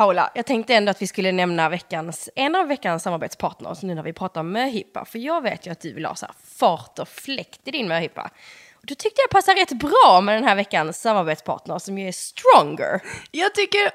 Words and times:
Paula, 0.00 0.30
jag 0.34 0.46
tänkte 0.46 0.74
ändå 0.74 0.90
att 0.90 1.02
vi 1.02 1.06
skulle 1.06 1.32
nämna 1.32 1.68
veckans, 1.68 2.30
en 2.36 2.54
av 2.54 2.68
veckans 2.68 3.02
samarbetspartners 3.02 3.82
nu 3.82 3.94
när 3.94 4.02
vi 4.02 4.12
pratar 4.12 4.40
om 4.40 4.52
möhippa. 4.52 5.04
För 5.04 5.18
jag 5.18 5.42
vet 5.42 5.66
ju 5.66 5.70
att 5.70 5.80
du 5.80 5.92
vill 5.92 6.04
ha 6.04 6.14
så 6.14 6.26
här 6.26 6.34
fart 6.44 6.98
och 6.98 7.08
fläkt 7.08 7.68
i 7.68 7.70
din 7.70 7.88
möhippa. 7.88 8.30
Och 8.74 8.86
då 8.86 8.94
tyckte 8.94 9.20
jag 9.22 9.30
passar 9.30 9.54
rätt 9.54 9.72
bra 9.72 10.20
med 10.20 10.34
den 10.34 10.44
här 10.44 10.54
veckans 10.54 11.00
samarbetspartner 11.00 11.78
som 11.78 11.98
ju 11.98 12.08
är 12.08 12.12
Stronger. 12.12 13.00
Jag 13.30 13.54
tycker 13.54 13.90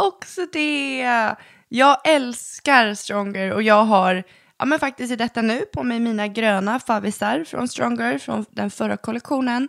också 0.00 0.46
det. 0.52 1.00
Jag 1.68 2.08
älskar 2.08 2.94
Stronger 2.94 3.52
och 3.52 3.62
jag 3.62 3.84
har 3.84 4.22
ja, 4.58 4.64
men 4.64 4.78
faktiskt 4.78 5.12
i 5.12 5.16
detta 5.16 5.42
nu 5.42 5.60
på 5.60 5.82
mig 5.82 6.00
mina 6.00 6.28
gröna 6.28 6.80
favvisar 6.80 7.44
från 7.44 7.68
Stronger 7.68 8.18
från 8.18 8.44
den 8.50 8.70
förra 8.70 8.96
kollektionen. 8.96 9.68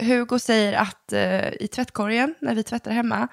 Hugo 0.00 0.38
säger 0.38 0.72
att 0.72 1.12
eh, 1.12 1.48
i 1.48 1.68
tvättkorgen 1.72 2.34
när 2.40 2.54
vi 2.54 2.62
tvättar 2.62 2.90
hemma, 2.90 3.28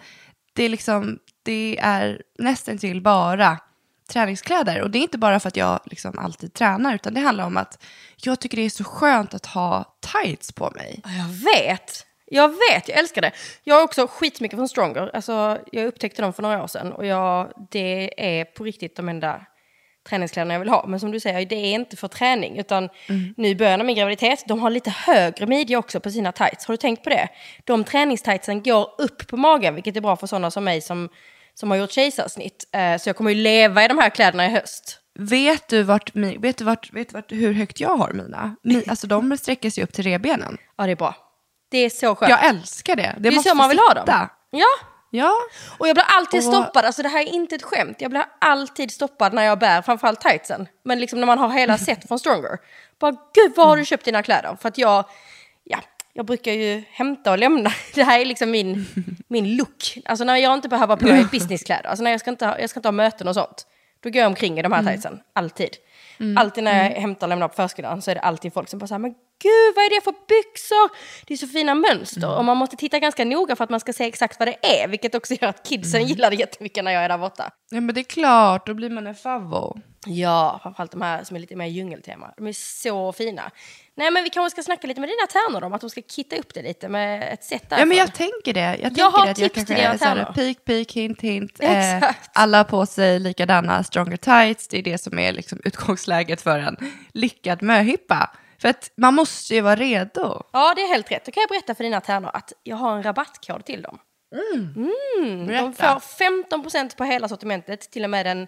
det 0.53 0.63
är 0.63 0.69
liksom, 0.69 1.19
det 1.49 1.77
är 1.81 2.21
nästan 2.39 2.77
till 2.77 3.01
bara 3.01 3.57
träningskläder. 4.09 4.81
Och 4.81 4.91
det 4.91 4.97
är 4.97 5.01
inte 5.01 5.17
bara 5.17 5.39
för 5.39 5.47
att 5.47 5.57
jag 5.57 5.79
liksom 5.85 6.19
alltid 6.19 6.53
tränar, 6.53 6.95
utan 6.95 7.13
det 7.13 7.19
handlar 7.19 7.45
om 7.45 7.57
att 7.57 7.83
jag 8.15 8.39
tycker 8.39 8.57
det 8.57 8.65
är 8.65 8.69
så 8.69 8.83
skönt 8.83 9.33
att 9.33 9.45
ha 9.45 9.97
tights 10.13 10.51
på 10.51 10.71
mig. 10.75 11.01
Jag 11.03 11.51
vet! 11.51 12.05
Jag 12.31 12.47
vet, 12.47 12.89
jag 12.89 12.97
älskar 12.97 13.21
det. 13.21 13.31
Jag 13.63 13.75
har 13.75 13.83
också 13.83 14.07
skitmycket 14.07 14.57
från 14.57 14.69
Stronger. 14.69 15.11
Alltså, 15.13 15.57
jag 15.71 15.85
upptäckte 15.85 16.21
dem 16.21 16.33
för 16.33 16.41
några 16.41 16.63
år 16.63 16.67
sedan 16.67 16.91
och 16.91 17.05
jag, 17.05 17.51
det 17.71 18.13
är 18.17 18.45
på 18.45 18.63
riktigt 18.63 18.95
de 18.95 19.09
enda 19.09 19.45
träningskläderna 20.09 20.53
jag 20.53 20.59
vill 20.59 20.69
ha. 20.69 20.85
Men 20.87 20.99
som 20.99 21.11
du 21.11 21.19
säger, 21.19 21.45
det 21.45 21.55
är 21.55 21.73
inte 21.73 21.97
för 21.97 22.07
träning. 22.07 22.57
Utan 22.57 22.89
mm. 23.07 23.33
nu 23.37 23.73
av 23.73 23.85
min 23.85 23.95
graviditet, 23.95 24.43
de 24.47 24.59
har 24.59 24.69
lite 24.69 24.89
högre 24.89 25.47
midja 25.47 25.79
också 25.79 25.99
på 25.99 26.11
sina 26.11 26.31
tights. 26.31 26.65
Har 26.65 26.73
du 26.73 26.77
tänkt 26.77 27.03
på 27.03 27.09
det? 27.09 27.27
De 27.63 27.83
träningstightsen 27.83 28.63
går 28.63 28.89
upp 28.97 29.27
på 29.27 29.37
magen, 29.37 29.75
vilket 29.75 29.95
är 29.95 30.01
bra 30.01 30.15
för 30.15 30.27
sådana 30.27 30.51
som 30.51 30.63
mig 30.63 30.81
som, 30.81 31.09
som 31.59 31.71
har 31.71 31.77
gjort 31.77 31.91
kejsarsnitt. 31.91 32.65
Uh, 32.75 32.97
så 32.97 33.09
jag 33.09 33.15
kommer 33.15 33.31
ju 33.31 33.41
leva 33.41 33.85
i 33.85 33.87
de 33.87 33.97
här 33.97 34.09
kläderna 34.09 34.45
i 34.45 34.49
höst. 34.49 34.99
Vet 35.19 35.67
du, 35.67 35.83
vart, 35.83 36.15
vet 36.15 36.57
du, 36.57 36.63
vart, 36.63 36.93
vet 36.93 37.09
du 37.09 37.13
vart, 37.13 37.31
hur 37.31 37.53
högt 37.53 37.79
jag 37.79 37.97
har 37.97 38.13
mina? 38.13 38.55
Alltså 38.87 39.07
de 39.07 39.37
sträcker 39.37 39.69
sig 39.69 39.83
upp 39.83 39.93
till 39.93 40.03
rebenen. 40.03 40.57
Ja, 40.77 40.85
det 40.85 40.91
är 40.91 40.95
bra. 40.95 41.15
Det 41.71 41.77
är 41.77 41.89
så 41.89 42.15
skönt. 42.15 42.29
Jag 42.29 42.45
älskar 42.45 42.95
det. 42.95 43.15
Det, 43.17 43.29
det 43.29 43.35
är 43.35 43.39
så 43.39 43.55
man 43.55 43.69
vill 43.69 43.77
sitta. 43.77 44.01
ha 44.01 44.05
dem. 44.05 44.29
Ja, 44.51 44.67
Ja. 45.11 45.33
Och 45.77 45.87
jag 45.87 45.95
blir 45.95 46.05
alltid 46.07 46.37
och... 46.37 46.43
stoppad, 46.43 46.85
alltså 46.85 47.03
det 47.03 47.09
här 47.09 47.21
är 47.21 47.33
inte 47.33 47.55
ett 47.55 47.63
skämt. 47.63 48.01
Jag 48.01 48.11
blir 48.11 48.25
alltid 48.41 48.91
stoppad 48.91 49.33
när 49.33 49.43
jag 49.43 49.59
bär 49.59 49.81
framförallt 49.81 50.21
tightsen. 50.21 50.67
Men 50.83 50.99
liksom 50.99 51.19
när 51.19 51.27
man 51.27 51.37
har 51.37 51.49
hela 51.49 51.77
set 51.77 52.07
från 52.07 52.19
Stronger. 52.19 52.57
Bara 52.99 53.11
gud, 53.11 53.55
var 53.55 53.65
har 53.65 53.77
du 53.77 53.85
köpt 53.85 54.05
dina 54.05 54.23
kläder? 54.23 54.57
För 54.61 54.69
att 54.69 54.77
jag, 54.77 54.89
ja, 54.89 55.09
jag 56.19 56.25
brukar 56.25 56.51
ju 56.51 56.83
hämta 56.91 57.31
och 57.31 57.37
lämna. 57.37 57.71
Det 57.93 58.03
här 58.03 58.19
är 58.19 58.25
liksom 58.25 58.51
min, 58.51 58.85
min 59.27 59.55
look. 59.55 59.97
Alltså 60.05 60.25
när 60.25 60.35
jag 60.35 60.53
inte 60.53 60.69
behöver 60.69 60.95
på 60.95 61.05
mig 61.05 61.25
businesskläder. 61.31 61.89
Alltså 61.89 62.03
när 62.03 62.11
jag 62.11 62.19
ska, 62.19 62.29
inte 62.29 62.45
ha, 62.45 62.59
jag 62.59 62.69
ska 62.69 62.79
inte 62.79 62.87
ha 62.87 62.91
möten 62.91 63.27
och 63.27 63.33
sånt. 63.33 63.67
Då 64.03 64.09
går 64.09 64.19
jag 64.19 64.27
omkring 64.27 64.59
i 64.59 64.61
de 64.61 64.71
här 64.71 64.79
mm. 64.79 64.93
tightsen, 64.93 65.19
alltid. 65.33 65.69
Mm. 66.19 66.37
Alltid 66.37 66.63
när 66.63 66.77
jag 66.77 66.85
mm. 66.85 67.01
hämtar 67.01 67.27
och 67.27 67.29
lämnar 67.29 67.47
på 67.47 67.53
förskolan 67.53 68.01
så 68.01 68.11
är 68.11 68.15
det 68.15 68.21
alltid 68.21 68.53
folk 68.53 68.69
som 68.69 68.79
bara 68.79 68.87
säger 68.87 68.99
men 68.99 69.11
gud 69.43 69.75
vad 69.75 69.85
är 69.85 69.89
det 69.89 70.03
för 70.03 70.11
byxor? 70.11 70.89
Det 71.27 71.33
är 71.33 71.37
så 71.37 71.47
fina 71.47 71.75
mönster 71.75 72.27
mm. 72.27 72.37
och 72.37 72.45
man 72.45 72.57
måste 72.57 72.75
titta 72.75 72.99
ganska 72.99 73.25
noga 73.25 73.55
för 73.55 73.63
att 73.63 73.69
man 73.69 73.79
ska 73.79 73.93
se 73.93 74.03
exakt 74.03 74.39
vad 74.39 74.47
det 74.47 74.83
är. 74.83 74.87
Vilket 74.87 75.15
också 75.15 75.33
gör 75.33 75.47
att 75.47 75.67
kidsen 75.67 76.01
mm. 76.01 76.09
gillar 76.09 76.29
det 76.29 76.35
jättemycket 76.35 76.83
när 76.83 76.91
jag 76.91 77.03
är 77.03 77.09
där 77.09 77.17
borta. 77.17 77.51
Ja 77.69 77.81
men 77.81 77.95
det 77.95 78.01
är 78.01 78.03
klart, 78.03 78.67
då 78.67 78.73
blir 78.73 78.89
man 78.89 79.07
en 79.07 79.15
favvo. 79.15 79.79
Ja, 80.05 80.59
framförallt 80.63 80.91
de 80.91 81.01
här 81.01 81.23
som 81.23 81.35
är 81.35 81.39
lite 81.39 81.55
mer 81.55 81.65
djungeltema. 81.65 82.33
De 82.37 82.47
är 82.47 82.53
så 82.53 83.13
fina. 83.13 83.51
Nej 83.99 84.11
men 84.11 84.23
vi 84.23 84.29
kanske 84.29 84.49
ska 84.49 84.63
snacka 84.63 84.87
lite 84.87 85.01
med 85.01 85.09
dina 85.09 85.27
tärnor 85.27 85.63
om 85.63 85.73
att 85.73 85.81
de 85.81 85.89
ska 85.89 86.01
kitta 86.01 86.35
upp 86.35 86.53
det 86.53 86.61
lite 86.61 86.89
med 86.89 87.33
ett 87.33 87.43
sätt. 87.43 87.65
Ja 87.69 87.85
men 87.85 87.97
jag 87.97 88.13
tänker 88.13 88.53
det. 88.53 88.77
Jag, 88.81 88.97
jag 88.97 89.11
har 89.11 89.27
att 89.27 89.37
jag 89.37 89.53
kanske 89.53 89.73
är 89.73 89.97
såhär 89.97 90.25
peak, 90.35 90.65
peak, 90.65 90.91
hint, 90.91 91.21
hint. 91.21 91.59
Eh, 91.69 92.03
alla 92.33 92.63
på 92.63 92.85
sig 92.85 93.19
likadana 93.19 93.83
stronger 93.83 94.17
tights. 94.17 94.67
Det 94.67 94.77
är 94.77 94.83
det 94.83 94.97
som 94.97 95.19
är 95.19 95.31
liksom 95.31 95.61
utgångsläget 95.63 96.41
för 96.41 96.59
en 96.59 96.77
lyckad 97.13 97.61
möhippa. 97.61 98.31
För 98.61 98.69
att 98.69 98.91
man 98.97 99.13
måste 99.13 99.55
ju 99.55 99.61
vara 99.61 99.75
redo. 99.75 100.43
Ja 100.53 100.73
det 100.75 100.81
är 100.81 100.87
helt 100.87 101.11
rätt. 101.11 101.25
Då 101.25 101.31
kan 101.31 101.41
jag 101.41 101.49
berätta 101.49 101.75
för 101.75 101.83
dina 101.83 102.01
tärnor 102.01 102.29
att 102.33 102.53
jag 102.63 102.77
har 102.77 102.97
en 102.97 103.03
rabattkod 103.03 103.65
till 103.65 103.81
dem. 103.81 103.99
Mm. 104.53 104.93
Mm. 105.17 105.47
De 105.47 105.73
får 105.73 105.85
15% 105.85 106.97
på 106.97 107.03
hela 107.03 107.27
sortimentet 107.27 107.91
till 107.91 108.03
och 108.03 108.09
med 108.09 108.25
den 108.25 108.47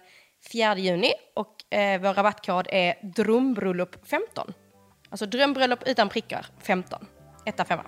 4 0.52 0.78
juni. 0.78 1.12
Och 1.34 1.74
eh, 1.74 2.00
vår 2.00 2.14
rabattkod 2.14 2.66
är 2.70 2.94
drömbröllop15. 3.02 4.52
Alltså 5.12 5.26
drömbröllop 5.26 5.82
utan 5.86 6.08
prickar 6.08 6.46
15. 6.62 7.06
Etta 7.46 7.64
femma. 7.64 7.84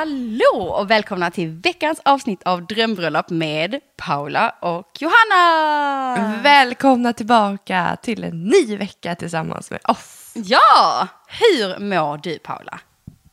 Hallå 0.00 0.72
och 0.78 0.90
välkomna 0.90 1.30
till 1.30 1.48
veckans 1.48 2.00
avsnitt 2.04 2.42
av 2.42 2.66
Drömbröllop 2.66 3.30
med 3.30 3.80
Paula 3.96 4.54
och 4.60 4.88
Johanna! 5.00 6.40
Välkomna 6.42 7.12
tillbaka 7.12 7.96
till 8.02 8.24
en 8.24 8.44
ny 8.44 8.76
vecka 8.76 9.14
tillsammans 9.14 9.70
med 9.70 9.80
oss. 9.84 10.32
Ja! 10.34 11.08
Hur 11.28 11.78
mår 11.78 12.18
du 12.18 12.38
Paula? 12.38 12.80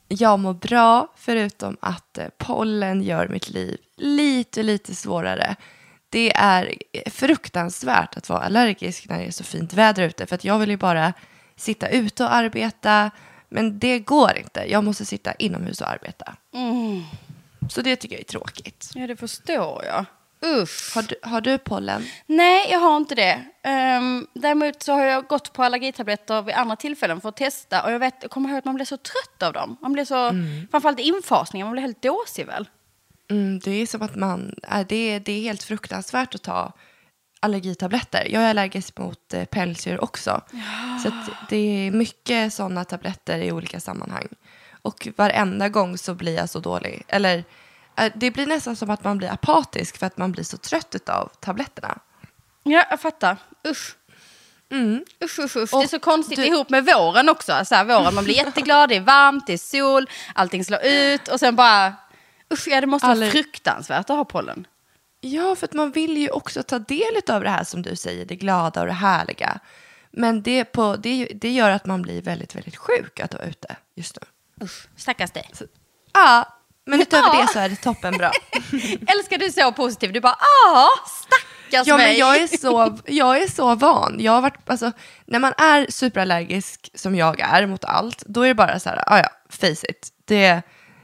Jag 0.08 0.40
mår 0.40 0.54
bra, 0.54 1.14
förutom 1.16 1.78
att 1.80 2.18
eh, 2.18 2.26
pollen 2.38 3.02
gör 3.02 3.28
mitt 3.28 3.50
liv 3.50 3.78
lite, 3.98 4.64
lite 4.64 4.96
svårare. 4.96 5.56
Det 6.10 6.36
är 6.36 6.76
fruktansvärt 7.10 8.18
att 8.18 8.30
vara 8.30 8.40
allergisk 8.40 9.10
när 9.10 9.20
det 9.20 9.26
är 9.26 9.32
så 9.32 9.44
fint 9.44 9.74
väder 9.74 10.04
ute, 10.04 10.26
för 10.26 10.40
jag 10.42 10.60
vill 10.60 10.70
ju 10.70 10.78
bara 10.78 11.14
sitta 11.56 11.90
ute 11.90 12.24
och 12.24 12.34
arbeta, 12.34 13.12
men 13.50 13.80
det 13.80 14.00
går 14.00 14.38
inte. 14.38 14.66
Jag 14.72 14.84
måste 14.84 15.06
sitta 15.06 15.34
inomhus 15.34 15.82
och 15.82 15.90
arbeta. 15.90 16.36
Mm. 16.54 17.04
Så 17.70 17.82
det 17.82 17.96
tycker 17.96 18.16
jag 18.16 18.22
är 18.22 18.26
tråkigt. 18.26 18.92
Ja, 18.96 19.08
det 19.08 19.16
förstår 19.16 19.86
jag. 19.86 20.06
Usch. 20.46 20.96
Har 20.96 21.02
du, 21.02 21.16
har 21.22 21.42
du 21.42 21.58
pollen? 21.58 22.06
Nej, 22.26 22.72
jag 22.72 22.80
har 22.80 22.98
inte 22.98 23.16
det. 23.16 23.46
Um, 23.98 24.28
däremot 24.34 24.84
så 24.84 24.94
har 24.94 25.06
jag 25.06 25.28
gått 25.28 25.54
på 25.54 25.64
allergitabletter 25.64 26.42
vid 26.42 26.56
andra 26.56 26.76
tillfällen 26.76 27.22
för 27.22 27.30
att 27.30 27.38
testa. 27.38 27.84
Och 27.84 27.92
jag, 27.92 28.00
vet, 28.00 28.16
jag 28.22 28.32
kommer 28.32 28.50
ihåg 28.50 28.58
att 28.58 28.66
man 28.66 28.76
blir 28.76 28.86
så 28.86 28.98
trött 28.98 29.44
av 29.44 29.54
dem. 29.54 29.78
Man 29.82 29.94
blir 29.94 30.06
så, 30.06 30.18
mm. 30.18 30.68
framförallt 30.72 31.00
infasningen, 31.00 31.68
man 31.68 31.72
blir 31.72 31.82
helt 31.82 32.02
dåsig 32.02 32.46
väl? 32.46 32.70
Mm, 33.30 33.60
det 33.60 33.72
är 33.72 33.86
som 33.86 34.02
att 34.02 34.16
man, 34.16 34.56
äh, 34.72 34.88
det, 34.88 34.96
är, 34.96 35.20
det 35.20 35.32
är 35.32 35.42
helt 35.42 35.64
fruktansvärt 35.64 36.36
att 36.36 36.44
ta 36.44 36.74
allergitabletter. 37.48 38.28
Jag 38.30 38.44
är 38.44 38.50
allergisk 38.50 38.98
mot 38.98 39.34
eh, 39.34 39.46
pälsdjur 39.46 40.04
också. 40.04 40.42
Ja. 40.52 41.00
Så 41.04 41.12
det 41.50 41.58
är 41.88 41.92
mycket 41.92 42.54
sådana 42.54 42.86
tabletter 42.86 43.40
i 43.40 43.52
olika 43.52 43.80
sammanhang. 43.80 44.28
Och 44.82 45.08
varenda 45.16 45.70
gång 45.70 45.98
så 45.98 46.14
blir 46.14 46.36
jag 46.36 46.50
så 46.50 46.60
dålig. 46.60 47.04
Eller 47.08 47.44
eh, 47.98 48.12
det 48.16 48.32
blir 48.32 48.46
nästan 48.46 48.76
som 48.76 48.90
att 48.90 49.04
man 49.04 49.18
blir 49.18 49.32
apatisk 49.32 49.98
för 49.98 50.06
att 50.06 50.18
man 50.18 50.32
blir 50.32 50.44
så 50.44 50.58
trött 50.58 51.10
av 51.10 51.32
tabletterna. 51.40 52.00
Ja, 52.64 52.86
jag 52.90 53.00
fattar. 53.02 53.38
Usch. 53.68 53.96
Mm. 54.72 55.06
Usch, 55.24 55.40
usch, 55.40 55.58
usch. 55.58 55.72
det 55.72 55.84
är 55.84 55.88
så 55.88 56.00
konstigt 56.00 56.38
du... 56.38 56.46
ihop 56.46 56.70
med 56.70 56.86
våren 56.86 57.30
också. 57.30 57.66
Så 57.66 57.76
här, 57.76 57.86
våren, 57.86 58.16
man 58.16 58.24
blir 58.24 58.36
jätteglad, 58.36 58.90
det 58.90 58.96
är 58.96 59.02
varmt, 59.02 59.48
det 59.48 59.54
är 59.54 59.58
sol, 59.58 60.10
allting 60.36 60.66
slår 60.66 60.80
ut 60.86 61.28
och 61.28 61.40
sen 61.40 61.56
bara... 61.56 61.94
Usch, 62.54 62.68
ja, 62.68 62.82
det 62.82 62.88
måste 62.88 63.08
vara 63.08 63.32
fruktansvärt 63.32 64.10
att 64.10 64.18
ha 64.18 64.26
pollen. 64.26 64.68
Ja, 65.22 65.56
för 65.56 65.66
att 65.66 65.74
man 65.74 65.92
vill 65.92 66.18
ju 66.18 66.30
också 66.30 66.64
ta 66.64 66.80
del 66.80 67.22
av 67.30 67.44
det 67.44 67.50
här 67.50 67.64
som 67.64 67.82
du 67.82 67.96
säger, 67.96 68.26
det 68.26 68.36
glada 68.36 68.82
och 68.82 68.88
det 68.88 68.94
härliga. 68.94 69.60
Men 70.12 70.42
det, 70.42 70.66
på, 70.66 70.96
det, 70.96 71.26
det 71.36 71.50
gör 71.50 71.70
att 71.70 71.86
man 71.86 72.02
blir 72.02 72.22
väldigt, 72.22 72.56
väldigt 72.56 72.78
sjuk 72.78 73.20
att 73.20 73.34
vara 73.34 73.46
ute 73.46 73.76
just 73.96 74.18
nu. 74.22 74.28
Usch, 74.66 74.88
stackars 74.96 75.32
dig. 75.32 75.50
Så, 75.54 75.66
ja, 76.14 76.58
men 76.86 77.02
utöver 77.02 77.28
ja. 77.34 77.42
det 77.42 77.54
så 77.54 77.60
är 77.60 77.70
det 77.70 77.76
toppenbra. 77.76 78.32
Älskar 79.08 79.38
du 79.38 79.52
så 79.52 79.72
positiv? 79.72 80.14
Du 80.14 80.20
bara, 80.20 80.38
ja, 80.40 80.90
stackars 81.08 81.88
ja, 81.88 81.98
mig. 81.98 82.08
Men 82.08 82.18
jag, 82.18 82.38
är 82.38 82.48
så, 82.62 82.98
jag 83.06 83.38
är 83.38 83.48
så 83.48 83.76
van. 83.76 84.16
Jag 84.20 84.32
har 84.32 84.42
varit, 84.42 84.70
alltså, 84.70 84.92
när 85.26 85.40
man 85.40 85.54
är 85.58 85.92
superallergisk 85.92 86.92
som 86.94 87.16
jag 87.16 87.40
är 87.40 87.68
mot 87.68 87.86
allt, 87.86 88.24
då 88.26 88.42
är 88.42 88.48
det 88.48 88.56
bara 88.56 88.80
så 88.80 88.90
här, 88.90 89.04
ja, 89.06 89.20
ja, 89.20 89.30
face 89.50 89.90
it. 89.90 90.10
Det, 90.26 90.62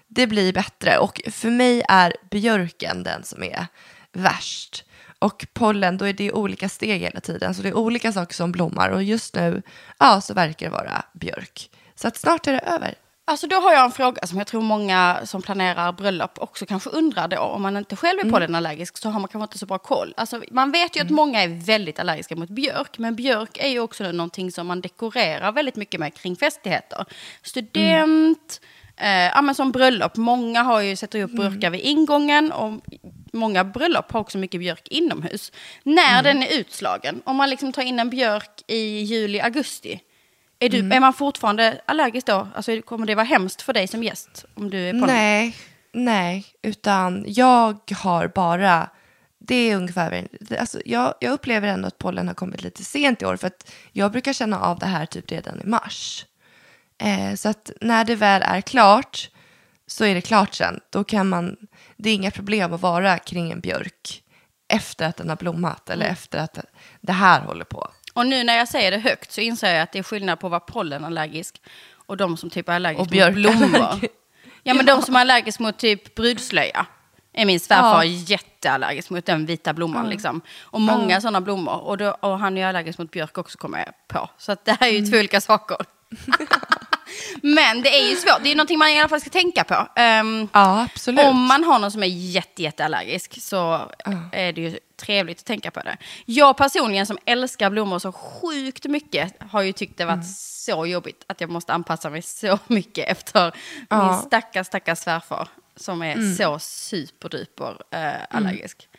det 0.07 0.27
blir 0.27 0.53
bättre. 0.53 0.97
Och 0.97 1.21
för 1.31 1.49
mig 1.49 1.83
är 1.89 2.15
björken 2.31 3.03
den 3.03 3.23
som 3.23 3.43
är 3.43 3.67
värst. 4.13 4.85
Och 5.19 5.45
pollen, 5.53 5.97
då 5.97 6.05
är 6.05 6.13
det 6.13 6.31
olika 6.31 6.69
steg 6.69 7.01
hela 7.01 7.19
tiden. 7.19 7.55
Så 7.55 7.61
det 7.61 7.69
är 7.69 7.77
olika 7.77 8.11
saker 8.11 8.33
som 8.33 8.51
blommar. 8.51 8.89
Och 8.89 9.03
just 9.03 9.35
nu, 9.35 9.61
ja, 9.99 10.21
så 10.21 10.33
verkar 10.33 10.65
det 10.65 10.71
vara 10.71 11.05
björk. 11.13 11.69
Så 11.95 12.07
att 12.07 12.17
snart 12.17 12.47
är 12.47 12.51
det 12.51 12.59
över. 12.59 12.95
Alltså 13.25 13.47
då 13.47 13.55
har 13.55 13.73
jag 13.73 13.85
en 13.85 13.91
fråga 13.91 14.27
som 14.27 14.37
jag 14.37 14.47
tror 14.47 14.61
många 14.61 15.19
som 15.23 15.41
planerar 15.41 15.91
bröllop 15.91 16.39
också 16.39 16.65
kanske 16.65 16.89
undrar 16.89 17.27
då. 17.27 17.37
Om 17.37 17.61
man 17.61 17.77
inte 17.77 17.95
själv 17.95 18.19
är 18.19 18.31
pollenallergisk 18.31 18.97
så 18.97 19.09
har 19.09 19.19
man 19.19 19.27
kanske 19.27 19.43
inte 19.43 19.57
så 19.57 19.65
bra 19.65 19.77
koll. 19.77 20.13
Alltså, 20.17 20.41
man 20.51 20.71
vet 20.71 20.95
ju 20.95 21.01
att 21.01 21.09
många 21.09 21.43
är 21.43 21.47
väldigt 21.65 21.99
allergiska 21.99 22.35
mot 22.35 22.49
björk. 22.49 22.97
Men 22.97 23.15
björk 23.15 23.57
är 23.57 23.67
ju 23.67 23.79
också 23.79 24.11
någonting 24.11 24.51
som 24.51 24.67
man 24.67 24.81
dekorerar 24.81 25.51
väldigt 25.51 25.75
mycket 25.75 25.99
med 25.99 26.13
kring 26.13 26.35
festligheter. 26.35 27.05
Student, 27.41 28.61
eh, 28.97 29.09
ja, 29.09 29.41
men 29.41 29.55
som 29.55 29.71
bröllop. 29.71 30.17
Många 30.17 30.63
har 30.63 30.81
ju 30.81 30.95
sätter 30.95 31.23
upp 31.23 31.31
burkar 31.31 31.69
vid 31.69 31.81
ingången. 31.81 32.51
Och 32.51 32.81
många 33.33 33.63
bröllop 33.63 34.11
har 34.11 34.19
också 34.19 34.37
mycket 34.37 34.59
björk 34.59 34.87
inomhus. 34.87 35.51
När 35.83 36.23
den 36.23 36.43
är 36.43 36.59
utslagen, 36.59 37.21
om 37.25 37.35
man 37.35 37.49
liksom 37.49 37.73
tar 37.73 37.81
in 37.81 37.99
en 37.99 38.09
björk 38.09 38.61
i 38.67 38.99
juli, 38.99 39.39
augusti. 39.39 40.01
Är, 40.59 40.69
du, 40.69 40.93
är 40.93 40.99
man 40.99 41.13
fortfarande 41.13 41.81
allergisk 41.85 42.27
då? 42.27 42.47
Alltså, 42.55 42.81
kommer 42.81 43.07
det 43.07 43.15
vara 43.15 43.25
hemskt 43.25 43.61
för 43.61 43.73
dig 43.73 43.87
som 43.87 44.03
gäst? 44.03 44.45
Om 44.53 44.69
du 44.69 44.89
är 44.89 44.99
på 44.99 45.05
Nej, 45.05 45.55
nej, 45.91 46.45
utan 46.61 47.25
jag 47.27 47.91
har 47.91 48.27
bara, 48.27 48.89
det 49.39 49.55
är 49.55 49.75
ungefär, 49.75 50.27
alltså 50.59 50.81
jag, 50.85 51.13
jag 51.19 51.31
upplever 51.31 51.67
ändå 51.67 51.87
att 51.87 51.97
pollen 51.97 52.27
har 52.27 52.35
kommit 52.35 52.63
lite 52.63 52.83
sent 52.83 53.21
i 53.21 53.25
år 53.25 53.37
för 53.37 53.47
att 53.47 53.71
jag 53.91 54.11
brukar 54.11 54.33
känna 54.33 54.59
av 54.59 54.79
det 54.79 54.85
här 54.85 55.05
typ 55.05 55.31
redan 55.31 55.61
i 55.61 55.65
mars. 55.65 56.25
Eh, 56.97 57.35
så 57.35 57.49
att 57.49 57.71
när 57.81 58.05
det 58.05 58.15
väl 58.15 58.41
är 58.45 58.61
klart 58.61 59.29
så 59.87 60.05
är 60.05 60.15
det 60.15 60.21
klart 60.21 60.53
sen. 60.53 60.79
Då 60.89 61.03
kan 61.03 61.29
man, 61.29 61.57
det 62.03 62.09
är 62.09 62.15
inga 62.15 62.31
problem 62.31 62.73
att 62.73 62.81
vara 62.81 63.17
kring 63.17 63.51
en 63.51 63.59
björk 63.59 64.23
efter 64.67 65.05
att 65.07 65.17
den 65.17 65.29
har 65.29 65.35
blommat 65.35 65.89
eller 65.89 66.05
efter 66.05 66.37
att 66.39 66.57
det 67.01 67.11
här 67.13 67.41
håller 67.41 67.65
på. 67.65 67.87
Och 68.13 68.27
nu 68.27 68.43
när 68.43 68.57
jag 68.57 68.67
säger 68.67 68.91
det 68.91 68.97
högt 68.97 69.31
så 69.31 69.41
inser 69.41 69.73
jag 69.73 69.81
att 69.83 69.91
det 69.91 69.99
är 69.99 70.03
skillnad 70.03 70.39
på 70.39 70.47
att 70.47 70.51
vara 70.51 70.59
pollenallergisk 70.59 71.61
och 72.05 72.17
de 72.17 72.37
som 72.37 72.49
typ 72.49 72.69
är 72.69 72.73
allergiska 72.73 73.25
mot 73.25 73.33
blommor. 73.35 73.99
Ja, 74.65 74.73
men 74.73 74.85
de 74.85 75.01
som 75.01 75.15
är 75.15 75.19
allergiska 75.21 75.63
mot 75.63 75.77
typ 75.77 76.15
brudslöja. 76.15 76.85
Är 77.33 77.45
min 77.45 77.59
svärfar 77.59 78.03
Ja. 78.03 78.03
jätteallergisk 78.03 79.09
mot 79.09 79.25
den 79.25 79.45
vita 79.45 79.73
blomman. 79.73 80.09
Liksom. 80.09 80.41
Och 80.61 80.81
många 80.81 81.21
sådana 81.21 81.41
blommor. 81.41 81.75
Och, 81.81 81.97
då, 81.97 82.09
och 82.11 82.39
han 82.39 82.57
är 82.57 82.67
allergisk 82.67 82.99
mot 82.99 83.11
björk 83.11 83.37
också 83.37 83.57
kommer 83.57 83.77
jag 83.77 83.93
på. 84.07 84.29
Så 84.37 84.55
det 84.63 84.71
här 84.79 84.87
är 84.87 84.91
ju 84.91 84.97
Mm. 84.97 85.11
två 85.11 85.17
olika 85.17 85.41
saker. 85.41 85.77
men 87.41 87.81
det 87.81 87.89
är 87.89 88.09
ju 88.09 88.15
svårt. 88.15 88.39
Det 88.43 88.51
är 88.51 88.55
någonting 88.55 88.77
man 88.79 88.89
i 88.89 88.99
alla 88.99 89.09
fall 89.09 89.21
ska 89.21 89.29
tänka 89.29 89.63
på. 89.63 89.87
Ehm, 89.95 90.47
Ja, 90.53 90.87
absolut. 90.93 91.25
om 91.25 91.45
man 91.45 91.63
har 91.63 91.79
någon 91.79 91.91
som 91.91 92.03
är 92.03 92.07
jätte, 92.07 92.63
jätteallergisk 92.63 93.41
så 93.41 93.91
är 94.31 94.53
det 94.53 94.61
ju 94.61 94.79
trevligt 94.95 95.39
att 95.39 95.45
tänka 95.45 95.71
på 95.71 95.79
det. 95.79 95.97
Jag 96.25 96.57
personligen 96.57 97.05
som 97.05 97.17
älskar 97.25 97.69
blommor 97.69 97.99
så 97.99 98.11
sjukt 98.11 98.85
mycket 98.85 99.33
har 99.51 99.61
ju 99.61 99.71
tyckt 99.73 99.97
det 99.97 100.05
varit 100.05 100.13
Mm. 100.13 100.25
så 100.35 100.85
jobbigt 100.85 101.23
att 101.27 101.41
jag 101.41 101.49
måste 101.49 101.73
anpassa 101.73 102.09
mig 102.09 102.21
så 102.21 102.59
mycket 102.67 103.09
efter 103.09 103.53
Ja. 103.89 103.95
Mm. 103.95 104.07
min 104.07 104.17
stackars, 104.21 104.67
stackars 104.67 104.99
svärfar 104.99 105.47
som 105.75 106.01
är 106.01 106.35
så 106.35 106.59
superduper 106.59 107.77
eh, 107.91 108.11
allergisk. 108.29 108.87
Mm. 108.91 108.92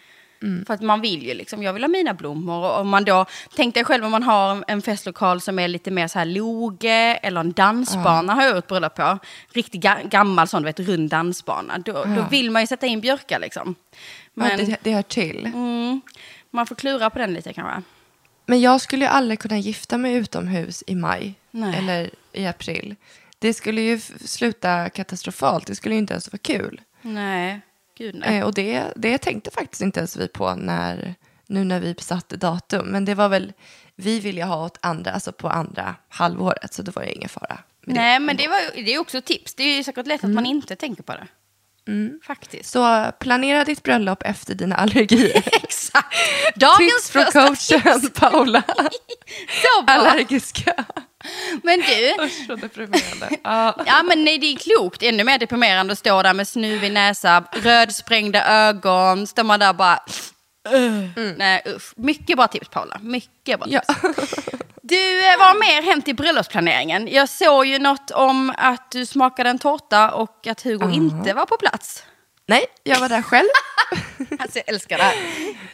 För 0.66 0.74
att 0.74 0.80
man 0.80 1.00
vill 1.00 1.22
ju 1.26 1.34
liksom, 1.34 1.62
jag 1.62 1.72
vill 1.72 1.82
ha 1.82 1.88
mina 1.88 2.14
blommor. 2.14 2.64
Och 2.64 2.80
om 2.80 2.88
man 2.88 3.04
då, 3.04 3.26
tänk 3.56 3.74
dig 3.74 3.84
själv 3.84 4.04
om 4.04 4.10
man 4.10 4.22
har 4.22 4.64
en 4.68 4.82
festlokal 4.82 5.40
som 5.40 5.58
är 5.58 5.68
lite 5.68 5.90
mer 5.90 6.08
så 6.08 6.18
här 6.18 6.26
loge 6.26 7.18
eller 7.22 7.40
en 7.40 7.52
dansbana 7.52 8.34
har 8.34 8.42
jag 8.42 8.56
gjort 8.56 8.66
bröllop 8.66 8.94
på. 8.94 9.18
Riktigt 9.52 9.82
ga- 9.84 10.08
gammal 10.08 10.48
sån, 10.48 10.62
du 10.62 10.66
vet, 10.66 10.80
rund 10.80 11.10
dansbana. 11.10 11.78
Då, 11.78 11.92
då 11.92 12.26
vill 12.30 12.50
man 12.50 12.62
ju 12.62 12.66
sätta 12.66 12.86
in 12.86 13.00
björkar 13.00 13.38
liksom. 13.38 13.74
Men, 14.34 14.48
Men 14.56 14.66
det, 14.70 14.76
det 14.82 14.92
hör 14.92 15.02
till. 15.02 15.46
mm, 15.46 16.00
man 16.50 16.66
får 16.66 16.74
klura 16.74 17.10
på 17.10 17.18
den 17.18 17.34
lite 17.34 17.52
kanske. 17.52 17.82
Men 18.46 18.60
jag 18.60 18.80
skulle 18.80 19.04
ju 19.04 19.10
aldrig 19.10 19.38
kunna 19.38 19.58
gifta 19.58 19.98
mig 19.98 20.14
utomhus 20.14 20.84
i 20.86 20.94
maj 20.94 21.34
Nej. 21.50 21.78
eller 21.78 22.10
i 22.32 22.46
april. 22.46 22.96
Det 23.38 23.54
skulle 23.54 23.80
ju 23.80 24.00
sluta 24.24 24.88
katastrofalt. 24.90 25.66
Det 25.66 25.74
skulle 25.74 25.94
ju 25.94 25.98
inte 25.98 26.12
ens 26.14 26.32
vara 26.32 26.38
kul. 26.38 26.80
Nej, 27.02 27.60
gud 27.98 28.14
nej. 28.14 28.38
Eh, 28.38 28.44
och 28.44 28.54
det, 28.54 28.84
det 28.96 29.18
tänkte 29.18 29.50
faktiskt 29.50 29.82
inte 29.82 30.00
ens 30.00 30.16
vi 30.16 30.28
på 30.28 30.54
när, 30.54 31.14
nu 31.46 31.64
när 31.64 31.80
vi 31.80 31.94
besatte 31.94 32.36
datum. 32.36 32.86
Men 32.86 33.04
det 33.04 33.14
var 33.14 33.28
väl, 33.28 33.52
vi 33.96 34.20
ville 34.20 34.44
ha 34.44 34.64
åt 34.64 34.78
andra, 34.82 35.10
alltså 35.10 35.32
på 35.32 35.48
andra 35.48 35.94
halvåret. 36.08 36.74
Så 36.74 36.82
det 36.82 36.96
var 36.96 37.02
ju 37.02 37.08
ingen 37.12 37.28
fara. 37.28 37.58
med 37.86 37.96
det. 37.96 38.00
Nej, 38.00 38.20
men 38.20 38.36
det, 38.36 38.48
var, 38.48 38.84
det 38.84 38.94
är 38.94 38.98
också 38.98 39.20
tips. 39.20 39.54
Det 39.54 39.62
är 39.62 39.76
ju 39.76 39.84
säkert 39.84 40.06
lätt 40.06 40.20
att 40.20 40.24
Mm. 40.24 40.34
man 40.34 40.46
inte 40.46 40.76
tänker 40.76 41.02
på 41.02 41.12
det. 41.12 41.26
Faktiskt. 42.26 42.70
Så 42.70 43.12
planera 43.18 43.64
ditt 43.64 43.82
bröllop 43.82 44.22
efter 44.22 44.54
dina 44.54 44.76
allergier. 44.76 45.42
Exakt. 45.62 46.14
Dagens 46.56 47.10
Tips 47.10 47.10
från 47.10 47.24
coachen. 47.32 48.10
Paula. 48.14 48.62
Allergiska. 49.86 50.84
Men 51.62 51.80
du, 51.80 52.14
Usch 52.24 52.60
deprimerande. 52.60 53.28
Ja. 53.44 53.74
Ja 53.86 54.02
men 54.02 54.24
nej 54.24 54.38
det 54.38 54.46
är 54.46 54.56
klokt, 54.56 55.02
ännu 55.02 55.24
mer 55.24 55.38
deprimerande 55.38 55.92
att 55.92 55.98
stå 55.98 56.22
där 56.22 56.34
med 56.34 56.48
snuvig 56.48 56.92
näsa, 56.92 57.44
rödsprängda 57.52 58.46
ögon, 58.46 59.26
står 59.26 59.44
man 59.44 59.60
där 59.60 59.72
bara... 59.72 59.98
Uh, 60.74 61.32
Nej 61.36 61.62
usch, 61.76 61.92
mycket 61.96 62.36
bra 62.36 62.46
tips 62.46 62.68
Paula, 62.68 62.98
mycket 63.02 63.60
bra 63.60 63.68
Ja. 63.70 63.80
tips. 63.80 64.34
Du, 64.82 65.18
eh, 65.28 65.38
vad 65.38 65.46
har 65.48 65.54
mer 65.60 65.82
hänt 65.82 66.08
i 66.08 66.14
bröllopsplaneringen? 66.14 67.08
Jag 67.12 67.28
såg 67.28 67.66
ju 67.66 67.78
något 67.78 68.10
om 68.10 68.52
att 68.58 68.90
du 68.90 69.06
smakade 69.06 69.50
en 69.50 69.58
tårta 69.58 70.10
och 70.10 70.46
att 70.46 70.62
Hugo 70.62 70.90
inte 70.94 71.32
var 71.34 71.46
på 71.46 71.56
plats. 71.56 72.02
Nej, 72.46 72.64
jag 72.82 73.00
var 73.00 73.08
där 73.08 73.22
själv. 73.22 73.48
Alltså 74.38 74.58
jag 74.58 74.68
älskar 74.68 74.98
det 74.98 75.04
här. 75.04 75.14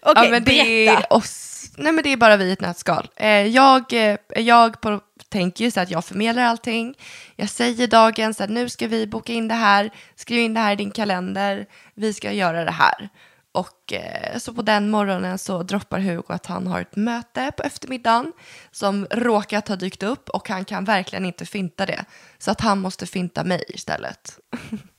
Okej, 0.03 0.25
ja, 0.25 0.31
men 0.31 0.45
det 0.45 0.51
berätta. 0.87 1.03
är 1.07 1.13
oss. 1.13 1.50
Nej, 1.81 1.93
men 1.93 2.05
det 2.05 2.13
är 2.13 2.17
bara 2.17 2.37
vi 2.37 2.45
i 2.45 2.53
ett 2.53 2.61
nötskal. 2.61 3.09
Eh, 3.17 3.47
jag 3.47 3.93
eh, 3.93 4.17
jag 4.37 4.81
på, 4.81 5.01
tänker 5.29 5.65
ju 5.65 5.71
så 5.71 5.81
att 5.81 5.91
jag 5.91 6.05
förmedlar 6.05 6.43
allting. 6.43 6.95
Jag 7.37 7.49
säger 7.49 7.87
dagen 7.87 8.35
så 8.35 8.45
att 8.45 8.51
nu 8.51 8.69
ska 8.69 8.87
vi 8.87 9.07
boka 9.07 9.33
in 9.33 9.49
det 9.49 9.55
här. 9.55 9.91
Skriv 10.17 10.41
in 10.41 10.55
det 10.55 10.61
här 10.61 10.73
i 10.73 10.77
din 10.77 10.91
kalender. 10.91 11.67
Vi 11.95 12.13
ska 12.13 12.33
göra 12.33 12.65
det 12.65 12.71
här. 12.71 13.09
Och 13.53 13.93
eh, 13.93 14.39
så 14.39 14.55
på 14.55 14.63
den 14.63 14.91
morgonen 14.91 15.39
så 15.39 15.63
droppar 15.63 15.99
Hugo 15.99 16.25
att 16.29 16.47
han 16.47 16.67
har 16.67 16.81
ett 16.81 16.97
möte 16.97 17.53
på 17.57 17.63
eftermiddagen 17.63 18.33
som 18.71 19.07
råkat 19.11 19.69
ha 19.69 19.77
dykt 19.77 20.03
upp 20.03 20.29
och 20.29 20.49
han 20.49 20.65
kan 20.65 20.85
verkligen 20.85 21.25
inte 21.25 21.47
finta 21.47 21.87
det. 21.87 22.05
Så 22.39 22.51
att 22.51 22.61
han 22.61 22.81
måste 22.81 23.07
finta 23.07 23.45
mig 23.45 23.65
istället. 23.69 24.39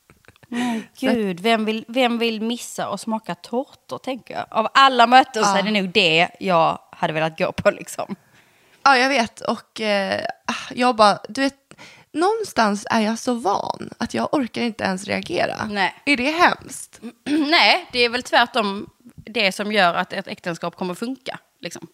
Gud, 0.99 1.39
vem 1.39 1.65
vill, 1.65 1.85
vem 1.87 2.17
vill 2.17 2.41
missa 2.41 2.89
och 2.89 2.99
smaka 2.99 3.35
tårtor 3.35 3.97
tänker 3.97 4.33
jag? 4.33 4.45
Av 4.51 4.67
alla 4.73 5.07
möten 5.07 5.45
så 5.45 5.55
är 5.55 5.63
det 5.63 5.71
nog 5.71 5.89
det 5.89 6.29
jag 6.39 6.79
hade 6.91 7.13
velat 7.13 7.37
gå 7.37 7.51
på 7.51 7.71
liksom. 7.71 8.15
Ja, 8.83 8.97
jag 8.97 9.09
vet. 9.09 9.41
Och 9.41 9.81
eh, 9.81 10.25
jag 10.71 10.95
bara, 10.95 11.19
du 11.29 11.41
vet, 11.41 11.55
någonstans 12.11 12.85
är 12.89 12.99
jag 12.99 13.19
så 13.19 13.33
van 13.33 13.89
att 13.97 14.13
jag 14.13 14.33
orkar 14.33 14.61
inte 14.61 14.83
ens 14.83 15.05
reagera. 15.05 15.65
Nej. 15.69 15.95
Är 16.05 16.17
det 16.17 16.31
hemskt? 16.31 16.99
Nej, 17.25 17.89
det 17.91 17.99
är 17.99 18.09
väl 18.09 18.23
tvärtom 18.23 18.89
det 19.15 19.51
som 19.51 19.71
gör 19.71 19.93
att 19.93 20.13
ett 20.13 20.27
äktenskap 20.27 20.75
kommer 20.75 20.93
funka. 20.93 21.39
Liksom. 21.61 21.87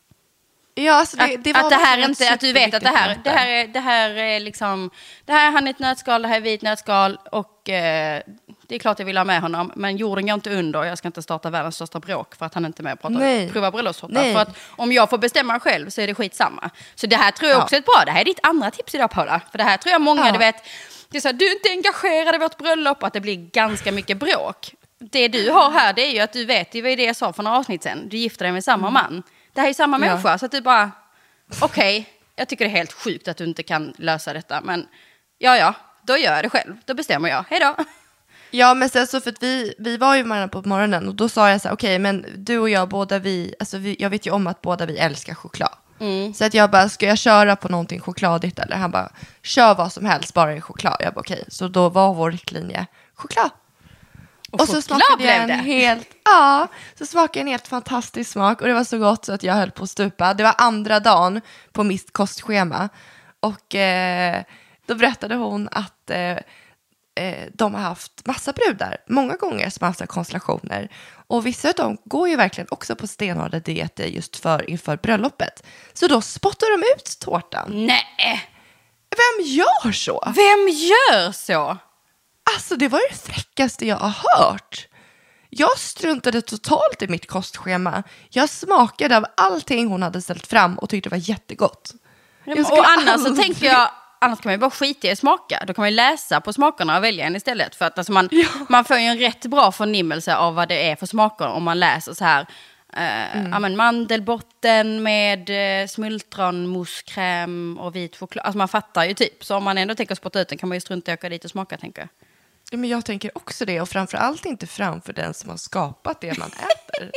Ja, 0.76 0.94
alltså 0.94 1.18
det, 1.18 1.24
Att, 1.24 1.44
det 1.44 1.54
var 1.54 1.64
att 1.64 1.70
det 1.70 1.76
här 1.76 2.10
inte, 2.10 2.34
att 2.34 2.40
du 2.40 2.54
vet 2.54 2.74
att 2.74 2.84
det 2.84 2.90
här, 2.90 3.20
det 3.24 3.30
här, 3.30 3.48
är, 3.48 3.68
det 3.68 3.80
här 3.80 4.10
är 4.10 4.40
liksom, 4.40 4.90
det 5.26 5.34
här 5.34 5.48
är 5.48 5.52
han 5.52 5.68
i 5.68 5.70
ett 5.70 5.80
nötskal, 5.80 6.22
det 6.22 6.28
här 6.28 6.36
är 6.36 6.42
vi 6.42 6.50
i 6.50 6.54
ett 6.54 6.62
nötskal 6.62 7.20
och 7.32 7.70
eh, 7.70 8.22
det 8.68 8.76
är 8.76 8.80
klart 8.80 9.00
jag 9.00 9.06
vill 9.06 9.18
ha 9.18 9.24
med 9.26 9.42
honom, 9.42 9.72
men 9.76 9.98
jorden 9.98 10.26
går 10.28 10.34
inte 10.34 10.50
under 10.50 10.80
och 10.80 10.86
jag 10.86 10.98
ska 10.98 11.08
inte 11.08 11.22
starta 11.22 11.50
världens 11.50 11.76
största 11.76 12.00
bråk 12.00 12.36
för 12.36 12.46
att 12.46 12.54
han 12.54 12.66
inte 12.66 12.82
är 12.82 12.84
med 12.84 12.94
och 12.94 13.00
pratar, 13.02 13.16
Nej. 13.20 13.52
provar 13.52 13.72
bröllopstårta. 13.72 14.14
För 14.22 14.40
att 14.40 14.58
om 14.70 14.92
jag 14.92 15.10
får 15.10 15.18
bestämma 15.18 15.60
själv 15.60 15.90
så 15.90 16.02
är 16.02 16.08
det 16.08 16.16
skitsamma. 16.16 16.70
Så 16.96 17.08
det 17.08 17.16
här 17.16 17.32
tror 17.32 17.50
jag 17.52 17.60
Ja. 17.60 17.64
också 17.64 17.76
är 17.76 17.80
ett 17.80 17.86
bra, 17.86 18.02
det 18.06 18.12
här 18.12 18.22
är 18.22 18.26
ditt 18.26 18.40
andra 18.44 18.72
tips 18.72 18.96
idag 18.96 19.12
Paula. 19.12 19.42
För 19.52 19.58
det 19.58 19.64
här 19.64 19.78
tror 19.78 19.92
jag 19.92 20.02
många, 20.02 20.26
Ja. 20.26 20.32
du 20.32 20.38
vet, 20.38 20.56
det 21.10 21.18
är 21.18 21.22
så 21.22 21.28
här, 21.28 21.34
du 21.34 21.46
är 21.48 21.52
inte 21.52 21.70
engagerad 21.70 22.36
i 22.36 22.38
vårt 22.38 22.58
bröllop, 22.58 23.04
att 23.04 23.14
det 23.14 23.22
blir 23.22 23.36
ganska 23.36 23.92
mycket 23.92 24.18
bråk. 24.18 24.74
Det 25.00 25.28
du 25.28 25.50
har 25.52 25.72
här, 25.72 25.94
det 25.94 26.02
är 26.02 26.12
ju 26.12 26.20
att 26.20 26.34
du 26.34 26.46
vet, 26.46 26.72
det 26.72 26.82
var 26.82 26.90
ju 26.90 26.96
det 26.96 27.04
jag 27.04 27.16
sa 27.16 27.34
för 27.34 27.44
några 27.44 27.58
avsnitt 27.58 27.84
sen, 27.84 28.10
du 28.10 28.18
gifter 28.18 28.46
dig 28.46 28.52
med 28.52 28.64
samma 28.64 28.90
man. 28.90 29.24
Det 29.54 29.62
här 29.62 29.70
är 29.70 29.74
samma 29.74 29.98
Mm. 29.98 30.10
Ja. 30.10 30.16
människa, 30.16 30.38
så 30.38 30.46
att 30.46 30.52
du 30.52 30.62
bara, 30.62 30.92
okej, 31.62 32.10
jag 32.36 32.48
tycker 32.48 32.66
det 32.66 32.72
är 32.72 32.76
helt 32.76 32.94
sjukt 32.94 33.28
att 33.28 33.38
du 33.38 33.44
inte 33.44 33.64
kan 33.64 33.94
lösa 33.98 34.34
detta, 34.34 34.62
men 34.62 34.88
ja, 35.38 35.58
ja, 35.58 35.74
då 36.04 36.18
gör 36.18 36.34
jag 36.36 36.44
det 36.44 36.50
själv, 36.50 36.76
då 36.86 36.94
bestämmer 36.94 37.30
jag, 37.30 37.46
hej 37.50 37.60
då. 37.60 37.76
Ja, 38.52 38.74
men 38.74 38.90
sen 38.90 39.08
så 39.08 39.22
för 39.22 39.30
att 39.30 39.44
vi, 39.44 39.74
vi 39.78 39.98
var 39.98 40.16
ju 40.16 40.24
med 40.24 40.30
varandra 40.30 40.62
på 40.62 40.70
morgonen 40.70 41.08
och 41.08 41.16
då 41.16 41.30
sa 41.30 41.50
jag 41.50 41.62
så 41.62 41.68
här, 41.68 41.76
okej, 41.76 42.00
men 42.00 42.26
du 42.38 42.60
och 42.60 42.70
jag 42.70 42.90
båda 42.90 43.20
vi, 43.20 43.56
alltså 43.60 43.78
vi, 43.78 43.96
jag 44.00 44.10
vet 44.10 44.26
ju 44.28 44.32
om 44.32 44.48
att 44.48 44.62
båda 44.62 44.86
vi 44.86 44.98
älskar 44.98 45.36
choklad. 45.36 45.76
Mm. 46.00 46.34
Så 46.34 46.46
att 46.46 46.54
jag 46.54 46.72
bara, 46.72 46.90
ska 46.90 47.06
jag 47.06 47.18
köra 47.18 47.56
på 47.56 47.70
någonting 47.70 48.00
chokladigt 48.00 48.60
eller? 48.60 48.76
Han 48.76 48.92
bara, 48.92 49.12
kör 49.44 49.76
vad 49.76 49.94
som 49.94 50.06
helst, 50.06 50.34
bara 50.34 50.56
i 50.56 50.62
choklad. 50.62 50.96
Jag 51.00 51.14
bara, 51.14 51.20
okej. 51.20 51.44
Så 51.48 51.68
då 51.68 51.90
var 51.90 52.14
vår 52.14 52.32
riktlinje 52.32 52.86
choklad. 53.16 53.50
Och 54.52 54.60
så 54.60 54.66
choklad 54.66 54.84
smakade 54.84 55.24
jag 55.24 55.50
en 55.50 55.60
helt, 55.60 56.08
ja, 56.26 56.68
så 56.96 57.06
smakade 57.06 57.40
en 57.40 57.48
helt 57.48 57.68
fantastisk 57.68 58.32
smak 58.32 58.62
och 58.62 58.68
det 58.68 58.74
var 58.74 58.84
så 58.84 58.98
gott 58.98 59.26
så 59.26 59.34
att 59.34 59.44
jag 59.44 59.54
höll 59.54 59.72
på 59.72 59.84
att 59.84 59.90
stupa. 59.90 60.34
Det 60.34 60.44
var 60.44 60.56
andra 60.58 61.00
dagen 61.00 61.42
på 61.72 61.84
mitt 61.84 62.14
kostschema 62.14 62.90
och 63.40 63.76
eh, 63.76 64.44
då 64.86 64.96
berättade 64.96 65.36
hon 65.36 65.70
att 65.72 66.10
eh, 66.10 66.38
eh, 67.18 67.48
de 67.54 67.74
har 67.76 67.82
haft 67.82 68.26
massa 68.26 68.54
brudar, 68.54 68.98
många 69.08 69.36
gånger 69.36 69.70
som 69.70 69.86
har 69.88 69.94
så 69.94 70.00
här 70.00 70.08
konstellationer. 70.08 70.90
Och 71.28 71.46
vissa 71.46 71.68
av 71.70 71.74
dem 71.74 71.98
går 72.06 72.30
ju 72.30 72.36
verkligen 72.36 72.68
också 72.72 72.96
på 72.96 73.08
stenhårda 73.08 73.60
dieter 73.60 74.06
just 74.06 74.36
för 74.38 74.70
inför 74.70 74.98
bröllopet. 74.98 75.64
Så 75.94 76.08
då 76.08 76.22
spottar 76.22 76.78
de 76.78 76.88
ut 76.96 77.20
tårtan. 77.20 77.86
Nej, 77.86 78.50
vem 79.10 79.46
gör 79.46 79.92
så? 79.92 80.24
Vem 80.26 80.68
gör 80.70 81.32
så? 81.32 81.78
Alltså 82.56 82.76
det 82.76 82.88
var 82.88 83.02
det 83.12 83.16
fräckaste 83.18 83.88
jag 83.88 83.98
har 83.98 84.10
hört. 84.38 84.88
Jag 85.50 85.78
struntade 85.80 86.42
totalt 86.42 87.02
i 87.02 87.08
mitt 87.08 87.28
kostschema. 87.28 88.04
Jag 88.30 88.50
smakade 88.50 89.18
av 89.18 89.26
allting 89.38 89.88
hon 89.88 90.04
hade 90.04 90.22
ställt 90.22 90.48
fram 90.48 90.78
och 90.78 90.90
tyckte 90.90 91.10
det 91.10 91.16
var 91.16 91.30
jättegott. 91.30 91.94
Och 92.46 92.88
annars 92.88 93.22
så 93.22 93.28
aldrig- 93.28 93.46
tänker 93.46 93.66
jag, 93.66 93.90
annars 94.20 94.40
kan 94.40 94.50
man 94.50 94.54
ju 94.54 94.60
bara 94.60 94.70
skita 94.70 95.08
i 95.08 95.12
att 95.12 95.20
smaka. 95.20 95.64
Då 95.68 95.74
kan 95.74 95.82
man 95.82 95.90
ju 95.90 95.96
läsa 95.96 96.42
på 96.42 96.54
smakerna 96.54 96.98
och 96.98 97.04
välja 97.04 97.26
en 97.26 97.36
istället. 97.36 97.76
För 97.76 97.86
att 97.86 97.98
alltså 97.98 98.14
man, 98.14 98.30
man 98.70 98.86
får 98.86 98.98
ju 98.98 99.04
en 99.04 99.18
rätt 99.18 99.46
bra 99.46 99.72
förnimmelse 99.72 100.36
av 100.36 100.56
vad 100.56 100.68
det 100.68 100.90
är 100.90 100.96
för 100.96 101.06
smaker 101.06 101.48
om 101.48 101.64
man 101.64 101.80
läser 101.80 102.14
så 102.14 102.26
här. 102.26 102.46
Eh, 102.94 103.50
ja, 103.52 103.60
men 103.60 103.76
mandelbotten 103.76 105.04
med 105.04 105.50
eh, 105.82 105.88
smultronmoussekräm 105.88 107.78
och 107.80 107.96
vit 107.96 108.16
choklad. 108.16 108.46
Alltså 108.46 108.58
man 108.58 108.68
fattar 108.68 109.06
ju 109.06 109.14
typ. 109.14 109.44
Så 109.44 109.56
om 109.56 109.64
man 109.64 109.78
ändå 109.78 109.96
tänker 109.96 110.16
spotta 110.16 110.42
ut 110.42 110.50
den 110.50 110.58
kan 110.58 110.70
man 110.70 110.76
ju 110.76 110.82
strunta 110.82 111.12
i 111.12 111.14
att 111.14 111.20
åka 111.20 111.30
dit 111.30 111.46
och 111.46 111.52
smaka 111.52 111.78
tänker 111.78 112.02
jag. 112.02 112.10
Ja, 112.72 112.78
men 112.78 112.90
jag 112.90 113.06
tänker 113.06 113.38
också 113.38 113.66
det 113.66 113.82
och 113.82 113.90
framför 113.90 114.18
allt 114.18 114.46
inte 114.46 114.68
framför 114.68 115.14
den 115.14 115.34
som 115.34 115.50
har 115.50 115.58
skapat 115.58 116.22
det 116.22 116.38
man 116.38 116.48
äter. 116.52 117.12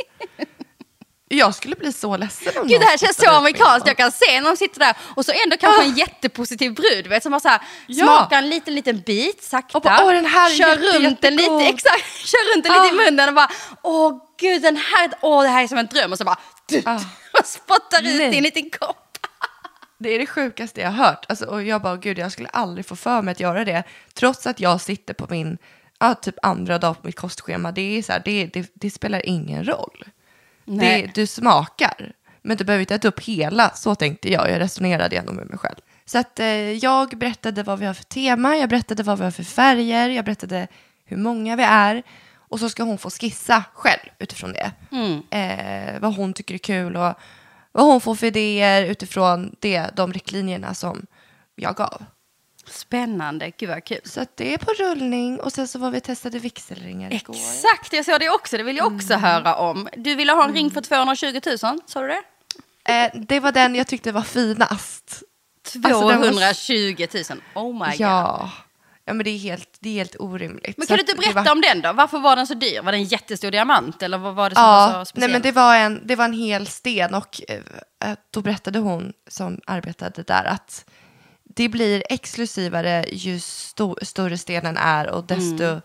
Jag 1.33 1.55
skulle 1.55 1.75
bli 1.75 1.93
så 1.93 2.17
ledsen 2.17 2.53
om 2.61 2.67
Gud, 2.67 2.81
det 2.81 2.85
här 2.85 2.97
känns 2.97 3.17
så 3.17 3.29
amerikanskt. 3.29 3.87
Jag 3.87 3.97
kan 3.97 4.11
se 4.11 4.41
när 4.41 4.49
de 4.49 4.57
sitter 4.57 4.79
där 4.79 4.95
och 5.15 5.25
så 5.25 5.31
ändå 5.45 5.57
kanske 5.57 5.83
en 5.83 5.93
jättepositiv 5.95 6.73
brud, 6.73 7.07
vet, 7.07 7.23
som 7.23 7.33
har 7.33 7.39
så 7.39 7.47
här, 7.49 7.61
Ja. 7.87 8.05
smakar 8.05 8.37
en 8.37 8.49
liten, 8.49 8.75
liten 8.75 9.01
bit 9.01 9.43
sakta. 9.43 9.77
Och 9.77 9.83
bara, 9.83 10.05
"Åh, 10.05 10.11
den 10.13 10.25
här 10.25 10.49
är 10.51 10.55
kör 10.55 10.67
jätte- 10.69 10.99
runt 10.99 11.21
den 11.21 11.35
lite, 11.35 11.43
jättegod." 11.43 11.61
exakt, 11.75 12.05
kör 12.25 12.55
runt 12.55 12.63
den 12.63 12.73
lite 12.73 12.95
i 12.95 12.99
Ah. 12.99 13.03
munnen 13.05 13.29
och 13.29 13.35
bara, 13.35 13.49
åh 13.83 14.13
gud, 14.39 14.61
den 14.61 14.75
här, 14.77 15.11
åh, 15.21 15.43
det 15.43 15.49
här 15.49 15.63
är 15.63 15.67
som 15.67 15.77
en 15.77 15.85
dröm. 15.87 16.11
Och 16.11 16.17
så 16.17 16.23
bara, 16.23 16.39
Ah. 16.85 16.95
och 17.39 17.45
spottar 17.45 18.01
ut 18.03 18.21
i 18.33 18.37
en 18.37 18.43
liten 18.43 18.69
kopp. 18.69 18.97
Det 19.97 20.09
är 20.15 20.19
det 20.19 20.25
sjukaste 20.25 20.81
jag 20.81 20.91
har 20.91 21.05
hört. 21.05 21.25
Alltså, 21.29 21.45
och 21.45 21.63
jag 21.63 21.81
bara, 21.81 21.95
gud, 21.95 22.17
jag 22.19 22.31
skulle 22.31 22.49
aldrig 22.49 22.85
få 22.85 22.95
för 22.95 23.21
mig 23.21 23.31
att 23.31 23.39
göra 23.39 23.65
det. 23.65 23.83
Trots 24.13 24.47
att 24.47 24.59
jag 24.59 24.81
sitter 24.81 25.13
på 25.13 25.27
min, 25.29 25.57
ja, 25.99 26.13
typ 26.15 26.35
andra 26.41 26.77
dag 26.77 27.01
på 27.01 27.07
mitt 27.07 27.15
kostschema. 27.19 27.71
Det, 27.71 27.97
är 27.97 28.03
så 28.03 28.11
här, 28.11 28.21
det, 28.25 28.45
det, 28.53 28.71
det 28.73 28.91
spelar 28.91 29.25
ingen 29.25 29.63
roll. 29.63 30.05
Det, 30.65 31.11
du 31.15 31.27
smakar, 31.27 32.11
men 32.41 32.57
du 32.57 32.63
behöver 32.63 32.81
inte 32.81 32.95
äta 32.95 33.07
upp 33.07 33.19
hela. 33.19 33.69
Så 33.69 33.95
tänkte 33.95 34.31
jag. 34.31 34.51
Jag 34.51 34.59
resonerade 34.59 35.15
igenom 35.15 35.35
med 35.35 35.49
mig 35.49 35.57
själv. 35.57 35.75
Så 36.05 36.17
att 36.17 36.39
eh, 36.39 36.71
jag 36.71 37.17
berättade 37.17 37.63
vad 37.63 37.79
vi 37.79 37.85
har 37.85 37.93
för 37.93 38.03
tema, 38.03 38.55
jag 38.57 38.69
berättade 38.69 39.03
vad 39.03 39.17
vi 39.17 39.23
har 39.23 39.31
för 39.31 39.43
färger, 39.43 40.09
jag 40.09 40.25
berättade 40.25 40.67
hur 41.05 41.17
många 41.17 41.55
vi 41.55 41.63
är. 41.63 42.03
Och 42.35 42.59
så 42.59 42.69
ska 42.69 42.83
hon 42.83 42.97
få 42.97 43.09
skissa 43.09 43.63
själv 43.73 44.09
utifrån 44.19 44.53
det. 44.53 44.71
Eh, 45.29 45.99
vad 45.99 46.15
hon 46.15 46.33
tycker 46.33 46.53
är 46.53 46.57
kul 46.57 46.95
och 46.95 47.13
vad 47.71 47.85
hon 47.85 48.01
får 48.01 48.15
för 48.15 48.27
idéer 48.27 48.85
utifrån 48.85 49.55
det, 49.59 49.89
de 49.95 50.13
riktlinjerna 50.13 50.73
som 50.73 51.05
jag 51.55 51.75
gav. 51.75 52.05
Spännande, 52.71 53.51
gud 53.57 53.69
vad 53.69 53.83
kul. 53.85 53.99
Så 54.03 54.25
det 54.35 54.53
är 54.53 54.57
på 54.57 54.71
rullning 54.79 55.39
och 55.39 55.51
sen 55.53 55.67
så 55.67 55.79
var 55.79 55.91
vi 55.91 55.99
och 55.99 56.03
testade 56.03 56.39
vigselringar 56.39 57.13
igår. 57.13 57.35
Exakt, 57.35 57.93
jag 57.93 58.05
såg 58.05 58.19
det 58.19 58.29
också, 58.29 58.57
det 58.57 58.63
vill 58.63 58.77
jag 58.77 58.93
också 58.95 59.13
Mm. 59.13 59.23
höra 59.23 59.55
om. 59.55 59.89
Du 59.97 60.15
ville 60.15 60.31
ha 60.33 60.43
en 60.43 60.53
ring 60.53 60.71
för 60.71 60.81
220 60.81 61.39
000, 61.45 61.57
sa 61.85 62.01
du 62.01 62.07
det? 62.07 62.21
Eh, 62.93 63.11
det 63.13 63.39
var 63.39 63.51
den 63.51 63.75
jag 63.75 63.87
tyckte 63.87 64.11
var 64.11 64.21
finast. 64.21 65.23
Alltså, 65.65 65.79
den 65.79 65.91
var- 65.91 66.31
220 66.31 67.07
000, 67.29 67.41
oh 67.55 67.73
my 67.73 67.79
god. 67.97 67.99
Ja. 68.07 68.51
ja, 69.05 69.13
men 69.13 69.23
det 69.23 69.29
är 69.29 69.37
helt, 69.37 69.77
det 69.79 69.89
är 69.89 69.93
helt 69.93 70.15
orimligt. 70.19 70.77
Men 70.77 70.87
Så 70.87 70.91
kan 70.91 70.97
du 70.97 71.03
att 71.03 71.09
inte 71.09 71.21
berätta 71.21 71.41
var- 71.43 71.51
om 71.51 71.61
den 71.61 71.81
då? 71.81 71.93
Varför 71.93 72.19
var 72.19 72.35
den 72.35 72.47
så 72.47 72.53
dyr? 72.53 72.81
Var 72.81 72.91
det 72.91 72.97
en 72.97 73.03
jättestor 73.03 73.51
diamant 73.51 74.03
eller 74.03 74.17
vad 74.17 74.35
var 74.35 74.49
det 74.49 74.55
som 74.55 74.63
Ja, 74.63 74.91
var 74.93 74.99
så 75.01 75.09
speciellt? 75.09 75.31
nej 75.31 75.33
men 75.33 75.41
det 75.41 75.51
var, 75.51 75.75
en, 75.75 76.07
det 76.07 76.15
var 76.15 76.25
en 76.25 76.33
hel 76.33 76.67
sten 76.67 77.13
och 77.13 77.41
eh, 77.47 78.13
då 78.31 78.41
berättade 78.41 78.79
hon 78.79 79.13
som 79.29 79.59
arbetade 79.67 80.23
där 80.23 80.43
att 80.43 80.85
det 81.55 81.69
blir 81.69 82.03
exklusivare 82.09 83.05
ju 83.11 83.39
sto, 83.39 83.95
större 84.01 84.37
stenen 84.37 84.77
är 84.77 85.09
och 85.09 85.23
desto 85.23 85.63
Mm. 85.63 85.81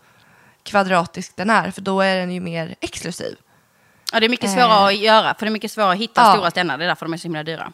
kvadratisk 0.62 1.36
den 1.36 1.50
är 1.50 1.70
för 1.70 1.80
då 1.80 2.00
är 2.00 2.16
den 2.16 2.30
ju 2.32 2.40
mer 2.40 2.74
exklusiv. 2.80 3.36
Ja, 4.12 4.20
det 4.20 4.26
är 4.26 4.30
mycket 4.30 4.50
svårare 4.50 4.86
att 4.86 4.96
göra, 4.96 5.34
för 5.34 5.46
det 5.46 5.50
är 5.50 5.52
mycket 5.52 5.72
svårare 5.72 5.92
att 5.92 5.98
hitta 5.98 6.20
Ja. 6.20 6.32
stora 6.32 6.50
stenar. 6.50 6.78
Det 6.78 6.84
är 6.84 6.88
därför 6.88 7.06
de 7.06 7.12
är 7.12 7.18
så 7.18 7.22
himla 7.22 7.42
dyra. 7.42 7.72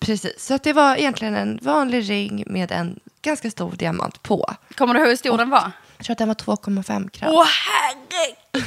Precis, 0.00 0.46
så 0.46 0.54
att 0.54 0.62
det 0.62 0.72
var 0.72 0.96
egentligen 0.96 1.36
en 1.36 1.58
vanlig 1.62 2.10
ring 2.10 2.44
med 2.46 2.72
en 2.72 3.00
ganska 3.22 3.50
stor 3.50 3.72
diamant 3.72 4.22
på. 4.22 4.54
Kommer 4.74 4.94
du 4.94 5.00
ihåg 5.00 5.08
hur 5.08 5.16
stor 5.16 5.38
den 5.38 5.50
var? 5.50 5.70
Jag 5.96 6.04
tror 6.06 6.12
att 6.14 6.18
den 6.18 6.28
var 6.28 6.34
2,5 6.34 7.10
gram. 7.12 7.30
Åh 7.34 7.46
herregud! 7.46 8.64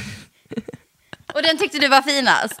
Och 1.34 1.42
den 1.42 1.58
tyckte 1.58 1.78
du 1.78 1.88
var 1.88 2.02
finast? 2.02 2.60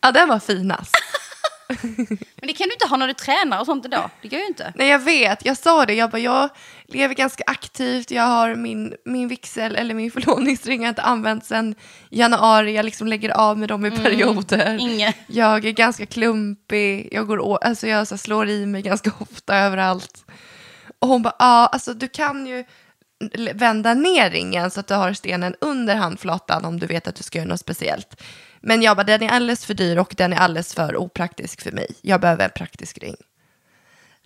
Ja, 0.00 0.12
den 0.12 0.28
var 0.28 0.38
finast. 0.38 0.94
Men 1.96 2.46
det 2.46 2.52
kan 2.52 2.68
du 2.68 2.72
inte 2.72 2.86
ha 2.86 2.96
när 2.96 3.08
du 3.08 3.14
tränar 3.14 3.60
och 3.60 3.66
sånt 3.66 3.86
idag. 3.86 4.10
Det 4.22 4.28
går 4.28 4.38
ju 4.38 4.46
inte. 4.46 4.72
Nej, 4.76 4.88
jag 4.88 4.98
vet. 4.98 5.44
Jag 5.44 5.56
sa 5.56 5.86
det. 5.86 5.94
Jag 5.94 6.10
bara, 6.10 6.18
jag 6.18 6.50
lever 6.88 7.14
ganska 7.14 7.44
aktivt. 7.46 8.10
Jag 8.10 8.22
har 8.22 8.54
min, 8.54 8.94
min 9.04 9.28
vixel 9.28 9.76
eller 9.76 9.94
min 9.94 10.10
förlovningsring 10.10 10.78
har 10.78 10.86
jag 10.86 10.90
inte 10.90 11.02
använt 11.02 11.44
sedan 11.44 11.74
januari. 12.10 12.74
Jag 12.74 12.84
liksom 12.84 13.06
lägger 13.06 13.30
av 13.30 13.58
med 13.58 13.68
dem 13.68 13.86
i 13.86 13.90
perioder. 13.90 14.76
Inge. 14.80 15.14
Jag 15.26 15.64
är 15.64 15.70
ganska 15.70 16.06
klumpig. 16.06 17.08
Jag, 17.12 17.26
går 17.26 17.64
alltså 17.64 17.86
jag 17.86 18.08
så 18.08 18.18
slår 18.18 18.48
i 18.48 18.66
mig 18.66 18.82
ganska 18.82 19.12
ofta 19.18 19.56
överallt. 19.56 20.24
Och 20.98 21.08
hon 21.08 21.22
bara, 21.22 21.36
ja, 21.38 21.66
alltså 21.66 21.94
du 21.94 22.08
kan 22.08 22.46
ju 22.46 22.64
vända 23.54 23.94
ner 23.94 24.30
ringen 24.30 24.70
så 24.70 24.80
att 24.80 24.86
du 24.86 24.94
har 24.94 25.12
stenen 25.12 25.54
under 25.60 25.96
handflatan 25.96 26.64
om 26.64 26.80
du 26.80 26.86
vet 26.86 27.08
att 27.08 27.16
du 27.16 27.22
ska 27.22 27.38
göra 27.38 27.48
något 27.48 27.60
speciellt. 27.60 28.22
Men 28.66 28.82
jag 28.82 28.96
bara, 28.96 29.04
den 29.04 29.22
är 29.22 29.28
alldeles 29.28 29.64
för 29.64 29.74
dyr 29.74 29.96
och 29.96 30.14
den 30.16 30.32
är 30.32 30.36
alldeles 30.36 30.74
för 30.74 30.96
opraktisk 30.96 31.60
för 31.62 31.72
mig. 31.72 31.86
Jag 32.02 32.20
behöver 32.20 32.44
en 32.44 32.50
praktisk 32.50 32.98
ring. 32.98 33.16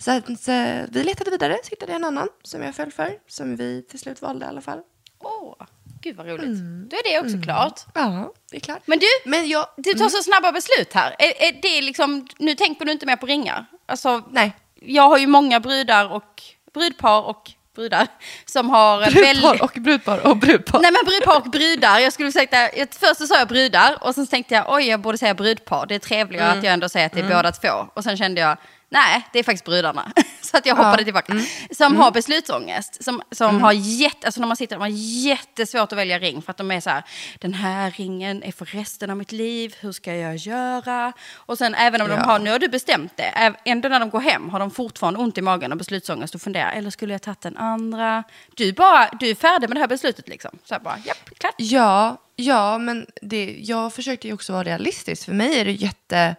Att, 0.06 0.40
så 0.40 0.52
vi 0.88 1.04
letade 1.04 1.30
vidare, 1.30 1.58
så 1.62 1.70
hittade 1.70 1.92
jag 1.92 1.96
en 1.96 2.04
annan 2.04 2.28
som 2.42 2.62
jag 2.62 2.74
föll 2.74 2.92
för, 2.92 3.18
som 3.28 3.56
vi 3.56 3.82
till 3.82 3.98
slut 3.98 4.22
valde 4.22 4.46
i 4.46 4.48
alla 4.48 4.60
fall. 4.60 4.80
Åh, 5.18 5.54
gud 6.02 6.16
vad 6.16 6.26
roligt. 6.26 6.58
Då 6.90 6.96
är 6.96 7.12
det 7.12 7.26
också 7.26 7.42
klart. 7.42 7.80
Ja, 7.94 8.32
det 8.50 8.56
är 8.56 8.60
klart. 8.60 8.82
Men 8.84 8.98
du, 8.98 9.06
Men 9.30 9.48
jag, 9.48 9.66
du 9.76 9.94
tar 9.94 10.08
så 10.08 10.22
snabba 10.22 10.52
beslut 10.52 10.92
här. 10.92 11.16
Är, 11.18 11.48
är 11.48 11.62
det 11.62 11.82
liksom, 11.82 12.28
nu 12.38 12.54
tänker 12.54 12.84
du 12.84 12.92
inte 12.92 13.06
mer 13.06 13.16
på 13.16 13.26
ringar? 13.26 13.66
Alltså, 13.86 14.22
nej, 14.30 14.56
jag 14.74 15.08
har 15.08 15.18
ju 15.18 15.26
många 15.26 15.60
brudar 15.60 16.12
och 16.12 16.42
brudpar 16.74 17.22
och 17.22 17.50
brudar 17.78 18.06
som 18.44 18.70
har 18.70 18.98
brudpar 18.98 19.20
väldigt... 19.20 19.62
och 19.62 19.72
brudpar 19.74 20.26
och 20.26 20.36
brudpar. 20.36 20.80
Nej 20.80 20.92
men 20.92 21.04
brudpar 21.04 21.36
och 21.36 21.50
brudar. 21.50 21.98
Jag 21.98 22.12
skulle 22.12 22.32
säga 22.32 22.66
att 22.82 22.94
först 22.94 23.16
så 23.16 23.26
sa 23.26 23.38
jag 23.38 23.48
brudar 23.48 23.98
och 24.00 24.14
sen 24.14 24.26
tänkte 24.26 24.54
jag 24.54 24.64
oj 24.68 24.88
jag 24.88 25.00
borde 25.00 25.18
säga 25.18 25.34
brudpar. 25.34 25.86
Det 25.86 25.94
är 25.94 25.98
trevligare 25.98 26.46
Mm. 26.46 26.58
att 26.58 26.64
jag 26.64 26.72
ändå 26.72 26.88
säger 26.88 27.06
att 27.06 27.12
det 27.12 27.20
är 27.20 27.36
båda 27.36 27.52
två. 27.52 27.68
Och 27.94 28.04
sen 28.04 28.16
kände 28.16 28.40
jag 28.40 28.56
nej 28.88 29.26
det 29.32 29.38
är 29.38 29.42
faktiskt 29.42 29.64
brudarna. 29.64 30.12
så 30.42 30.56
att 30.56 30.66
jag 30.66 30.74
hoppade 30.76 31.00
Ja. 31.02 31.04
tillbaka. 31.04 31.32
Mm. 31.32 31.44
Som 31.70 31.96
har 31.96 32.10
beslutsångest. 32.10 33.04
Som, 33.04 33.22
som 33.30 33.62
har 33.62 33.72
jätte, 33.72 34.26
alltså 34.26 34.40
när 34.40 34.48
man 34.48 34.56
sitter, 34.56 34.76
de 34.76 34.80
har 34.80 34.88
jättesvårt 35.28 35.92
att 35.92 35.98
välja 35.98 36.18
ring 36.18 36.42
för 36.42 36.50
att 36.50 36.56
de 36.56 36.70
är 36.70 36.80
så 36.80 36.90
här 36.90 37.02
den 37.38 37.54
här 37.54 37.90
ringen 37.90 38.42
är 38.42 38.52
för 38.52 38.64
resten 38.64 39.10
av 39.10 39.16
mitt 39.16 39.32
liv. 39.32 39.74
Hur 39.80 39.92
ska 39.92 40.14
jag 40.14 40.36
göra? 40.36 41.12
Och 41.34 41.58
sen 41.58 41.74
även 41.74 42.00
om 42.02 42.08
de 42.08 42.14
Ja. 42.14 42.20
har, 42.24 42.38
nu 42.38 42.50
har 42.50 42.58
du 42.58 42.68
bestämt 42.68 43.12
det. 43.16 43.54
Ändå 43.64 43.88
när 43.88 44.00
de 44.00 44.10
går 44.10 44.20
hem 44.20 44.48
har 44.50 44.58
de 44.60 44.70
fortfarande 44.70 45.18
ont 45.20 45.38
i 45.38 45.42
magen 45.42 45.72
och 45.72 45.78
beslutsångest 45.78 46.34
och 46.34 46.40
funderar. 46.42 46.72
Eller 46.72 46.90
skulle 46.90 47.14
jag 47.14 47.22
tagit 47.22 47.40
den 47.40 47.56
andra? 47.56 48.24
Du, 48.56 48.72
bara, 48.72 49.08
du 49.20 49.30
är 49.30 49.34
färdig 49.34 49.68
med 49.68 49.76
det 49.76 49.80
här 49.80 49.88
beslutet 49.88 50.28
liksom. 50.28 50.58
Så 50.64 50.76
bara, 50.84 50.98
japp, 51.04 51.30
klart. 51.38 51.54
Ja, 51.56 52.16
ja, 52.36 52.78
men 52.78 53.06
det, 53.22 53.56
jag 53.60 53.92
försökte 53.94 54.26
ju 54.28 54.34
också 54.34 54.52
vara 54.52 54.64
realistisk. 54.64 55.24
För 55.24 55.32
mig 55.32 55.60
är 55.60 55.64
det 55.64 55.72
jätte... 55.72 56.36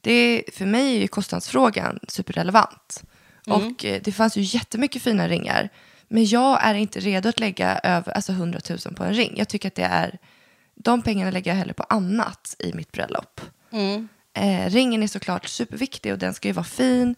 Det, 0.00 0.12
är- 0.12 0.52
för 0.52 0.66
mig 0.66 0.96
är 0.96 1.00
ju 1.00 1.08
kostnadsfrågan 1.08 1.98
superrelevant. 2.08 3.02
Och 3.46 3.84
eh, 3.84 4.00
det 4.04 4.12
fanns 4.12 4.36
ju 4.36 4.42
jättemycket 4.42 5.02
fina 5.02 5.28
ringar. 5.28 5.68
Men 6.08 6.26
jag 6.26 6.64
är 6.64 6.74
inte 6.74 7.00
redo 7.00 7.28
att 7.28 7.40
lägga 7.40 7.78
över 7.82 8.12
alltså 8.12 8.32
100 8.32 8.60
000 8.70 8.78
på 8.96 9.04
en 9.04 9.14
ring. 9.14 9.34
Jag 9.36 9.48
tycker 9.48 9.68
att 9.68 9.74
det 9.74 9.82
är... 9.84 10.18
De 10.74 11.02
pengarna 11.02 11.30
lägger 11.30 11.50
jag 11.50 11.56
hellre 11.58 11.72
på 11.74 11.82
annat 11.82 12.56
i 12.58 12.72
mitt 12.72 12.92
bröllop. 12.92 13.40
Eh, 14.34 14.70
ringen 14.70 15.02
är 15.02 15.06
såklart 15.06 15.46
superviktig 15.48 16.12
och 16.12 16.18
den 16.18 16.34
ska 16.34 16.48
ju 16.48 16.54
vara 16.54 16.64
fin. 16.64 17.14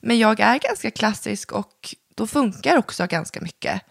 Men 0.00 0.18
jag 0.18 0.40
är 0.40 0.58
ganska 0.58 0.90
klassisk 0.90 1.52
och 1.52 1.94
då 2.14 2.26
funkar 2.26 2.76
också 2.78 3.06
ganska 3.06 3.40
mycket. 3.40 3.82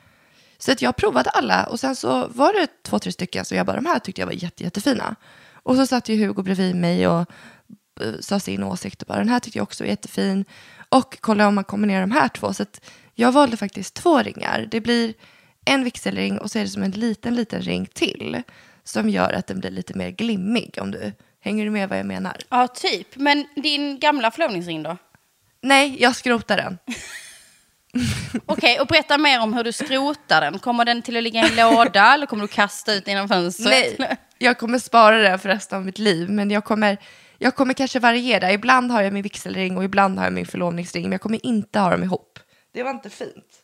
Så 0.58 0.72
att 0.72 0.82
jag 0.82 0.96
provade 0.96 1.30
alla 1.30 1.64
och 1.66 1.80
sen 1.80 1.96
så 1.96 2.28
var 2.28 2.54
det 2.54 2.68
två, 2.84 3.00
tre 3.00 3.12
stycken 3.12 3.46
som 3.46 3.58
jag 3.58 3.66
bara, 3.66 3.76
de 3.76 3.86
här 3.86 4.00
tyckte 4.00 4.22
jag 4.22 4.26
var 4.28 4.34
jätte, 4.34 4.64
jättefina. 4.64 5.16
Och 5.54 5.76
så 5.76 5.88
satt 5.88 6.10
ju 6.10 6.26
Hugo 6.28 6.44
bredvid 6.44 6.76
mig 6.76 7.08
och 7.08 7.30
sa 8.20 8.40
sin 8.40 8.64
åsikt 8.64 9.02
och 9.02 9.08
bara, 9.08 9.18
den 9.18 9.30
här 9.30 9.40
tyckte 9.40 9.60
jag 9.60 9.64
också 9.64 9.84
var 9.84 9.90
jättefin. 9.90 10.46
Och 10.90 11.18
kolla 11.22 11.48
om 11.48 11.56
man 11.56 11.64
kombinerar 11.64 12.02
de 12.02 12.12
här 12.12 12.28
två. 12.28 12.54
Så 12.54 12.66
jag 13.14 13.32
valde 13.32 13.58
faktiskt 13.58 13.94
två 13.94 14.20
ringar. 14.20 14.68
Det 14.72 14.82
blir 14.82 15.14
en 15.66 15.84
vigselring 15.84 16.40
och 16.40 16.52
så 16.52 16.60
är 16.60 16.64
det 16.64 16.70
som 16.70 16.84
en 16.84 16.92
liten, 16.92 17.36
liten 17.36 17.62
ring 17.62 17.86
till. 17.86 18.42
Som 18.84 19.10
gör 19.10 19.34
att 19.34 19.48
den 19.48 19.60
blir 19.60 19.72
lite 19.72 19.98
mer 19.98 20.10
glimmig 20.10 20.78
om 20.82 20.92
du 20.92 21.14
hänger 21.42 21.66
du 21.66 21.72
med 21.72 21.90
vad 21.90 22.00
jag 22.00 22.06
menar. 22.06 22.38
Ja, 22.50 22.68
typ. 22.68 23.08
Men 23.16 23.46
din 23.56 24.00
gamla 24.00 24.32
förlovningsring 24.32 24.84
då? 24.84 24.98
Nej, 25.62 25.98
jag 26.00 26.16
skrotar 26.16 26.58
den. 26.58 26.78
Okej, 28.46 28.80
och 28.80 28.88
berätta 28.88 29.18
mer 29.18 29.42
om 29.42 29.54
hur 29.54 29.64
du 29.64 29.72
skrotar 29.72 30.42
den. 30.42 30.60
Kommer 30.60 30.86
den 30.86 31.02
till 31.02 31.18
att 31.18 31.24
ligga 31.24 31.42
i 31.42 31.50
en 31.50 31.56
låda 31.56 32.14
eller 32.14 32.26
kommer 32.26 32.42
du 32.42 32.48
kasta 32.48 32.94
ut 32.94 33.06
den 33.06 33.14
genom 33.14 33.28
fönstret? 33.28 34.00
Nej, 34.00 34.18
jag 34.38 34.58
kommer 34.58 34.80
spara 34.80 35.18
den 35.18 35.40
för 35.40 35.50
resten 35.50 35.78
av 35.78 35.86
mitt 35.86 36.00
liv. 36.00 36.30
Men 36.30 36.52
jag 36.52 36.64
kommer, 36.64 36.98
jag 37.38 37.56
kommer 37.56 37.74
kanske 37.74 38.00
variera. 38.00 38.52
Ibland 38.52 38.92
har 38.92 39.02
jag 39.02 39.14
min 39.14 39.24
vigselring 39.24 39.78
och 39.78 39.84
ibland 39.84 40.18
har 40.18 40.26
jag 40.26 40.34
min 40.34 40.46
förlovningsring. 40.46 41.04
Men 41.04 41.12
jag 41.12 41.22
kommer 41.22 41.46
inte 41.46 41.80
ha 41.80 41.90
dem 41.90 42.04
ihop. 42.04 42.40
Det 42.74 42.84
var 42.84 42.92
inte 42.92 43.10
fint. 43.10 43.62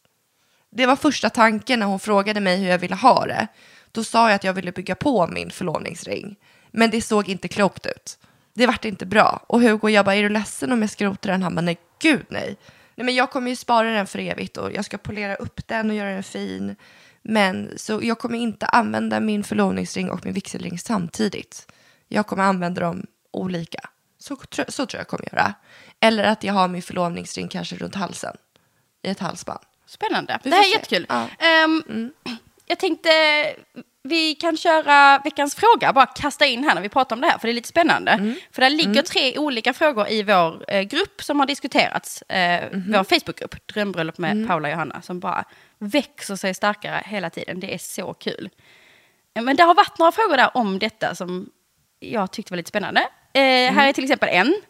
Det 0.72 0.86
var 0.86 0.96
första 0.96 1.30
tanken 1.30 1.80
när 1.80 1.88
hon 1.88 2.00
frågade 2.00 2.40
mig 2.40 2.58
hur 2.58 2.70
jag 2.70 2.78
ville 2.78 2.96
ha 2.96 3.26
det. 3.26 3.48
Då 3.92 4.04
sa 4.04 4.30
jag 4.30 4.36
att 4.36 4.44
jag 4.44 4.54
ville 4.54 4.72
bygga 4.72 4.96
på 4.96 5.28
min 5.28 5.52
förlovningsring. 5.52 6.36
Men 6.72 6.90
det 6.90 7.02
såg 7.02 7.30
inte 7.30 7.48
klokt 7.48 7.86
ut. 7.86 8.20
Det 8.54 8.68
vart 8.68 8.86
inte 8.86 9.06
bra. 9.06 9.46
Och 9.48 9.62
Hugo, 9.62 9.90
jag 9.90 10.06
bara, 10.06 10.16
är 10.16 10.24
du 10.24 10.30
ledsen 10.30 10.72
om 10.72 10.82
jag 10.82 10.90
skrotar 10.90 11.32
den? 11.32 11.44
Han 11.44 11.56
bara, 11.56 11.62
nej 11.62 11.78
gud 12.02 12.26
nej. 12.30 12.58
Nej 12.96 13.06
men 13.06 13.16
jag 13.16 13.32
kommer 13.32 13.50
ju 13.50 13.56
spara 13.56 13.92
den 13.92 14.08
för 14.08 14.20
evigt 14.20 14.58
och 14.58 14.74
jag 14.74 14.86
ska 14.86 14.98
polera 14.98 15.36
upp 15.36 15.68
den 15.68 15.90
och 15.90 15.96
göra 15.96 16.10
den 16.10 16.24
fin. 16.24 16.76
Men 17.22 17.72
så 17.76 18.00
jag 18.04 18.20
kommer 18.20 18.38
inte 18.38 18.66
använda 18.66 19.20
min 19.20 19.44
förlovningsring 19.44 20.12
och 20.12 20.26
min 20.26 20.34
vigselring 20.34 20.80
samtidigt. 20.80 21.72
Jag 22.08 22.28
kommer 22.28 22.44
använda 22.44 22.82
dem 22.82 23.06
olika. 23.32 23.90
Så, 24.20 24.38
så 24.68 24.86
tror 24.86 25.00
jag 25.00 25.08
kommer 25.08 25.26
göra. 25.34 25.54
Eller 26.00 26.24
att 26.24 26.44
jag 26.44 26.54
har 26.54 26.68
min 26.68 26.82
förlovningsring 26.82 27.48
kanske 27.48 27.76
runt 27.76 27.96
halsen. 27.96 28.38
I 29.02 29.10
ett 29.10 29.20
halsband. 29.20 29.60
Spännande. 29.86 30.40
Vi 30.44 30.50
det 30.50 30.56
här 30.56 30.64
är 30.64 30.66
se. 30.66 30.72
jättekul. 30.72 31.06
Ja. 31.10 31.28
Ehm, 31.40 32.12
Jag 32.66 32.80
tänkte 32.80 33.10
vi 34.04 34.36
kan 34.36 34.58
köra 34.58 35.20
veckans 35.24 35.56
fråga, 35.56 35.94
bara 35.94 36.06
kasta 36.06 36.46
in 36.46 36.64
här 36.64 36.76
när 36.76 36.82
vi 36.82 36.90
pratar 36.90 37.16
om 37.16 37.22
det 37.22 37.28
här, 37.28 37.38
för 37.38 37.48
det 37.48 37.52
är 37.52 37.54
lite 37.54 37.68
spännande. 37.68 38.12
Mm. 38.12 38.36
För 38.52 38.62
det 38.62 38.70
ligger 38.70 39.02
tre 39.02 39.38
olika 39.38 39.74
frågor 39.74 40.08
i 40.10 40.24
vår 40.24 40.66
eh, 40.68 40.82
grupp 40.82 41.24
som 41.24 41.40
har 41.40 41.48
diskuterats, 41.48 42.22
eh, 42.22 42.72
Mhm. 42.74 42.92
vår 42.92 43.04
Facebookgrupp, 43.04 43.68
Drömbröllop 43.68 44.18
med 44.18 44.32
Mm. 44.32 44.48
Paula 44.48 44.68
och 44.68 44.72
Johanna, 44.72 45.02
som 45.02 45.20
bara 45.20 45.44
växer 45.80 46.36
sig 46.36 46.54
starkare 46.54 47.04
hela 47.06 47.30
tiden. 47.30 47.60
Det 47.60 47.74
är 47.74 47.78
så 47.78 48.14
kul. 48.14 48.50
Eh, 49.36 49.42
Men 49.44 49.56
det 49.56 49.64
har 49.64 49.74
varit 49.76 49.98
några 50.00 50.12
frågor 50.12 50.38
där 50.38 50.58
om 50.58 50.80
detta 50.80 51.16
som 51.16 51.50
jag 52.00 52.32
tyckte 52.32 52.54
var 52.54 52.58
lite 52.58 52.70
spännande. 52.70 53.08
Eh, 53.34 53.74
Här 53.74 53.88
är 53.90 53.94
till 53.94 54.04
exempel 54.04 54.30
en. 54.32 54.62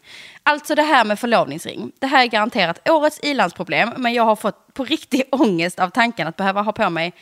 Alltså 0.42 0.74
det 0.74 0.82
här 0.82 1.04
med 1.04 1.18
förlovningsring. 1.18 1.92
Det 1.98 2.06
här 2.06 2.22
är 2.22 2.26
garanterat 2.26 2.88
årets 2.88 3.20
ilandsproblem, 3.22 3.90
men 3.96 4.14
jag 4.14 4.22
har 4.22 4.36
fått 4.36 4.74
på 4.74 4.84
riktig 4.84 5.22
ångest 5.32 5.78
av 5.78 5.90
tanken 5.90 6.28
att 6.28 6.36
behöva 6.36 6.62
ha 6.62 6.72
på 6.72 6.90
mig 6.90 7.12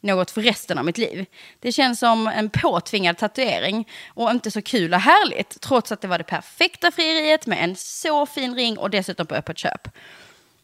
något 0.00 0.30
för 0.30 0.42
resten 0.42 0.78
av 0.78 0.84
mitt 0.84 0.98
liv. 0.98 1.26
Det 1.60 1.72
känns 1.72 1.98
som 1.98 2.26
en 2.26 2.50
påtvingad 2.50 3.18
tatuering 3.18 3.88
och 4.08 4.30
inte 4.30 4.50
så 4.50 4.62
kul 4.62 4.94
och 4.94 5.00
härligt, 5.00 5.60
trots 5.60 5.92
att 5.92 6.00
det 6.00 6.08
var 6.08 6.18
det 6.18 6.24
perfekta 6.24 6.90
frieriet 6.90 7.46
med 7.46 7.64
en 7.64 7.76
så 7.76 8.26
fin 8.26 8.54
ring 8.54 8.78
och 8.78 8.90
dessutom 8.90 9.26
på 9.26 9.34
öppet 9.34 9.58
köp. 9.58 9.88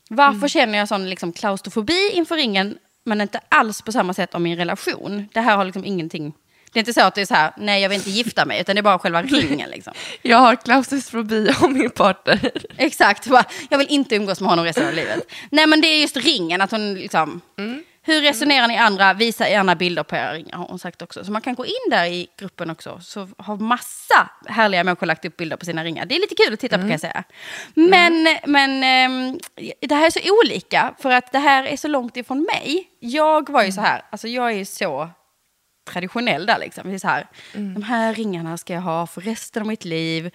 Varför 0.08 0.48
känner 0.48 0.78
jag 0.78 0.88
sån 0.88 1.10
liksom 1.10 1.32
klaustrofobi 1.32 2.10
inför 2.12 2.36
ringen, 2.36 2.78
men 3.04 3.20
inte 3.20 3.40
alls 3.48 3.82
på 3.82 3.92
samma 3.92 4.14
sätt 4.14 4.34
om 4.34 4.42
min 4.42 4.56
relation? 4.56 5.28
Det 5.32 5.40
här 5.40 5.56
har 5.56 5.64
liksom 5.64 5.84
ingenting... 5.84 6.32
Det 6.74 6.78
är 6.78 6.80
inte 6.80 6.92
så 6.92 7.00
att 7.00 7.14
det 7.14 7.20
är 7.20 7.26
så 7.26 7.34
här, 7.34 7.52
nej 7.56 7.82
jag 7.82 7.88
vill 7.88 7.98
inte 7.98 8.10
gifta 8.10 8.44
mig, 8.44 8.60
utan 8.60 8.76
det 8.76 8.80
är 8.80 8.82
bara 8.82 8.98
själva 8.98 9.22
ringen 9.22 9.70
liksom. 9.70 9.92
Jag 10.22 10.38
har 10.38 10.56
klaustrofobi 10.56 11.50
om 11.62 11.72
min 11.72 11.90
partner. 11.90 12.50
Exakt, 12.76 13.26
bara, 13.26 13.44
jag 13.68 13.78
vill 13.78 13.86
inte 13.90 14.16
umgås 14.16 14.40
med 14.40 14.50
honom 14.50 14.64
resten 14.64 14.88
av 14.88 14.94
livet. 14.94 15.26
Nej 15.50 15.66
men 15.66 15.80
det 15.80 15.86
är 15.86 16.00
just 16.00 16.16
ringen, 16.16 16.60
att 16.60 16.70
hon 16.70 16.94
liksom... 16.94 17.40
Hur 18.06 18.22
resonerar 18.22 18.68
ni 18.68 18.76
andra? 18.76 19.14
Visa 19.14 19.48
gärna 19.48 19.74
bilder 19.74 20.02
på 20.02 20.16
era 20.16 20.32
ringar 20.32 20.56
har 20.56 20.66
hon 20.66 20.78
sagt 20.78 21.02
också. 21.02 21.24
Så 21.24 21.32
man 21.32 21.42
kan 21.42 21.54
gå 21.54 21.66
in 21.66 21.90
där 21.90 22.04
i 22.04 22.28
gruppen 22.38 22.70
också. 22.70 23.00
Så 23.02 23.28
har 23.38 23.56
massa 23.56 24.30
härliga 24.46 24.84
människor 24.84 25.06
lagt 25.06 25.24
upp 25.24 25.36
bilder 25.36 25.56
på 25.56 25.64
sina 25.64 25.84
ringar. 25.84 26.06
Det 26.06 26.16
är 26.16 26.20
lite 26.20 26.34
kul 26.34 26.54
att 26.54 26.60
titta 26.60 26.76
på 26.76 26.82
kan 26.82 26.90
jag 26.90 27.00
säga. 27.00 27.24
Men, 27.74 28.38
men 28.46 28.82
ehm, 28.82 29.38
det 29.80 29.94
här 29.94 30.06
är 30.06 30.10
så 30.10 30.20
olika. 30.42 30.94
För 30.98 31.10
att 31.10 31.32
det 31.32 31.38
här 31.38 31.64
är 31.64 31.76
så 31.76 31.88
långt 31.88 32.16
ifrån 32.16 32.46
mig. 32.54 32.88
Jag 33.00 33.50
var 33.50 33.62
ju 33.62 33.72
så 33.72 33.80
här, 33.80 34.02
alltså 34.10 34.28
jag 34.28 34.50
är 34.50 34.56
ju 34.56 34.64
så 34.64 35.10
traditionell 35.84 36.46
där 36.46 36.58
liksom. 36.58 36.88
Det 36.88 36.94
är 36.94 36.98
så 36.98 37.08
här, 37.08 37.26
de 37.52 37.82
här 37.82 38.14
ringarna 38.14 38.56
ska 38.56 38.72
jag 38.72 38.80
ha 38.80 39.06
för 39.06 39.20
resten 39.20 39.62
av 39.62 39.68
mitt 39.68 39.84
liv. 39.84 40.30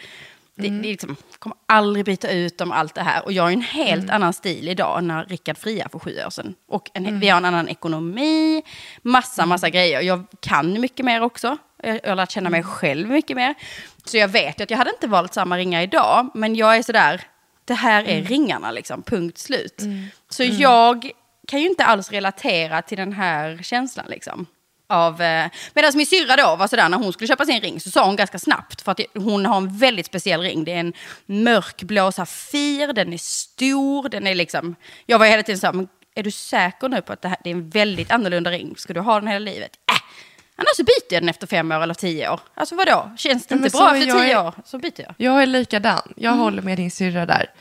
Det, 0.55 0.69
det 0.69 0.87
är 0.87 0.91
liksom, 0.91 1.15
kommer 1.39 1.57
aldrig 1.65 2.05
byta 2.05 2.31
ut 2.31 2.57
dem, 2.57 2.71
allt 2.71 2.95
det 2.95 3.01
här. 3.01 3.25
Och 3.25 3.33
jag 3.33 3.43
har 3.43 3.51
en 3.51 3.61
helt 3.61 4.09
annan 4.09 4.33
stil 4.33 4.69
idag 4.69 5.03
när 5.03 5.25
Rickard 5.25 5.57
fria 5.57 5.89
för 5.91 5.99
sju 5.99 6.15
år 6.25 6.29
sedan. 6.29 6.55
Och 6.67 6.89
en, 6.93 7.19
vi 7.19 7.29
har 7.29 7.37
en 7.37 7.45
annan 7.45 7.69
ekonomi, 7.69 8.63
massa, 9.01 9.45
massa 9.45 9.69
grejer. 9.69 10.01
Jag 10.01 10.25
kan 10.39 10.81
mycket 10.81 11.05
mer 11.05 11.21
också. 11.21 11.57
Jag, 11.83 11.99
jag 12.03 12.09
har 12.09 12.15
lärt 12.15 12.31
känna 12.31 12.49
mig 12.49 12.63
själv 12.63 13.09
mycket 13.09 13.35
mer. 13.35 13.55
Så 14.05 14.17
jag 14.17 14.27
vet 14.27 14.61
att 14.61 14.71
jag 14.71 14.77
hade 14.77 14.91
inte 14.91 15.07
valt 15.07 15.33
samma 15.33 15.57
ringar 15.57 15.81
idag. 15.81 16.29
Men 16.33 16.55
jag 16.55 16.77
är 16.77 16.83
sådär, 16.83 17.21
det 17.65 17.73
här 17.73 18.03
är 18.03 18.21
ringarna 18.21 18.71
liksom, 18.71 19.03
punkt 19.03 19.37
slut. 19.37 19.81
Så 20.29 20.43
jag 20.43 21.11
kan 21.47 21.59
ju 21.59 21.69
inte 21.69 21.85
alls 21.85 22.11
relatera 22.11 22.81
till 22.81 22.97
den 22.97 23.13
här 23.13 23.59
känslan 23.63 24.05
liksom. 24.09 24.45
Av, 24.91 25.21
eh, 25.21 25.49
medan 25.73 25.91
min 25.95 26.05
syrra 26.05 26.35
då 26.35 26.55
var 26.55 26.67
sådär 26.67 26.89
när 26.89 26.97
hon 26.97 27.13
skulle 27.13 27.27
köpa 27.27 27.45
sin 27.45 27.61
ring 27.61 27.79
så 27.79 27.89
sa 27.91 28.05
hon 28.05 28.15
ganska 28.15 28.39
snabbt 28.39 28.81
för 28.81 28.91
att 28.91 28.99
hon 29.13 29.45
har 29.45 29.57
en 29.57 29.77
väldigt 29.77 30.05
speciell 30.05 30.41
ring. 30.41 30.63
Det 30.63 30.71
är 30.71 30.79
en 30.79 30.93
mörkblå 31.25 32.11
safir, 32.11 32.93
den 32.93 33.13
är 33.13 33.17
stor, 33.17 34.09
den 34.09 34.27
är 34.27 34.35
liksom... 34.35 34.75
Jag 35.05 35.19
var 35.19 35.25
hela 35.25 35.43
tiden 35.43 35.59
så 35.59 35.65
här, 35.67 35.73
men 35.73 35.87
är 36.15 36.23
du 36.23 36.31
säker 36.31 36.89
nu 36.89 37.01
på 37.01 37.13
att 37.13 37.21
det, 37.21 37.27
här, 37.27 37.37
det 37.43 37.49
är 37.49 37.53
en 37.53 37.69
väldigt 37.69 38.11
annorlunda 38.11 38.51
ring? 38.51 38.73
Ska 38.77 38.93
du 38.93 38.99
ha 38.99 39.19
den 39.19 39.27
hela 39.27 39.39
livet? 39.39 39.71
Äh, 39.91 39.97
annars 40.55 40.75
så 40.75 40.83
byter 40.83 41.13
jag 41.13 41.21
den 41.23 41.29
efter 41.29 41.47
fem 41.47 41.71
år 41.71 41.81
eller 41.83 41.93
tio 41.93 42.29
år. 42.29 42.39
Alltså 42.53 42.75
vadå? 42.75 43.11
Känns 43.17 43.45
det 43.47 43.55
inte 43.55 43.69
bra 43.69 43.95
är 43.95 44.01
efter 44.01 44.19
tio 44.19 44.39
är- 44.39 44.45
år 44.47 44.53
så 44.65 44.77
byter 44.77 45.01
jag. 45.01 45.13
Jag 45.17 45.41
är 45.41 45.45
likadan. 45.45 46.13
Jag 46.15 46.31
Mm. 46.31 46.39
håller 46.43 46.61
med 46.61 46.77
din 46.77 46.91
syrra 46.91 47.25
där. 47.25 47.51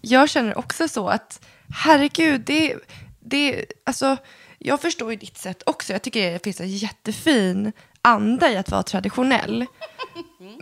Jag 0.00 0.28
känner 0.30 0.58
också 0.58 0.88
så 0.88 1.08
att, 1.08 1.46
herregud, 1.84 2.40
det, 2.40 2.74
det, 3.20 3.64
alltså, 3.86 4.16
jag 4.64 4.80
förstår 4.80 5.10
ju 5.10 5.16
ditt 5.16 5.38
sätt 5.38 5.62
också. 5.66 5.92
Jag 5.92 6.02
tycker 6.02 6.32
det 6.32 6.44
finns 6.44 6.60
en 6.60 6.68
jättefin 6.68 7.72
anda 8.02 8.50
i 8.50 8.56
att 8.56 8.70
vara 8.70 8.82
traditionell. 8.82 9.66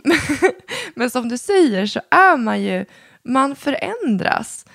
Men 0.95 1.09
som 1.09 1.29
du 1.29 1.37
säger 1.37 1.85
så 1.85 2.01
är 2.09 2.37
man 2.37 2.61
ju, 2.61 2.85
man 3.23 3.55
förändras. 3.55 4.65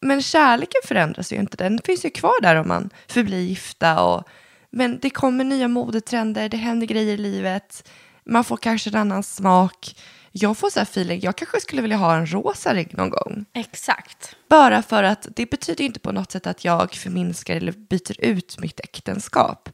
Men 0.00 0.22
kärleken 0.22 0.80
förändras 0.84 1.32
ju 1.32 1.36
inte. 1.36 1.56
Den 1.56 1.80
finns 1.84 2.04
ju 2.04 2.10
kvar 2.10 2.42
där 2.42 2.56
om 2.56 2.68
man 2.68 2.90
förblir 3.08 3.40
gifta. 3.40 4.04
Och, 4.04 4.28
men 4.70 4.98
det 5.02 5.10
kommer 5.10 5.44
nya 5.44 5.68
modetrender, 5.68 6.48
det 6.48 6.56
händer 6.56 6.86
grejer 6.86 7.14
i 7.14 7.16
livet. 7.16 7.90
Man 8.24 8.44
får 8.44 8.56
kanske 8.56 8.90
en 8.90 8.96
annan 8.96 9.22
smak. 9.22 9.96
Jag 10.36 10.56
får 10.56 10.70
så 10.70 10.78
här 10.80 10.84
feeling, 10.84 11.20
jag 11.22 11.36
kanske 11.36 11.60
skulle 11.60 11.82
vilja 11.82 11.96
ha 11.96 12.16
en 12.16 12.26
rosa 12.32 12.74
ring 12.74 12.88
någon 12.90 13.10
gång. 13.10 13.44
Exakt. 13.52 14.36
Bara 14.48 14.82
för 14.82 15.02
att 15.02 15.28
det 15.36 15.50
betyder 15.50 15.84
inte 15.84 16.00
på 16.00 16.12
något 16.12 16.32
sätt 16.32 16.46
att 16.46 16.64
jag 16.64 16.94
förminskar 16.94 17.56
eller 17.56 17.72
byter 17.72 18.20
ut 18.24 18.58
mitt 18.60 18.80
äktenskap. 18.80 19.68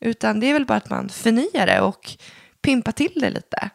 Utan 0.00 0.40
det 0.40 0.46
är 0.46 0.52
väl 0.52 0.66
bara 0.66 0.78
att 0.78 0.90
man 0.90 1.08
förnyar 1.08 1.66
det 1.66 1.80
och 1.80 2.10
pimpar 2.62 2.92
till 2.92 3.12
det 3.14 3.30
lite. 3.30 3.70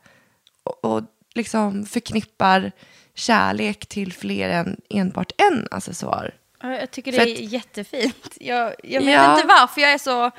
Och, 0.64 0.86
och 0.86 1.04
liksom 1.36 1.86
förknippar 1.86 2.72
kärlek 3.16 3.86
till 3.86 4.14
fler 4.14 4.50
än 4.50 4.82
enbart 4.90 5.32
en 5.38 5.68
accessoar. 5.72 6.34
Ja, 6.62 6.70
Jag 6.76 6.92
tycker 6.92 7.12
det 7.12 7.18
är 7.18 7.42
jättefint. 7.44 8.38
Jag, 8.40 8.74
jag 8.84 9.02
vet 9.02 9.14
Ja. 9.14 9.34
inte 9.36 9.48
varför 9.48 9.82
jag 9.82 9.92
är 9.94 9.98
så 9.98 10.32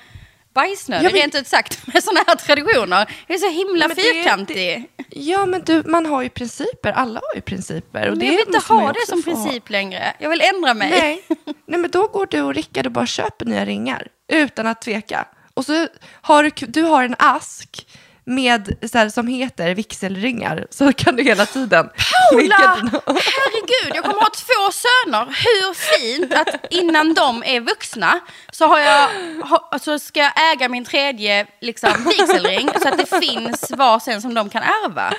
bajsnödig, 0.55 1.05
Jag 1.07 1.13
vet- 1.13 1.23
rent 1.23 1.35
ut 1.35 1.47
sagt, 1.47 1.87
med 1.95 2.05
sådana 2.05 2.21
här 2.27 2.35
traditioner. 2.37 3.15
Jag 3.27 3.35
är 3.35 3.39
så 3.39 3.51
himla 3.51 3.89
Men 3.89 3.97
det- 3.97 4.03
fyrkantig. 4.03 4.91
Ja, 5.11 5.47
men 5.47 5.63
du, 5.65 5.83
man 5.87 6.07
har 6.07 6.23
ju 6.23 6.29
principer. 6.29 6.93
Alla 6.93 7.21
har 7.21 7.35
ju 7.35 7.41
principer. 7.41 8.03
Och 8.03 8.11
Men 8.11 8.19
det 8.19 8.25
jag 8.25 8.33
vill 8.33 8.41
inte 8.47 8.59
ha 8.73 8.93
det 8.93 9.07
som 9.09 9.19
ha. 9.19 9.33
princip 9.45 9.71
längre. 9.71 10.15
Jag 10.19 10.31
vill 10.31 10.41
ändra 10.55 10.75
mig. 10.75 10.91
Nej. 10.91 11.23
Nej, 11.67 11.81
men 11.81 11.91
då 11.91 12.07
går 12.07 12.27
du 12.31 12.41
och 12.41 12.55
Rickard 12.55 12.87
och 12.87 12.93
bara 12.93 13.07
köper 13.07 13.45
nya 13.47 13.65
ringar 13.65 14.07
utan 14.33 14.67
att 14.67 14.83
tveka. 14.83 15.25
Och 15.55 15.65
så 15.67 15.87
har 16.23 16.43
du, 16.43 16.51
du 16.67 16.83
har 16.83 17.05
en 17.05 17.15
ask 17.19 17.87
med, 18.25 18.89
så 18.93 18.99
här, 18.99 19.09
som 19.09 19.27
heter 19.27 19.75
vigselringar. 19.75 20.67
Så 20.71 20.93
kan 20.93 21.17
du 21.17 21.23
hela 21.23 21.47
tiden... 21.47 21.89
Paula! 22.31 22.57
Herregud, 23.07 23.95
jag 23.95 24.05
kommer 24.05 24.21
ha 24.21 24.31
två 24.31 24.73
söner. 24.73 25.25
Hur 25.27 25.75
fint 25.75 26.35
att 26.35 26.67
innan 26.71 27.15
de 27.15 27.43
är 27.47 27.61
vuxna 27.61 28.21
så, 28.53 28.67
har 28.67 28.79
jag, 28.79 29.09
ha, 29.45 29.79
så 29.81 29.99
ska 29.99 30.21
jag 30.21 30.53
äga 30.53 30.69
min 30.69 30.85
tredje 30.85 31.47
liksom, 31.61 31.91
vigselring 32.05 32.71
så 32.83 32.89
att 32.89 32.99
det 32.99 33.21
finns 33.21 33.71
varsin 33.71 34.23
som 34.23 34.35
de 34.35 34.51
kan 34.51 34.63
ärva. 34.63 35.13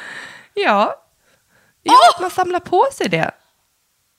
Ja. 0.53 0.95
Ja, 1.83 1.97
att 2.15 2.21
man 2.21 2.31
samlar 2.31 2.59
på 2.59 2.87
sig 2.93 3.09
det. 3.09 3.31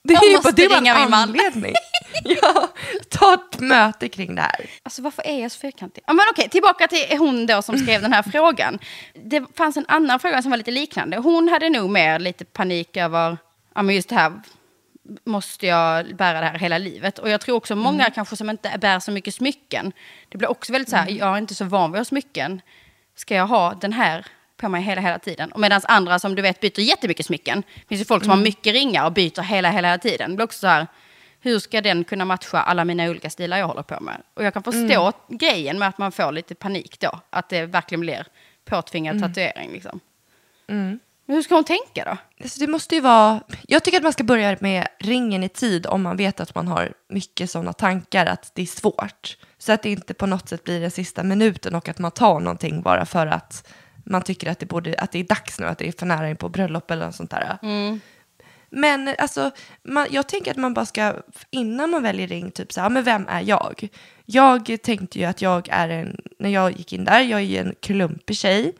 Det 0.03 0.13
är 0.13 0.29
ju 0.29 0.35
måste 0.35 0.51
bara 0.51 0.55
det 0.55 0.67
var 0.67 0.75
ringa 0.75 0.95
en 0.95 1.01
min 1.01 1.09
man. 1.09 1.19
anledning. 1.19 1.73
ja, 2.41 2.69
ta 3.09 3.33
ett 3.33 3.59
möte 3.59 4.09
kring 4.09 4.35
det 4.35 4.41
här. 4.41 4.69
Alltså 4.83 5.01
varför 5.01 5.27
är 5.27 5.41
jag 5.41 5.51
så 5.51 5.59
fyrkantig? 5.59 6.03
Ja, 6.07 6.13
men 6.13 6.25
okej, 6.31 6.49
tillbaka 6.49 6.87
till 6.87 7.17
hon 7.17 7.45
då 7.45 7.61
som 7.61 7.77
skrev 7.77 8.01
den 8.01 8.13
här 8.13 8.23
frågan. 8.31 8.79
Det 9.13 9.43
fanns 9.55 9.77
en 9.77 9.85
annan 9.87 10.19
fråga 10.19 10.41
som 10.41 10.51
var 10.51 10.57
lite 10.57 10.71
liknande. 10.71 11.17
Hon 11.17 11.49
hade 11.49 11.69
nog 11.69 11.89
mer 11.89 12.19
lite 12.19 12.45
panik 12.45 12.97
över, 12.97 13.37
ja 13.75 13.81
men 13.81 13.95
just 13.95 14.09
det 14.09 14.15
här, 14.15 14.41
måste 15.23 15.67
jag 15.67 16.15
bära 16.15 16.39
det 16.39 16.45
här 16.45 16.59
hela 16.59 16.77
livet? 16.77 17.19
Och 17.19 17.29
jag 17.29 17.41
tror 17.41 17.55
också 17.55 17.75
många 17.75 18.09
kanske 18.09 18.35
som 18.35 18.49
inte 18.49 18.77
bär 18.81 18.99
så 18.99 19.11
mycket 19.11 19.35
smycken, 19.35 19.91
det 20.29 20.37
blir 20.37 20.51
också 20.51 20.71
väldigt 20.71 20.89
så 20.89 20.95
här, 20.95 21.09
jag 21.09 21.33
är 21.33 21.37
inte 21.37 21.55
så 21.55 21.65
van 21.65 21.91
vid 21.91 22.01
att 22.01 22.07
smycken, 22.07 22.61
ska 23.15 23.35
jag 23.35 23.47
ha 23.47 23.73
den 23.73 23.93
här 23.93 24.25
på 24.57 24.69
mig 24.69 24.81
hela, 24.81 25.01
hela 25.01 25.19
tiden? 25.19 25.51
Och 25.51 25.59
medan 25.59 25.81
andra 25.83 26.19
som 26.19 26.35
du 26.35 26.41
vet 26.41 26.59
byter 26.59 26.79
jättemycket 26.79 27.25
smycken, 27.25 27.63
det 27.75 27.87
finns 27.87 28.01
ju 28.01 28.05
folk 28.05 28.23
som 28.23 28.29
har 28.29 28.37
mycket 28.37 28.73
ringar 28.73 29.05
och 29.05 29.13
byter 29.13 29.41
hela, 29.41 29.69
hela, 29.69 29.87
hela 29.87 29.97
tiden. 29.97 30.29
Det 30.29 30.35
blir 30.35 30.45
också 30.45 30.59
så 30.59 30.67
här, 30.67 30.87
hur 31.43 31.59
ska 31.59 31.81
den 31.81 32.03
kunna 32.03 32.25
matcha 32.25 32.61
alla 32.61 32.85
mina 32.85 33.09
olika 33.09 33.29
stilar 33.29 33.57
jag 33.57 33.67
håller 33.67 33.83
på 33.83 33.99
med? 33.99 34.21
Och 34.33 34.43
jag 34.43 34.53
kan 34.53 34.63
förstå 34.63 35.11
grejen 35.27 35.79
med 35.79 35.87
att 35.87 35.97
man 35.97 36.11
får 36.11 36.31
lite 36.31 36.55
panik 36.55 36.99
då. 36.99 37.19
Att 37.29 37.49
det 37.49 37.65
verkligen 37.65 38.01
blir 38.01 38.27
påtvingad 38.65 39.19
tatuering. 39.21 39.71
Liksom. 39.71 39.99
Men 41.25 41.35
hur 41.35 41.43
ska 41.43 41.55
hon 41.55 41.63
tänka 41.63 42.05
då? 42.05 42.17
Alltså 42.43 42.59
det 42.59 42.67
måste 42.67 42.95
ju 42.95 43.01
vara, 43.01 43.41
jag 43.67 43.83
tycker 43.83 43.97
att 43.97 44.03
man 44.03 44.13
ska 44.13 44.23
börja 44.23 44.57
med 44.59 44.87
ringen 44.99 45.43
i 45.43 45.49
tid 45.49 45.85
om 45.85 46.01
man 46.01 46.17
vet 46.17 46.39
att 46.39 46.55
man 46.55 46.67
har 46.67 46.93
mycket 47.09 47.51
sådana 47.51 47.73
tankar 47.73 48.25
att 48.25 48.51
det 48.55 48.61
är 48.61 48.65
svårt. 48.65 49.37
Så 49.57 49.71
att 49.71 49.83
det 49.83 49.89
inte 49.89 50.13
på 50.13 50.25
något 50.25 50.49
sätt 50.49 50.63
blir 50.63 50.81
den 50.81 50.91
sista 50.91 51.23
minuten 51.23 51.75
och 51.75 51.89
att 51.89 51.99
man 51.99 52.11
tar 52.11 52.39
någonting 52.39 52.81
bara 52.81 53.05
för 53.05 53.27
att 53.27 53.67
man 54.05 54.21
tycker 54.21 54.51
att 54.51 54.59
det, 54.59 54.65
borde, 54.65 54.95
att 54.97 55.11
det 55.11 55.19
är 55.19 55.23
dags 55.23 55.59
nu, 55.59 55.65
att 55.65 55.77
det 55.77 55.87
är 55.87 55.91
för 55.91 56.05
nära 56.05 56.29
in 56.29 56.35
på 56.35 56.49
bröllop 56.49 56.91
eller 56.91 57.05
något 57.05 57.15
sånt 57.15 57.31
där. 57.31 57.57
Men 58.75 59.15
alltså, 59.17 59.51
man, 59.83 60.07
jag 60.09 60.27
tänker 60.27 60.51
att 60.51 60.57
man 60.57 60.73
bara 60.73 60.85
ska, 60.85 61.13
innan 61.51 61.89
man 61.89 62.03
väljer 62.03 62.27
ring, 62.27 62.51
typ 62.51 62.73
så 62.73 62.81
här, 62.81 62.89
men 62.89 63.03
vem 63.03 63.27
är 63.27 63.41
jag? 63.41 63.87
Jag 64.25 64.81
tänkte 64.83 65.19
ju 65.19 65.25
att 65.25 65.41
jag 65.41 65.69
är 65.71 65.89
en, 65.89 66.21
när 66.39 66.49
jag 66.49 66.71
gick 66.71 66.93
in 66.93 67.03
där, 67.03 67.21
jag 67.21 67.39
är 67.39 67.43
ju 67.43 67.57
en 67.57 67.75
klumpig 67.79 68.37
tjej. 68.37 68.73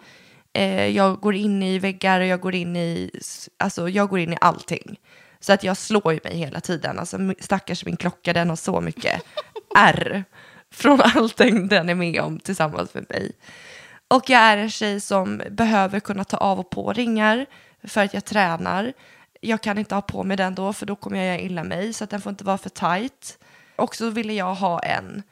Eh, 0.53 0.87
jag 0.87 1.19
går 1.19 1.35
in 1.35 1.63
i 1.63 1.79
väggar 1.79 2.19
och 2.19 2.25
jag 2.25 2.39
går 2.39 2.55
in 2.55 2.75
i, 2.75 3.11
alltså 3.57 3.89
jag 3.89 4.09
går 4.09 4.19
in 4.19 4.33
i 4.33 4.37
allting. 4.41 4.99
Så 5.39 5.53
att 5.53 5.63
jag 5.63 5.77
slår 5.77 6.13
ju 6.13 6.19
mig 6.23 6.37
hela 6.37 6.59
tiden. 6.59 6.99
Alltså 6.99 7.17
stackars 7.39 7.85
min 7.85 7.97
klocka, 7.97 8.33
den 8.33 8.49
har 8.49 8.55
så 8.55 8.81
mycket 8.81 9.21
R 9.75 10.23
från 10.71 11.01
allting 11.01 11.67
den 11.67 11.89
är 11.89 11.95
med 11.95 12.21
om 12.21 12.39
tillsammans 12.39 12.93
med 12.93 13.05
mig. 13.09 13.31
Och 14.07 14.29
jag 14.29 14.41
är 14.41 14.57
en 14.57 14.69
tjej 14.69 14.99
som 14.99 15.41
behöver 15.51 15.99
kunna 15.99 16.23
ta 16.23 16.37
av 16.37 16.59
och 16.59 16.69
på 16.69 16.93
ringar 16.93 17.45
för 17.83 18.01
att 18.01 18.13
jag 18.13 18.25
tränar. 18.25 18.93
Jag 19.45 19.61
kan 19.61 19.77
inte 19.77 19.95
ha 19.95 20.01
på 20.01 20.23
mig 20.23 20.37
den 20.37 20.55
då 20.55 20.73
för 20.73 20.85
då 20.85 20.95
kommer 20.95 21.17
jag 21.17 21.25
göra 21.25 21.39
illa 21.39 21.63
mig 21.63 21.93
så 21.93 22.03
att 22.03 22.09
den 22.09 22.21
får 22.21 22.29
inte 22.29 22.43
vara 22.43 22.57
för 22.57 22.69
tight. 22.69 23.37
Och 23.75 23.95
så 23.95 24.09
ville 24.09 24.33
jag 24.33 24.55
ha 24.55 24.79
en, 24.79 25.23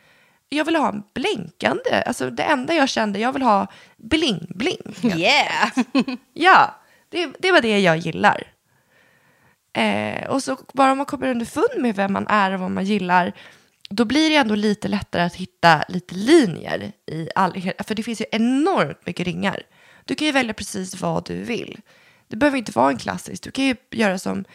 jag 0.49 0.65
vill 0.65 0.75
ha 0.75 0.89
en 0.89 1.03
blinkande, 1.13 2.03
alltså 2.05 2.29
det 2.29 2.43
enda 2.43 2.73
jag 2.73 2.89
kände, 2.89 3.19
jag 3.19 3.33
vill 3.33 3.41
ha 3.41 3.67
bling-bling. 3.97 5.17
Yeah! 5.17 5.69
Ja, 6.33 6.75
det, 7.09 7.33
det 7.39 7.51
var 7.51 7.61
det 7.61 7.79
jag 7.79 7.97
gillar. 7.97 8.47
Eh, 9.73 10.29
och 10.29 10.43
så 10.43 10.57
bara 10.73 10.91
om 10.91 10.97
man 10.97 11.05
kommer 11.05 11.27
underfund 11.27 11.81
med 11.81 11.95
vem 11.95 12.13
man 12.13 12.27
är 12.27 12.51
och 12.51 12.59
vad 12.59 12.71
man 12.71 12.85
gillar, 12.85 13.33
då 13.89 14.05
blir 14.05 14.29
det 14.29 14.35
ändå 14.35 14.55
lite 14.55 14.87
lättare 14.87 15.23
att 15.23 15.35
hitta 15.35 15.83
lite 15.87 16.15
linjer 16.15 16.91
i 17.07 17.29
all, 17.35 17.71
för 17.87 17.95
det 17.95 18.03
finns 18.03 18.21
ju 18.21 18.25
enormt 18.31 19.05
mycket 19.05 19.27
ringar. 19.27 19.63
Du 20.05 20.15
kan 20.15 20.25
ju 20.27 20.31
välja 20.31 20.53
precis 20.53 21.01
vad 21.01 21.25
du 21.25 21.43
vill. 21.43 21.81
Det 22.31 22.37
behöver 22.37 22.57
inte 22.57 22.71
vara 22.71 22.89
en 22.91 22.97
klassisk, 22.97 23.43
du 23.43 23.51
kan 23.51 23.65
ju 23.65 23.75
göra 23.91 24.17
som, 24.17 24.45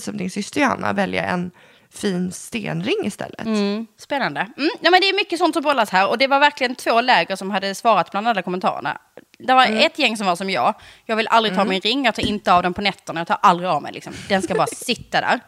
som 0.00 0.16
din 0.16 0.30
syster 0.30 0.60
Johanna, 0.60 0.92
välja 0.92 1.22
en 1.24 1.50
fin 1.92 2.32
stenring 2.32 2.96
istället. 3.04 3.44
Mm, 3.46 3.86
spännande. 3.98 4.40
Mm, 4.40 4.70
ja, 4.80 4.90
men 4.90 5.00
det 5.00 5.08
är 5.08 5.14
mycket 5.14 5.38
sånt 5.38 5.54
som 5.54 5.62
bollas 5.62 5.90
här 5.90 6.08
och 6.08 6.18
det 6.18 6.26
var 6.26 6.40
verkligen 6.40 6.74
två 6.74 7.00
läger 7.00 7.36
som 7.36 7.50
hade 7.50 7.74
svarat 7.74 8.10
bland 8.10 8.28
alla 8.28 8.42
kommentarerna. 8.42 8.98
Det 9.38 9.54
var 9.54 9.66
ett 9.66 9.98
gäng 9.98 10.16
som 10.16 10.26
var 10.26 10.36
som 10.36 10.50
jag. 10.50 10.74
Jag 11.06 11.16
vill 11.16 11.28
aldrig 11.28 11.54
ta 11.54 11.64
min 11.64 11.80
ring, 11.80 12.04
jag 12.04 12.14
tar 12.14 12.26
inte 12.26 12.52
av 12.52 12.62
den 12.62 12.74
på 12.74 12.80
nätterna, 12.82 13.20
jag 13.20 13.26
tar 13.26 13.38
aldrig 13.42 13.70
av 13.70 13.82
mig. 13.82 13.92
Liksom. 13.92 14.12
Den 14.28 14.42
ska 14.42 14.54
bara 14.54 14.66
sitta 14.72 15.20
där. 15.20 15.40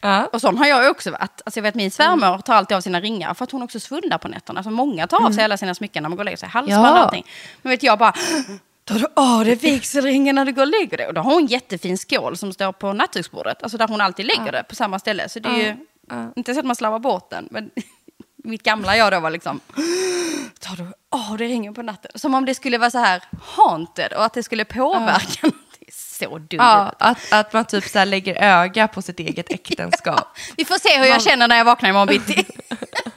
Ja. 0.00 0.26
Och 0.32 0.40
sån 0.40 0.56
har 0.58 0.66
jag 0.66 0.90
också 0.90 1.10
varit. 1.10 1.42
Alltså 1.44 1.58
jag 1.58 1.62
vet 1.62 1.74
min 1.74 1.90
svärmor 1.90 2.38
tar 2.38 2.54
alltid 2.54 2.76
av 2.76 2.80
sina 2.80 3.00
ringar 3.00 3.34
för 3.34 3.44
att 3.44 3.50
hon 3.50 3.62
också 3.62 3.80
svullnar 3.80 4.18
på 4.18 4.28
nätterna. 4.28 4.58
Alltså 4.58 4.70
många 4.70 5.06
tar 5.06 5.26
av 5.26 5.30
sig 5.32 5.44
alla 5.44 5.56
sina 5.56 5.74
smycken 5.74 6.02
när 6.02 6.08
man 6.10 6.16
går 6.16 6.20
och 6.20 6.24
lägger 6.24 6.36
sig. 6.38 6.48
Halsband 6.48 6.80
och 6.86 6.96
Ja. 6.96 6.98
allting. 6.98 7.26
Men 7.62 7.70
vet 7.70 7.82
jag 7.82 7.98
bara, 7.98 8.14
tar 8.88 8.98
du 8.98 9.06
av 9.14 9.44
dig 9.44 9.54
vigselringen 9.54 10.34
när 10.34 10.44
du 10.44 10.52
går 10.52 10.62
och 10.62 10.68
lägger 10.68 10.96
dig? 10.96 11.06
Och 11.06 11.14
då 11.14 11.20
har 11.20 11.32
hon 11.32 11.42
en 11.42 11.46
jättefin 11.46 11.98
skål 11.98 12.36
som 12.36 12.52
står 12.52 12.72
på 12.72 12.92
nattduksbordet. 12.92 13.62
Alltså 13.62 13.78
där 13.78 13.88
hon 13.88 14.00
alltid 14.00 14.26
lägger 14.26 14.52
det 14.52 14.64
på 14.68 14.74
samma 14.74 14.98
ställe. 14.98 15.28
Så 15.28 15.38
det 15.38 15.48
är 15.48 15.56
ju 15.56 15.76
inte 16.36 16.54
så 16.54 16.60
att 16.60 16.66
man 16.66 16.76
slarvar 16.76 16.98
bort 16.98 17.30
den. 17.30 17.48
Men 17.50 17.70
mitt 18.44 18.62
gamla 18.62 18.96
jag 18.96 19.12
då 19.12 19.20
var 19.20 19.30
liksom, 19.30 19.60
tar 20.60 20.76
du 20.76 20.92
av 21.30 21.38
dig 21.38 21.48
ringen 21.48 21.74
på 21.74 21.82
natten? 21.82 22.10
Som 22.14 22.34
om 22.34 22.44
det 22.44 22.54
skulle 22.54 22.78
vara 22.78 22.90
så 22.90 22.98
här 22.98 23.22
haunted 23.42 24.12
och 24.12 24.24
att 24.24 24.34
det 24.34 24.42
skulle 24.42 24.64
påverka 24.64 25.46
någonting. 25.46 25.88
Så 25.92 26.38
dumt. 26.38 26.58
Ja, 26.58 26.94
att, 26.98 27.32
att 27.32 27.52
man 27.52 27.64
typ 27.64 27.84
så 27.84 27.98
här 27.98 28.06
lägger 28.06 28.42
öga 28.42 28.88
på 28.88 29.02
sitt 29.02 29.20
eget 29.20 29.52
äktenskap. 29.52 30.38
Vi 30.56 30.64
får 30.64 30.74
se 30.88 30.98
hur 30.98 31.06
jag 31.06 31.22
känner 31.22 31.48
när 31.48 31.56
jag 31.56 31.64
vaknar 31.64 31.90
imorgon 31.90 32.06
bitti. 32.06 32.46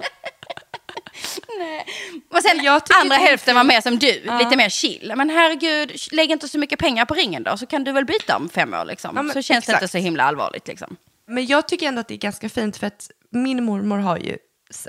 Nej. 1.62 1.86
Och 2.30 2.42
sen 2.44 2.60
andra 3.02 3.16
det 3.16 3.22
hälften 3.22 3.56
var 3.56 3.64
mer 3.64 3.82
som 3.82 4.00
du, 4.00 4.12
lite 4.40 4.58
mer 4.58 4.70
chill. 4.70 5.14
Men 5.16 5.30
herregud, 5.30 5.92
lägg 6.12 6.32
inte 6.32 6.48
så 6.48 6.60
mycket 6.60 6.80
pengar 6.80 7.06
på 7.06 7.14
ringen 7.14 7.44
då, 7.44 7.58
så 7.58 7.66
kan 7.66 7.84
du 7.84 7.92
väl 7.92 8.06
byta 8.06 8.38
om 8.38 8.50
fem 8.50 8.74
år 8.74 8.86
liksom. 8.86 9.12
Ja, 9.16 9.22
men 9.22 9.34
så 9.34 9.42
känns 9.42 9.66
det 9.66 9.72
exakt. 9.72 9.84
inte 9.84 9.92
så 9.92 9.98
himla 9.98 10.24
allvarligt 10.24 10.68
liksom. 10.68 10.98
Men 11.28 11.46
jag 11.46 11.68
tycker 11.68 11.88
ändå 11.88 12.02
att 12.02 12.08
det 12.08 12.14
är 12.14 12.18
ganska 12.18 12.50
fint 12.50 12.78
för 12.78 12.88
att 12.88 13.12
min 13.30 13.64
mormor 13.64 13.98
har 13.98 14.18
ju, 14.18 14.38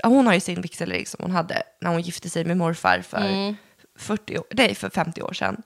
hon 0.03 0.27
har 0.27 0.33
ju 0.33 0.39
sin 0.39 0.61
vigselring 0.61 1.05
som 1.05 1.19
hon 1.21 1.31
hade 1.31 1.63
när 1.81 1.89
hon 1.89 2.01
gifte 2.01 2.29
sig 2.29 2.45
med 2.45 2.57
morfar 2.57 3.01
för, 3.09 3.55
40 3.99 4.37
år, 4.37 4.45
nej, 4.51 4.75
för 4.75 4.89
50 4.89 5.21
år 5.21 5.33
sedan. 5.33 5.61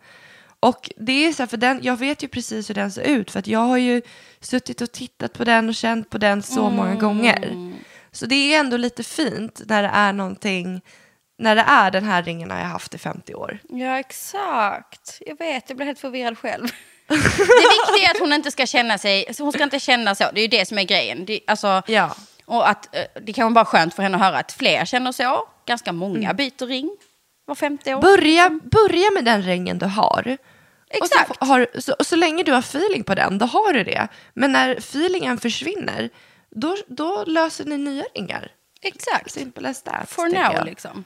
Och 0.60 0.92
det 0.98 1.12
är 1.12 1.34
så 1.34 1.44
här, 1.44 1.48
för 1.48 1.58
den, 1.58 1.80
jag 1.84 1.98
vet 1.98 2.24
ju 2.24 2.28
precis 2.28 2.70
hur 2.70 2.76
den 2.76 2.92
ser 2.92 3.02
ut 3.02 3.32
för 3.32 3.40
att 3.40 3.48
jag 3.48 3.60
har 3.60 3.78
ju 3.78 4.02
suttit 4.40 4.82
och 4.82 4.92
tittat 4.92 5.34
på 5.34 5.44
den 5.44 5.70
och 5.70 5.76
känt 5.76 6.10
på 6.10 6.18
den 6.18 6.44
så 6.44 6.70
många 6.70 6.96
gånger. 6.96 7.72
Så 8.18 8.26
det 8.26 8.54
är 8.54 8.60
ändå 8.60 8.78
lite 8.78 9.04
fint 9.04 9.62
när 9.66 9.84
det 9.84 9.90
är 9.94 10.14
någonting, 10.14 10.82
när 11.40 11.56
det 11.56 11.62
är 11.68 11.92
den 11.92 12.04
här 12.04 12.24
ringen 12.24 12.52
har 12.52 12.58
jag 12.58 12.66
haft 12.66 12.94
i 12.94 12.98
50 12.98 13.36
år. 13.36 13.60
Ja, 13.70 14.00
exakt. 14.00 15.22
Jag 15.26 15.38
vet, 15.38 15.70
jag 15.70 15.78
blir 15.78 15.86
helt 15.86 16.00
förvirrad 16.00 16.38
själv. 16.38 16.68
det 17.08 17.16
viktiga 17.16 18.10
är 18.10 18.12
att 18.12 18.20
hon 18.20 18.34
inte 18.34 18.52
ska 18.52 18.66
känna 18.66 18.98
sig, 18.98 19.34
så 19.34 19.44
hon 19.44 19.54
ska 19.54 19.64
inte 19.64 19.80
känna 19.80 20.16
så. 20.16 20.24
Det 20.34 20.40
är 20.40 20.42
ju 20.42 20.48
det 20.48 20.68
som 20.68 20.78
är 20.78 20.84
grejen. 20.84 21.26
Det, 21.26 21.40
alltså, 21.48 21.82
Ja. 21.88 22.16
Och 22.46 22.70
att 22.70 22.96
eh, 22.96 23.02
det 23.22 23.34
kan 23.34 23.54
vara 23.54 23.66
skönt 23.66 23.94
för 23.94 24.04
henne 24.04 24.18
att 24.18 24.24
höra 24.24 24.38
att 24.38 24.52
fler 24.52 24.86
känner 24.86 25.12
så. 25.12 25.48
Ganska 25.66 25.92
många 25.92 26.34
byter 26.34 26.68
ring 26.68 26.98
var 27.46 27.56
femte 27.56 27.96
år. 27.96 28.02
Börja, 28.02 28.50
börja 28.50 29.12
med 29.12 29.26
den 29.26 29.42
ringen 29.42 29.80
du 29.80 29.86
har. 29.86 30.38
Exakt. 30.90 31.30
Och 31.30 31.38
så, 31.38 31.46
har, 31.46 31.68
så, 31.80 31.96
så 32.00 32.16
länge 32.16 32.44
du 32.44 32.52
har 32.52 32.60
feeling 32.60 33.04
på 33.04 33.16
den, 33.16 33.38
då 33.38 33.46
har 33.46 33.74
du 33.74 33.84
det. 33.84 34.08
Men 34.34 34.52
när 34.52 34.76
feelingen 34.76 35.38
försvinner, 35.38 36.10
då, 36.56 36.76
då 36.88 37.24
löser 37.28 37.66
ni 37.66 37.78
nya 37.78 38.04
ringar. 38.16 38.52
Exakt. 38.82 39.32
Simple 39.32 39.70
as 39.70 39.84
that. 39.84 40.10
For 40.10 40.28
now 40.30 40.66
liksom. 40.66 41.04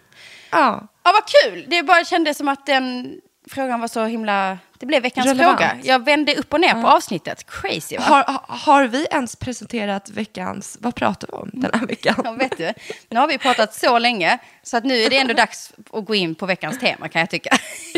Ja. 0.49 0.87
Ja, 1.03 1.11
vad 1.13 1.23
kul! 1.25 1.65
Det 1.67 1.83
bara 1.83 2.05
kändes 2.05 2.37
som 2.37 2.47
att 2.47 2.65
den 2.65 3.13
frågan 3.49 3.79
var 3.79 3.87
så 3.87 4.03
himla... 4.05 4.57
Det 4.79 4.85
blev 4.85 5.01
veckans 5.01 5.27
Relevant. 5.27 5.59
fråga. 5.59 5.77
Jag 5.83 6.05
vände 6.05 6.35
upp 6.35 6.53
och 6.53 6.59
ner 6.61 6.81
på 6.81 6.87
avsnittet. 6.87 7.45
Crazy 7.49 7.97
va? 7.97 8.03
Har, 8.03 8.23
ha- 8.23 8.45
har 8.47 8.83
vi 8.85 9.07
ens 9.11 9.35
presenterat 9.35 10.09
veckans, 10.09 10.77
vad 10.81 10.95
pratar 10.95 11.27
vi 11.27 11.33
om 11.33 11.49
den 11.53 11.71
här 11.79 11.87
veckan? 11.87 12.15
Ja, 12.23 12.31
vet 12.31 12.57
du. 12.57 12.73
Nu 13.09 13.19
har 13.19 13.27
vi 13.27 13.37
pratat 13.37 13.73
så 13.73 13.99
länge 13.99 14.37
så 14.63 14.77
att 14.77 14.83
nu 14.83 14.97
är 14.97 15.09
det 15.09 15.17
ändå 15.17 15.33
dags 15.33 15.73
att 15.93 16.05
gå 16.05 16.15
in 16.15 16.35
på 16.35 16.45
veckans 16.45 16.79
tema 16.79 17.09
kan 17.09 17.19
jag 17.19 17.29
tycka. 17.29 17.57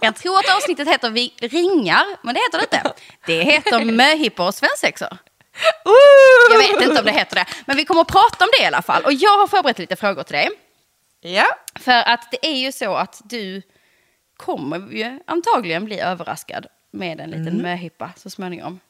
kan 0.02 0.14
tro 0.14 0.36
att 0.36 0.56
avsnittet 0.56 0.88
heter 0.88 1.10
vi 1.10 1.34
ringar, 1.40 2.04
men 2.22 2.34
det 2.34 2.40
heter 2.40 2.58
det 2.58 2.76
inte. 2.76 2.92
Det 3.26 3.42
heter 3.42 3.84
möhippor 3.92 4.46
och 4.46 4.54
svensexor. 4.54 5.18
Jag 6.50 6.58
vet 6.58 6.82
inte 6.82 7.00
om 7.00 7.06
det 7.06 7.12
heter 7.12 7.34
det, 7.36 7.44
men 7.66 7.76
vi 7.76 7.84
kommer 7.84 8.00
att 8.00 8.08
prata 8.08 8.44
om 8.44 8.50
det 8.58 8.62
i 8.62 8.66
alla 8.66 8.82
fall. 8.82 9.04
Och 9.04 9.12
jag 9.12 9.38
har 9.38 9.46
förberett 9.46 9.78
lite 9.78 9.96
frågor 9.96 10.22
till 10.22 10.36
dig. 10.36 10.50
Ja. 11.20 11.46
För 11.74 11.92
att 12.08 12.30
det 12.30 12.46
är 12.46 12.56
ju 12.56 12.72
så 12.72 12.94
att 12.94 13.20
du 13.24 13.62
kommer 14.36 14.78
ju 14.92 15.20
antagligen 15.26 15.84
bli 15.84 16.00
överraskad 16.00 16.66
med 16.92 17.20
en 17.20 17.30
liten 17.30 17.62
möhippa 17.62 18.10
så 18.16 18.30
småningom. 18.30 18.80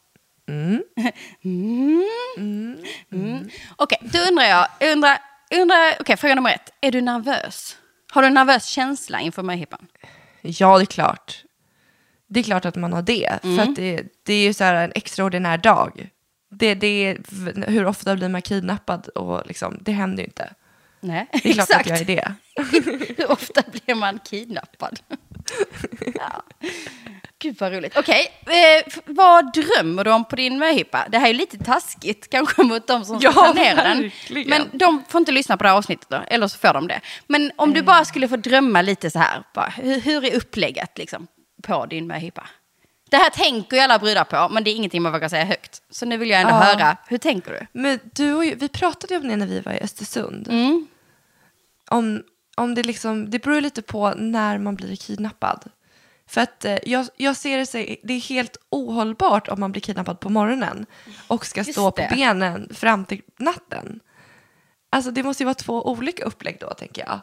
Mm. 1.45 2.83
Mm. 3.13 3.49
Okej, 3.77 3.99
då 4.03 4.19
undrar 4.19 4.45
jag, 4.45 4.93
undrar, 4.93 5.19
undrar 5.55 5.95
okej, 6.01 6.17
fråga 6.17 6.35
nummer 6.35 6.51
ett. 6.51 6.73
Är 6.81 6.93
du 6.93 7.01
nervös? 7.01 7.77
Har 8.13 8.23
du 8.23 8.29
en 8.29 8.35
nervös 8.35 8.67
känsla 8.67 9.21
inför 9.21 9.43
möhippan? 9.43 9.87
ja, 10.41 10.79
det 10.79 10.83
är 10.83 10.87
klart. 10.87 11.45
Det 12.27 12.41
är 12.41 12.45
klart 12.45 12.65
att 12.65 12.77
man 12.77 12.93
har 12.93 13.03
det. 13.03 13.39
För 13.43 13.61
att 13.61 13.77
det, 13.77 14.03
det 14.23 14.35
är 14.35 14.43
ju 14.43 14.55
så 14.55 14.65
här 14.65 14.75
en 14.75 14.93
extraordinär 14.95 15.59
dag. 15.59 16.11
Det, 16.51 16.75
det 16.75 17.17
hur 17.67 17.87
ofta 17.87 18.17
blir 18.17 18.29
man 18.29 18.43
kidnappad? 18.43 19.09
Och 19.09 19.47
liksom, 19.47 19.79
det 19.81 19.93
händer 19.93 20.23
ju 20.23 20.25
inte. 20.27 20.55
Nej, 21.01 21.27
Det 21.33 21.51
är 21.51 21.53
klart 21.55 21.71
att 21.81 21.87
jag 21.87 22.01
är 22.01 22.05
det. 22.05 22.35
Hur 23.19 23.31
ofta 23.33 23.63
blir 23.73 23.95
man 23.95 24.19
kidnappad? 24.19 25.01
ja. 26.15 26.43
Gud 27.39 27.57
vad 27.61 27.73
roligt. 27.73 27.97
Okej, 27.97 28.27
eh, 28.47 28.83
f- 28.87 28.99
vad 29.07 29.53
drömmer 29.53 30.05
du 30.05 30.11
om 30.13 30.25
på 30.25 30.37
din 30.37 30.59
möhippa? 30.59 31.07
Det 31.09 31.19
här 31.19 31.29
är 31.29 31.35
lite 31.35 31.59
taskigt 31.59 32.31
kanske 32.31 32.63
mot 32.63 32.87
de 32.87 33.05
som 33.05 33.19
Ja, 33.23 33.33
planera 33.33 33.83
den. 33.83 34.11
Men 34.47 34.63
de 34.73 35.03
får 35.09 35.19
inte 35.19 35.33
lyssna 35.33 35.57
på 35.57 35.63
det 35.63 35.69
här 35.71 35.77
avsnittet 35.77 36.09
då, 36.11 36.17
eller 36.29 36.49
så 36.49 36.59
får 36.59 36.73
de 36.75 36.89
det. 36.89 37.01
Men 37.27 37.53
om 37.57 37.73
du 37.73 37.83
bara 37.83 38.05
skulle 38.05 38.29
få 38.29 38.37
drömma 38.37 38.83
lite 38.83 39.11
så 39.11 39.19
här, 39.19 39.43
bara, 39.55 39.69
hur, 39.77 40.01
hur 40.01 40.25
är 40.25 40.37
upplägget 40.37 40.99
liksom, 40.99 41.27
på 41.63 41.87
din 41.87 42.07
möhippa? 42.07 42.47
Det 43.09 43.17
här 43.17 43.31
tänker 43.31 43.77
ju 43.77 43.83
alla 43.83 43.99
brudar 43.99 44.25
på, 44.25 44.49
men 44.49 44.65
det 44.65 44.71
är 44.71 44.75
ingenting 44.75 45.03
man 45.03 45.13
vågar 45.13 45.29
säga 45.29 45.45
högt. 45.45 45.83
Så 45.91 46.07
nu 46.07 46.17
vill 46.17 46.31
jag 46.31 46.41
ändå 46.41 46.53
Ja. 46.55 46.61
höra, 46.61 46.97
hur 47.07 47.19
tänker 47.19 47.51
du? 47.53 47.67
Men 47.81 47.99
du 48.15 48.35
och 48.35 48.45
jag, 48.45 48.57
vi 48.57 48.69
pratade 48.69 49.15
ju 49.15 49.21
om 49.21 49.29
det 49.29 49.37
när 49.37 49.47
vi 49.47 49.61
var 49.61 49.73
i 49.73 49.81
Östersund. 49.81 50.49
Mm. 50.51 50.87
Om, 51.91 52.23
om 52.57 52.75
det 52.75 52.83
liksom, 52.83 53.31
det 53.31 53.39
beror 53.43 53.61
lite 53.61 53.83
på 53.83 54.11
när 54.17 54.59
man 54.59 54.75
blir 54.75 54.97
kidnappad. 54.97 55.65
För 56.27 56.41
att 56.41 56.65
eh, 56.65 56.79
jag, 56.87 57.07
jag 57.17 57.37
ser 57.37 57.59
det, 57.59 57.67
sig, 57.67 58.01
det 58.05 58.15
är 58.15 58.21
helt 58.21 58.57
ohållbart 58.71 59.49
om 59.49 59.61
man 59.61 59.73
blir 59.73 59.83
kidnappad 59.83 60.21
på 60.21 60.29
morgonen 60.29 60.87
och 61.27 61.47
ska 61.47 61.61
Just 61.61 61.73
stå 61.73 61.91
det. 61.91 62.09
på 62.09 62.15
benen 62.15 62.69
fram 62.75 63.05
till 63.05 63.23
natten. 63.39 64.01
Alltså 64.91 65.11
det 65.11 65.23
måste 65.23 65.43
ju 65.43 65.45
vara 65.45 65.55
två 65.55 65.89
olika 65.91 66.25
upplägg 66.25 66.57
då 66.61 66.71
tänker 66.75 67.05
jag. 67.07 67.21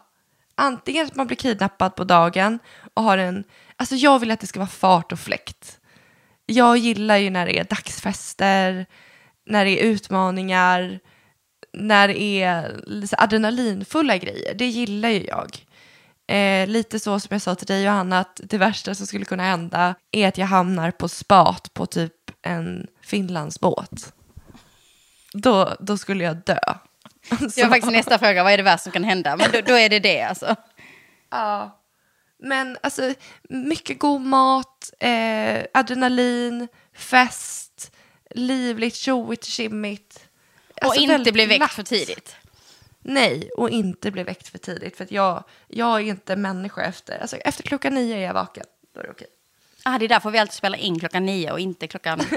Antingen 0.56 1.06
att 1.06 1.16
man 1.16 1.28
blir 1.28 1.38
kidnappad 1.38 1.96
på 1.96 2.04
dagen 2.04 2.60
och 2.96 3.04
har 3.04 3.18
en, 3.18 3.44
alltså 3.76 3.96
jag 3.96 4.20
vill 4.20 4.32
att 4.32 4.40
det 4.40 4.48
ska 4.48 4.60
vara 4.60 4.68
fart 4.68 5.12
och 5.12 5.20
fläkt. 5.20 5.80
jag 6.46 6.78
gillar 6.78 7.18
ju 7.18 7.30
när 7.30 7.46
det 7.46 7.60
är 7.60 7.64
dagsfester, 7.64 8.86
när 9.46 9.66
det 9.66 9.72
är 9.72 9.86
utmaningar, 9.86 11.00
när 11.74 12.08
det 12.08 12.22
är 12.22 12.82
adrenalinfulla 13.18 14.18
grejer. 14.18 14.54
Det 14.54 14.66
gillar 14.66 15.10
ju 15.10 15.24
jag. 15.26 15.66
Eh, 16.28 16.68
lite 16.68 17.00
så 17.00 17.20
som 17.20 17.30
jag 17.32 17.42
sa 17.42 17.56
till 17.56 17.68
dig 17.68 17.84
Johanna, 17.84 18.20
att 18.20 18.42
det 18.44 18.58
värsta 18.58 18.96
som 18.96 19.08
skulle 19.08 19.26
kunna 19.26 19.44
hända 19.44 19.96
är 20.12 20.28
att 20.28 20.38
jag 20.38 20.48
hamnar 20.48 20.92
på 20.92 21.10
spat 21.10 21.74
på 21.74 21.86
typ 21.86 22.14
en 22.42 22.88
Finlandsbåt. 23.02 24.14
Då, 25.34 25.76
då 25.80 25.98
skulle 25.98 26.24
jag 26.24 26.38
dö. 26.38 26.60
Det 27.30 27.64
var 27.64 27.70
faktiskt 27.70 27.92
nästa 27.92 28.20
fråga, 28.20 28.44
vad 28.44 28.54
är 28.54 28.58
det 28.58 28.64
värsta 28.64 28.84
som 28.84 28.92
kan 28.92 29.04
hända? 29.04 29.38
Men 29.38 29.52
då, 29.52 29.62
då 29.62 29.74
är 29.74 29.90
det 29.90 30.00
det 30.00 30.22
alltså. 30.22 30.56
Ja. 31.32 31.82
Men 32.38 32.78
alltså, 32.84 33.14
mycket 33.50 34.00
god 34.00 34.22
mat, 34.22 34.94
eh, 35.00 35.66
adrenalin, 35.74 36.68
fest, 36.94 37.92
livligt, 38.30 38.96
tjoigt, 38.96 39.46
tjimmigt. 39.46 40.28
Och 40.70 40.84
Alltså, 40.84 41.00
inte 41.00 41.14
väldigt 41.14 41.34
bli 41.34 41.46
väckt 41.46 41.58
glatt. 41.58 41.72
för 41.72 41.84
tidigt. 41.84 42.36
Nej, 43.00 43.50
och 43.58 43.70
inte 43.70 44.12
bli 44.12 44.24
väckt 44.24 44.48
för 44.48 44.58
tidigt. 44.58 44.98
För 44.98 45.04
att 45.04 45.12
jag, 45.12 45.44
jag 45.68 45.96
är 45.96 46.00
inte 46.06 46.36
människa 46.36 46.82
efter, 46.82 47.20
alltså 47.20 47.36
efter 47.38 47.64
klockan 47.64 47.94
nio 47.94 48.18
är 48.18 48.22
jag 48.22 48.34
vaken. 48.34 48.66
Då 48.94 49.00
är 49.00 49.04
det 49.04 49.12
okej. 49.12 49.28
Ah, 49.84 49.98
det 49.98 50.06
är 50.06 50.10
därför 50.10 50.32
vi 50.32 50.38
alltid 50.40 50.54
spelar 50.54 50.78
in 50.78 51.00
klockan 51.00 51.26
nio 51.26 51.52
och 51.52 51.60
inte 51.60 51.88
klockan... 51.88 52.20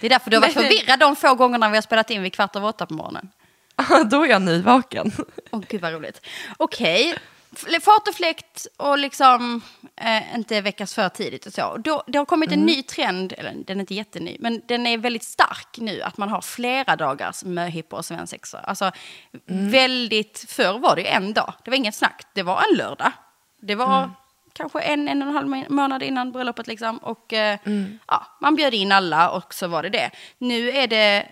Det 0.00 0.06
är 0.06 0.10
därför 0.10 0.30
du 0.30 0.36
har 0.36 0.40
varit 0.40 0.54
förvirrad 0.54 0.98
de 0.98 1.16
få 1.16 1.34
gångerna 1.34 1.68
vi 1.68 1.76
har 1.76 1.82
spelat 1.82 2.10
in 2.10 2.22
vid 2.22 2.32
kvart 2.32 2.56
över 2.56 2.68
åtta 2.68 2.86
på 2.86 2.94
morgonen. 2.94 3.30
då 4.10 4.22
är 4.22 4.28
jag 4.28 4.42
nyvaken. 4.42 5.12
Åh 5.50 5.62
gud 5.68 5.80
vad 5.80 5.92
roligt. 5.92 6.20
Okej, 6.56 7.14
fart 7.58 8.08
och 8.08 8.14
fläkt 8.14 8.66
och 8.76 8.98
liksom 8.98 9.62
eh, 9.96 10.34
inte 10.34 10.60
väckas 10.60 10.94
för 10.94 11.08
tidigt 11.08 11.46
och 11.46 11.52
så. 11.52 11.76
Då, 11.76 12.02
det 12.06 12.18
har 12.18 12.24
kommit 12.24 12.52
en 12.52 12.66
ny 12.66 12.82
trend, 12.82 13.32
eller 13.38 13.52
den 13.54 13.76
är 13.76 13.80
inte 13.80 13.94
jätteny, 13.94 14.36
men 14.40 14.62
den 14.66 14.86
är 14.86 14.98
väldigt 14.98 15.24
stark 15.24 15.78
nu 15.78 16.02
att 16.02 16.16
man 16.16 16.28
har 16.28 16.40
flera 16.40 16.96
dagars 16.96 17.44
möhippor 17.44 17.96
och 17.98 18.04
svensexor. 18.04 18.60
Alltså 18.64 18.90
väldigt, 19.46 20.44
förr 20.48 20.78
var 20.78 20.96
det 20.96 21.12
en 21.12 21.32
dag, 21.34 21.54
det 21.64 21.70
var 21.70 21.76
inget 21.76 21.94
snack, 21.94 22.22
det 22.34 22.42
var 22.42 22.62
en 22.70 22.76
lördag. 22.76 23.12
Det 23.60 23.74
var 23.74 24.10
kanske 24.52 24.80
en, 24.80 25.08
en 25.08 25.22
och 25.22 25.28
en 25.28 25.34
halv 25.34 25.48
må- 25.48 25.64
månad 25.68 26.02
innan 26.02 26.32
bröllopet 26.32 26.66
liksom. 26.66 26.98
Och 26.98 27.32
eh, 27.32 27.58
ja, 28.06 28.26
man 28.40 28.54
bjöd 28.54 28.74
in 28.74 28.92
alla 28.92 29.30
och 29.30 29.54
så 29.54 29.66
var 29.66 29.82
det 29.82 29.88
det. 29.88 30.10
Nu 30.38 30.70
är 30.70 30.86
det 30.86 31.26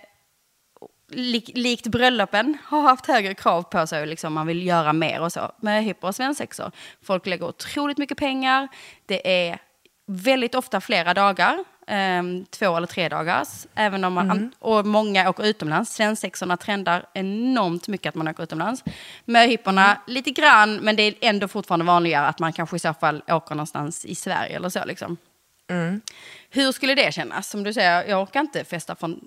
lik, 1.15 1.51
likt 1.55 1.87
bröllopen 1.87 2.57
har 2.65 2.81
haft 2.81 3.05
högre 3.05 3.33
krav 3.33 3.61
på 3.63 3.87
sig. 3.87 4.05
Liksom, 4.07 4.33
man 4.33 4.47
vill 4.47 4.65
göra 4.67 4.93
mer 4.93 5.21
och 5.21 5.31
så. 5.31 5.51
Med 5.57 5.83
hippor 5.83 6.07
och 6.07 6.15
svensexor. 6.15 6.71
Folk 7.03 7.25
lägger 7.25 7.45
otroligt 7.45 7.97
mycket 7.97 8.17
pengar. 8.17 8.67
Det 9.05 9.47
är 9.49 9.57
väldigt 10.07 10.55
ofta 10.55 10.81
flera 10.81 11.13
dagar. 11.13 11.63
ehm, 11.87 12.45
två 12.45 12.77
eller 12.77 12.87
tre 12.87 13.09
dagars. 13.09 13.67
Även 13.75 14.03
om 14.03 14.13
man, 14.13 14.51
Och 14.59 14.85
många 14.85 15.29
åker 15.29 15.43
utomlands. 15.43 15.93
Svensexorna 15.93 16.57
trendar 16.57 17.05
enormt 17.13 17.87
mycket 17.87 18.09
att 18.09 18.15
man 18.15 18.27
åker 18.27 18.43
utomlands. 18.43 18.83
Möhipporna 19.25 19.97
lite 20.07 20.31
grann, 20.31 20.75
men 20.75 20.95
det 20.95 21.03
är 21.03 21.15
ändå 21.21 21.47
fortfarande 21.47 21.85
vanligare 21.85 22.27
att 22.27 22.39
man 22.39 22.53
kanske 22.53 22.75
i 22.75 22.79
så 22.79 22.93
fall 22.93 23.23
åker 23.27 23.55
någonstans 23.55 24.05
i 24.05 24.15
Sverige 24.15 24.55
eller 24.55 24.69
så. 24.69 24.85
Liksom. 24.85 25.17
Hur 26.49 26.71
skulle 26.71 26.95
det 26.95 27.13
kännas? 27.13 27.49
Som 27.49 27.63
du 27.63 27.73
säger, 27.73 28.03
jag 28.09 28.21
orkar 28.21 28.39
inte 28.39 28.63
festa 28.65 28.95
från... 28.95 29.19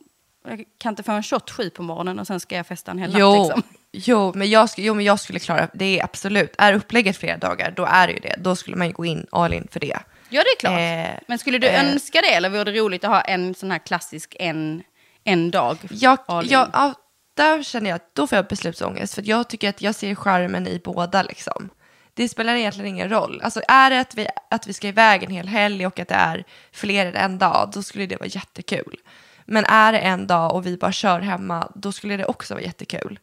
Jag 0.48 0.64
kan 0.78 0.92
inte 0.92 1.02
få 1.02 1.12
en 1.12 1.22
shot 1.22 1.50
sju 1.50 1.70
på 1.70 1.82
morgonen 1.82 2.18
och 2.18 2.26
sen 2.26 2.40
ska 2.40 2.56
jag 2.56 2.66
festa 2.66 2.90
en 2.90 2.98
hel 2.98 3.10
natt. 3.10 3.20
Jo, 3.20 3.42
Liksom. 3.44 3.62
jo, 3.92 4.32
men 4.34 4.50
jag, 4.50 4.68
jo, 4.76 4.94
men 4.94 5.04
jag 5.04 5.20
skulle 5.20 5.38
klara 5.38 5.68
det. 5.74 5.98
Är 6.00 6.04
absolut. 6.04 6.54
Är 6.58 6.72
upplägget 6.72 7.16
flera 7.16 7.36
dagar, 7.36 7.70
då 7.76 7.84
är 7.84 8.06
det 8.06 8.12
ju 8.12 8.18
det. 8.20 8.34
Då 8.38 8.56
skulle 8.56 8.76
man 8.76 8.86
ju 8.86 8.92
gå 8.92 9.04
in 9.04 9.26
all 9.30 9.52
in 9.52 9.68
för 9.70 9.80
det. 9.80 9.98
Ja, 10.28 10.42
det 10.42 10.48
är 10.48 10.58
klart. 10.60 10.72
Eh, 11.16 11.22
Men 11.28 11.38
skulle 11.38 11.58
du 11.58 11.66
eh. 11.66 11.92
önska 11.92 12.20
det 12.20 12.34
eller 12.34 12.50
vore 12.50 12.64
det 12.64 12.72
roligt 12.72 13.04
att 13.04 13.10
ha 13.10 13.20
en 13.20 13.54
sån 13.54 13.70
här 13.70 13.78
klassisk 13.78 14.36
en, 14.38 14.82
en 15.24 15.50
dag? 15.50 15.78
Jag, 15.90 16.18
jag, 16.28 16.68
ja, 16.72 16.94
där 17.34 17.62
känner 17.62 17.90
jag 17.90 17.96
att 17.96 18.14
då 18.14 18.26
får 18.26 18.36
jag 18.36 18.46
beslutsångest. 18.46 19.14
För 19.14 19.22
jag 19.28 19.48
tycker 19.48 19.68
att 19.68 19.82
jag 19.82 19.94
ser 19.94 20.14
charmen 20.14 20.66
i 20.66 20.80
båda. 20.84 21.22
Liksom. 21.22 21.68
Det 22.14 22.28
spelar 22.28 22.54
egentligen 22.54 22.90
ingen 22.90 23.08
roll. 23.08 23.40
Alltså, 23.44 23.60
är 23.68 23.90
det 23.90 24.00
att 24.00 24.14
vi, 24.14 24.26
att 24.50 24.66
vi 24.66 24.72
ska 24.72 24.88
iväg 24.88 25.22
en 25.22 25.30
hel 25.30 25.48
helg 25.48 25.86
och 25.86 26.00
att 26.00 26.08
det 26.08 26.14
är 26.14 26.44
fler 26.72 27.06
än 27.06 27.16
en 27.16 27.38
dag, 27.38 27.70
då 27.74 27.82
skulle 27.82 28.06
det 28.06 28.16
vara 28.16 28.28
jättekul. 28.28 28.96
Men 29.46 29.64
är 29.64 29.92
det 29.92 29.98
en 29.98 30.26
dag 30.26 30.54
och 30.54 30.66
vi 30.66 30.76
bara 30.76 30.92
kör 30.92 31.20
hemma, 31.20 31.72
då 31.74 31.92
skulle 31.92 32.16
det 32.16 32.24
också 32.24 32.54
vara 32.54 32.64
jättekul. 32.64 33.18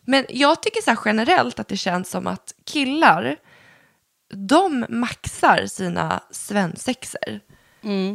Men 0.00 0.26
jag 0.28 0.62
tycker 0.62 0.82
så 0.82 0.96
generellt 1.04 1.58
att 1.58 1.68
det 1.68 1.76
känns 1.76 2.10
som 2.10 2.26
att 2.26 2.54
killar, 2.64 3.36
de 4.34 4.86
maxar 4.88 5.66
sina 5.66 6.20
svensexor. 6.30 7.40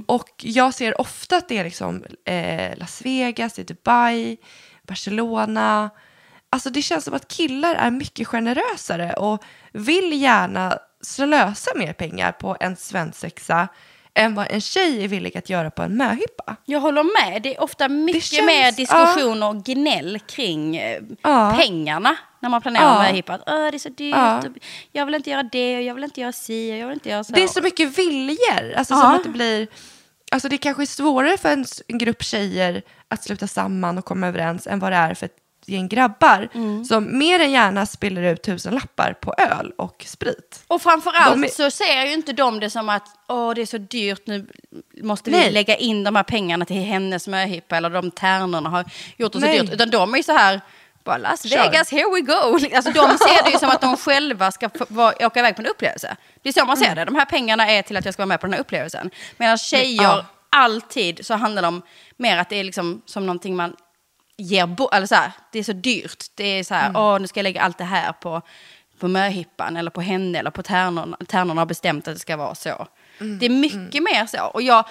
Och 0.07 0.29
jag 0.37 0.73
ser 0.73 1.01
ofta 1.01 1.37
att 1.37 1.49
det 1.49 1.57
är 1.57 1.63
liksom 1.63 2.03
eh, 2.25 2.77
Las 2.77 3.01
Vegas, 3.01 3.53
det 3.53 3.63
Dubai, 3.63 4.37
Barcelona. 4.83 5.89
Alltså 6.49 6.69
det 6.69 6.81
känns 6.81 7.05
som 7.05 7.13
att 7.13 7.27
killar 7.27 7.75
är 7.75 7.91
mycket 7.91 8.27
generösare 8.27 9.13
och 9.13 9.43
vill 9.71 10.21
gärna 10.21 10.79
slösa 11.01 11.71
mer 11.75 11.93
pengar 11.93 12.31
på 12.31 12.57
en 12.59 12.75
svensexa 12.75 13.67
än 14.15 14.35
vad 14.35 14.47
en 14.51 14.61
tjej 14.61 15.03
är 15.03 15.07
villig 15.07 15.37
att 15.37 15.49
göra 15.49 15.71
på 15.71 15.81
en 15.83 15.97
möhippa. 15.97 16.55
Jag 16.65 16.79
håller 16.79 17.03
med. 17.31 17.41
Det 17.41 17.55
är 17.55 17.61
ofta 17.63 17.89
mycket 17.89 18.23
känns- 18.23 18.45
mer 18.45 18.71
diskussion 18.71 19.43
och 19.43 19.63
gnäll 19.63 20.19
kring 20.19 20.77
eh, 20.77 21.01
Ja. 21.21 21.53
pengarna 21.59 22.15
när 22.39 22.49
man 22.49 22.61
planerar 22.61 22.83
Ja. 22.95 23.01
med 23.03 23.13
hippa. 23.13 23.33
Att, 23.33 23.41
"Åh, 23.47 23.55
det 23.71 23.77
är 23.77 23.79
så 23.79 23.89
dyrt, 23.89 24.15
Ja. 24.15 24.41
jag 24.91 25.05
vill 25.05 25.15
inte 25.15 25.29
göra 25.29 25.43
det, 25.43 25.77
och 25.77 25.83
jag 25.83 25.93
vill 25.95 26.03
inte 26.03 26.21
göra 26.21 26.31
si, 26.31 26.73
och 26.73 26.77
jag 26.77 26.87
vill 26.87 26.93
inte 26.93 27.09
göra 27.09 27.23
så. 27.23 27.33
Det 27.33 27.43
är 27.43 27.47
så 27.47 27.61
mycket 27.61 27.97
viljor. 27.99 28.73
Alltså 28.77 28.93
som 28.93 29.11
att 29.11 29.23
det 29.23 29.29
blir... 29.29 29.67
Alltså 30.31 30.49
det 30.49 30.57
kanske 30.57 30.83
är 30.83 30.87
svårare 30.87 31.37
för 31.37 31.49
en 31.87 31.97
grupp 31.97 32.23
tjejer 32.23 32.81
att 33.07 33.23
sluta 33.23 33.47
samman 33.47 33.97
och 33.97 34.05
komma 34.05 34.27
överens 34.27 34.67
än 34.67 34.79
vad 34.79 34.91
det 34.91 34.95
är 34.95 35.13
för 35.13 35.25
ett 35.25 35.35
gäng 35.65 35.87
grabbar 35.87 36.49
Mm. 36.53 36.85
som 36.85 37.17
mer 37.17 37.39
än 37.39 37.51
gärna 37.51 37.85
spiller 37.85 38.21
ut 38.23 38.43
tusen 38.43 38.73
lappar 38.75 39.13
på 39.13 39.33
öl 39.37 39.71
och 39.77 40.03
sprit. 40.07 40.63
Och 40.67 40.81
framförallt 40.81 41.45
är- 41.45 41.47
så 41.49 41.71
ser 41.71 42.05
ju 42.05 42.13
inte 42.13 42.33
de 42.33 42.59
det 42.59 42.69
som 42.69 42.89
att 42.89 43.07
Åh, 43.27 43.53
det 43.53 43.61
är 43.61 43.65
så 43.65 43.77
dyrt, 43.77 44.21
nu 44.27 44.47
måste 45.03 45.29
vi 45.29 45.37
Nej. 45.37 45.51
lägga 45.51 45.75
in 45.75 46.03
de 46.03 46.15
här 46.15 46.23
pengarna 46.23 46.65
till 46.65 46.75
hennes 46.75 47.27
möhippa 47.27 47.77
eller 47.77 47.89
de 47.89 48.11
tärnorna 48.11 48.69
har 48.69 48.85
gjort 49.17 49.33
det 49.33 49.39
så 49.39 49.45
Nej. 49.45 49.59
dyrt. 49.59 49.73
Utan 49.73 49.89
de 49.89 50.13
är 50.13 50.17
ju 50.17 50.23
så 50.23 50.31
här, 50.33 50.61
bara 51.03 51.17
Las 51.17 51.49
Kör. 51.49 51.57
Vegas, 51.71 51.91
here 51.91 52.09
we 52.13 52.21
go. 52.21 52.59
Alltså 52.75 52.91
de 52.91 53.17
ser 53.17 53.43
det 53.45 53.51
ju 53.51 53.59
som 53.59 53.69
att 53.69 53.81
de 53.81 53.97
själva 53.97 54.51
ska 54.51 54.69
vara- 54.89 55.27
åka 55.27 55.39
iväg 55.39 55.55
på 55.55 55.61
en 55.61 55.67
upplevelse. 55.67 56.15
Det 56.41 56.49
är 56.49 56.53
så 56.53 56.65
man 56.65 56.77
ser 56.77 56.85
Mm. 56.85 56.95
det, 56.97 57.05
de 57.05 57.15
här 57.15 57.25
pengarna 57.25 57.71
är 57.71 57.81
till 57.81 57.97
att 57.97 58.05
jag 58.05 58.13
ska 58.13 58.21
vara 58.21 58.27
med 58.27 58.39
på 58.39 58.45
den 58.47 58.53
här 58.53 58.59
upplevelsen. 58.61 59.09
Medan 59.37 59.57
tjejer, 59.57 60.03
ja. 60.03 60.25
alltid 60.49 61.25
så 61.25 61.33
handlar 61.33 61.61
det 61.61 61.67
om 61.67 61.81
mer 62.17 62.37
att 62.37 62.49
det 62.49 62.55
är 62.59 62.63
liksom 62.63 63.01
som 63.05 63.25
någonting 63.25 63.55
man 63.55 63.75
ger 64.37 64.65
bort, 64.67 64.93
eller 64.93 65.07
så 65.07 65.15
här, 65.15 65.31
det 65.51 65.59
är 65.59 65.63
så 65.63 65.73
dyrt. 65.73 66.25
Det 66.35 66.43
är 66.43 66.63
så 66.63 66.73
här, 66.73 66.89
Mm. 66.89 67.01
åh 67.01 67.19
nu 67.19 67.27
ska 67.27 67.39
jag 67.39 67.43
lägga 67.43 67.61
allt 67.61 67.77
det 67.77 67.83
här 67.83 68.11
på, 68.13 68.41
på 68.99 69.07
möhippan 69.07 69.77
eller 69.77 69.91
på 69.91 70.01
henne 70.01 70.39
eller 70.39 70.51
på 70.51 70.63
tärnorna. 70.63 71.17
Tärnorna 71.27 71.61
har 71.61 71.65
bestämt 71.65 72.07
att 72.07 72.13
det 72.15 72.19
ska 72.19 72.37
vara 72.37 72.55
så. 72.55 72.87
Mm. 73.19 73.39
Det 73.39 73.45
är 73.45 73.49
mycket 73.49 74.03
mer 74.03 74.25
så. 74.25 74.45
Och 74.45 74.61
jag, 74.61 74.85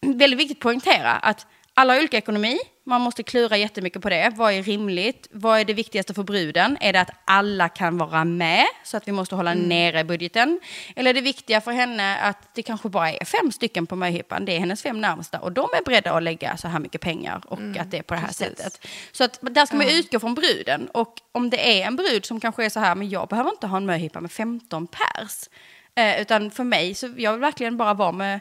väldigt 0.00 0.38
viktigt 0.38 0.56
att 0.56 0.62
poängtera 0.62 1.12
att 1.12 1.46
alla 1.78 1.92
har 1.92 1.98
olika 1.98 2.18
ekonomi. 2.18 2.58
Man 2.84 3.00
måste 3.00 3.22
klura 3.22 3.56
jättemycket 3.56 4.02
på 4.02 4.08
det. 4.08 4.32
Vad 4.36 4.52
är 4.52 4.62
rimligt? 4.62 5.28
Vad 5.30 5.60
är 5.60 5.64
det 5.64 5.72
viktigaste 5.72 6.14
för 6.14 6.22
bruden? 6.22 6.78
Är 6.80 6.92
det 6.92 7.00
att 7.00 7.10
alla 7.24 7.68
kan 7.68 7.98
vara 7.98 8.24
med 8.24 8.66
så 8.84 8.96
att 8.96 9.08
vi 9.08 9.12
måste 9.12 9.34
hålla 9.34 9.54
nere 9.54 10.04
budgeten? 10.04 10.60
Eller 10.96 11.10
är 11.10 11.14
det 11.14 11.20
viktiga 11.20 11.60
för 11.60 11.72
henne 11.72 12.16
att 12.18 12.54
det 12.54 12.62
kanske 12.62 12.88
bara 12.88 13.12
är 13.12 13.24
fem 13.24 13.52
stycken 13.52 13.86
på 13.86 13.96
möhippan? 13.96 14.44
Det 14.44 14.56
är 14.56 14.60
hennes 14.60 14.82
fem 14.82 15.00
närmsta 15.00 15.38
och 15.38 15.52
de 15.52 15.68
är 15.78 15.84
beredda 15.84 16.12
att 16.12 16.22
lägga 16.22 16.56
så 16.56 16.68
här 16.68 16.78
mycket 16.78 17.00
pengar 17.00 17.42
och 17.46 17.60
att 17.78 17.90
det 17.90 17.98
är 17.98 18.02
på 18.02 18.14
det 18.14 18.20
här 18.20 18.26
precis. 18.26 18.46
sättet. 18.46 18.86
Så 19.12 19.24
att 19.24 19.38
där 19.40 19.66
ska 19.66 19.76
man 19.76 19.88
utgå 19.88 20.20
från 20.20 20.34
bruden. 20.34 20.88
Och 20.88 21.20
om 21.32 21.50
det 21.50 21.80
är 21.80 21.86
en 21.86 21.96
brud 21.96 22.24
som 22.24 22.40
kanske 22.40 22.64
är 22.64 22.70
så 22.70 22.80
här, 22.80 22.94
men 22.94 23.08
jag 23.08 23.28
behöver 23.28 23.50
inte 23.50 23.66
ha 23.66 23.76
en 23.76 23.86
möhippa 23.86 24.20
med 24.20 24.32
15 24.32 24.86
pers. 24.86 25.48
Eh, 25.94 26.20
utan 26.20 26.50
för 26.50 26.64
mig, 26.64 26.94
så 26.94 27.14
jag 27.16 27.32
vill 27.32 27.40
verkligen 27.40 27.76
bara 27.76 27.94
vara 27.94 28.12
med, 28.12 28.40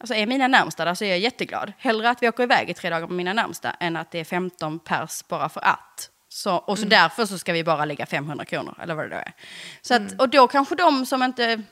alltså 0.00 0.14
är 0.14 0.26
mina 0.26 0.48
närmsta 0.48 0.84
där 0.84 0.94
så 0.94 1.04
är 1.04 1.08
jag 1.08 1.18
jätteglad. 1.18 1.72
Hellre 1.78 2.10
att 2.10 2.22
vi 2.22 2.28
åker 2.28 2.42
iväg 2.42 2.70
i 2.70 2.74
tre 2.74 2.90
dagar 2.90 3.06
med 3.06 3.16
mina 3.16 3.32
närmsta 3.32 3.70
än 3.70 3.96
att 3.96 4.10
det 4.10 4.18
är 4.18 4.24
15 4.24 4.78
pers 4.78 5.22
bara 5.28 5.48
för 5.48 5.64
att. 5.64 6.10
Så, 6.28 6.54
och 6.54 6.78
så 6.78 6.84
därför 6.84 7.26
så 7.26 7.38
ska 7.38 7.52
vi 7.52 7.64
bara 7.64 7.84
lägga 7.84 8.06
500 8.06 8.44
kronor, 8.44 8.74
eller 8.82 8.94
vad 8.94 9.04
det 9.04 9.08
då 9.08 9.16
är. 9.16 9.32
Så 9.82 9.94
att, 9.94 10.20
och 10.20 10.28
då 10.28 10.48
kanske 10.48 10.74
de 10.74 11.06
som 11.06 11.22
inte 11.22 11.62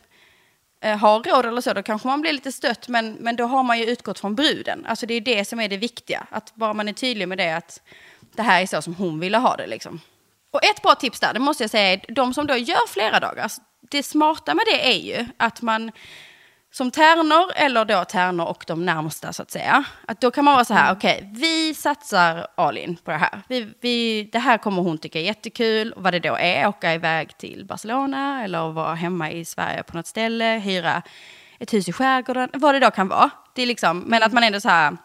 eh, 0.80 0.96
har 0.96 1.22
råd 1.22 1.46
eller 1.46 1.60
så, 1.60 1.72
då 1.72 1.82
kanske 1.82 2.08
man 2.08 2.20
blir 2.20 2.32
lite 2.32 2.52
stött, 2.52 2.88
men, 2.88 3.12
men 3.12 3.36
då 3.36 3.44
har 3.44 3.62
man 3.62 3.78
ju 3.78 3.84
utgått 3.84 4.18
från 4.18 4.34
bruden. 4.34 4.86
Alltså 4.86 5.06
det 5.06 5.14
är 5.14 5.20
det 5.20 5.44
som 5.44 5.60
är 5.60 5.68
det 5.68 5.76
viktiga, 5.76 6.26
att 6.30 6.54
bara 6.54 6.72
man 6.72 6.88
är 6.88 6.92
tydlig 6.92 7.28
med 7.28 7.38
det, 7.38 7.56
att 7.56 7.80
det 8.20 8.42
här 8.42 8.62
är 8.62 8.66
så 8.66 8.82
som 8.82 8.94
hon 8.94 9.20
ville 9.20 9.38
ha 9.38 9.56
det 9.56 9.66
liksom. 9.66 10.00
Och 10.50 10.64
ett 10.64 10.82
bra 10.82 10.94
tips 10.94 11.20
där, 11.20 11.32
det 11.34 11.40
måste 11.40 11.62
jag 11.62 11.70
säga, 11.70 11.92
är 11.92 12.12
de 12.12 12.34
som 12.34 12.46
då 12.46 12.56
gör 12.56 12.88
flera 12.88 13.20
dagar, 13.20 13.52
det 13.80 14.02
smarta 14.02 14.54
med 14.54 14.64
det 14.66 14.94
är 14.94 14.98
ju 14.98 15.26
att 15.36 15.62
man 15.62 15.92
som 16.70 16.90
tärnor, 16.90 17.52
eller 17.56 17.84
då 17.84 18.04
tärnor 18.04 18.46
och 18.46 18.64
de 18.66 18.86
närmsta 18.86 19.32
så 19.32 19.42
att 19.42 19.50
säga, 19.50 19.84
att 20.06 20.20
då 20.20 20.30
kan 20.30 20.44
man 20.44 20.54
vara 20.54 20.64
så 20.64 20.74
här, 20.74 20.94
okej, 20.94 21.30
vi 21.34 21.74
satsar 21.74 22.46
all 22.54 22.78
in 22.78 22.96
på 22.96 23.10
det 23.10 23.16
här. 23.16 23.42
Vi, 23.48 23.74
vi, 23.80 24.28
det 24.32 24.38
här 24.38 24.58
kommer 24.58 24.82
hon 24.82 24.98
tycka 24.98 25.20
är 25.20 25.24
jättekul, 25.24 25.94
vad 25.96 26.12
det 26.12 26.18
då 26.18 26.36
är, 26.36 26.68
åka 26.68 26.94
iväg 26.94 27.38
till 27.38 27.64
Barcelona 27.64 28.44
eller 28.44 28.72
vara 28.72 28.94
hemma 28.94 29.30
i 29.30 29.44
Sverige 29.44 29.82
på 29.82 29.96
något 29.96 30.06
ställe, 30.06 30.44
hyra 30.64 31.02
ett 31.58 31.72
hus 31.74 31.88
i 31.88 31.92
skärgården, 31.92 32.50
vad 32.52 32.74
det 32.74 32.80
då 32.80 32.90
kan 32.90 33.08
vara. 33.08 33.30
Det 33.54 33.62
är 33.62 33.66
liksom, 33.66 34.00
men 34.00 34.22
att 34.22 34.32
man 34.32 34.42
ändå 34.42 34.60
så 34.60 34.68
här, 34.68 34.96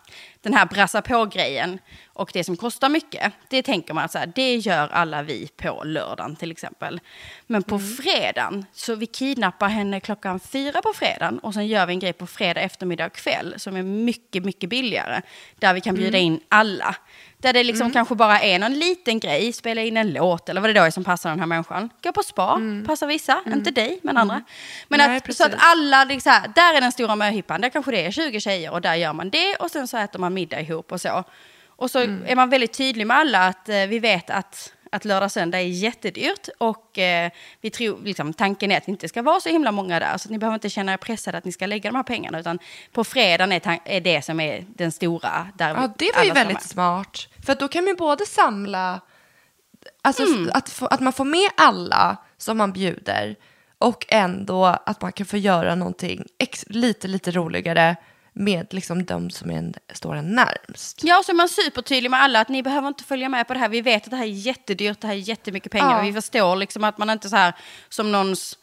den 0.43 0.53
här 0.53 0.65
brassa 0.65 1.01
på-grejen 1.01 1.79
och 2.05 2.29
det 2.33 2.43
som 2.43 2.57
kostar 2.57 2.89
mycket, 2.89 3.33
det 3.49 3.63
tänker 3.63 3.93
man 3.93 4.03
att 4.03 4.11
så 4.11 4.17
här, 4.17 4.31
det 4.35 4.55
gör 4.55 4.87
alla 4.87 5.23
vi 5.23 5.49
på 5.57 5.83
lördagen 5.85 6.35
till 6.35 6.51
exempel. 6.51 6.99
Men 7.47 7.63
på 7.63 7.79
fredagen, 7.79 8.65
så 8.73 8.95
vi 8.95 9.05
kidnappar 9.05 9.67
henne 9.67 9.99
klockan 9.99 10.39
fyra 10.39 10.81
på 10.81 10.93
fredagen 10.95 11.39
och 11.39 11.53
sen 11.53 11.67
gör 11.67 11.85
vi 11.85 11.93
en 11.93 11.99
grej 11.99 12.13
på 12.13 12.27
fredag 12.27 12.61
eftermiddag 12.61 13.05
och 13.05 13.13
kväll 13.13 13.53
som 13.57 13.75
är 13.75 13.83
mycket, 13.83 14.45
mycket 14.45 14.69
billigare. 14.69 15.21
Där 15.59 15.73
vi 15.73 15.81
kan 15.81 15.95
bjuda 15.95 16.17
in 16.17 16.39
alla. 16.49 16.95
Där 17.43 17.53
det 17.53 17.63
liksom 17.63 17.91
kanske 17.91 18.15
bara 18.15 18.39
är 18.39 18.59
någon 18.59 18.73
liten 18.73 19.19
grej, 19.19 19.53
spela 19.53 19.81
in 19.81 19.97
en 19.97 20.13
låt 20.13 20.49
eller 20.49 20.61
vad 20.61 20.69
det 20.69 20.73
då 20.73 20.81
är 20.81 20.91
som 20.91 21.03
passar 21.03 21.29
den 21.29 21.39
här 21.39 21.47
människan. 21.47 21.89
Gå 22.03 22.11
på 22.11 22.23
spa, 22.23 22.61
passar 22.85 23.07
vissa, 23.07 23.41
inte 23.47 23.71
dig 23.71 23.99
men 24.03 24.17
andra. 24.17 24.43
Men 24.87 24.97
Nej, 24.97 25.17
att, 25.17 25.35
så 25.35 25.45
att 25.45 25.53
alla, 25.57 26.19
så 26.19 26.29
här, 26.29 26.51
där 26.55 26.73
är 26.77 26.81
den 26.81 26.91
stora 26.91 27.15
möhippan, 27.15 27.61
där 27.61 27.69
kanske 27.69 27.91
det 27.91 28.05
är 28.05 28.11
20 28.11 28.39
tjejer 28.39 28.71
och 28.71 28.81
där 28.81 28.95
gör 28.95 29.13
man 29.13 29.29
det 29.29 29.55
och 29.55 29.71
sen 29.71 29.87
så 29.87 29.97
äter 29.97 30.19
man 30.19 30.33
middag 30.33 30.61
ihop 30.61 30.91
och 30.91 31.01
så. 31.01 31.23
Och 31.67 31.91
så 31.91 31.99
är 31.99 32.35
man 32.35 32.49
väldigt 32.49 32.73
tydlig 32.73 33.07
med 33.07 33.17
alla 33.17 33.47
att 33.47 33.69
eh, 33.69 33.75
vi 33.75 33.99
vet 33.99 34.29
att, 34.29 34.73
att 34.91 35.05
lördag 35.05 35.31
söndag 35.31 35.57
är 35.59 35.67
jättedyrt 35.67 36.49
och 36.57 36.99
eh, 36.99 37.31
vi 37.61 37.69
tror, 37.69 37.99
liksom, 38.03 38.33
tanken 38.33 38.71
är 38.71 38.77
att 38.77 38.85
det 38.85 38.91
inte 38.91 39.07
ska 39.07 39.21
vara 39.21 39.39
så 39.39 39.49
himla 39.49 39.71
många 39.71 39.99
där 39.99 40.17
så 40.17 40.29
ni 40.29 40.37
behöver 40.37 40.55
inte 40.55 40.69
känna 40.69 40.93
er 40.93 40.97
pressade 40.97 41.37
att 41.37 41.45
ni 41.45 41.51
ska 41.51 41.65
lägga 41.65 41.89
de 41.89 41.95
här 41.95 42.03
pengarna 42.03 42.39
utan 42.39 42.59
på 42.91 43.03
fredagen 43.03 43.51
är, 43.51 43.79
är 43.85 44.01
det 44.01 44.21
som 44.21 44.39
är 44.39 44.65
den 44.67 44.91
stora. 44.91 45.47
Där 45.57 45.69
Ja, 45.69 45.93
det 45.97 46.11
var 46.15 46.23
ju 46.23 46.31
väldigt 46.31 46.61
smart. 46.61 47.27
För 47.45 47.55
då 47.55 47.67
kan 47.67 47.85
man 47.85 47.95
både 47.95 48.25
samla, 48.25 49.01
alltså 50.01 50.23
Mm. 50.23 50.49
att, 50.53 50.81
att 50.81 50.99
man 50.99 51.13
får 51.13 51.25
med 51.25 51.49
alla 51.57 52.17
som 52.37 52.57
man 52.57 52.73
bjuder 52.73 53.35
och 53.77 54.05
ändå 54.09 54.65
att 54.65 55.01
man 55.01 55.11
kan 55.11 55.25
få 55.25 55.37
göra 55.37 55.75
någonting 55.75 56.25
lite, 56.67 57.07
lite 57.07 57.31
roligare 57.31 57.95
med 58.33 58.73
liksom 58.73 59.05
de 59.05 59.29
som 59.29 59.51
är 59.51 59.57
en, 59.57 59.73
står 59.93 60.15
en 60.15 60.35
närmst. 60.35 61.03
Ja, 61.03 61.21
så 61.25 61.31
är 61.31 61.35
man 61.35 61.49
supertydlig 61.49 62.11
med 62.11 62.21
alla 62.21 62.39
att 62.39 62.49
ni 62.49 62.63
behöver 62.63 62.87
inte 62.87 63.03
följa 63.03 63.29
med 63.29 63.47
på 63.47 63.53
det 63.53 63.59
här. 63.59 63.69
Vi 63.69 63.81
vet 63.81 64.03
att 64.03 64.09
det 64.09 64.15
här 64.17 64.23
är 64.23 64.27
jättedyrt, 64.27 65.01
det 65.01 65.07
här 65.07 65.13
är 65.13 65.17
jättemycket 65.17 65.71
pengar. 65.71 65.97
Ja. 65.97 66.01
Vi 66.01 66.13
förstår 66.13 66.55
liksom 66.55 66.83
att 66.83 66.97
man 66.97 67.09
inte 67.09 67.29
så 67.29 67.35
här 67.35 67.53
som 67.89 68.11
någons... 68.11 68.57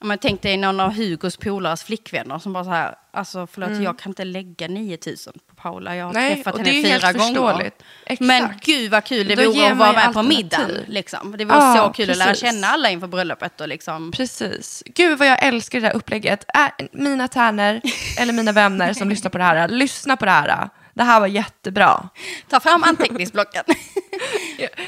Om 0.00 0.08
man 0.08 0.18
tänkte 0.18 0.48
dig 0.48 0.56
någon 0.56 0.80
av 0.80 0.92
Hugos 0.92 1.36
polares 1.36 1.84
flickvänner 1.84 2.38
som 2.38 2.52
bara 2.52 2.64
så 2.64 2.70
här, 2.70 2.94
alltså 3.10 3.46
förlåt 3.46 3.82
jag 3.82 3.98
kan 3.98 4.10
inte 4.10 4.24
lägga 4.24 4.68
9000 4.68 5.32
på 5.46 5.53
Paula, 5.64 5.96
jag 5.96 6.06
har. 6.06 6.12
Nej, 6.12 6.34
träffat 6.34 6.58
henne 6.58 6.82
fyra 6.82 7.12
gånger. 7.12 7.26
förståeligt. 7.26 7.82
Men 8.20 8.44
Exakt. 8.44 8.64
gud 8.66 8.90
vad 8.90 9.04
kul 9.04 9.28
det 9.28 9.34
Då 9.34 9.50
vore 9.52 9.70
att 9.72 9.78
vara 9.78 9.92
med 9.92 10.12
på 10.12 10.22
middagen. 10.22 10.70
Liksom. 10.88 11.34
Det 11.38 11.44
vore 11.44 11.58
Ja, 11.58 11.76
så 11.86 11.92
kul 11.92 12.10
att 12.10 12.16
lära 12.16 12.28
precis. 12.28 12.50
känna 12.50 12.66
alla 12.66 12.90
inför 12.90 13.06
bröllopet. 13.06 13.60
Och 13.60 13.68
liksom. 13.68 14.12
Precis. 14.12 14.82
Gud 14.86 15.18
vad 15.18 15.28
jag 15.28 15.42
älskar 15.44 15.80
det 15.80 15.88
där 15.88 15.94
upplägget. 15.96 16.44
Äh, 16.54 16.86
mina 16.92 17.28
tärnor, 17.28 17.80
eller 18.18 18.32
mina 18.32 18.52
vänner 18.52 18.92
som 18.92 19.08
lyssnar 19.10 19.30
på 19.30 19.38
det 19.38 19.44
här, 19.44 19.68
lyssna 19.68 20.16
på 20.16 20.24
det 20.24 20.30
här. 20.30 20.68
Det 20.94 21.02
här 21.02 21.20
var 21.20 21.26
jättebra. 21.26 22.08
Ta 22.50 22.60
fram 22.60 22.82
anteckningsblocken. 22.82 23.64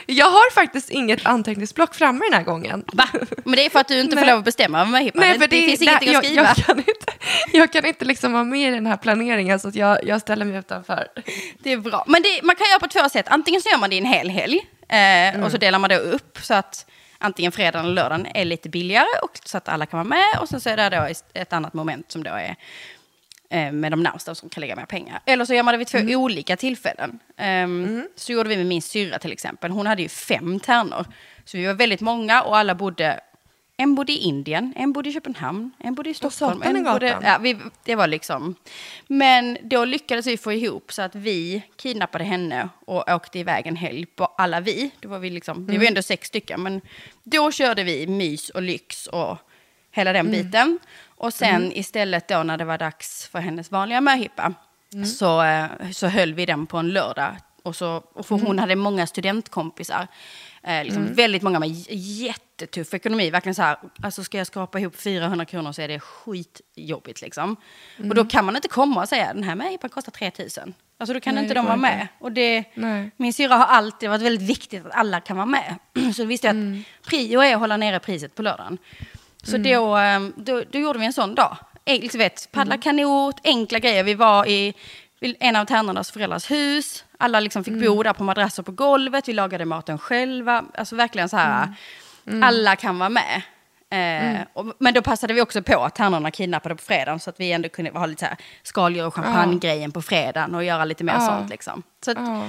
Jag 0.07 0.31
har 0.31 0.51
faktiskt 0.51 0.91
inget 0.91 1.27
anteckningsblock 1.27 1.95
framme 1.95 2.21
den 2.31 2.39
här 2.39 2.45
gången. 2.45 2.85
Va? 2.93 3.09
Men 3.45 3.53
det 3.53 3.67
är 3.67 3.71
för 3.71 3.81
att 3.81 3.89
du 3.89 4.01
inte 4.01 4.17
får 4.17 4.27
lov 4.27 4.39
att 4.39 4.45
bestämma 4.45 4.81
över 4.81 4.91
möhippan. 4.91 5.21
Nej, 5.21 5.33
för 5.33 5.49
det, 5.49 5.61
det, 5.61 5.67
finns 5.67 5.79
det, 5.79 5.85
ingenting 5.85 6.12
jag, 6.12 6.21
att 6.21 6.27
skriva. 6.27 6.43
Jag 6.43 6.57
kan 6.57 6.79
inte, 6.79 7.12
jag 7.53 7.73
kan 7.73 7.87
inte 7.87 8.05
liksom 8.05 8.33
vara 8.33 8.45
med 8.45 8.73
i 8.73 8.75
den 8.75 8.87
här 8.87 8.97
planeringen 8.97 9.61
så 9.61 9.69
att 9.69 9.75
jag, 9.75 10.05
jag 10.05 10.21
ställer 10.21 10.45
mig 10.45 10.59
utanför. 10.59 11.09
Det 11.59 11.73
är 11.73 11.77
bra. 11.77 12.05
Men 12.07 12.23
det, 12.23 12.41
man 12.43 12.57
kan 12.57 12.67
göra 12.71 12.81
på 12.81 12.89
två 12.89 13.09
sätt. 13.09 13.27
Antingen 13.29 13.61
så 13.61 13.69
gör 13.69 13.79
man 13.79 13.91
det 13.91 13.99
en 13.99 14.05
hel 14.05 14.31
helg 14.31 14.67
eh, 14.89 15.45
och 15.45 15.51
så 15.51 15.57
delar 15.57 15.79
man 15.79 15.91
det 15.91 15.99
upp 15.99 16.39
så 16.43 16.55
att 16.55 16.87
antingen 17.19 17.53
fredagen 17.53 17.85
eller 17.85 17.95
lördagen 17.95 18.27
är 18.35 18.45
lite 18.45 18.69
billigare 18.69 19.19
och 19.23 19.39
så 19.45 19.57
att 19.57 19.69
alla 19.69 19.87
kan 19.87 19.99
vara 19.99 20.09
med. 20.09 20.41
Och 20.41 20.49
sen 20.49 20.61
så 20.61 20.71
är 20.71 20.77
det 20.77 20.97
då 20.97 21.15
ett 21.41 21.53
annat 21.53 21.75
moment 21.75 22.12
som 22.12 22.23
då 22.23 22.31
är 22.31 22.57
med 23.51 23.93
de 23.93 24.03
närmsta 24.03 24.35
som 24.35 24.49
kan 24.49 24.61
lägga 24.61 24.77
mer 24.77 24.87
pengar. 24.87 25.21
Eller 25.27 25.45
så 25.45 25.55
gör 25.55 25.63
man 25.63 25.75
det 25.75 25.79
vid 25.79 25.87
två 25.87 25.99
olika 25.99 26.57
tillfällen. 26.57 27.19
Ehm, 27.37 28.09
Så 28.17 28.33
gjorde 28.33 28.49
vi 28.49 28.57
med 28.57 28.67
min 28.67 28.83
syrra 28.83 29.19
till 29.19 29.33
exempel. 29.33 29.71
Hon 29.71 29.87
hade 29.87 30.03
ju 30.03 30.09
fem 30.09 30.61
tärnor. 30.61 31.05
Så 31.45 31.57
vi 31.57 31.67
var 31.67 31.75
väldigt 31.75 32.01
många 32.01 32.43
och 32.43 32.57
alla 32.57 32.75
bodde 32.75 33.21
en 33.79 33.95
bodde 33.95 34.13
i 34.13 34.17
Indien, 34.17 34.73
en 34.77 34.93
bodde 34.93 35.09
i 35.09 35.13
Köpenhamn, 35.13 35.71
en 35.79 35.95
bodde 35.95 36.11
i 36.11 36.15
Stockholm. 36.15 36.63
En 36.63 36.85
bodde, 36.85 37.19
ja, 37.23 37.39
vi, 37.41 37.57
det 37.85 37.95
var 37.95 38.07
liksom... 38.07 38.55
Men 39.07 39.59
då 39.63 39.85
lyckades 39.85 40.27
vi 40.27 40.37
få 40.37 40.53
ihop 40.53 40.93
så 40.93 41.03
att 41.03 41.15
vi 41.15 41.63
kidnappade 41.77 42.25
henne 42.25 42.69
och 42.87 43.09
åkte 43.15 43.39
iväg 43.39 43.67
en 43.67 43.77
helg 43.77 44.07
på 44.07 44.25
alla 44.25 44.61
vi. 44.61 44.91
Då 45.01 45.09
var 45.09 45.19
vi 45.19 45.31
liksom, 45.31 45.57
Mm. 45.57 45.67
Det 45.67 45.79
var 45.79 45.85
ändå 45.87 46.03
sex 46.03 46.29
stycken, 46.29 46.63
men 46.63 46.81
då 47.25 47.53
körde 47.53 47.85
vi 47.85 48.07
mys 48.07 48.51
och 48.51 48.63
lyx 48.63 49.07
och 49.07 49.39
hela 49.91 50.13
den 50.13 50.27
Mm. 50.27 50.43
biten. 50.43 50.79
Och 51.17 51.35
sen 51.35 51.73
istället 51.73 52.29
då 52.29 52.43
när 52.43 52.57
det 52.57 52.65
var 52.65 52.79
dags 52.79 53.29
för 53.29 53.39
hennes 53.39 53.71
vanliga 53.71 54.01
möhippa 54.01 54.55
Mm. 54.93 55.07
så, 55.07 55.43
eh, 55.43 55.67
så 55.93 56.07
höll 56.07 56.35
vi 56.35 56.47
den 56.47 56.67
på 56.67 56.79
en 56.79 56.89
lördag. 56.89 57.37
Och 57.63 57.77
så, 57.77 58.03
och 58.15 58.27
för 58.27 58.35
Mm. 58.35 58.47
hon 58.47 58.59
hade 58.59 58.77
många 58.77 59.07
studentkompisar. 59.07 60.07
Eh, 60.63 60.85
liksom 60.85 61.15
Väldigt 61.15 61.43
många 61.43 61.59
med 61.59 61.69
jättetuff 61.91 62.95
ekonomi. 62.95 63.31
Verkligen 63.31 63.55
så 63.55 63.63
här, 63.63 63.77
alltså 64.03 64.25
ska 64.25 64.39
jag 64.39 64.47
skrapa 64.47 64.79
ihop 64.81 64.97
400 64.97 65.45
kronor 65.45 65.73
så 65.73 65.83
är 65.83 65.89
det 65.89 66.01
skitjobbigt 66.01 67.21
liksom. 67.23 67.57
Och 67.99 68.05
Mm. 68.05 68.17
då 68.17 68.25
kan 68.25 68.45
man 68.45 68.57
inte 68.57 68.69
komma 68.69 69.01
och 69.03 69.09
säga 69.09 69.35
den 69.35 69.43
här 69.43 69.55
möhippan 69.55 69.91
kostar 69.91 70.13
3000. 70.13 70.75
Alltså 70.99 71.15
då 71.15 71.21
kan 71.21 71.35
Nej, 71.35 71.43
inte 71.45 71.55
de 71.55 71.65
vara 71.67 71.77
med. 71.77 72.09
Och 72.19 72.33
det, 72.33 72.65
Nej. 72.75 73.11
min 73.17 73.33
syrra 73.33 73.55
har 73.57 73.65
alltid 73.67 74.09
varit 74.11 74.23
väldigt 74.23 74.49
viktigt 74.49 74.87
att 74.87 74.93
alla 74.93 75.21
kan 75.21 75.37
vara 75.37 75.47
med. 75.47 75.75
Så 76.17 76.25
visste 76.25 76.47
jag 76.47 76.57
Mm. 76.57 76.85
att 77.01 77.07
prio 77.09 77.41
är 77.41 77.55
att 77.55 77.61
hålla 77.61 77.77
nere 77.77 77.99
priset 78.01 78.35
på 78.35 78.43
lördagen. 78.43 78.79
Så 79.47 79.57
då, 79.57 79.97
eh, 79.99 80.21
då, 80.37 80.63
då 80.71 80.79
gjorde 80.79 80.99
vi 80.99 81.07
en 81.07 81.13
sån 81.13 81.35
dag. 81.35 81.57
Liksom 81.87 82.19
vet, 82.19 82.49
paddla 82.53 82.75
Mm. 82.75 82.83
kanot, 82.83 83.37
enkla 83.45 83.79
grejer. 83.79 84.03
Vi 84.05 84.15
var 84.15 84.47
i 84.47 84.75
en 85.21 85.57
av 85.57 85.65
tärnornas 85.65 86.11
föräldrars 86.11 86.51
hus. 86.51 87.05
Alla 87.19 87.41
liksom 87.41 87.65
fick 87.65 87.73
Mm. 87.75 87.87
bo 87.87 88.03
där 88.03 88.13
på 88.13 88.25
madrasser 88.25 88.63
på 88.63 88.73
golvet. 88.73 89.29
Vi 89.29 89.33
lagade 89.33 89.65
maten 89.65 89.99
själva. 89.99 90.65
Alltså 90.75 90.97
verkligen 90.97 91.29
så 91.29 91.37
här, 91.37 91.75
Mm. 92.27 92.43
alla 92.43 92.77
kan 92.77 92.99
vara 92.99 93.09
med. 93.09 93.43
Eh, 93.91 94.41
och, 94.53 94.67
men 94.79 94.95
då 94.95 95.03
passade 95.03 95.35
vi 95.35 95.41
också 95.41 95.63
på 95.63 95.85
att 95.85 95.95
tärnorna 95.95 96.31
kidnappade 96.31 96.75
på 96.75 96.83
fredagen 96.83 97.21
så 97.21 97.31
att 97.31 97.41
vi 97.41 97.53
ändå 97.53 97.69
kunde 97.69 97.91
ha 97.91 98.07
lite 98.07 98.21
så 98.21 98.27
här 98.27 98.37
skaldjur 98.63 99.07
och 99.07 99.15
champagnegrejen 99.15 99.93
på 99.93 100.03
fredagen 100.03 100.55
och 100.55 100.65
göra 100.65 100.85
lite 100.85 101.05
mer 101.05 101.13
Ja. 101.13 101.21
sånt 101.21 101.51
liksom. 101.51 101.83
Så 102.05 102.11
att 102.11 102.17
Ja. 102.21 102.43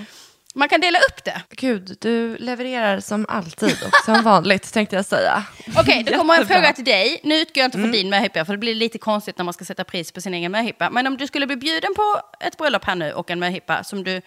Man 0.57 0.69
kan 0.69 0.81
dela 0.81 0.99
upp 0.99 1.23
det. 1.23 1.41
Gud, 1.49 1.97
du 1.99 2.37
levererar 2.37 2.99
som 2.99 3.25
alltid 3.29 3.77
och 3.83 4.05
som 4.05 4.23
vanligt 4.23 4.73
tänkte 4.73 4.95
jag 4.95 5.05
säga. 5.05 5.43
Okej, 5.77 6.03
då 6.03 6.17
kommer 6.17 6.39
en 6.39 6.47
fråga 6.47 6.73
till 6.73 6.85
dig. 6.85 7.19
Nu 7.23 7.35
utgår 7.35 7.57
jag 7.61 7.67
inte 7.67 7.77
från 7.77 7.91
din 7.91 8.09
möhippa, 8.09 8.45
för 8.45 8.53
det 8.53 8.57
blir 8.57 8.75
lite 8.75 8.97
konstigt 8.97 9.37
när 9.37 9.45
man 9.45 9.53
ska 9.53 9.65
sätta 9.65 9.83
pris 9.83 10.11
på 10.11 10.21
sin 10.21 10.33
egen 10.33 10.51
möhippa. 10.51 10.89
Men 10.89 11.07
om 11.07 11.17
du 11.17 11.27
skulle 11.27 11.47
bli 11.47 11.55
bjuden 11.55 11.93
på 11.95 12.21
ett 12.39 12.57
bröllop 12.57 12.85
här 12.85 12.95
nu 12.95 13.11
och 13.11 13.31
en 13.31 13.39
möhippa 13.39 13.83
som 13.83 14.03
du 14.03 14.21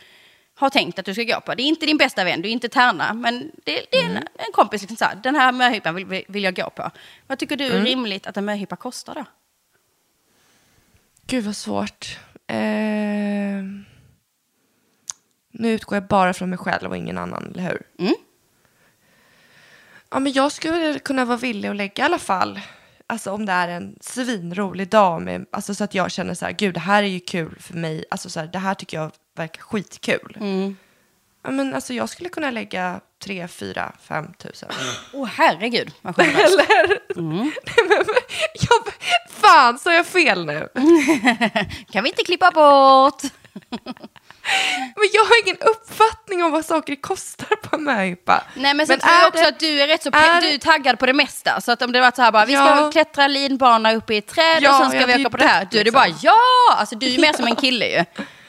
har 0.54 0.70
tänkt 0.70 0.98
att 0.98 1.04
du 1.04 1.14
ska 1.14 1.22
gå 1.22 1.40
på. 1.40 1.54
Det 1.54 1.62
är 1.62 1.64
inte 1.64 1.86
din 1.86 1.96
bästa 1.96 2.24
vän, 2.24 2.42
du 2.42 2.48
är 2.48 2.52
inte 2.52 2.68
Tärna, 2.68 3.14
men 3.14 3.50
det, 3.64 3.86
det 3.90 3.98
är 3.98 4.04
en, 4.04 4.16
en 4.16 4.52
kompis. 4.52 4.82
Liksom 4.82 4.96
så 4.96 5.04
här, 5.04 5.14
den 5.14 5.34
här 5.34 5.52
möhippan 5.52 5.94
vill, 5.94 6.24
vill 6.28 6.44
jag 6.44 6.56
gå 6.56 6.70
på. 6.70 6.90
Vad 7.26 7.38
tycker 7.38 7.56
du 7.56 7.64
är 7.64 7.82
rimligt 7.82 8.26
att 8.26 8.36
en 8.36 8.44
möhippa 8.44 8.76
kostar 8.76 9.14
då? 9.14 9.24
Gud 11.26 11.44
vad 11.44 11.56
svårt. 11.56 12.18
Eh, 12.46 12.56
nu 15.50 15.72
utgår 15.72 15.96
jag 15.96 16.06
bara 16.06 16.32
från 16.32 16.50
mig 16.50 16.58
själv 16.58 16.90
och 16.90 16.96
ingen 16.96 17.18
annan, 17.18 17.50
eller 17.52 17.62
hur? 17.62 17.82
Mm. 17.98 18.14
Ja, 20.10 20.18
men 20.18 20.32
jag 20.32 20.52
skulle 20.52 20.98
kunna 20.98 21.24
vara 21.24 21.36
villig 21.38 21.68
att 21.68 21.76
lägga 21.76 22.02
i 22.02 22.06
alla 22.06 22.18
fall. 22.18 22.60
Alltså 23.06 23.32
om 23.32 23.46
det 23.46 23.52
är 23.52 23.68
en 23.68 23.96
svinrolig 24.00 24.88
dag 24.88 25.22
med, 25.22 25.46
alltså 25.50 25.74
så 25.74 25.84
att 25.84 25.94
jag 25.94 26.10
känner 26.10 26.34
så 26.34 26.44
här, 26.44 26.52
gud 26.52 26.74
det 26.74 26.80
här 26.80 27.02
är 27.02 27.06
ju 27.06 27.20
kul 27.20 27.56
för 27.60 27.74
mig. 27.74 28.04
Alltså 28.10 28.30
så 28.30 28.40
här, 28.40 28.46
det 28.46 28.58
här 28.58 28.74
tycker 28.74 28.96
jag 28.96 29.12
verkar 29.36 29.62
skitkul. 29.62 30.36
Mm. 30.40 30.76
Ja, 31.42 31.50
men 31.50 31.74
alltså 31.74 31.94
jag 31.94 32.08
skulle 32.08 32.28
kunna 32.28 32.50
lägga 32.50 33.00
3, 33.24 33.48
4, 33.48 33.92
5 34.02 34.32
tusen. 34.38 34.68
Åh 35.12 35.28
herregud, 35.32 35.92
vad 36.02 36.16
generöst. 36.16 36.60
Eller? 36.70 37.00
Men, 37.20 37.52
jag, 38.54 38.94
fan, 39.30 39.78
så 39.78 39.90
jag 39.90 40.06
fel 40.06 40.46
nu? 40.46 40.68
Kan 41.90 42.02
vi 42.04 42.08
inte 42.08 42.24
klippa 42.24 42.50
bort? 42.50 43.22
Men 44.96 45.08
jag 45.12 45.24
har 45.24 45.42
ingen 45.44 45.56
uppfattning 45.60 46.44
om 46.44 46.50
vad 46.52 46.64
saker 46.64 46.96
kostar 46.96 47.56
på 47.56 47.76
en 47.76 47.84
möhippa. 47.84 48.44
Nej 48.54 48.74
men 48.74 48.86
så 48.86 48.92
Men 48.92 49.00
tror 49.00 49.12
jag 49.12 49.28
också 49.28 49.42
det- 49.42 49.48
att 49.48 49.58
du 49.60 49.80
är 49.82 49.86
rätt 49.86 50.02
så 50.02 50.08
är- 50.08 50.40
du 50.40 50.48
är 50.48 50.58
taggad 50.58 50.98
på 50.98 51.06
det 51.06 51.12
mesta. 51.12 51.60
Så 51.60 51.72
att 51.72 51.82
om 51.82 51.92
det 51.92 52.00
var 52.00 52.12
så 52.16 52.22
här 52.22 52.32
bara, 52.32 52.44
vi 52.44 52.52
ska 52.52 52.62
Ja. 52.66 52.90
klättra 52.92 53.28
linbana 53.28 53.92
upp 53.92 54.10
i 54.10 54.16
ett 54.16 54.26
träd 54.26 54.58
Ja, 54.62 54.70
och 54.70 54.76
sen 54.82 54.90
ska 54.90 55.00
ja, 55.10 55.16
vi 55.16 55.22
åka 55.22 55.30
på 55.30 55.36
det 55.36 55.46
här. 55.46 55.68
Du 55.70 55.78
är 55.80 55.84
det 55.84 55.92
bara 55.92 56.08
ja! 56.22 56.38
Alltså 56.76 56.96
du 56.96 57.14
är 57.14 57.20
mer 57.20 57.32
som 57.32 57.46
en 57.46 57.56
kille 57.56 57.86
ju. 57.86 58.04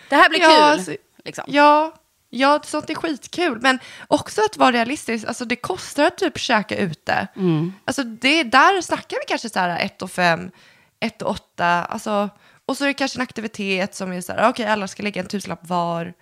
Det 0.09 0.15
här 0.15 0.29
blir 0.29 0.39
kul. 0.39 0.49
alltså, 0.49 0.91
liksom. 1.25 1.43
Ja, 1.47 1.93
ja, 2.29 2.59
sånt 2.65 2.89
är 2.89 2.95
skitkul. 2.95 3.59
Men 3.61 3.79
också 4.07 4.41
att 4.41 4.57
vara 4.57 4.71
realistisk. 4.71 5.27
Alltså 5.27 5.45
det 5.45 5.55
kostar 5.55 6.03
att 6.03 6.17
typ 6.17 6.37
käka 6.39 6.75
ute. 6.75 7.27
Mm. 7.35 7.73
Alltså 7.85 8.03
det, 8.03 8.43
där 8.43 8.81
snackar 8.81 9.17
vi 9.17 9.23
kanske 9.27 9.49
så 9.49 9.59
här 9.59 9.79
1 9.79 10.01
och 10.01 10.11
5, 10.11 10.51
1 10.99 11.21
och 11.21 11.29
8. 11.29 11.65
Alltså, 11.89 12.29
och 12.71 12.77
så 12.77 12.83
är 12.83 12.87
det 12.87 12.93
kanske 12.93 13.17
en 13.17 13.23
aktivitet 13.23 13.95
som 13.95 14.11
är 14.11 14.21
så 14.21 14.33
här, 14.33 14.49
okej 14.49 14.65
alla 14.65 14.87
ska 14.87 15.03
lägga 15.03 15.21
en 15.21 15.27
tusenlapp 15.27 15.67
var. 15.67 16.13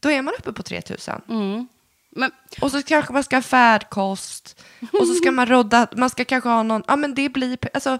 Då 0.00 0.10
är 0.10 0.22
man 0.22 0.34
uppe 0.38 0.52
på 0.52 0.62
3000. 0.62 1.22
Mm. 1.28 1.68
Men, 2.10 2.30
Och 2.60 2.70
så 2.70 2.82
kanske 2.82 3.12
man 3.12 3.24
ska 3.24 3.36
ha 3.36 3.42
färdkost. 3.42 4.62
Och 5.00 5.06
så 5.06 5.14
ska 5.14 5.32
man 5.32 5.46
rodda, 5.46 5.86
man 5.96 6.10
ska 6.10 6.24
kanske 6.24 6.48
ha 6.48 6.62
någon, 6.62 6.82
ja 6.86 6.96
men 6.96 7.14
det 7.14 7.28
blir, 7.28 7.58
alltså, 7.74 7.90
ja, 7.90 7.98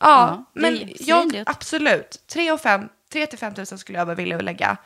Ja, 0.00 0.44
men 0.52 0.92
jag, 0.98 1.42
absolut, 1.46 2.22
3 2.26 2.52
och 2.52 2.60
5 2.60 2.88
3 3.12 3.26
till 3.26 3.38
5 3.38 3.52
000 3.56 3.66
skulle 3.66 3.98
jag 3.98 4.06
vara 4.06 4.16
villig 4.16 4.36
att 4.36 4.44
lägga. 4.44 4.76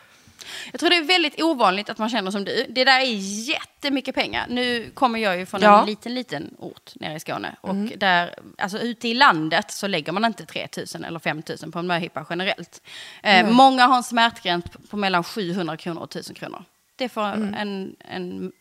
Jag 0.72 0.80
tror 0.80 0.90
det 0.90 0.96
är 0.96 1.02
väldigt 1.02 1.42
ovanligt 1.42 1.90
att 1.90 1.98
man 1.98 2.08
känner 2.08 2.30
som 2.30 2.44
du. 2.44 2.66
Det 2.68 2.84
där 2.84 3.00
är 3.00 3.14
jättemycket 3.48 4.14
pengar. 4.14 4.46
Nu 4.48 4.90
kommer 4.94 5.18
jag 5.18 5.38
ju 5.38 5.46
från 5.46 5.60
Ja. 5.62 5.80
en 5.80 5.86
liten, 5.86 6.14
liten 6.14 6.54
ort 6.58 6.92
nere 6.94 7.14
i 7.14 7.20
Skåne. 7.20 7.56
Och 7.60 7.74
där, 7.74 8.34
alltså 8.58 8.78
ute 8.78 9.08
i 9.08 9.14
landet 9.14 9.70
så 9.70 9.86
lägger 9.86 10.12
man 10.12 10.24
inte 10.24 10.46
3 10.46 10.68
000 10.94 11.04
eller 11.04 11.18
5 11.18 11.42
000 11.62 11.72
på 11.72 11.78
en 11.78 11.86
möhippa 11.86 12.26
generellt. 12.30 12.82
Eh, 13.22 13.50
många 13.50 13.86
har 13.86 13.96
en 13.96 14.02
smärtgräns 14.02 14.64
på 14.90 14.96
mellan 14.96 15.24
700 15.24 15.76
kronor 15.76 16.00
och 16.00 16.10
1000 16.10 16.34
kronor. 16.34 16.64
Det 16.96 17.08
får 17.08 17.22
en, 17.22 17.96
en, 17.98 18.52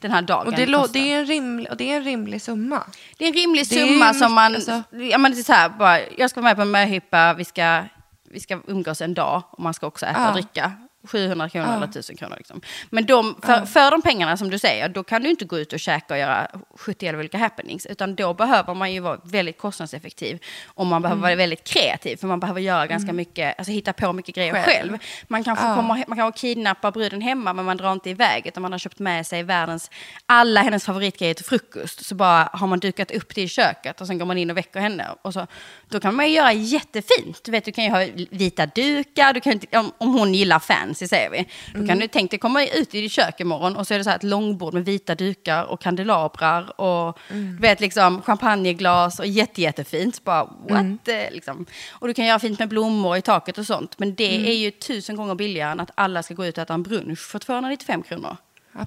den 0.00 0.10
här 0.10 0.22
dagen 0.22 0.46
Och 0.46 0.52
det, 0.52 0.66
det, 0.92 1.12
är 1.12 1.18
en 1.18 1.26
rimlig, 1.26 1.70
och 1.70 1.76
det 1.76 1.92
är 1.92 1.96
en 1.96 2.04
rimlig 2.04 2.42
summa. 2.42 2.82
Det 3.18 3.24
är 3.24 3.28
en 3.28 3.34
rimlig 3.34 3.68
Det 3.68 3.74
summa 3.74 4.12
ju 4.12 4.18
som 4.18 4.34
man... 4.34 4.54
alltså. 4.54 4.82
Ja, 4.90 5.18
men 5.18 5.32
det 5.32 5.38
är 5.38 5.42
så 5.42 5.52
här, 5.52 5.68
bara, 5.68 6.00
jag 6.18 6.30
ska 6.30 6.40
vara 6.40 6.50
med 6.50 6.56
på 6.56 6.62
en 6.62 6.70
möhippa, 6.70 7.34
vi 7.34 7.44
ska, 7.44 7.84
vi 8.30 8.40
ska 8.40 8.60
umgås 8.66 9.00
en 9.00 9.14
dag 9.14 9.42
och 9.50 9.62
man 9.62 9.74
ska 9.74 9.86
också 9.86 10.06
äta 10.06 10.20
Ja. 10.20 10.28
och 10.28 10.34
dricka. 10.34 10.72
700 11.04 11.48
kronor 11.48 11.68
Ja. 11.68 11.76
eller 11.76 11.86
1000 11.86 12.16
kronor. 12.16 12.34
Liksom. 12.36 12.60
Men 12.90 13.06
de, 13.06 13.36
för, 13.42 13.66
för 13.66 13.90
de 13.90 14.02
pengarna 14.02 14.36
som 14.36 14.50
du 14.50 14.58
säger, 14.58 14.88
då 14.88 15.02
kan 15.02 15.22
du 15.22 15.30
inte 15.30 15.44
gå 15.44 15.58
ut 15.58 15.72
och 15.72 15.80
käka 15.80 16.14
och 16.14 16.20
göra 16.20 16.50
70 16.76 17.16
olika 17.16 17.38
happenings. 17.38 17.86
Utan 17.86 18.14
då 18.14 18.34
behöver 18.34 18.74
man 18.74 18.92
ju 18.92 19.00
vara 19.00 19.20
väldigt 19.24 19.58
kostnadseffektiv. 19.58 20.38
Och 20.66 20.86
man 20.86 21.02
behöver 21.02 21.22
vara 21.22 21.34
väldigt 21.34 21.64
kreativ, 21.64 22.16
för 22.16 22.26
man 22.26 22.40
behöver 22.40 22.60
göra 22.60 22.86
ganska 22.86 23.12
mycket, 23.12 23.58
alltså 23.58 23.72
hitta 23.72 23.92
på 23.92 24.12
mycket 24.12 24.34
grejer 24.34 24.52
Själv. 24.52 24.64
själv. 24.64 24.98
Man 25.28 25.44
kanske 25.44 25.66
Ja. 25.66 25.74
kommer, 25.74 26.04
man 26.08 26.18
kan 26.18 26.32
kidnappa 26.32 26.90
bruden 26.90 27.20
hemma, 27.20 27.52
men 27.52 27.64
man 27.64 27.76
drar 27.76 27.92
inte 27.92 28.10
iväg. 28.10 28.46
Utan 28.46 28.62
man 28.62 28.72
har 28.72 28.78
köpt 28.78 28.98
med 28.98 29.26
sig 29.26 29.42
världens, 29.42 29.90
alla 30.26 30.62
hennes 30.62 30.84
favoritgrejer 30.84 31.34
till 31.34 31.44
frukost. 31.44 32.04
Så 32.06 32.14
bara 32.14 32.50
har 32.52 32.66
man 32.66 32.78
dukat 32.80 33.10
upp 33.10 33.34
det 33.34 33.42
i 33.42 33.48
köket 33.48 34.00
och 34.00 34.06
sen 34.06 34.18
går 34.18 34.26
man 34.26 34.38
in 34.38 34.50
och 34.50 34.56
väcker 34.56 34.80
henne. 34.80 35.06
Och 35.22 35.32
så, 35.32 35.46
då 35.88 36.00
kan 36.00 36.14
man 36.14 36.28
ju 36.28 36.34
göra 36.34 36.52
jättefint. 36.52 37.40
Du, 37.44 37.50
vet, 37.52 37.64
du 37.64 37.72
kan 37.72 37.84
ju 37.84 37.90
ha 37.90 38.06
vita 38.30 38.66
dukar, 38.66 39.32
du 39.32 39.40
kan, 39.40 39.52
inte- 39.52 39.78
om, 39.78 39.92
om 39.98 40.14
hon 40.14 40.34
gillar 40.34 40.58
fancy 40.90 41.08
säger 41.08 41.30
vi. 41.30 41.46
Då 41.74 41.86
kan 41.86 41.98
du 41.98 42.08
tänka 42.08 42.30
dig 42.30 42.38
komma 42.38 42.64
ut 42.64 42.94
i 42.94 43.00
ditt 43.00 43.12
kök 43.12 43.40
imorgon 43.40 43.76
och 43.76 43.86
så 43.86 43.94
är 43.94 43.98
det 43.98 44.04
så 44.04 44.10
här 44.10 44.16
ett 44.16 44.22
långbord 44.22 44.74
med 44.74 44.84
vita 44.84 45.14
dukar 45.14 45.64
och 45.64 45.80
kandelabrar 45.80 46.80
och 46.80 47.18
du 47.28 47.56
vet 47.60 47.80
liksom 47.80 48.22
champagneglas 48.22 49.18
och 49.18 49.26
jätte, 49.26 49.62
jättefint. 49.62 50.24
Bara 50.24 50.44
what? 50.68 51.08
eh, 51.08 51.30
Liksom. 51.30 51.66
Och 51.90 52.08
du 52.08 52.14
kan 52.14 52.26
göra 52.26 52.38
fint 52.38 52.58
med 52.58 52.68
blommor 52.68 53.16
i 53.16 53.22
taket 53.22 53.58
och 53.58 53.66
sånt. 53.66 53.98
Men 53.98 54.14
det 54.14 54.48
är 54.50 54.54
ju 54.56 54.70
tusen 54.70 55.16
gånger 55.16 55.34
billigare 55.34 55.72
än 55.72 55.80
att 55.80 55.90
alla 55.94 56.22
ska 56.22 56.34
gå 56.34 56.46
ut 56.46 56.58
och 56.58 56.62
äta 56.62 56.74
en 56.74 56.82
brunch 56.82 57.18
för 57.30 57.38
295 57.38 58.02
kronor. 58.02 58.36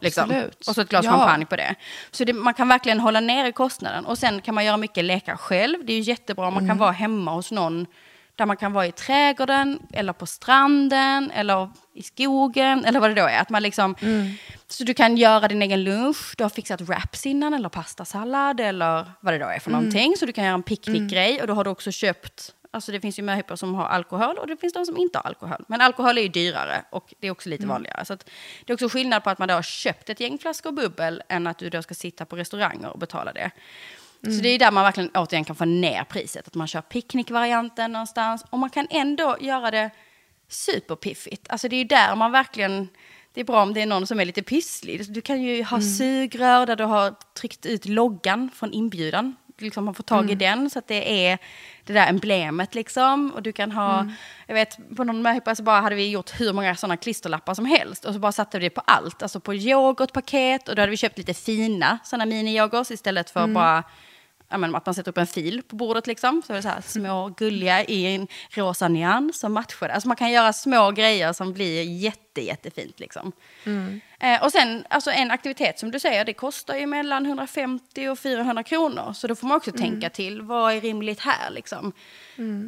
Liksom. 0.01 0.33
Och 0.67 0.75
så 0.75 0.81
ett 0.81 0.89
glas 0.89 1.05
Ja. 1.05 1.11
champagne 1.11 1.45
på 1.45 1.55
det. 1.55 1.75
Så 2.11 2.23
det, 2.23 2.33
man 2.33 2.53
kan 2.53 2.67
verkligen 2.67 2.99
hålla 2.99 3.19
nere 3.19 3.51
kostnaden. 3.51 4.05
Och 4.05 4.17
sen 4.17 4.41
kan 4.41 4.55
man 4.55 4.65
göra 4.65 4.77
mycket 4.77 5.03
lekar 5.05 5.35
själv. 5.35 5.85
Det 5.85 5.93
är 5.93 5.97
ju 5.97 6.01
jättebra 6.03 6.47
om 6.47 6.53
man 6.53 6.67
kan 6.67 6.77
vara 6.77 6.91
hemma 6.91 7.31
hos 7.33 7.51
någon 7.51 7.85
där 8.35 8.45
man 8.45 8.57
kan 8.57 8.73
vara 8.73 8.87
i 8.87 8.91
trädgården 8.91 9.79
eller 9.93 10.13
på 10.13 10.25
stranden 10.25 11.31
eller 11.31 11.69
i 11.93 12.03
skogen 12.03 12.85
eller 12.85 12.99
vad 12.99 13.09
det 13.09 13.21
då 13.21 13.27
är. 13.27 13.39
Att 13.39 13.49
man 13.49 13.63
liksom, 13.63 13.95
Så 14.67 14.83
du 14.83 14.93
kan 14.93 15.17
göra 15.17 15.47
din 15.47 15.61
egen 15.61 15.83
lunch, 15.83 16.33
du 16.37 16.43
har 16.43 16.49
fixat 16.49 16.81
wraps 16.81 17.25
innan 17.25 17.53
eller 17.53 17.69
pastasallad 17.69 18.59
eller 18.59 19.11
vad 19.19 19.33
det 19.33 19.37
då 19.37 19.45
är 19.45 19.59
för 19.59 19.71
någonting. 19.71 20.13
Så 20.17 20.25
du 20.25 20.33
kan 20.33 20.43
göra 20.43 20.53
en 20.53 20.63
picknickgrej 20.63 21.41
och 21.41 21.47
då 21.47 21.53
har 21.53 21.63
du 21.63 21.69
också 21.69 21.91
köpt 21.91 22.53
Alltså 22.73 22.91
det 22.91 23.01
finns 23.01 23.19
ju 23.19 23.23
möhippor 23.23 23.55
som 23.55 23.75
har 23.75 23.85
alkohol 23.85 24.37
och 24.37 24.47
det 24.47 24.57
finns 24.57 24.73
de 24.73 24.85
som 24.85 24.97
inte 24.97 25.17
har 25.17 25.25
alkohol. 25.25 25.65
Men 25.67 25.81
alkohol 25.81 26.17
är 26.17 26.21
ju 26.21 26.27
dyrare 26.27 26.85
och 26.89 27.13
det 27.19 27.27
är 27.27 27.31
också 27.31 27.49
lite 27.49 27.65
vanligare. 27.65 28.05
Så 28.05 28.15
det 28.65 28.71
är 28.71 28.73
också 28.73 28.89
skillnad 28.89 29.23
på 29.23 29.29
att 29.29 29.39
man 29.39 29.47
då 29.47 29.53
har 29.53 29.61
köpt 29.61 30.09
ett 30.09 30.19
gäng 30.19 30.37
flaskor 30.37 30.71
bubbel 30.71 31.23
än 31.29 31.47
att 31.47 31.57
du 31.57 31.69
då 31.69 31.81
ska 31.81 31.93
sitta 31.93 32.25
på 32.25 32.35
restauranger 32.35 32.89
och 32.89 32.99
betala 32.99 33.33
det. 33.33 33.51
Så 34.23 34.41
det 34.41 34.49
är 34.49 34.59
där 34.59 34.71
man 34.71 34.83
verkligen 34.83 35.09
återigen 35.09 35.45
kan 35.45 35.55
få 35.55 35.65
ner 35.65 36.03
priset. 36.03 36.47
Att 36.47 36.55
man 36.55 36.67
kör 36.67 36.81
picknickvarianten 36.81 37.91
någonstans. 37.91 38.45
Och 38.49 38.59
man 38.59 38.69
kan 38.69 38.87
ändå 38.89 39.37
göra 39.41 39.71
det 39.71 39.89
superpiffigt. 40.47 41.49
Alltså 41.49 41.67
det 41.67 41.75
är 41.75 41.77
ju 41.77 41.83
där 41.83 42.15
man 42.15 42.31
verkligen... 42.31 42.87
Det 43.33 43.41
är 43.41 43.45
bra 43.45 43.61
om 43.61 43.73
det 43.73 43.81
är 43.81 43.85
någon 43.85 44.07
som 44.07 44.19
är 44.19 44.25
lite 44.25 44.43
pysslig. 44.43 45.13
Du 45.13 45.21
kan 45.21 45.41
ju 45.41 45.63
ha 45.63 45.81
sugrör 45.81 46.65
där 46.65 46.75
du 46.75 46.83
har 46.83 47.15
tryckt 47.33 47.65
ut 47.65 47.85
loggan 47.85 48.49
från 48.55 48.73
inbjudan. 48.73 49.35
Liksom 49.57 49.85
man 49.85 49.93
får 49.93 50.03
tag 50.03 50.31
i 50.31 50.35
den 50.35 50.69
så 50.69 50.79
att 50.79 50.87
det 50.87 51.27
är 51.27 51.37
det 51.83 51.93
där 51.93 52.07
emblemet 52.07 52.75
liksom. 52.75 53.31
Och 53.35 53.43
du 53.43 53.51
kan 53.51 53.71
ha, 53.71 54.07
jag 54.47 54.55
vet 54.55 54.95
på 54.95 55.03
någon 55.03 55.21
möhippa 55.21 55.55
så 55.55 55.63
bara 55.63 55.81
hade 55.81 55.95
vi 55.95 56.09
gjort 56.09 56.39
hur 56.39 56.53
många 56.53 56.75
sådana 56.75 56.97
klisterlappar 56.97 57.53
som 57.53 57.65
helst. 57.65 58.05
Och 58.05 58.13
så 58.13 58.19
bara 58.19 58.31
satte 58.31 58.59
vi 58.59 58.65
det 58.65 58.69
på 58.69 58.81
allt. 58.81 59.23
Alltså 59.23 59.39
på 59.39 59.53
yoghurtpaket 59.53 60.69
och 60.69 60.75
då 60.75 60.81
hade 60.81 60.89
vi 60.89 60.97
köpt 60.97 61.17
lite 61.17 61.33
fina 61.33 61.99
sådana 62.03 62.25
mini-yoghurts 62.25 62.91
istället 62.93 63.29
för 63.29 63.47
bara 63.47 63.75
ja, 63.75 63.83
men, 64.57 64.75
att 64.75 64.85
man 64.85 64.95
sätter 64.95 65.11
upp 65.11 65.17
en 65.17 65.27
fil 65.27 65.61
på 65.67 65.75
bordet 65.75 66.07
liksom. 66.07 66.41
Så 66.47 66.53
är 66.53 66.57
det 66.57 66.63
så 66.63 66.69
här 66.69 66.81
små 66.81 67.33
gulliga 67.37 67.83
i 67.83 68.15
en 68.15 68.27
rosa 68.49 68.87
nyans 68.87 69.43
och 69.43 69.51
matchar. 69.51 69.89
Alltså 69.89 70.07
man 70.07 70.17
kan 70.17 70.31
göra 70.31 70.53
små 70.53 70.91
grejer 70.91 71.33
som 71.33 71.53
blir 71.53 71.83
jätte, 71.83 72.41
jättefint 72.41 72.99
liksom. 72.99 73.31
Eh, 74.19 74.43
och 74.43 74.51
sen, 74.51 74.85
alltså 74.89 75.11
en 75.11 75.31
aktivitet 75.31 75.79
som 75.79 75.91
du 75.91 75.99
säger, 75.99 76.25
det 76.25 76.33
kostar 76.33 76.75
ju 76.75 76.85
mellan 76.85 77.25
150 77.25 78.07
och 78.07 78.19
400 78.19 78.63
kronor. 78.63 79.13
Så 79.13 79.27
då 79.27 79.35
får 79.35 79.47
man 79.47 79.57
också 79.57 79.71
tänka 79.71 80.09
till, 80.09 80.41
vad 80.41 80.73
är 80.73 80.81
rimligt 80.81 81.19
här 81.19 81.49
liksom? 81.51 81.93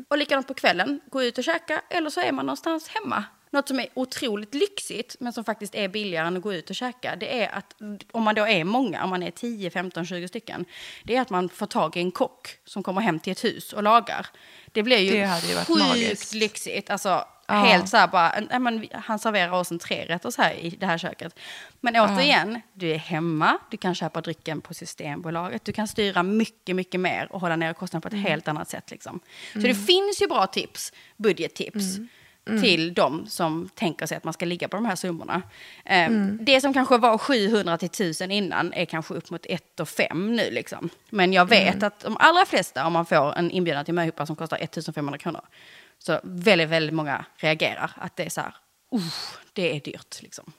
Och 0.07 0.17
likadant 0.17 0.47
på 0.47 0.53
kvällen, 0.53 1.01
gå 1.11 1.23
ut 1.23 1.37
och 1.37 1.43
käka 1.43 1.81
eller 1.89 2.09
så 2.09 2.21
är 2.21 2.31
man 2.31 2.45
någonstans 2.45 2.87
hemma. 2.87 3.23
Något 3.55 3.67
som 3.67 3.79
är 3.79 3.87
otroligt 3.93 4.53
lyxigt, 4.53 5.15
men 5.19 5.33
som 5.33 5.43
faktiskt 5.43 5.75
är 5.75 5.87
billigare 5.87 6.27
än 6.27 6.37
att 6.37 6.43
gå 6.43 6.53
ut 6.53 6.69
och 6.69 6.75
käka, 6.75 7.15
det 7.15 7.41
är 7.43 7.49
att 7.55 7.75
om 8.11 8.23
man 8.23 8.35
då 8.35 8.47
är 8.47 8.63
många, 8.63 9.03
om 9.03 9.09
man 9.09 9.23
är 9.23 9.31
10, 9.31 9.69
15, 9.69 10.05
20 10.05 10.27
stycken, 10.27 10.65
det 11.03 11.15
är 11.15 11.21
att 11.21 11.29
man 11.29 11.49
får 11.49 11.65
tag 11.65 11.97
i 11.97 11.99
en 11.99 12.11
kock 12.11 12.47
som 12.65 12.83
kommer 12.83 13.01
hem 13.01 13.19
till 13.19 13.31
ett 13.31 13.43
hus 13.43 13.73
och 13.73 13.83
lagar. 13.83 14.27
Det 14.71 14.83
blir 14.83 14.97
ju, 14.97 15.11
Det 15.11 15.17
ju 15.49 15.55
sjukt 15.55 15.69
magiskt. 15.87 16.33
lyxigt. 16.33 16.89
Alltså, 16.89 17.25
Ja. 17.47 17.53
helt 17.53 17.89
så 17.89 17.97
här 17.97 18.07
bara, 18.07 18.59
men, 18.59 18.87
han 18.93 19.19
serverar 19.19 19.51
oss 19.51 19.71
en 19.71 19.79
trerätters 19.79 20.37
här 20.37 20.53
i 20.53 20.69
det 20.69 20.85
här 20.85 20.97
köket. 20.97 21.39
Men 21.81 21.95
återigen, 21.95 22.61
du 22.73 22.89
är 22.91 22.97
hemma, 22.97 23.57
du 23.71 23.77
kan 23.77 23.95
köpa 23.95 24.21
drycken 24.21 24.61
på 24.61 24.73
Systembolaget, 24.73 25.65
du 25.65 25.71
kan 25.71 25.87
styra 25.87 26.23
mycket, 26.23 26.75
mycket 26.75 26.99
mer 26.99 27.27
och 27.31 27.41
hålla 27.41 27.55
nere 27.55 27.73
kostnaden 27.73 28.01
på 28.01 28.07
ett 28.07 28.13
Mm. 28.13 28.25
helt 28.25 28.47
annat 28.47 28.69
sätt. 28.69 28.91
Liksom. 28.91 29.19
Så 29.53 29.59
det 29.59 29.75
finns 29.75 30.21
ju 30.21 30.27
bra 30.27 30.47
tips, 30.47 30.93
budgettips. 31.17 31.95
Mm. 31.95 32.07
Till 32.45 32.93
de 32.93 33.25
som 33.27 33.69
tänker 33.75 34.05
sig 34.05 34.17
att 34.17 34.23
man 34.23 34.33
ska 34.33 34.45
ligga 34.45 34.67
på 34.67 34.75
de 34.77 34.85
här 34.85 34.95
summorna. 34.95 35.41
Eh, 35.85 36.05
Mm. 36.05 36.37
Det 36.41 36.61
som 36.61 36.73
kanske 36.73 36.97
var 36.97 37.17
700 37.17 37.77
till 37.77 37.85
1000 37.89 38.31
innan 38.31 38.73
är 38.73 38.85
kanske 38.85 39.13
upp 39.13 39.29
mot 39.29 39.45
1 39.45 39.79
och 39.79 39.89
5 39.89 40.35
nu. 40.35 40.49
Liksom. 40.51 40.89
Men 41.09 41.33
jag 41.33 41.49
vet 41.49 41.73
Mm. 41.75 41.87
att 41.87 41.99
de 41.99 42.17
allra 42.19 42.45
flesta, 42.45 42.87
om 42.87 42.93
man 42.93 43.05
får 43.05 43.33
en 43.37 43.51
inbjudan 43.51 43.85
till 43.85 43.93
möhippa 43.93 44.25
som 44.25 44.35
kostar 44.35 44.57
1500 44.57 45.17
kronor, 45.17 45.41
så 45.99 46.19
väldigt, 46.23 46.69
väldigt 46.69 46.93
många 46.95 47.25
reagerar 47.37 47.91
att 47.95 48.15
det 48.15 48.23
är 48.25 48.29
så 48.29 48.41
här, 48.41 48.55
det 49.53 49.75
är 49.75 49.79
dyrt. 49.81 50.21
Liksom. 50.21 50.51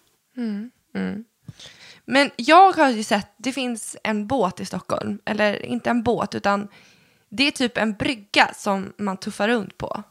Men 2.04 2.30
jag 2.36 2.72
har 2.72 2.90
ju 2.90 3.02
sett, 3.02 3.28
det 3.36 3.52
finns 3.52 3.96
en 4.04 4.26
båt 4.26 4.60
i 4.60 4.64
Stockholm, 4.64 5.18
eller 5.24 5.64
inte 5.66 5.90
en 5.90 6.02
båt 6.02 6.34
utan 6.34 6.68
det 7.28 7.46
är 7.46 7.50
typ 7.50 7.78
en 7.78 7.92
brygga 7.92 8.50
som 8.54 8.92
man 8.96 9.16
tuffar 9.16 9.48
runt 9.48 9.78
på. 9.78 10.02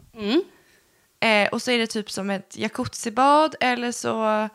Mm. 1.25 1.45
Eh, 1.45 1.49
och 1.49 1.61
så 1.61 1.71
är 1.71 1.77
det 1.77 1.87
typ 1.87 2.11
som 2.11 2.29
ett 2.29 2.57
jacuzzibad 2.57 3.55
eller 3.59 3.91
så 3.91 4.49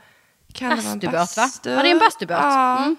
kan 0.53 0.77
det 0.77 0.83
vara 0.83 0.93
en 0.93 0.99
Bastubåt, 0.99 1.13
va? 1.13 1.43
bastu. 1.43 1.71
Ja, 1.71 1.83
det 1.83 1.89
är 1.89 1.93
en 1.93 1.99
bastubåt. 1.99 2.37
Ja. 2.41 2.79
Mm. 2.79 2.97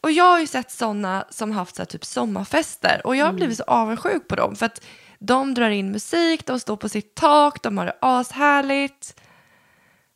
Och 0.00 0.10
jag 0.12 0.24
har 0.24 0.40
ju 0.40 0.46
sett 0.46 0.70
sådana 0.70 1.24
som 1.30 1.52
haft 1.52 1.76
så 1.76 1.84
typ 1.84 2.04
sommarfester 2.04 3.00
och 3.04 3.16
jag 3.16 3.26
har 3.26 3.32
blivit 3.32 3.56
så 3.56 3.62
avundsjuk 3.62 4.28
på 4.28 4.36
dem 4.36 4.56
för 4.56 4.66
att 4.66 4.84
de 5.18 5.54
drar 5.54 5.70
in 5.70 5.90
musik, 5.92 6.46
de 6.46 6.60
står 6.60 6.76
på 6.76 6.88
sitt 6.88 7.14
tak, 7.14 7.62
de 7.62 7.78
har 7.78 7.86
det 7.86 7.96
ashärligt. 8.00 9.20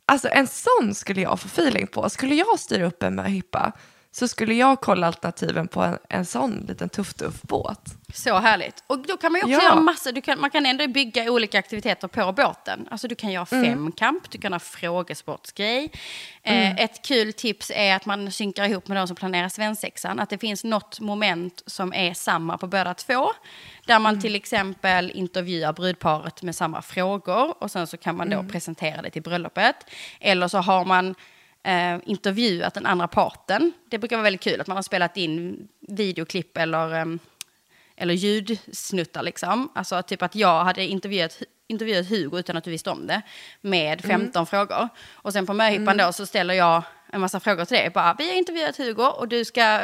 Alltså 0.06 0.28
en 0.28 0.46
sån 0.46 0.94
skulle 0.94 1.20
jag 1.20 1.40
få 1.40 1.46
feeling 1.46 1.86
på. 1.86 2.10
Skulle 2.10 2.34
jag 2.34 2.60
styra 2.60 2.86
upp 2.86 3.02
en 3.02 3.14
möhippa 3.14 3.72
så 4.14 4.28
skulle 4.28 4.54
jag 4.54 4.80
kolla 4.80 5.06
alternativen 5.06 5.68
på 5.68 5.80
en, 5.82 5.98
en 6.08 6.24
sån 6.24 6.64
liten 6.68 6.88
tuff-tuff 6.88 7.42
båt. 7.42 7.80
Så 8.14 8.38
härligt. 8.38 8.84
Och 8.86 8.98
då 8.98 9.16
kan 9.16 9.32
man 9.32 9.38
ju 9.40 9.44
också 9.44 9.52
Ja. 9.52 9.62
göra 9.62 9.80
massa, 9.80 10.12
du 10.12 10.20
kan, 10.20 10.40
man 10.40 10.50
kan 10.50 10.66
ändå 10.66 10.86
bygga 10.88 11.30
olika 11.30 11.58
aktiviteter 11.58 12.08
på 12.08 12.32
båten. 12.32 12.88
Alltså 12.90 13.08
du 13.08 13.14
kan 13.14 13.32
göra 13.32 13.46
femkamp, 13.46 14.30
du 14.30 14.38
kan 14.38 14.52
ha 14.52 14.60
frågesportsgrej. 14.60 15.92
Eh, 16.42 16.80
ett 16.80 17.02
kul 17.02 17.32
tips 17.32 17.70
är 17.74 17.96
att 17.96 18.06
man 18.06 18.32
synkar 18.32 18.64
ihop 18.64 18.88
med 18.88 18.96
de 18.96 19.06
som 19.06 19.16
planerar 19.16 19.48
svensexan. 19.48 20.20
Att 20.20 20.30
det 20.30 20.38
finns 20.38 20.64
något 20.64 21.00
moment 21.00 21.62
som 21.66 21.92
är 21.94 22.14
samma 22.14 22.58
på 22.58 22.66
båda 22.66 22.94
två. 22.94 23.30
Där 23.86 23.98
man 23.98 24.20
till 24.20 24.34
exempel 24.34 25.10
intervjuar 25.10 25.72
brudparet 25.72 26.42
med 26.42 26.56
samma 26.56 26.82
frågor 26.82 27.62
och 27.62 27.70
sen 27.70 27.86
så 27.86 27.96
kan 27.96 28.16
man 28.16 28.30
då 28.30 28.42
presentera 28.42 29.02
det 29.02 29.10
till 29.10 29.22
bröllopet. 29.22 29.76
Eller 30.20 30.48
så 30.48 30.58
har 30.58 30.84
man 30.84 31.14
eh, 31.62 31.98
intervjuat 32.04 32.74
den 32.74 32.86
andra 32.86 33.08
parten. 33.08 33.72
Det 33.90 33.98
brukar 33.98 34.16
vara 34.16 34.24
väldigt 34.24 34.40
kul 34.40 34.60
att 34.60 34.66
man 34.66 34.76
har 34.76 34.82
spelat 34.82 35.16
in 35.16 35.68
videoklipp 35.80 36.56
eller 36.56 36.94
ehm, 36.94 37.18
eller 37.96 38.14
ljudsnuttar 38.14 39.22
liksom. 39.22 39.68
Alltså 39.74 40.02
typ 40.02 40.22
att 40.22 40.34
jag 40.34 40.64
hade 40.64 40.84
intervjuat, 40.84 41.42
intervjuat 41.66 42.08
Hugo 42.08 42.38
utan 42.38 42.56
att 42.56 42.64
du 42.64 42.70
visste 42.70 42.90
om 42.90 43.06
det. 43.06 43.22
Med 43.60 44.00
15 44.00 44.46
frågor. 44.46 44.88
Och 45.12 45.32
sen 45.32 45.46
på 45.46 45.52
möhippan 45.52 45.96
då 45.96 46.12
så 46.12 46.26
ställer 46.26 46.54
jag 46.54 46.82
en 47.12 47.20
massa 47.20 47.40
frågor 47.40 47.64
till 47.64 47.76
dig. 47.76 47.90
Bara, 47.90 48.14
vi 48.18 48.28
har 48.28 48.36
intervjuat 48.36 48.76
Hugo 48.76 49.04
och 49.04 49.28
du 49.28 49.44
ska 49.44 49.80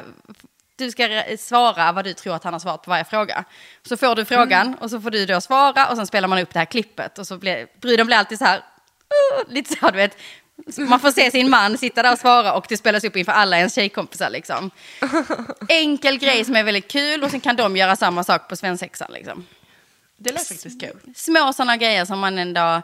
du 0.76 0.91
ska 0.91 1.22
svara 1.39 1.93
vad 1.93 2.05
du 2.05 2.14
tror 2.14 2.35
att 2.35 2.45
han 2.45 2.53
har 2.53 2.61
svarat 2.61 2.83
på 2.83 2.91
varje 2.91 3.05
fråga. 3.05 3.45
Så 3.83 3.97
får 3.97 4.14
du 4.14 4.24
frågan 4.24 4.74
och 4.74 4.91
så 4.91 5.01
får 5.01 5.11
du 5.11 5.26
då 5.26 5.41
svara 5.41 5.89
och 5.89 5.97
sen 5.97 6.07
spelar 6.07 6.29
man 6.29 6.39
upp 6.39 6.53
det 6.53 6.59
här 6.59 6.66
klippet. 6.66 7.18
Och 7.18 7.26
så 7.26 7.39
blir, 7.39 7.66
bruden 7.81 8.07
blir 8.07 8.16
alltid 8.16 8.39
så 8.39 8.45
här, 8.45 8.59
uh, 8.59 9.53
lite 9.53 9.74
så 9.74 9.79
här, 9.81 9.93
du 9.93 9.97
vet. 9.97 10.16
Man 10.77 11.01
får 11.01 11.11
se 11.11 11.31
sin 11.31 11.51
man 11.51 11.79
sitta 11.79 12.03
där 12.03 12.13
och 12.13 12.19
svara 12.19 12.55
och 12.55 12.67
det 12.69 12.77
spelas 12.77 13.05
upp 13.05 13.17
inför 13.17 13.33
alla 13.33 13.59
ens 13.59 13.75
tjejkompisar 13.75 14.31
liksom. 14.31 14.71
Enkel 15.69 16.19
grej 16.19 16.45
som 16.45 16.57
är 16.57 16.65
väldigt 16.65 16.89
kul 16.89 17.25
och 17.25 17.31
sen 17.31 17.41
kan 17.41 17.57
de 17.57 17.77
göra 17.77 17.97
samma 17.97 18.25
sak 18.25 18.49
på 18.49 18.57
svensexan 18.57 19.13
liksom. 19.13 19.47
Det 20.17 20.33
lät 20.33 20.49
faktiskt 20.49 20.81
kul. 20.81 21.01
Små 21.15 21.53
sådana 21.53 21.77
grejer 21.77 22.05
som 22.05 22.19
man 22.19 22.39
ändå... 22.39 22.83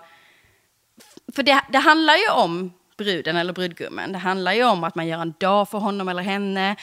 För 1.35 1.43
det, 1.43 1.61
det 1.72 1.79
handlar 1.79 2.16
ju 2.16 2.29
om 2.29 2.72
bruden 2.97 3.36
eller 3.36 3.53
brudgummen. 3.53 4.12
Det 4.12 4.18
handlar 4.18 4.53
ju 4.53 4.64
om 4.64 4.84
att 4.84 4.95
man 4.95 5.07
gör 5.07 5.18
en 5.18 5.34
dag 5.38 5.68
för 5.68 5.78
honom 5.78 6.09
eller 6.09 6.22
henne. 6.22 6.76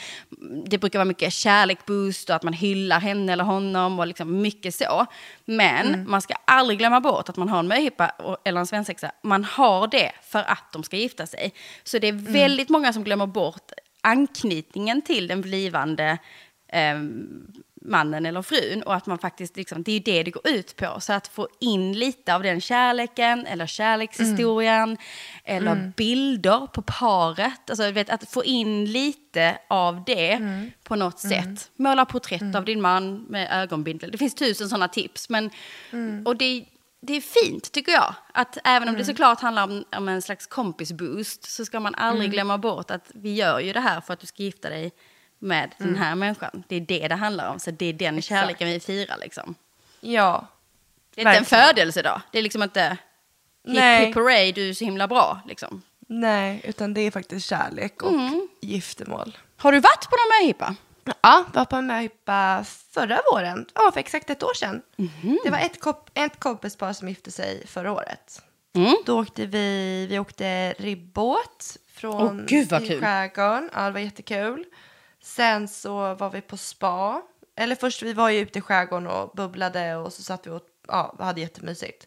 Det 0.66 0.78
brukar 0.78 0.98
vara 0.98 1.04
mycket 1.04 1.32
kärlekboost 1.32 2.30
och 2.30 2.36
att 2.36 2.42
man 2.42 2.52
hyllar 2.52 3.00
henne 3.00 3.32
eller 3.32 3.44
honom 3.44 3.98
och 3.98 4.06
liksom 4.06 4.42
mycket 4.42 4.74
så. 4.74 5.06
Men 5.44 6.10
man 6.10 6.22
ska 6.22 6.34
aldrig 6.44 6.78
glömma 6.78 7.00
bort 7.00 7.28
att 7.28 7.36
man 7.36 7.48
har 7.48 7.58
en 7.58 7.68
möhippa 7.68 8.12
eller 8.44 8.60
en 8.60 8.66
svensexa. 8.66 9.12
Man 9.22 9.44
har 9.44 9.86
det 9.86 10.12
för 10.22 10.42
att 10.42 10.72
de 10.72 10.82
ska 10.82 10.96
gifta 10.96 11.26
sig. 11.26 11.54
Så 11.84 11.98
det 11.98 12.08
är 12.08 12.12
väldigt 12.12 12.68
många 12.68 12.92
som 12.92 13.04
glömmer 13.04 13.26
bort 13.26 13.72
anknytningen 14.00 15.02
till 15.02 15.26
den 15.26 15.40
blivande 15.40 16.18
eh, 16.68 16.98
mannen 17.84 18.26
eller 18.26 18.42
frun 18.42 18.82
och 18.82 18.94
att 18.94 19.06
man 19.06 19.18
faktiskt, 19.18 19.56
liksom, 19.56 19.82
det 19.82 19.92
är 19.92 20.00
det 20.00 20.22
det 20.22 20.30
går 20.30 20.48
ut 20.48 20.76
på. 20.76 21.00
Så 21.00 21.12
att 21.12 21.28
få 21.28 21.48
in 21.60 21.92
lite 21.92 22.34
av 22.34 22.42
den 22.42 22.60
kärleken 22.60 23.46
eller 23.46 23.66
kärlekshistorien 23.66 24.96
eller 25.44 25.92
bilder 25.96 26.66
på 26.66 26.82
paret. 26.82 27.70
Alltså, 27.70 27.90
vet, 27.90 28.10
att 28.10 28.30
få 28.30 28.44
in 28.44 28.84
lite 28.84 29.58
av 29.68 30.04
det 30.06 30.38
på 30.84 30.96
något 30.96 31.18
sätt. 31.20 31.70
Måla 31.76 32.04
porträtt 32.04 32.54
av 32.54 32.64
din 32.64 32.80
man 32.80 33.22
med 33.28 33.48
ögonbindel. 33.62 34.10
Det 34.10 34.18
finns 34.18 34.34
tusen 34.34 34.68
sådana 34.68 34.88
tips. 34.88 35.28
Men, 35.28 35.50
Och 36.26 36.36
det, 36.36 36.64
det 37.00 37.12
är 37.16 37.20
fint 37.20 37.72
tycker 37.72 37.92
jag. 37.92 38.14
Att 38.32 38.58
även 38.64 38.88
om 38.88 38.94
det 38.94 39.04
såklart 39.04 39.40
handlar 39.40 39.64
om, 39.64 39.84
om 39.96 40.08
en 40.08 40.22
slags 40.22 40.46
kompisboost 40.46 41.50
så 41.50 41.64
ska 41.64 41.80
man 41.80 41.94
aldrig 41.94 42.30
glömma 42.30 42.58
bort 42.58 42.90
att 42.90 43.10
vi 43.14 43.34
gör 43.34 43.60
ju 43.60 43.72
det 43.72 43.80
här 43.80 44.00
för 44.00 44.12
att 44.12 44.20
du 44.20 44.26
ska 44.26 44.42
gifta 44.42 44.68
dig 44.68 44.92
med 45.42 45.74
den 45.78 45.96
här 45.96 46.14
människan. 46.14 46.62
Det 46.68 46.76
är 46.76 46.80
det 46.80 47.08
det 47.08 47.14
handlar 47.14 47.48
om. 47.50 47.58
Så 47.58 47.70
det 47.70 47.86
är 47.86 47.92
den 47.92 48.22
kärleken 48.22 48.68
vi 48.68 48.80
firar 48.80 49.16
liksom. 49.20 49.54
Ja. 50.00 50.46
Det 51.14 51.20
är 51.20 51.22
inte 51.22 51.38
en 51.38 51.44
Verkligen. 51.44 51.64
födelsedag. 51.74 52.20
Det 52.32 52.38
är 52.38 52.42
liksom 52.42 52.62
inte 52.62 52.88
hip 52.90 52.98
Nej. 53.62 54.06
hip 54.06 54.14
hooray, 54.14 54.52
du 54.52 54.68
är 54.68 54.74
så 54.74 54.84
himla 54.84 55.08
bra 55.08 55.40
liksom. 55.46 55.82
Nej, 56.08 56.60
utan 56.64 56.94
det 56.94 57.00
är 57.00 57.10
faktiskt 57.10 57.46
kärlek 57.48 58.02
och 58.02 58.12
giftermål. 58.60 59.38
Har 59.56 59.72
du 59.72 59.80
varit 59.80 60.10
på 60.10 60.16
någon 60.16 60.42
möhippa? 60.42 60.74
Ja, 61.22 61.44
var 61.52 61.64
på 61.64 61.76
en 61.76 61.86
möhippa 61.86 62.64
förra 62.90 63.20
våren. 63.32 63.66
Ja, 63.74 63.90
för 63.92 64.00
exakt 64.00 64.30
ett 64.30 64.42
år 64.42 64.54
sedan. 64.54 64.82
Det 65.44 65.50
var 65.50 65.58
ett, 65.58 65.80
kop- 65.80 66.10
ett 66.14 66.40
kompispar 66.40 66.92
som 66.92 67.08
gifte 67.08 67.30
sig 67.30 67.66
förra 67.66 67.92
året. 67.92 68.42
Mm. 68.74 68.94
Då 69.06 69.20
åkte 69.20 69.46
vi, 69.46 70.06
vi 70.10 70.18
åkte 70.18 70.72
ribbåt 70.78 71.76
från 71.92 72.40
Åh, 72.40 72.46
gud, 72.46 72.68
vad 72.68 72.86
kul. 72.88 73.00
skärgården. 73.00 73.70
Ja, 73.74 73.80
det 73.82 73.90
var 73.90 74.00
jättekul. 74.00 74.64
Sen 75.22 75.68
så 75.68 76.14
var 76.14 76.30
vi 76.30 76.40
på 76.40 76.56
spa. 76.56 77.22
Eller 77.56 77.74
först, 77.76 78.02
vi 78.02 78.12
var 78.12 78.28
ju 78.30 78.38
ute 78.40 78.58
i 78.58 78.62
skärgården 78.62 79.06
och 79.06 79.30
bubblade 79.36 79.96
och 79.96 80.12
så 80.12 80.22
satt 80.22 80.46
vi 80.46 80.50
och 80.50 80.62
ja, 80.88 81.14
hade 81.18 81.40
jättemysigt. 81.40 82.06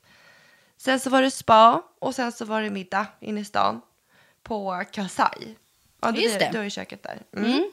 Sen 0.78 1.00
så 1.00 1.10
var 1.10 1.22
det 1.22 1.32
spa 1.32 1.82
och 2.00 2.16
sen 2.16 2.32
så 2.32 2.46
var 2.46 2.62
det 2.62 2.70
middag 2.70 3.08
inne 3.20 3.40
i 3.40 3.46
stan 3.46 3.82
på 4.44 4.84
Kasai. 4.92 5.56
Ja, 6.02 6.12
du, 6.12 6.22
Just 6.22 6.40
det. 6.40 6.50
du 6.52 6.58
har 6.58 6.64
ju 6.64 6.70
köket 6.70 7.04
där. 7.04 7.22
Mm. 7.38 7.72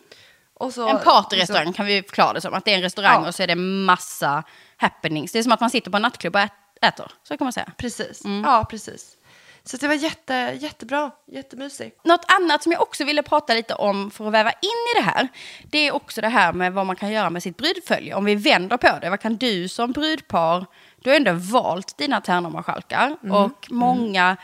Och 0.55 0.75
så, 0.75 0.89
En 0.89 0.99
partyrestaurang 0.99 1.73
kan 1.73 1.87
vi 1.87 2.03
förklara 2.03 2.33
det 2.33 2.41
som. 2.41 2.55
Att 2.55 2.65
det 2.65 2.71
är 2.73 2.77
en 2.77 2.83
restaurang 2.83 3.23
Ja. 3.23 3.29
och 3.29 3.35
så 3.35 3.43
är 3.43 3.47
det 3.47 3.55
massa 3.57 4.43
happenings. 4.77 5.33
Det 5.33 5.39
är 5.39 5.43
som 5.43 5.53
att 5.53 5.61
man 5.61 5.71
sitter 5.71 5.91
på 5.91 5.97
en 5.97 6.03
nattklubb 6.03 6.35
och 6.37 6.41
ät- 6.43 6.53
äter. 6.83 7.11
Så 7.23 7.39
kan 7.39 7.45
man 7.45 7.53
säga. 7.53 7.73
Precis. 7.77 8.25
Mm. 8.25 8.45
Ja, 8.45 8.67
precis. 8.71 9.17
Så 9.65 9.77
det 9.77 9.89
var 9.89 9.95
jätte, 9.95 10.59
jättebra, 10.61 11.11
jättemysigt. 11.27 12.05
Något 12.05 12.25
annat 12.41 12.63
som 12.63 12.73
jag 12.73 12.83
också 12.83 13.05
ville 13.05 13.23
prata 13.23 13.55
lite 13.55 13.75
om 13.75 14.11
för 14.11 14.27
att 14.27 14.33
väva 14.33 14.51
in 14.51 14.97
i 14.97 15.01
det 15.01 15.03
här. 15.03 15.29
Det 15.71 15.79
är 15.79 15.93
också 15.93 16.21
det 16.21 16.29
här 16.29 16.53
med 16.53 16.73
vad 16.73 16.87
man 16.87 16.97
kan 16.97 17.11
göra 17.11 17.31
med 17.31 17.43
sitt 17.43 17.57
brudfölje. 17.57 18.15
Om 18.15 18.25
vi 18.25 18.35
vänder 18.35 18.77
på 18.77 18.99
det. 19.01 19.11
Vad 19.11 19.21
kan 19.21 19.37
du 19.37 19.69
som 19.69 19.93
brudpar, 19.93 20.67
du 20.97 21.11
har 21.11 21.17
ändå 21.17 21.33
valt 21.33 21.99
dina 21.99 22.21
tärnormarskalkar. 22.21 23.17
Och 23.33 23.69
många 23.71 24.37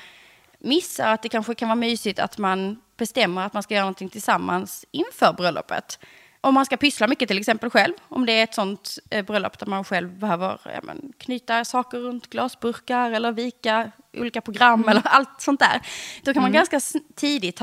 missar 0.59 1.12
att 1.12 1.23
det 1.23 1.29
kanske 1.29 1.55
kan 1.55 1.69
vara 1.69 1.77
mysigt 1.77 2.19
att 2.19 2.39
man 2.39 2.81
bestämmer 2.97 3.47
att 3.47 3.53
man 3.53 3.62
ska 3.62 3.75
göra 3.75 3.85
någonting 3.85 4.09
tillsammans 4.09 4.85
inför 4.91 5.33
bröllopet. 5.33 5.99
Om 6.41 6.55
man 6.55 6.66
ska 6.66 6.76
pyssla 6.76 7.07
mycket 7.07 7.28
till 7.28 7.39
exempel 7.39 7.70
själv, 7.70 7.95
om 8.09 8.26
det 8.26 8.32
är 8.32 8.45
ett 8.45 8.55
sånt 8.55 8.99
eh, 9.11 9.24
bröllop 9.24 9.59
där 9.59 9.66
man 9.66 9.84
själv 9.84 10.18
behöver 10.18 10.61
ja, 10.64 10.80
men, 10.82 11.12
knyta 11.18 11.64
saker 11.64 11.99
runt 11.99 12.30
glasburkar 12.30 13.11
eller 13.11 13.32
vika 13.32 13.91
olika 14.16 14.41
program 14.41 14.89
eller 14.89 15.03
allt 15.05 15.41
sånt 15.41 15.61
där. 15.61 15.80
Då 16.22 16.32
kan 16.32 16.43
man 16.43 16.53
ganska 16.53 16.76
s- 16.76 16.97
tidigt 17.16 17.62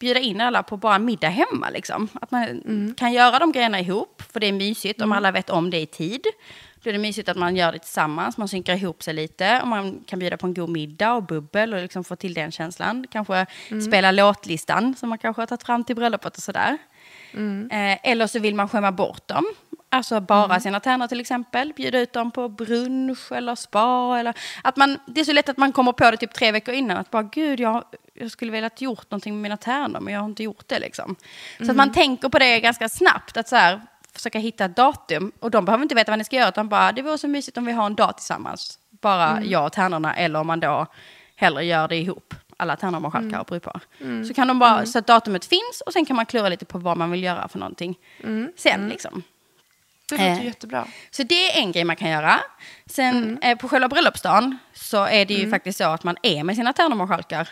bjuda 0.00 0.20
in 0.20 0.40
alla 0.40 0.62
på 0.62 0.76
bara 0.76 0.94
en 0.94 1.04
middag 1.04 1.28
hemma. 1.28 1.70
Liksom. 1.70 2.08
Att 2.20 2.30
man 2.30 2.94
kan 2.96 3.12
göra 3.12 3.38
de 3.38 3.52
grejerna 3.52 3.80
ihop, 3.80 4.22
för 4.32 4.40
det 4.40 4.46
är 4.46 4.52
mysigt 4.52 5.02
om 5.02 5.12
alla 5.12 5.30
vet 5.30 5.50
om 5.50 5.70
det 5.70 5.80
i 5.80 5.86
tid. 5.86 6.20
Då 6.82 6.88
är 6.90 6.92
det 6.92 6.98
mysigt 6.98 7.28
att 7.28 7.36
man 7.36 7.56
gör 7.56 7.72
det 7.72 7.78
tillsammans, 7.78 8.36
man 8.36 8.48
synkar 8.48 8.74
ihop 8.76 9.02
sig 9.02 9.14
lite. 9.14 9.60
Och 9.62 9.68
man 9.68 10.04
kan 10.06 10.18
bjuda 10.18 10.36
på 10.36 10.46
en 10.46 10.54
god 10.54 10.68
middag 10.70 11.12
och 11.14 11.22
bubbel 11.22 11.74
och 11.74 11.80
liksom 11.80 12.04
få 12.04 12.16
till 12.16 12.34
den 12.34 12.52
känslan. 12.52 13.06
Kanske 13.10 13.46
spela 13.88 14.10
låtlistan 14.10 14.94
som 14.96 15.08
man 15.08 15.18
kanske 15.18 15.42
har 15.42 15.46
tagit 15.46 15.62
fram 15.62 15.84
till 15.84 15.96
bröllopet 15.96 16.36
och 16.36 16.42
sådär. 16.42 16.78
Eh, 17.70 18.10
eller 18.10 18.26
så 18.26 18.38
vill 18.38 18.54
man 18.54 18.68
skämma 18.68 18.92
bort 18.92 19.28
dem. 19.28 19.44
Alltså 19.88 20.20
bara 20.20 20.60
sina 20.60 20.80
tärnor 20.80 21.06
till 21.06 21.20
exempel. 21.20 21.72
Bjuda 21.76 21.98
ut 21.98 22.12
dem 22.12 22.30
på 22.30 22.48
brunch 22.48 23.32
eller 23.32 23.54
spa. 23.54 24.18
Eller 24.18 24.34
att 24.64 24.76
man, 24.76 24.98
det 25.06 25.20
är 25.20 25.24
så 25.24 25.32
lätt 25.32 25.48
att 25.48 25.56
man 25.56 25.72
kommer 25.72 25.92
på 25.92 26.10
det 26.10 26.16
typ 26.16 26.34
tre 26.34 26.52
veckor 26.52 26.74
innan. 26.74 26.96
Att 26.96 27.10
bara 27.10 27.22
gud, 27.22 27.60
jag, 27.60 27.84
jag 28.14 28.30
skulle 28.30 28.60
ha 28.60 28.70
gjort 28.78 29.10
någonting 29.10 29.34
med 29.34 29.42
mina 29.42 29.56
tärnor 29.56 30.00
men 30.00 30.14
jag 30.14 30.20
har 30.20 30.28
inte 30.28 30.42
gjort 30.42 30.68
det. 30.68 30.78
Liksom. 30.78 31.16
Så 31.58 31.70
att 31.70 31.76
man 31.76 31.92
tänker 31.92 32.28
på 32.28 32.38
det 32.38 32.60
ganska 32.60 32.88
snabbt. 32.88 33.36
Att 33.36 33.48
så 33.48 33.56
här, 33.56 33.80
försöka 34.12 34.38
hitta 34.38 34.64
ett 34.64 34.76
datum. 34.76 35.32
Och 35.40 35.50
de 35.50 35.64
behöver 35.64 35.82
inte 35.82 35.94
veta 35.94 36.12
vad 36.12 36.18
ni 36.18 36.24
ska 36.24 36.36
göra. 36.36 36.48
Utan 36.48 36.68
bara, 36.68 36.92
det 36.92 37.02
vore 37.02 37.18
så 37.18 37.28
mysigt 37.28 37.58
om 37.58 37.64
vi 37.64 37.72
har 37.72 37.86
en 37.86 37.94
dag 37.94 38.16
tillsammans. 38.16 38.78
Bara 38.90 39.44
jag 39.44 39.66
och 39.66 39.72
tärnorna. 39.72 40.16
Eller 40.16 40.40
om 40.40 40.46
man 40.46 40.60
då 40.60 40.86
hellre 41.36 41.64
gör 41.64 41.88
det 41.88 41.96
ihop. 41.96 42.34
Alla 42.62 42.76
tärnormarskalkar 42.76 43.38
och 43.40 43.46
brudpar. 43.46 43.80
Så 44.28 44.34
kan 44.34 44.48
de 44.48 44.58
bara, 44.58 44.86
så 44.86 44.98
att 44.98 45.06
datumet 45.06 45.44
finns 45.44 45.82
och 45.86 45.92
sen 45.92 46.04
kan 46.04 46.16
man 46.16 46.26
klura 46.26 46.48
lite 46.48 46.64
på 46.64 46.78
vad 46.78 46.96
man 46.96 47.10
vill 47.10 47.22
göra 47.22 47.48
för 47.48 47.58
någonting. 47.58 47.98
Sen 48.56 48.88
liksom. 48.88 49.22
Det 50.08 50.14
låter 50.18 50.40
Eh. 50.40 50.44
jättebra. 50.46 50.86
Så 51.10 51.22
det 51.22 51.50
är 51.50 51.60
en 51.62 51.72
grej 51.72 51.84
man 51.84 51.96
kan 51.96 52.10
göra. 52.10 52.40
Sen 52.86 53.38
eh, 53.42 53.58
på 53.58 53.68
själva 53.68 53.88
bröllopsdagen 53.88 54.58
så 54.74 55.04
är 55.04 55.24
det 55.26 55.34
ju 55.34 55.50
faktiskt 55.50 55.78
så 55.78 55.84
att 55.84 56.04
man 56.04 56.16
är 56.22 56.44
med 56.44 56.56
sina 56.56 56.72
tärnormarskalkar 56.72 57.48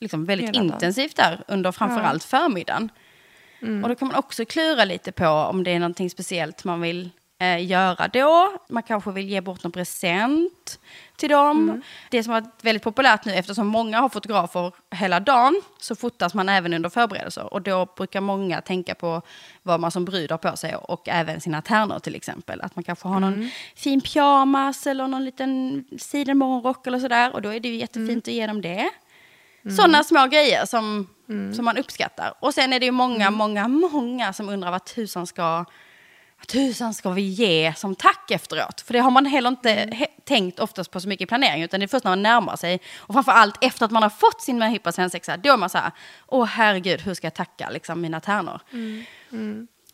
liksom 0.00 0.24
väldigt 0.24 0.48
Hela 0.48 0.58
dagen. 0.58 0.72
intensivt 0.74 1.16
där 1.16 1.44
under 1.48 1.72
framförallt 1.72 2.24
förmiddagen. 2.24 2.88
Och 3.82 3.88
då 3.88 3.94
kan 3.94 4.08
man 4.08 4.16
också 4.16 4.44
klura 4.44 4.84
lite 4.84 5.12
på 5.12 5.26
om 5.28 5.64
det 5.64 5.70
är 5.70 5.78
någonting 5.78 6.10
speciellt 6.10 6.64
man 6.64 6.80
vill 6.80 7.10
eh, 7.38 7.66
göra 7.66 8.08
då. 8.08 8.58
Man 8.68 8.82
kanske 8.82 9.10
vill 9.10 9.28
ge 9.28 9.40
bort 9.40 9.62
någon 9.64 9.72
present 9.72 10.78
till 11.20 11.30
dem. 11.30 11.82
Det 12.10 12.22
som 12.22 12.32
har 12.32 12.40
varit 12.40 12.64
väldigt 12.64 12.82
populärt 12.82 13.24
nu 13.24 13.32
eftersom 13.32 13.66
många 13.66 14.00
har 14.00 14.08
fotografer 14.08 14.72
hela 14.90 15.20
dagen 15.20 15.62
så 15.78 15.96
fotas 15.96 16.34
man 16.34 16.48
även 16.48 16.74
under 16.74 16.88
förberedelser. 16.88 17.54
Och 17.54 17.62
då 17.62 17.86
brukar 17.96 18.20
många 18.20 18.60
tänka 18.60 18.94
på 18.94 19.22
vad 19.62 19.80
man 19.80 19.90
som 19.90 20.04
brud 20.04 20.30
har 20.30 20.38
på 20.38 20.56
sig 20.56 20.74
och 20.74 21.08
även 21.08 21.40
sina 21.40 21.62
tärnor 21.62 21.98
till 21.98 22.14
exempel. 22.14 22.60
Att 22.60 22.76
man 22.76 22.84
kanske 22.84 23.08
har 23.08 23.20
någon 23.20 23.50
fin 23.76 24.00
pyjamas 24.00 24.86
eller 24.86 25.06
någon 25.06 25.24
liten 25.24 25.84
sidenmorgonrock 25.98 26.86
eller 26.86 26.98
sådär. 26.98 27.34
Och 27.34 27.42
då 27.42 27.54
är 27.54 27.60
det 27.60 27.68
ju 27.68 27.76
jättefint 27.76 28.28
att 28.28 28.34
ge 28.34 28.46
dem 28.46 28.62
det. 28.62 28.90
Sådana 29.76 30.04
små 30.04 30.26
grejer 30.26 30.66
som, 30.66 31.06
som 31.54 31.64
man 31.64 31.76
uppskattar. 31.78 32.34
Och 32.40 32.54
sen 32.54 32.72
är 32.72 32.80
det 32.80 32.86
ju 32.86 32.92
många, 32.92 33.30
många, 33.30 33.68
många 33.68 34.32
som 34.32 34.48
undrar 34.48 34.70
vad 34.70 34.84
tusan 34.84 35.26
ska 35.26 35.64
vad 36.40 36.46
tusan 36.46 36.94
ska 36.94 37.10
vi 37.10 37.22
ge 37.22 37.74
som 37.76 37.94
tack 37.94 38.30
efteråt? 38.30 38.80
För 38.80 38.92
det 38.92 38.98
har 38.98 39.10
man 39.10 39.26
heller 39.26 39.48
inte 39.48 39.68
he- 39.74 40.06
tänkt 40.24 40.60
oftast 40.60 40.90
på 40.90 41.00
så 41.00 41.08
mycket 41.08 41.24
i 41.24 41.26
planering, 41.26 41.62
utan 41.62 41.80
det 41.80 41.86
är 41.86 41.88
först 41.88 42.04
när 42.04 42.10
man 42.10 42.22
närmar 42.22 42.56
sig. 42.56 42.80
Och 42.98 43.14
framförallt 43.14 43.64
efter 43.64 43.84
att 43.84 43.90
man 43.90 44.02
har 44.02 44.10
fått 44.10 44.42
sin 44.42 44.58
möhippa 44.58 44.92
svensexa, 44.92 45.36
då 45.36 45.52
är 45.52 45.56
man 45.56 45.70
så 45.70 45.78
här, 45.78 45.92
åh 46.26 46.44
herregud, 46.46 47.00
hur 47.00 47.14
ska 47.14 47.26
jag 47.26 47.34
tacka 47.34 47.70
liksom, 47.70 48.00
mina 48.00 48.20
tärnor? 48.20 48.60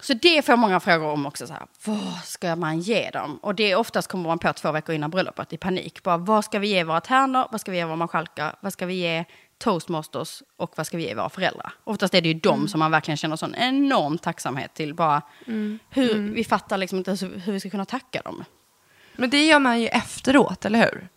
Så 0.00 0.14
det 0.14 0.44
får 0.44 0.56
många 0.56 0.80
frågor 0.80 1.06
om 1.06 1.26
också. 1.26 1.46
Så 1.46 1.52
här, 1.52 1.62
vad 1.84 2.24
ska 2.24 2.56
man 2.56 2.80
ge 2.80 3.10
dem? 3.10 3.38
Och 3.42 3.54
det 3.54 3.70
är 3.70 3.76
oftast 3.76 4.08
kommer 4.08 4.28
man 4.28 4.38
på 4.38 4.52
två 4.52 4.72
veckor 4.72 4.94
innan 4.94 5.10
bröllopet 5.10 5.52
i 5.52 5.56
panik. 5.56 6.02
Bara, 6.02 6.16
vad 6.16 6.44
ska 6.44 6.58
vi 6.58 6.68
ge 6.68 6.84
våra 6.84 7.00
tärnor? 7.00 7.48
Vad 7.50 7.60
ska 7.60 7.70
vi 7.70 7.76
ge 7.76 7.84
våra 7.84 7.96
marskalkar? 7.96 8.56
Vad 8.60 8.72
ska 8.72 8.86
vi 8.86 8.94
ge 8.94 9.24
toastmasters? 9.58 10.42
Och 10.56 10.72
vad 10.76 10.86
ska 10.86 10.96
vi 10.96 11.02
ge 11.02 11.14
våra 11.14 11.28
föräldrar? 11.28 11.72
Oftast 11.84 12.14
är 12.14 12.20
det 12.20 12.28
ju 12.28 12.34
dem 12.34 12.68
som 12.68 12.78
man 12.78 12.90
verkligen 12.90 13.16
känner 13.16 13.36
sån 13.36 13.54
enorm 13.54 14.18
tacksamhet 14.18 14.74
till. 14.74 14.94
Bara, 14.94 15.22
hur, 15.90 16.14
Vi 16.34 16.44
fattar 16.44 16.78
liksom 16.78 16.98
inte 16.98 17.10
hur 17.44 17.52
vi 17.52 17.60
ska 17.60 17.70
kunna 17.70 17.84
tacka 17.84 18.22
dem. 18.22 18.44
Men 19.16 19.30
det 19.30 19.46
gör 19.46 19.58
man 19.58 19.80
ju 19.80 19.88
efteråt, 19.88 20.64
eller 20.64 20.78
hur? 20.78 21.08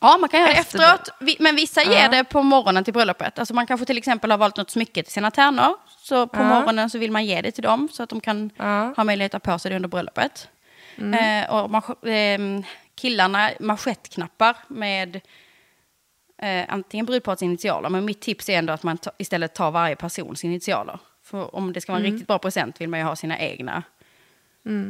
Ja, 0.00 0.16
man 0.20 0.28
kan 0.28 0.40
göra 0.40 0.50
det 0.52 0.56
Efter 0.58 0.78
efteråt. 0.94 1.38
Men 1.40 1.56
vissa 1.56 1.82
ger 1.82 2.02
Ja. 2.02 2.08
det 2.08 2.24
på 2.24 2.42
morgonen 2.42 2.84
till 2.84 2.92
bröllopet. 2.92 3.38
Alltså 3.38 3.54
man 3.54 3.66
kanske 3.66 3.86
till 3.86 3.98
exempel 3.98 4.30
har 4.30 4.38
valt 4.38 4.56
något 4.56 4.70
smycke 4.70 5.02
till 5.02 5.12
sina 5.12 5.30
tärnor. 5.30 5.76
Så 5.98 6.26
på 6.26 6.40
Ja. 6.40 6.44
morgonen 6.48 6.90
så 6.90 6.98
vill 6.98 7.10
man 7.12 7.24
ge 7.24 7.40
det 7.42 7.50
till 7.50 7.62
dem 7.62 7.88
så 7.92 8.02
att 8.02 8.08
de 8.08 8.20
kan 8.20 8.50
Ja. 8.56 8.94
ha 8.96 9.04
möjlighet 9.04 9.34
att 9.34 9.46
ha 9.46 9.52
på 9.52 9.58
sig 9.58 9.70
det 9.70 9.76
under 9.76 9.88
bröllopet. 9.88 10.48
Eh, 10.96 11.50
och 11.54 11.70
man, 11.70 11.82
eh, 12.02 12.64
killarna 12.94 13.50
manschettknappar 13.60 14.56
med 14.68 15.20
eh, 16.42 16.64
antingen 16.68 17.06
brudparets 17.06 17.42
initialer. 17.42 17.90
Men 17.90 18.04
mitt 18.04 18.20
tips 18.20 18.48
är 18.48 18.58
ändå 18.58 18.72
att 18.72 18.82
man 18.82 18.98
ta, 18.98 19.10
istället 19.18 19.54
tar 19.54 19.70
varje 19.70 19.96
persons 19.96 20.44
initialer. 20.44 20.98
För 21.22 21.54
om 21.54 21.72
det 21.72 21.80
ska 21.80 21.92
vara 21.92 22.04
en 22.04 22.10
riktigt 22.10 22.26
bra 22.26 22.38
present 22.38 22.80
vill 22.80 22.88
man 22.88 23.00
ju 23.00 23.06
ha 23.06 23.16
sina 23.16 23.38
egna. 23.38 23.82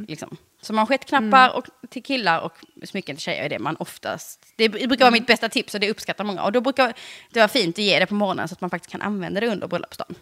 Liksom. 0.09 0.37
Så 0.61 0.73
manschettknappar 0.73 1.57
och 1.57 1.67
till 1.91 2.03
killar 2.03 2.41
och 2.41 2.53
smycken 2.85 3.17
till 3.17 3.23
tjejer 3.23 3.45
är 3.45 3.49
det 3.49 3.59
man 3.59 3.77
oftast... 3.77 4.47
Det 4.57 4.69
brukar 4.69 5.05
vara 5.05 5.11
mitt 5.11 5.27
bästa 5.27 5.49
tips 5.49 5.75
och 5.75 5.81
det 5.81 5.91
uppskattar 5.91 6.25
många. 6.25 6.43
Och 6.43 6.53
då 6.53 6.61
brukar 6.61 6.95
det 7.31 7.41
vara 7.41 7.49
fint 7.49 7.79
att 7.79 7.85
ge 7.85 7.99
det 7.99 8.07
på 8.07 8.15
morgonen 8.15 8.49
så 8.49 8.53
att 8.53 8.61
man 8.61 8.71
faktiskt 8.71 8.93
kan 8.93 9.03
använda 9.03 9.41
det 9.41 9.49
under 9.49 9.67
bröllopsdagen. 9.67 10.15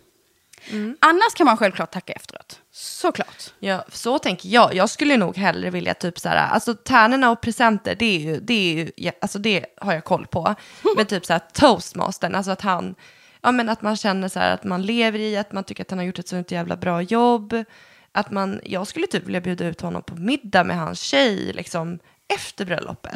Annars 1.01 1.35
kan 1.35 1.45
man 1.45 1.57
självklart 1.57 1.91
tacka 1.91 2.13
efteråt. 2.13 2.61
Såklart. 2.73 3.55
Ja, 3.59 3.85
så 3.93 4.19
tänker 4.19 4.49
jag. 4.49 4.75
Jag 4.75 4.91
skulle 4.91 5.17
nog 5.17 5.37
hellre 5.37 5.71
vilja 5.71 5.95
typ 5.95 6.19
så 6.19 6.29
här, 6.29 6.37
alltså 6.37 6.75
tärnorna 6.75 7.31
och 7.31 7.41
presenter, 7.41 7.95
det 7.95 8.05
är 8.07 8.19
ju, 8.19 8.41
det 8.41 8.55
är 8.55 8.75
ju, 8.75 8.91
ja, 8.97 9.13
alltså 9.21 9.39
det 9.39 9.67
har 9.77 9.93
jag 9.93 10.05
koll 10.05 10.27
på. 10.27 10.55
Men 10.97 11.07
typ 11.07 11.27
så 11.27 11.33
här 11.33 11.43
toastmastern, 11.53 12.35
alltså 12.35 12.51
att 12.53 12.61
han, 12.61 12.95
ja 13.41 13.53
men 13.53 13.69
att 13.69 13.83
man 13.83 13.97
känner 13.97 14.29
så 14.29 14.39
här 14.39 14.55
att 14.55 14.65
man 14.65 14.83
lever 14.83 15.19
i, 15.19 15.37
att 15.37 15.53
man 15.53 15.65
tycker 15.65 15.83
att 15.83 15.91
han 15.91 15.99
har 15.99 16.07
gjort 16.07 16.19
ett 16.19 16.29
så 16.29 16.45
jävla 16.49 16.77
bra 16.77 17.03
jobb. 17.03 17.65
Att 18.13 18.31
man, 18.31 18.61
jag 18.65 18.87
skulle 18.87 19.07
typ 19.07 19.25
vilja 19.27 19.41
bjuda 19.41 19.65
ut 19.65 19.81
honom 19.81 20.03
på 20.03 20.15
middag 20.15 20.65
med 20.65 20.77
hans 20.77 21.01
tjej, 21.01 21.53
liksom 21.53 21.99
efter 22.35 22.65
bröllopet. 22.65 23.13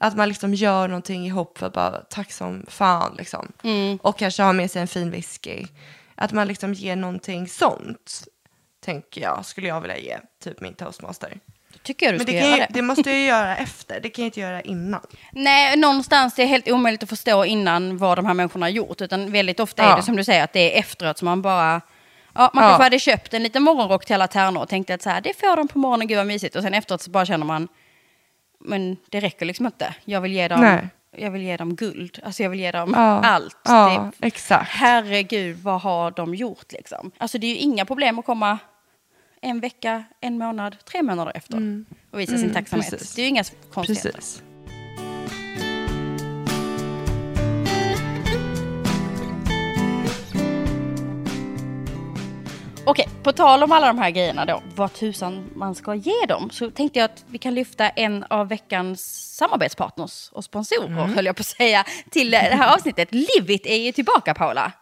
Att 0.00 0.16
man 0.16 0.28
liksom 0.28 0.54
gör 0.54 0.88
någonting 0.88 1.26
ihop 1.26 1.58
för 1.58 1.66
att 1.66 1.72
bara 1.72 1.90
tack 1.90 2.32
som 2.32 2.66
fan 2.68 3.14
liksom. 3.18 3.52
Och 4.02 4.18
kanske 4.18 4.42
har 4.42 4.52
med 4.52 4.70
sig 4.70 4.82
en 4.82 4.88
fin 4.88 5.10
whisky. 5.10 5.66
Att 6.24 6.32
man 6.32 6.48
liksom 6.48 6.74
ger 6.74 6.96
någonting 6.96 7.48
sånt, 7.48 8.24
tänker 8.84 9.20
jag, 9.20 9.44
skulle 9.46 9.68
jag 9.68 9.80
vilja 9.80 9.98
ge 9.98 10.18
typ 10.44 10.60
min 10.60 10.74
toastmaster. 10.74 11.38
Tycker 11.82 12.06
jag 12.06 12.14
du 12.14 12.18
Men 12.18 12.26
ska 12.26 12.32
det, 12.32 12.38
göra 12.38 12.50
jag, 12.58 12.68
det. 12.68 12.74
det 12.74 12.82
måste 12.82 13.10
jag 13.10 13.18
ju 13.18 13.24
göra 13.26 13.56
efter, 13.56 14.00
det 14.00 14.08
kan 14.08 14.22
jag 14.22 14.26
inte 14.28 14.40
göra 14.40 14.60
innan. 14.62 15.00
Nej, 15.32 15.76
någonstans 15.76 16.34
det 16.34 16.42
är 16.42 16.46
helt 16.46 16.68
omöjligt 16.70 17.02
att 17.02 17.08
förstå 17.08 17.44
innan 17.44 17.98
vad 17.98 18.18
de 18.18 18.26
här 18.26 18.34
människorna 18.34 18.66
har 18.66 18.70
gjort. 18.70 19.00
Utan 19.00 19.32
väldigt 19.32 19.60
ofta 19.60 19.82
är 19.82 19.88
Ja. 19.88 19.96
det 19.96 20.02
som 20.02 20.16
du 20.16 20.24
säger 20.24 20.44
att 20.44 20.52
det 20.52 20.74
är 20.76 20.80
efteråt 20.80 21.18
som 21.18 21.26
man 21.26 21.42
bara... 21.42 21.80
Ja, 22.34 22.50
man 22.54 22.64
Ja. 22.64 22.68
kanske 22.70 22.82
hade 22.82 22.98
köpt 22.98 23.34
en 23.34 23.42
liten 23.42 23.62
morgonrock 23.62 24.04
till 24.06 24.14
alla 24.14 24.28
tärnor 24.28 24.62
och 24.62 24.68
tänkte 24.68 24.94
att 24.94 25.02
så 25.02 25.10
här, 25.10 25.20
det 25.20 25.40
får 25.40 25.56
de 25.56 25.68
på 25.68 25.78
morgonen, 25.78 26.06
gud 26.06 26.16
vad 26.16 26.26
mysigt. 26.26 26.56
Och 26.56 26.62
sen 26.62 26.74
efteråt 26.74 27.02
så 27.02 27.10
bara 27.10 27.26
känner 27.26 27.46
man, 27.46 27.68
men 28.60 28.96
det 29.10 29.20
räcker 29.20 29.46
liksom 29.46 29.66
inte. 29.66 29.94
Jag 30.04 30.20
vill 30.20 30.32
ge 30.32 30.48
dem, 30.48 30.60
Nej. 30.60 30.88
Jag 31.16 31.30
vill 31.30 31.42
ge 31.42 31.56
dem 31.56 31.74
guld, 31.74 32.18
alltså 32.22 32.42
jag 32.42 32.50
vill 32.50 32.60
ge 32.60 32.70
dem 32.72 32.92
Ja. 32.96 33.00
allt. 33.24 33.56
Ja, 33.64 34.10
Det, 34.18 34.26
exakt. 34.26 34.70
herregud, 34.70 35.56
vad 35.56 35.80
har 35.80 36.10
de 36.10 36.34
gjort 36.34 36.72
liksom? 36.72 37.10
Alltså 37.18 37.38
det 37.38 37.46
är 37.46 37.50
ju 37.50 37.56
inga 37.56 37.84
problem 37.84 38.18
att 38.18 38.24
komma 38.24 38.58
en 39.40 39.60
vecka, 39.60 40.04
en 40.20 40.38
månad, 40.38 40.76
tre 40.84 41.02
månader 41.02 41.32
efter 41.34 41.84
och 42.10 42.20
visa 42.20 42.32
sin 42.32 42.40
Mm, 42.42 42.54
tacksamhet. 42.54 42.90
precis. 42.90 43.14
Det 43.14 43.20
är 43.20 43.24
ju 43.24 43.28
inga 43.28 43.44
konstigheter. 43.72 44.12
Precis. 44.12 44.42
Okej, 52.86 53.08
på 53.22 53.32
tal 53.32 53.62
om 53.62 53.72
alla 53.72 53.86
de 53.86 53.98
här 53.98 54.10
grejerna 54.10 54.44
då, 54.44 54.62
vad 54.74 54.92
tusan 54.92 55.50
man 55.54 55.74
ska 55.74 55.94
ge 55.94 56.26
dem, 56.28 56.50
så 56.50 56.70
tänkte 56.70 56.98
jag 56.98 57.04
att 57.04 57.24
vi 57.28 57.38
kan 57.38 57.54
lyfta 57.54 57.88
en 57.88 58.24
av 58.30 58.48
veckans 58.48 59.00
samarbetspartners 59.36 60.28
och 60.32 60.44
sponsorer, 60.44 60.88
höll 60.88 61.26
jag 61.26 61.36
på 61.36 61.40
att 61.40 61.46
säga, 61.46 61.84
till 62.10 62.30
det 62.30 62.36
här 62.36 62.74
avsnittet. 62.74 63.08
Livit 63.12 63.66
är 63.66 63.76
ju 63.76 63.92
tillbaka, 63.92 64.34
Paula. 64.34 64.72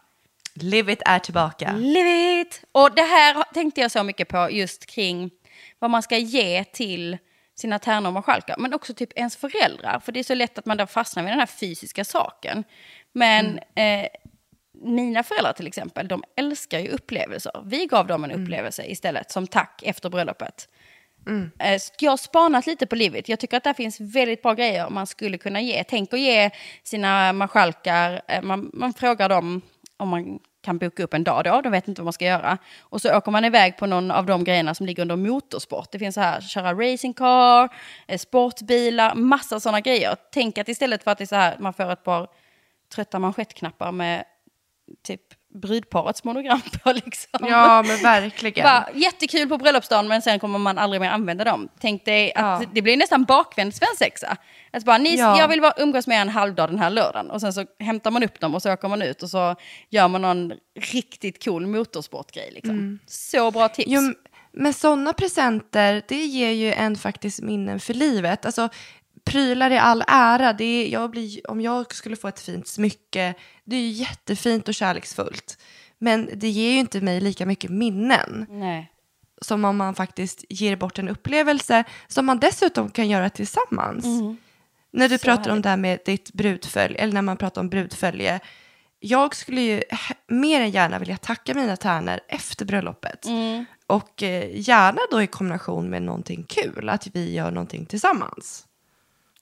Live 0.53 0.93
it 0.93 1.01
är 1.05 1.19
tillbaka. 1.19 1.71
Livit! 1.71 2.63
Och 2.71 2.95
det 2.95 3.01
här 3.01 3.43
tänkte 3.53 3.81
jag 3.81 3.91
så 3.91 4.03
mycket 4.03 4.27
på 4.27 4.49
just 4.51 4.85
kring 4.85 5.31
vad 5.79 5.89
man 5.89 6.03
ska 6.03 6.17
ge 6.17 6.63
till 6.63 7.17
sina 7.55 7.79
tärnor 7.79 8.07
och 8.07 8.13
marskalkar, 8.13 8.55
men 8.57 8.73
också 8.73 8.93
typ 8.93 9.13
ens 9.15 9.35
föräldrar. 9.37 9.99
För 9.99 10.11
det 10.11 10.19
är 10.19 10.23
så 10.23 10.35
lätt 10.35 10.57
att 10.57 10.65
man 10.65 10.77
då 10.77 10.87
fastnar 10.87 11.23
vid 11.23 11.31
den 11.31 11.39
här 11.39 11.45
fysiska 11.45 12.05
saken. 12.05 12.63
Men 13.13 13.59
eh, 13.75 14.07
mina 14.81 15.23
föräldrar 15.23 15.53
till 15.53 15.67
exempel, 15.67 16.07
de 16.07 16.23
älskar 16.35 16.79
ju 16.79 16.87
upplevelser. 16.87 17.51
Vi 17.65 17.85
gav 17.85 18.07
dem 18.07 18.23
en 18.23 18.31
upplevelse 18.31 18.83
istället 18.85 19.31
som 19.31 19.47
tack 19.47 19.83
efter 19.85 20.09
bröllopet. 20.09 20.67
Eh, 21.59 21.79
så 21.79 21.93
Jag 21.99 22.11
har 22.11 22.17
spanat 22.17 22.65
lite 22.67 22.85
på 22.85 22.95
livet. 22.95 23.29
Jag 23.29 23.39
tycker 23.39 23.57
att 23.57 23.63
det 23.63 23.73
finns 23.73 23.99
väldigt 23.99 24.41
bra 24.41 24.53
grejer 24.53 24.89
man 24.89 25.07
skulle 25.07 25.37
kunna 25.37 25.61
ge. 25.61 25.83
Tänk 25.83 26.13
att 26.13 26.19
ge 26.19 26.49
sina 26.83 27.33
marskalkar, 27.33 28.21
eh, 28.27 28.41
man, 28.41 28.69
man 28.73 28.93
frågar 28.93 29.29
dem 29.29 29.61
om 29.97 30.09
man 30.09 30.39
kan 30.61 30.77
boka 30.77 31.03
upp 31.03 31.13
en 31.13 31.23
dag 31.23 31.43
då, 31.43 31.61
de 31.61 31.71
vet 31.71 31.87
inte 31.87 32.01
vad 32.01 32.05
man 32.05 32.13
ska 32.13 32.25
göra. 32.25 32.57
Och 32.79 33.01
så 33.01 33.17
åker 33.17 33.31
man 33.31 33.45
iväg 33.45 33.77
på 33.77 33.85
någon 33.85 34.11
av 34.11 34.25
de 34.25 34.43
grejerna 34.43 34.75
som 34.75 34.85
ligger 34.85 35.01
under 35.01 35.15
motorsport. 35.15 35.91
Det 35.91 35.99
finns 35.99 36.15
så 36.15 36.21
här, 36.21 36.41
köra 36.41 36.73
racingcar, 36.73 37.69
eh, 38.07 38.17
sportbilar, 38.17 39.15
massa 39.15 39.59
sådana 39.59 39.81
grejer. 39.81 40.15
Tänk 40.31 40.57
att 40.57 40.69
istället 40.69 41.03
för 41.03 41.11
att 41.11 41.17
det 41.17 41.23
är 41.23 41.25
så 41.25 41.35
här, 41.35 41.55
man 41.59 41.73
får 41.73 41.91
ett 41.91 42.03
par 42.03 42.27
trötta 42.95 43.19
manschettknappar 43.19 43.91
med 43.91 44.23
typ 45.03 45.21
brudparets 45.61 46.23
monogram 46.23 46.61
på 46.83 46.91
liksom. 47.05 47.39
Ja, 47.47 47.83
men 47.87 47.97
verkligen. 48.03 48.63
Bara, 48.63 48.87
jättekul 48.95 49.49
på 49.49 49.57
bröllopsdagen 49.57 50.07
men 50.07 50.21
sen 50.21 50.39
kommer 50.39 50.59
man 50.59 50.77
aldrig 50.77 51.01
mer 51.01 51.09
använda 51.09 51.43
dem. 51.43 51.69
Tänk 51.79 52.05
dig 52.05 52.33
att 52.35 52.61
Ja. 52.61 52.67
det 52.73 52.81
blir 52.81 52.97
nästan 52.97 53.23
bakvänd 53.23 53.75
svensexa. 53.75 54.37
Att 54.73 54.83
bara, 54.85 54.97
ni, 54.97 55.15
Ja. 55.17 55.39
Jag 55.39 55.47
vill 55.47 55.61
bara 55.61 55.73
umgås 55.77 56.07
med 56.07 56.17
er 56.17 56.21
en 56.21 56.29
halvdag 56.29 56.69
den 56.69 56.79
här 56.79 56.89
lördagen. 56.89 57.31
Och 57.31 57.41
sen 57.41 57.53
så 57.53 57.65
hämtar 57.79 58.11
man 58.11 58.23
upp 58.23 58.39
dem 58.39 58.55
och 58.55 58.61
så 58.61 58.73
åker 58.73 58.87
man 58.87 59.01
ut 59.01 59.23
och 59.23 59.29
så 59.29 59.55
gör 59.89 60.07
man 60.07 60.21
någon 60.21 60.53
riktigt 60.79 61.45
cool 61.45 61.67
motorsportgrej. 61.67 62.51
Liksom. 62.51 62.99
Så 63.05 63.51
bra 63.51 63.67
tips. 63.69 63.89
Jo, 63.91 64.01
men 64.53 64.73
sådana 64.73 65.13
presenter, 65.13 66.01
det 66.07 66.25
ger 66.25 66.51
ju 66.51 66.73
en 66.73 66.95
faktiskt 66.95 67.41
minnen 67.41 67.79
för 67.79 67.93
livet. 67.93 68.45
Alltså, 68.45 68.69
prylar 69.23 69.71
i 69.71 69.77
all 69.77 70.03
ära, 70.07 70.53
det 70.53 70.63
är, 70.63 70.87
jag 70.89 71.11
blir, 71.11 71.51
om 71.51 71.61
jag 71.61 71.93
skulle 71.95 72.15
få 72.15 72.27
ett 72.27 72.39
fint 72.39 72.67
smycke, 72.67 73.33
det 73.63 73.75
är 73.75 73.79
ju 73.81 73.89
jättefint 73.89 74.67
och 74.67 74.73
kärleksfullt. 74.73 75.57
Men 75.97 76.29
det 76.35 76.49
ger 76.49 76.71
ju 76.71 76.77
inte 76.79 77.01
mig 77.01 77.21
lika 77.21 77.45
mycket 77.45 77.71
minnen 77.71 78.45
Nej. 78.49 78.91
som 79.41 79.65
om 79.65 79.77
man 79.77 79.95
faktiskt 79.95 80.45
ger 80.49 80.75
bort 80.75 80.99
en 80.99 81.09
upplevelse 81.09 81.83
som 82.07 82.25
man 82.25 82.39
dessutom 82.39 82.89
kan 82.89 83.09
göra 83.09 83.29
tillsammans. 83.29 84.05
När 84.93 85.09
du 85.09 85.17
Så 85.17 85.23
pratar 85.25 85.43
om 85.43 85.49
härligt. 85.49 85.63
det 85.63 85.69
här 85.69 85.77
med 85.77 85.99
ditt 86.05 86.33
brudfölj, 86.33 86.95
eller 86.95 87.13
när 87.13 87.21
man 87.21 87.37
pratar 87.37 87.61
om 87.61 87.69
brudfölje. 87.69 88.39
Jag 88.99 89.35
skulle 89.35 89.61
ju 89.61 89.81
mer 90.27 90.61
än 90.61 90.71
gärna 90.71 90.99
vilja 90.99 91.17
tacka 91.17 91.53
mina 91.53 91.75
tärnor 91.77 92.19
efter 92.27 92.65
bröllopet. 92.65 93.25
Och 93.87 94.23
eh, 94.23 94.59
gärna 94.59 94.99
då 95.11 95.21
i 95.21 95.27
kombination 95.27 95.89
med 95.89 96.01
någonting 96.01 96.43
kul, 96.49 96.89
att 96.89 97.07
vi 97.13 97.33
gör 97.33 97.51
någonting 97.51 97.85
tillsammans. 97.85 98.65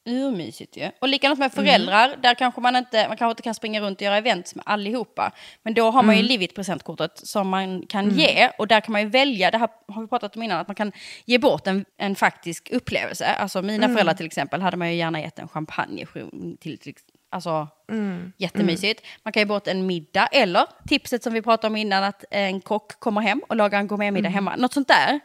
Urmysigt 0.06 0.78
ju. 0.78 0.91
Och 1.00 1.08
likadant 1.08 1.39
med 1.39 1.54
föräldrar, 1.54 2.16
där 2.22 2.34
kanske 2.34 2.62
man 2.62 2.76
inte, 2.76 3.08
man 3.08 3.18
kanske 3.18 3.32
inte 3.32 3.43
kan 3.43 3.56
springa 3.56 3.82
runt 3.82 3.97
och 3.97 4.02
göra 4.02 4.18
events 4.18 4.56
med 4.56 4.64
allihopa. 4.66 5.32
Men 5.64 5.74
då 5.74 5.91
har 5.91 6.04
man 6.04 6.18
ju 6.18 6.24
Livit-presentkortet 6.24 7.28
som 7.28 7.50
man 7.50 7.86
kan 7.88 8.10
ge. 8.10 8.50
Och 8.58 8.68
där 8.68 8.82
kan 8.82 8.91
man 8.91 9.02
ju 9.02 9.10
välja, 9.10 9.52
det 9.52 9.58
här 9.58 9.70
har 9.88 10.02
vi 10.02 10.08
pratat 10.08 10.36
om 10.36 10.43
innan, 10.43 10.60
att 10.60 10.68
man 10.68 10.76
kan 10.76 10.91
ge 11.26 11.38
bort 11.38 11.68
en, 11.68 11.86
en 11.97 12.16
faktisk 12.16 12.70
upplevelse. 12.72 13.26
Alltså 13.26 13.62
mina 13.62 13.88
föräldrar 13.88 14.14
till 14.14 14.26
exempel 14.26 14.62
hade 14.62 14.78
man 14.78 14.89
ju 14.91 14.95
gärna 14.95 15.22
gett 15.22 15.39
en 15.39 15.47
champagne 15.47 16.06
till, 16.60 16.78
till 16.78 16.93
Alltså 17.32 17.68
jättemysigt. 18.38 19.06
Man 19.24 19.34
kan 19.34 19.41
ge 19.41 19.45
bort 19.45 19.68
en 19.68 19.86
middag 19.86 20.28
eller 20.28 20.66
tipset 20.88 21.24
som 21.24 21.34
vi 21.34 21.41
pratade 21.41 21.68
om 21.68 21.76
innan 21.76 22.04
att 22.04 22.26
en 22.32 22.62
kock 22.62 23.00
kommer 23.00 23.22
hem 23.22 23.41
och 23.50 23.56
lagar 23.56 23.80
en 23.80 23.88
gourmetmiddag 23.88 24.30
hemma. 24.30 24.56
Något 24.56 24.74
sånt 24.74 24.88
där. 24.88 25.20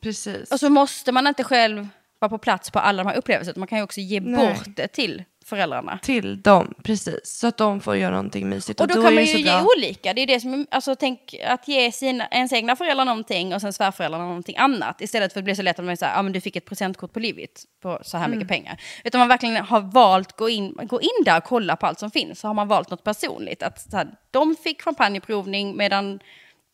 Precis. 0.00 0.52
Och 0.52 0.60
så 0.60 0.68
måste 0.68 1.12
man 1.12 1.26
inte 1.26 1.44
själv 1.44 1.88
vara 2.20 2.28
på 2.28 2.38
plats 2.38 2.70
på 2.70 2.78
alla 2.78 3.02
de 3.04 3.08
här 3.10 3.16
upplevelserna. 3.16 3.58
Man 3.58 3.68
kan 3.68 3.78
ju 3.78 3.84
också 3.84 4.00
ge 4.00 4.20
Nej. 4.20 4.48
bort 4.54 4.76
det 4.76 4.88
till 4.88 5.24
föräldrarna. 5.44 5.98
Till 6.02 6.42
dem, 6.42 6.74
precis. 6.82 7.20
Så 7.24 7.46
att 7.46 7.56
de 7.56 7.80
får 7.80 7.96
göra 7.96 8.10
någonting 8.10 8.48
mysigt. 8.48 8.80
Och 8.80 8.88
då, 8.88 8.92
är 8.92 9.02
kan 9.02 9.04
det 9.14 9.20
man 9.20 9.26
så 9.26 9.36
ju 9.36 9.44
ge 9.44 9.50
bra. 9.50 9.66
olika. 9.76 10.14
Det 10.14 10.20
är 10.22 10.26
det 10.26 10.40
som, 10.40 10.66
alltså 10.70 10.94
tänk 10.96 11.34
att 11.46 11.68
ge 11.68 11.92
sina, 11.92 12.26
ens 12.30 12.52
egna 12.52 12.76
föräldrar 12.76 13.04
någonting 13.04 13.54
och 13.54 13.60
sen 13.60 13.72
svärföräldrarna 13.72 14.24
någonting 14.26 14.56
annat. 14.56 15.00
Istället 15.00 15.32
för 15.32 15.40
att 15.40 15.42
det 15.42 15.44
blir 15.44 15.54
så 15.54 15.62
lätt 15.62 15.78
att 15.78 15.84
man 15.84 15.96
säger, 15.96 16.14
ja 16.14 16.22
men 16.22 16.32
du 16.32 16.40
fick 16.40 16.56
ett 16.56 16.64
presentkort 16.64 17.12
på 17.12 17.18
Livit 17.20 17.64
på 17.82 17.98
så 18.02 18.16
här 18.18 18.24
Mm. 18.26 18.38
mycket 18.38 18.48
pengar. 18.48 18.80
Utan 19.04 19.18
man 19.18 19.28
verkligen 19.28 19.56
har 19.64 19.80
valt 19.80 20.36
gå 20.36 20.48
in, 20.48 20.74
gå 20.82 21.00
in 21.00 21.24
där 21.24 21.36
och 21.38 21.44
kolla 21.44 21.76
på 21.76 21.86
allt 21.86 21.98
som 21.98 22.10
finns. 22.10 22.40
Så 22.40 22.46
har 22.46 22.54
man 22.54 22.68
valt 22.68 22.90
något 22.90 23.04
personligt. 23.04 23.62
Att 23.62 23.80
så 23.90 23.96
här, 23.96 24.08
de 24.30 24.56
fick 24.64 24.82
champagneprovning 24.82 25.76
medan 25.76 26.20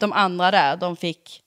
de 0.01 0.13
andra 0.13 0.51
där, 0.51 0.77
de 0.77 0.97
fick 0.97 1.43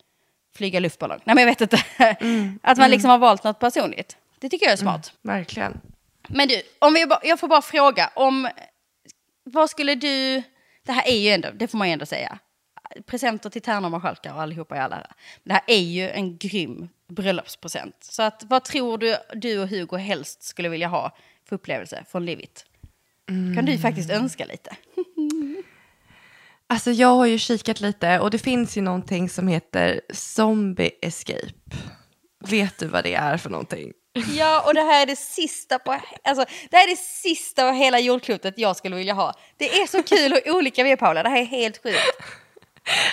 flyga 0.60 0.80
luftballong. 0.80 1.20
Nej 1.24 1.36
men 1.36 1.42
jag 1.42 1.52
vet 1.52 1.62
inte. 1.62 1.84
Mm. 2.20 2.60
att 2.64 2.78
man 2.78 2.90
liksom 2.90 3.10
har 3.10 3.18
valt 3.18 3.44
något 3.44 3.60
personligt. 3.60 4.18
Det 4.40 4.50
tycker 4.50 4.66
jag 4.66 4.74
är 4.74 4.78
smart. 4.78 5.14
Verkligen. 5.22 5.82
Men 6.28 6.48
du, 6.48 6.62
om 6.80 6.94
vi 6.94 7.06
jag 7.24 7.40
får 7.40 7.48
bara 7.48 7.62
fråga 7.62 8.12
om 8.16 8.50
vad 9.44 9.70
skulle 9.70 9.96
du, 9.96 10.44
det 10.86 10.92
här 10.92 11.08
är 11.08 11.18
ju 11.18 11.30
ändå, 11.30 11.50
det 11.54 11.68
får 11.68 11.78
man 11.78 11.88
ju 11.88 11.94
ändå 11.94 12.06
säga, 12.06 12.40
presenter 13.06 13.50
till 13.50 13.62
tärnor, 13.62 13.90
marskalkar 13.90 14.34
och 14.34 14.42
allihopa 14.42 14.76
i 14.76 14.80
all 14.80 14.94
ära. 14.94 15.12
Det 15.44 15.54
här 15.54 15.62
är 15.68 15.80
ju 15.80 16.10
en 16.10 16.38
grym 16.38 16.90
bröllopspresent. 17.08 17.96
Så 18.00 18.24
att, 18.24 18.44
vad 18.44 18.64
tror 18.64 18.98
du 18.98 19.16
du 19.36 19.60
och 19.60 19.68
Hugo 19.68 19.98
helst 19.98 20.44
skulle 20.44 20.70
vilja 20.70 20.88
ha 20.88 21.16
för 21.50 21.56
upplevelse 21.56 22.06
från 22.12 22.26
Livit? 22.26 22.66
Kan 23.56 23.66
du 23.66 23.78
faktiskt 23.78 24.10
önska 24.10 24.46
lite? 24.46 24.76
Alltså 26.70 26.92
jag 26.92 27.16
har 27.16 27.26
ju 27.26 27.38
kikat 27.38 27.82
lite 27.82 28.20
och 28.20 28.32
det 28.32 28.40
finns 28.40 28.78
ju 28.78 28.82
någonting 28.82 29.30
som 29.30 29.48
heter 29.48 30.02
Zombie 30.14 30.92
Escape. 31.02 31.54
Vet 32.48 32.80
du 32.80 32.88
vad 32.88 33.04
det 33.04 33.14
är 33.14 33.38
för 33.38 33.50
någonting? 33.50 33.92
Ja, 34.38 34.64
och 34.66 34.74
det 34.74 34.82
här 34.82 35.02
är 35.02 35.06
det 35.06 35.16
sista 35.16 35.80
på, 35.80 35.92
alltså, 36.24 36.46
det 36.70 36.78
här 36.78 36.84
är 36.84 36.90
det 36.90 37.00
sista 37.00 37.68
av 37.68 37.74
hela 37.74 38.00
jordklotet 38.00 38.54
jag 38.58 38.76
skulle 38.76 38.96
vilja 38.96 39.14
ha. 39.14 39.34
Det 39.58 39.82
är 39.82 39.88
så 39.88 40.04
kul 40.04 40.34
hur 40.34 40.56
olika 40.56 40.84
vi 40.84 40.92
är 40.92 40.96
Paula, 40.96 41.24
det 41.24 41.30
här 41.30 41.42
är 41.42 41.46
helt 41.46 41.84
sjukt. 41.84 42.00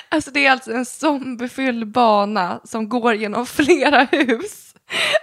Alltså 0.09 0.31
det 0.31 0.47
är 0.47 0.51
alltså 0.51 0.73
en 0.73 0.87
zombiefylld 0.87 1.93
bana 1.93 2.61
som 2.65 2.89
går 2.89 3.15
genom 3.15 3.47
flera 3.47 4.05
hus. 4.05 4.75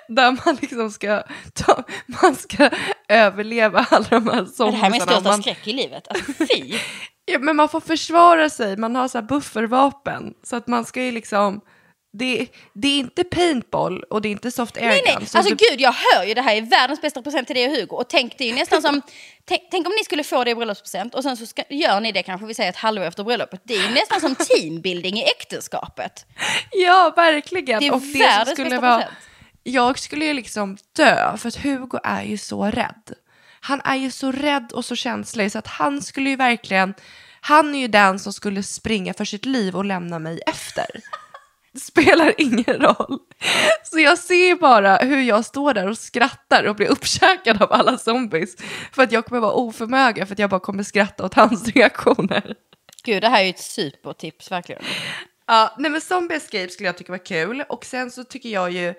Där 0.07 0.31
man 0.45 0.57
liksom 0.61 0.91
ska, 0.91 1.23
ta, 1.53 1.83
man 2.21 2.35
ska 2.35 2.69
överleva 3.09 3.85
alla 3.89 4.05
de 4.09 4.27
här 4.27 4.33
Det 4.35 4.37
här 4.37 4.45
zombiesarna. 4.45 4.99
största 4.99 5.21
Man, 5.29 5.41
skräck 5.41 5.67
i 5.67 5.73
livet. 5.73 6.07
Alltså, 6.07 6.31
fy! 6.33 6.77
ja, 7.25 7.39
men 7.39 7.55
man 7.55 7.69
får 7.69 7.79
försvara 7.81 8.49
sig, 8.49 8.77
man 8.77 8.95
har 8.95 9.07
så 9.07 9.17
här 9.17 9.25
buffervapen. 9.25 10.33
Så 10.43 10.55
att 10.55 10.67
man 10.67 10.85
ska 10.85 11.03
ju 11.03 11.11
liksom, 11.11 11.61
det, 12.17 12.47
det 12.73 12.87
är 12.87 12.99
inte 12.99 13.23
paintball 13.23 14.03
och 14.03 14.21
det 14.21 14.27
är 14.27 14.31
inte 14.31 14.51
soft 14.51 14.77
air 14.77 14.87
Nej, 14.87 15.01
nej, 15.05 15.15
alltså 15.15 15.41
du- 15.41 15.49
gud 15.69 15.81
jag 15.81 15.93
hör 15.93 16.23
ju 16.23 16.33
det 16.33 16.41
här 16.41 16.55
är 16.55 16.61
världens 16.61 17.01
bästa 17.01 17.21
present 17.21 17.47
till 17.47 17.55
dig 17.55 17.65
och 17.69 17.75
Hugo. 17.75 17.95
Och 17.95 18.09
tänk 18.09 18.37
det 18.37 18.43
är 18.43 18.47
ju 18.47 18.55
nästan 18.55 18.81
som, 18.81 19.01
tänk, 19.45 19.61
tänk 19.71 19.87
om 19.87 19.93
ni 19.97 20.03
skulle 20.03 20.23
få 20.23 20.43
det 20.43 20.51
i 20.51 20.55
bröllopspresent 20.55 21.15
och 21.15 21.23
sen 21.23 21.37
så 21.37 21.45
ska, 21.45 21.63
gör 21.69 21.99
ni 21.99 22.11
det 22.11 22.23
kanske 22.23 22.47
vi 22.47 22.53
säger 22.53 22.69
ett 22.69 22.75
halvår 22.75 23.05
efter 23.05 23.23
bröllopet. 23.23 23.61
Det 23.63 23.73
är 23.75 23.87
ju 23.87 23.93
nästan 23.93 24.19
som 24.21 24.35
teambuilding 24.35 25.17
i 25.17 25.23
äktenskapet. 25.23 26.25
Ja, 26.71 27.13
verkligen. 27.15 27.79
Det 27.79 27.87
är 27.87 27.93
och 27.93 28.01
det 28.01 28.19
världens 28.19 28.49
skulle 28.49 28.69
bästa 28.69 28.81
vara, 28.81 28.95
present. 28.97 29.17
Jag 29.63 29.99
skulle 29.99 30.25
ju 30.25 30.33
liksom 30.33 30.77
dö, 30.95 31.37
för 31.37 31.47
att 31.47 31.55
Hugo 31.55 31.99
är 32.03 32.23
ju 32.23 32.37
så 32.37 32.65
rädd. 32.65 33.13
Han 33.59 33.81
är 33.83 33.95
ju 33.95 34.11
så 34.11 34.31
rädd 34.31 34.71
och 34.71 34.85
så 34.85 34.95
känslig 34.95 35.51
så 35.51 35.59
att 35.59 35.67
han 35.67 36.01
skulle 36.01 36.29
ju 36.29 36.35
verkligen, 36.35 36.93
han 37.41 37.75
är 37.75 37.79
ju 37.79 37.87
den 37.87 38.19
som 38.19 38.33
skulle 38.33 38.63
springa 38.63 39.13
för 39.13 39.25
sitt 39.25 39.45
liv 39.45 39.75
och 39.75 39.85
lämna 39.85 40.19
mig 40.19 40.39
efter. 40.47 40.85
Det 41.73 41.79
spelar 41.79 42.33
ingen 42.37 42.81
roll. 42.81 43.19
Så 43.83 43.99
jag 43.99 44.17
ser 44.17 44.55
bara 44.55 44.97
hur 44.97 45.21
jag 45.21 45.45
står 45.45 45.73
där 45.73 45.89
och 45.89 45.97
skrattar 45.97 46.63
och 46.63 46.75
blir 46.75 46.87
uppkäkad 46.87 47.61
av 47.61 47.73
alla 47.73 47.97
zombies. 47.97 48.55
För 48.91 49.03
att 49.03 49.11
jag 49.11 49.25
kommer 49.25 49.41
vara 49.41 49.53
oförmögen 49.53 50.27
för 50.27 50.33
att 50.33 50.39
jag 50.39 50.49
bara 50.49 50.59
kommer 50.59 50.83
skratta 50.83 51.25
åt 51.25 51.33
hans 51.33 51.67
reaktioner. 51.75 52.55
Gud 53.03 53.23
det 53.23 53.29
här 53.29 53.39
är 53.39 53.43
ju 53.43 53.49
ett 53.49 53.59
supertips 53.59 54.51
verkligen. 54.51 54.81
Ja, 55.47 55.75
nej 55.79 55.91
men 55.91 56.01
Zombie 56.01 56.35
Escape 56.35 56.69
skulle 56.69 56.89
jag 56.89 56.97
tycka 56.97 57.11
var 57.11 57.25
kul. 57.25 57.63
Och 57.69 57.85
sen 57.85 58.11
så 58.11 58.23
tycker 58.23 58.49
jag 58.49 58.71
ju, 58.71 58.93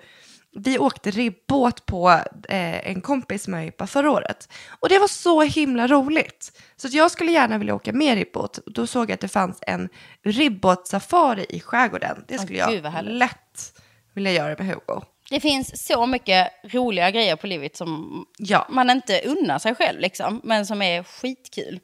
vi 0.55 0.79
åkte 0.79 1.11
ribbåt 1.11 1.85
på 1.85 2.09
eh, 2.49 2.87
en 2.89 3.01
kompis 3.01 3.47
möhippa 3.47 3.87
förra 3.87 4.11
året. 4.11 4.49
Och 4.79 4.89
det 4.89 4.99
var 4.99 5.07
så 5.07 5.41
himla 5.41 5.87
roligt. 5.87 6.61
Så 6.75 6.87
att 6.87 6.93
jag 6.93 7.11
skulle 7.11 7.31
gärna 7.31 7.57
vilja 7.57 7.75
åka 7.75 7.93
med 7.93 8.15
ribbåt. 8.17 8.59
Då 8.65 8.87
såg 8.87 9.09
jag 9.09 9.13
att 9.13 9.19
det 9.19 9.27
fanns 9.27 9.59
en 9.61 9.89
ribbåtsafari 10.23 11.45
i 11.49 11.59
skärgården. 11.59 12.23
Det 12.27 12.37
skulle 12.37 12.65
gud, 12.71 12.85
jag 12.85 13.03
lätt 13.05 13.73
vilja 14.13 14.31
göra 14.31 14.55
med 14.57 14.67
Hugo. 14.67 15.01
Det 15.29 15.39
finns 15.39 15.87
så 15.87 16.05
mycket 16.05 16.51
roliga 16.63 17.11
grejer 17.11 17.35
på 17.35 17.47
livet 17.47 17.75
som 17.77 18.25
Ja. 18.37 18.67
man 18.69 18.89
inte 18.89 19.21
unnar 19.25 19.59
sig 19.59 19.75
själv 19.75 19.99
liksom, 19.99 20.41
men 20.43 20.65
som 20.65 20.81
är 20.81 21.03
skitkul. 21.03 21.79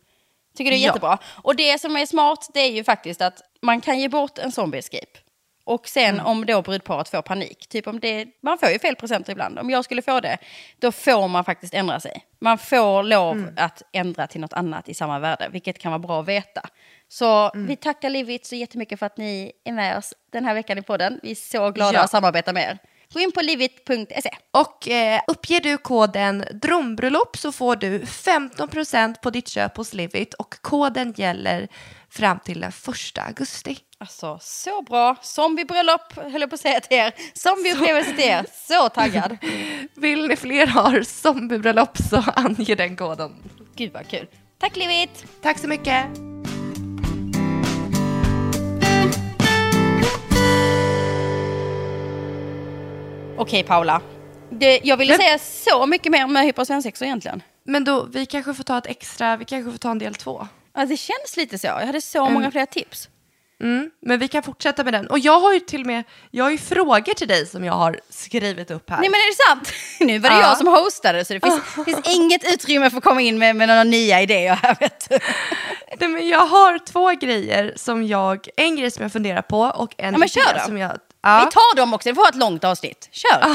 Tycker 0.57 0.71
det 0.71 0.77
är 0.77 0.79
Ja. 0.79 0.87
jättebra. 0.87 1.17
Och 1.43 1.55
det 1.55 1.81
som 1.81 1.95
är 1.97 2.05
smart 2.05 2.49
det 2.53 2.59
är 2.59 2.71
ju 2.71 2.83
faktiskt 2.83 3.21
att 3.21 3.41
man 3.61 3.81
kan 3.81 3.99
ge 3.99 4.09
bort 4.09 4.37
en 4.37 4.51
zombie 4.51 4.77
escape. 4.77 5.19
Och 5.63 5.87
sen 5.87 6.13
Mm. 6.13 6.25
om 6.25 6.45
då 6.45 6.61
brudparet 6.61 7.09
får 7.09 7.21
panik, 7.21 7.67
typ 7.69 7.87
om 7.87 7.99
det, 7.99 8.25
man 8.43 8.57
får 8.57 8.69
ju 8.69 8.79
fel 8.79 8.95
presenter 8.95 9.31
ibland. 9.31 9.59
Om 9.59 9.69
jag 9.69 9.85
skulle 9.85 10.01
få 10.01 10.19
det, 10.19 10.37
då 10.79 10.91
får 10.91 11.27
man 11.27 11.43
faktiskt 11.43 11.73
ändra 11.73 11.99
sig. 11.99 12.25
Man 12.39 12.57
får 12.57 13.03
lov 13.03 13.37
Mm. 13.37 13.53
att 13.57 13.81
ändra 13.93 14.27
till 14.27 14.41
något 14.41 14.53
annat 14.53 14.89
i 14.89 14.93
samma 14.93 15.19
värde, 15.19 15.49
vilket 15.51 15.79
kan 15.79 15.91
vara 15.91 15.99
bra 15.99 16.19
att 16.21 16.27
veta. 16.27 16.61
Så 17.07 17.51
Mm. 17.53 17.67
vi 17.67 17.75
tackar 17.75 18.09
Livit 18.09 18.45
så 18.45 18.55
jättemycket 18.55 18.99
för 18.99 19.05
att 19.05 19.17
ni 19.17 19.51
är 19.63 19.71
med 19.73 19.97
oss 19.97 20.13
den 20.31 20.45
här 20.45 20.53
veckan 20.53 20.77
i 20.77 20.81
podden. 20.81 21.19
Vi 21.23 21.31
är 21.31 21.35
så 21.35 21.71
glada 21.71 21.93
Ja. 21.97 22.03
att 22.03 22.09
samarbeta 22.09 22.53
med 22.53 22.63
er. 22.63 22.77
Gå 23.13 23.19
in 23.19 23.31
på 23.31 23.41
livit.se. 23.41 24.29
Och 24.51 24.89
eh, 24.89 25.21
uppger 25.27 25.59
du 25.59 25.77
koden 25.77 26.45
drömbröllop 26.53 27.37
så 27.37 27.51
får 27.51 27.75
du 27.75 27.99
15% 28.05 29.21
på 29.21 29.29
ditt 29.29 29.47
köp 29.47 29.77
hos 29.77 29.93
Livit 29.93 30.33
och 30.33 30.55
koden 30.61 31.13
gäller 31.17 31.67
fram 32.09 32.39
till 32.39 32.59
den 32.61 32.71
1 32.71 33.17
augusti. 33.27 33.77
Alltså 34.01 34.37
så 34.41 34.81
bra. 34.81 35.15
Zombiebröllop 35.21 36.13
höll 36.15 36.41
jag 36.41 36.49
på 36.49 36.53
att 36.53 36.59
säga 36.59 36.79
till 36.79 36.97
er. 36.97 37.13
Zombieupplevelse 37.33 38.11
till 38.15 38.23
er. 38.23 38.45
Så 38.67 38.89
taggad. 38.89 39.37
Vill 39.95 40.27
ni 40.27 40.35
fler 40.35 40.67
har 40.67 41.01
zombiebröllop 41.03 41.97
så 41.97 42.23
ange 42.35 42.75
den 42.75 42.95
koden. 42.95 43.35
Gud 43.75 43.93
vad 43.93 44.07
kul. 44.07 44.27
Tack 44.59 44.75
Livit. 44.75 45.25
Tack 45.41 45.57
så 45.57 45.67
mycket. 45.67 46.05
Okej 53.37 53.63
Paula. 53.63 54.01
Det, 54.49 54.79
jag 54.83 54.97
ville 54.97 55.11
Men- 55.13 55.19
säga 55.19 55.39
så 55.39 55.85
mycket 55.85 56.11
mer 56.11 56.27
med 56.27 56.43
hypersvensexor 56.43 57.05
egentligen. 57.05 57.43
Men 57.63 57.83
då, 57.83 58.03
vi 58.03 58.25
kanske 58.25 58.53
får 58.53 58.63
ta 58.63 58.77
ett 58.77 58.85
extra, 58.87 59.37
vi 59.37 59.45
kanske 59.45 59.71
får 59.71 59.77
ta 59.77 59.91
en 59.91 59.99
del 59.99 60.15
två. 60.15 60.47
Ja, 60.75 60.85
det 60.85 60.97
känns 60.97 61.37
lite 61.37 61.57
så. 61.59 61.67
Jag 61.67 61.85
hade 61.85 62.01
så 62.01 62.29
många 62.29 62.51
fler 62.51 62.65
tips. 62.65 63.09
Mm, 63.61 63.89
men 64.01 64.19
vi 64.19 64.27
kan 64.27 64.43
fortsätta 64.43 64.83
med 64.83 64.93
den. 64.93 65.07
Och 65.07 65.19
jag 65.19 65.39
har 65.39 65.53
ju 65.53 65.59
till 65.59 65.81
och 65.81 65.87
med, 65.87 66.03
jag 66.31 66.43
har 66.43 66.51
ju 66.51 66.57
frågor 66.57 67.13
till 67.13 67.27
dig 67.27 67.45
som 67.45 67.63
jag 67.65 67.73
har 67.73 67.99
skrivit 68.09 68.71
upp 68.71 68.89
här. 68.89 68.97
Nej 68.99 69.09
men 69.09 69.15
är 69.19 69.29
det 69.31 69.49
sant? 69.49 69.73
Nu 69.99 70.19
var 70.19 70.29
det 70.29 70.35
Ja. 70.35 70.41
jag 70.41 70.57
som 70.57 70.67
hostade 70.67 71.25
så 71.25 71.33
det 71.33 71.39
finns, 71.39 71.61
finns 71.85 72.07
inget 72.15 72.53
utrymme 72.53 72.89
för 72.89 72.97
att 72.97 73.03
komma 73.03 73.21
in 73.21 73.37
med, 73.37 73.55
med 73.55 73.67
några 73.67 73.83
nya 73.83 74.21
idéer 74.21 74.55
här 74.55 74.75
vet 74.79 75.09
du. 75.09 75.19
Nej, 75.99 76.09
men 76.09 76.27
jag 76.27 76.45
har 76.47 76.79
två 76.79 77.09
grejer 77.09 77.73
som 77.75 78.07
jag, 78.07 78.47
en 78.57 78.75
grej 78.75 78.91
som 78.91 79.01
jag 79.03 79.11
funderar 79.11 79.41
på 79.41 79.59
och 79.61 79.93
en 79.97 80.13
Ja, 80.13 80.17
men 80.19 80.29
kör 80.29 80.53
då. 80.53 80.59
som 80.65 80.77
jag... 80.77 80.91
Ja. 81.23 81.45
Vi 81.45 81.51
tar 81.51 81.75
dem 81.75 81.93
också, 81.93 82.09
det 82.09 82.15
får 82.15 82.21
vara 82.21 82.29
ett 82.29 82.35
långt 82.35 82.63
avsnitt. 82.63 83.09
Kör! 83.11 83.47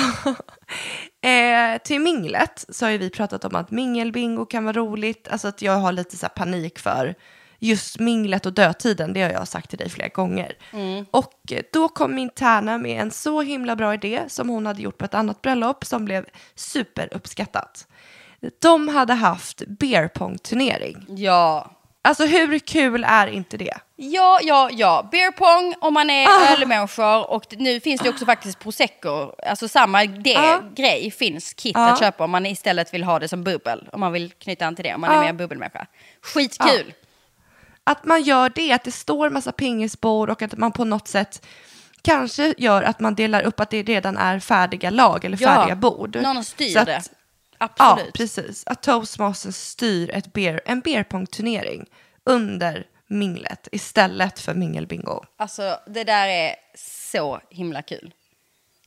Eh, 1.30 1.78
till 1.84 2.00
minglet 2.00 2.64
så 2.68 2.84
har 2.86 2.90
ju 2.90 2.98
vi 2.98 3.10
pratat 3.10 3.44
om 3.44 3.54
att 3.56 3.70
mingelbingo 3.70 4.46
kan 4.46 4.64
vara 4.64 4.76
roligt. 4.76 5.28
Alltså 5.30 5.48
att 5.48 5.62
jag 5.62 5.72
har 5.72 5.92
lite 5.92 6.16
så 6.16 6.28
panik 6.28 6.78
för 6.78 7.14
just 7.58 7.98
minglet 7.98 8.46
och 8.46 8.52
dödtiden. 8.52 9.12
Det 9.12 9.22
har 9.22 9.30
jag 9.30 9.48
sagt 9.48 9.70
till 9.70 9.78
dig 9.78 9.88
flera 9.88 10.08
gånger. 10.08 10.52
Och 11.10 11.52
eh, 11.52 11.62
då 11.72 11.88
kom 11.88 12.14
min 12.14 12.30
tärna 12.30 12.78
med 12.78 13.00
en 13.00 13.10
så 13.10 13.42
himla 13.42 13.76
bra 13.76 13.94
idé 13.94 14.22
som 14.28 14.48
hon 14.48 14.66
hade 14.66 14.82
gjort 14.82 14.98
på 14.98 15.04
ett 15.04 15.14
annat 15.14 15.42
bröllop 15.42 15.84
som 15.84 16.04
blev 16.04 16.24
superuppskattat. 16.54 17.86
De 18.62 18.88
hade 18.88 19.12
haft 19.14 19.62
beer 19.66 20.08
pong 20.08 20.38
turnering. 20.38 21.04
Ja. 21.08 21.70
Alltså 22.02 22.24
hur 22.26 22.58
kul 22.58 23.04
är 23.08 23.26
inte 23.26 23.56
det? 23.56 23.74
Ja, 23.96 24.38
ja, 24.42 24.68
ja. 24.72 25.08
Beer 25.12 25.30
pong 25.32 25.74
om 25.80 25.94
man 25.94 26.10
är 26.10 26.26
Ah. 26.26 26.52
ölmänniskor 26.56 27.30
och 27.30 27.44
nu 27.58 27.80
finns 27.80 28.00
det 28.00 28.08
också 28.08 28.24
faktiskt 28.26 28.58
prosecco. 28.58 29.32
Alltså 29.46 29.68
samma 29.68 30.04
det, 30.04 30.36
Ah. 30.36 30.60
grej 30.76 31.10
finns 31.10 31.52
kit 31.54 31.76
Ah. 31.76 31.86
att 31.92 31.98
köpa 31.98 32.24
om 32.24 32.30
man 32.30 32.46
istället 32.46 32.94
vill 32.94 33.04
ha 33.04 33.18
det 33.18 33.28
som 33.28 33.44
bubbel. 33.44 33.88
Om 33.92 34.00
man 34.00 34.12
vill 34.12 34.32
knyta 34.32 34.66
an 34.66 34.76
till 34.76 34.84
det, 34.84 34.94
om 34.94 35.00
man 35.00 35.10
är 35.10 35.16
Ah. 35.16 35.20
mer 35.20 35.32
bubbelmänniska. 35.32 35.86
Skitkul! 36.22 36.92
Att 37.86 38.04
man 38.04 38.22
gör 38.22 38.52
det, 38.54 38.72
att 38.72 38.84
det 38.84 38.92
står 38.92 39.30
massa 39.30 39.52
pingisbord 39.52 40.30
och 40.30 40.42
att 40.42 40.58
man 40.58 40.72
på 40.72 40.84
något 40.84 41.08
sätt 41.08 41.46
kanske 42.02 42.54
gör 42.58 42.82
att 42.82 43.00
man 43.00 43.14
delar 43.14 43.42
upp 43.42 43.60
att 43.60 43.70
det 43.70 43.82
redan 43.82 44.16
är 44.16 44.40
färdiga 44.40 44.90
lag 44.90 45.24
eller 45.24 45.38
Ja, 45.42 45.48
färdiga 45.48 45.76
bord. 45.76 46.16
någon 46.16 46.44
styr 46.44 46.76
att, 46.78 46.86
det. 46.86 47.02
Ja, 47.58 47.68
Absolut. 47.76 48.12
precis. 48.14 48.62
Att 48.66 48.82
Toastmasters 48.82 49.54
styr 49.54 50.10
ett 50.10 50.32
beer, 50.32 50.60
en 50.64 50.80
beerpong-turnering 50.80 51.86
under 52.24 52.86
minglet 53.06 53.68
istället 53.72 54.40
för 54.40 54.54
mingelbingo. 54.54 55.24
Alltså 55.38 55.78
det 55.86 56.04
där 56.04 56.28
är 56.28 56.54
så 57.08 57.40
himla 57.50 57.82
kul. 57.82 58.12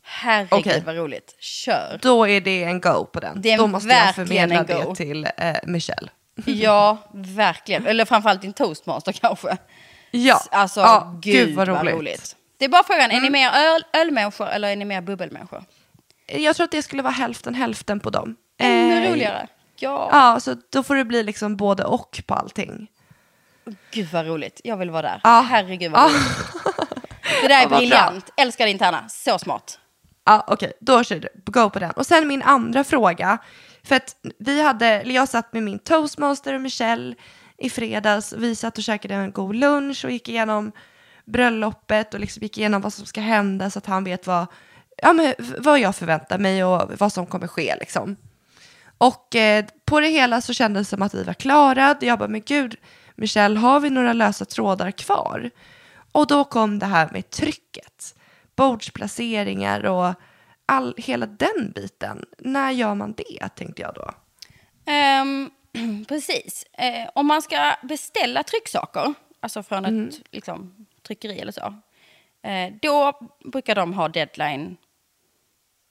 Herregud 0.01 0.59
Okej. 0.59 0.83
vad 0.85 0.95
roligt. 0.95 1.35
Kör. 1.39 1.99
Då 2.01 2.27
är 2.27 2.41
det 2.41 2.63
en 2.63 2.81
go 2.81 3.05
på 3.05 3.19
den. 3.19 3.41
Det 3.41 3.51
är 3.51 3.57
Då 3.57 3.67
måste 3.67 3.89
jag 3.89 4.15
förmedla 4.15 4.63
det 4.63 4.95
till 4.95 5.27
eh, 5.37 5.55
Michelle. 5.63 6.09
Ja, 6.45 6.97
verkligen. 7.13 7.85
Eller 7.85 8.05
framförallt 8.05 8.41
din 8.41 8.53
toastmaster 8.53 9.11
kanske. 9.11 9.57
Ja, 10.11 10.41
Alltså, 10.51 10.79
ja, 10.79 11.15
gud, 11.21 11.55
vad, 11.55 11.67
roligt. 11.67 12.35
Det 12.57 12.65
är 12.65 12.69
bara 12.69 12.83
frågan, 12.83 13.11
är 13.11 13.21
ni 13.21 13.29
mer 13.29 13.49
öl, 13.51 13.83
ölmänniskor 13.93 14.47
eller 14.47 14.69
är 14.69 14.75
ni 14.75 14.85
mer 14.85 15.01
bubbelmänniskor? 15.01 15.63
Jag 16.27 16.55
tror 16.55 16.63
att 16.63 16.71
det 16.71 16.81
skulle 16.83 17.03
vara 17.03 17.13
hälften 17.13 17.55
hälften 17.55 17.99
på 17.99 18.09
dem. 18.09 18.35
Ännu 18.57 19.05
Eh, 19.05 19.11
roligare. 19.11 19.47
Ja. 19.75 20.09
Ja, 20.11 20.39
så 20.39 20.55
då 20.69 20.83
får 20.83 20.95
det 20.95 21.05
bli 21.05 21.23
liksom 21.23 21.57
både 21.57 21.83
och 21.83 22.21
på 22.25 22.33
allting. 22.33 22.87
Gud 23.91 24.07
vad 24.13 24.25
roligt. 24.27 24.61
Jag 24.63 24.77
vill 24.77 24.89
vara 24.89 25.01
där. 25.01 25.21
Ja. 25.23 25.45
Herregud 25.49 25.91
vad 25.91 26.11
roligt. 26.11 26.21
Det 27.41 27.47
där 27.47 27.55
är 27.55 27.61
Ja, 27.61 27.61
vad 27.61 27.69
bra. 27.69 27.77
briljant. 27.77 28.29
Älskar 28.37 28.65
din 28.65 28.77
tärna. 28.79 29.09
Så 29.09 29.39
smart. 29.39 29.79
Ja, 30.25 30.43
okej, 30.47 30.73
då 30.79 31.03
kör 31.03 31.19
du. 31.19 31.29
Go 31.45 31.69
på 31.69 31.79
den. 31.79 31.91
Och 31.91 32.05
sen 32.05 32.27
min 32.27 32.41
andra 32.41 32.83
fråga. 32.83 33.37
För 33.83 33.95
att 33.95 34.15
vi 34.39 34.61
hade, 34.61 34.87
eller 34.87 35.15
jag 35.15 35.29
satt 35.29 35.53
med 35.53 35.63
min 35.63 35.79
toastmaster 35.79 36.53
och 36.53 36.61
Michelle 36.61 37.15
i 37.57 37.69
fredags. 37.69 38.33
Vi 38.33 38.55
satt 38.55 38.77
och 38.77 38.83
käkade 38.83 39.15
en 39.15 39.31
god 39.31 39.55
lunch 39.55 40.05
och 40.05 40.11
gick 40.11 40.29
igenom 40.29 40.71
bröllopet 41.25 42.13
och 42.13 42.19
liksom 42.19 42.43
gick 42.43 42.57
igenom 42.57 42.81
vad 42.81 42.93
som 42.93 43.05
ska 43.05 43.21
hända 43.21 43.69
så 43.69 43.79
att 43.79 43.85
han 43.85 44.03
vet 44.03 44.27
vad, 44.27 44.47
ja, 44.97 45.13
men, 45.13 45.33
vad 45.59 45.79
jag 45.79 45.95
förväntar 45.95 46.37
mig 46.37 46.63
och 46.63 46.91
vad 46.99 47.13
som 47.13 47.25
kommer 47.25 47.47
ske. 47.47 47.75
Liksom. 47.79 48.15
Och 48.97 49.35
eh, 49.35 49.65
på 49.85 49.99
det 49.99 50.07
hela 50.07 50.41
så 50.41 50.53
kändes 50.53 50.87
det 50.87 50.95
som 50.95 51.01
att 51.01 51.13
vi 51.13 51.23
var 51.23 51.33
klara. 51.33 51.95
Jag 52.01 52.19
bara, 52.19 52.29
men 52.29 52.41
gud, 52.41 52.75
Michelle, 53.15 53.59
har 53.59 53.79
vi 53.79 53.89
några 53.89 54.13
lösa 54.13 54.45
trådar 54.45 54.91
kvar? 54.91 55.49
Och 56.11 56.27
då 56.27 56.43
kom 56.43 56.79
det 56.79 56.85
här 56.85 57.09
med 57.11 57.29
trycket, 57.29 58.15
bordsplaceringar 58.55 59.85
och 59.85 60.13
all, 60.69 60.93
hela 60.97 61.25
den 61.25 61.71
biten. 61.75 62.25
När 62.37 62.71
gör 62.71 62.95
man 62.95 63.13
det, 63.17 63.49
tänkte 63.49 63.81
jag 63.81 63.93
då. 63.93 64.11
Ehm, 64.85 65.49
precis. 66.07 66.63
Eh, 66.73 67.09
om 67.15 67.27
man 67.27 67.41
ska 67.41 67.75
beställa 67.83 68.43
trycksaker, 68.43 69.13
alltså 69.39 69.63
från 69.63 69.85
ett 69.85 70.21
liksom, 70.31 70.85
tryckeri 71.07 71.39
eller 71.39 71.51
så, 71.51 71.73
eh, 72.49 72.73
då 72.81 73.19
brukar 73.51 73.75
de 73.75 73.93
ha 73.93 74.07
deadline 74.07 74.77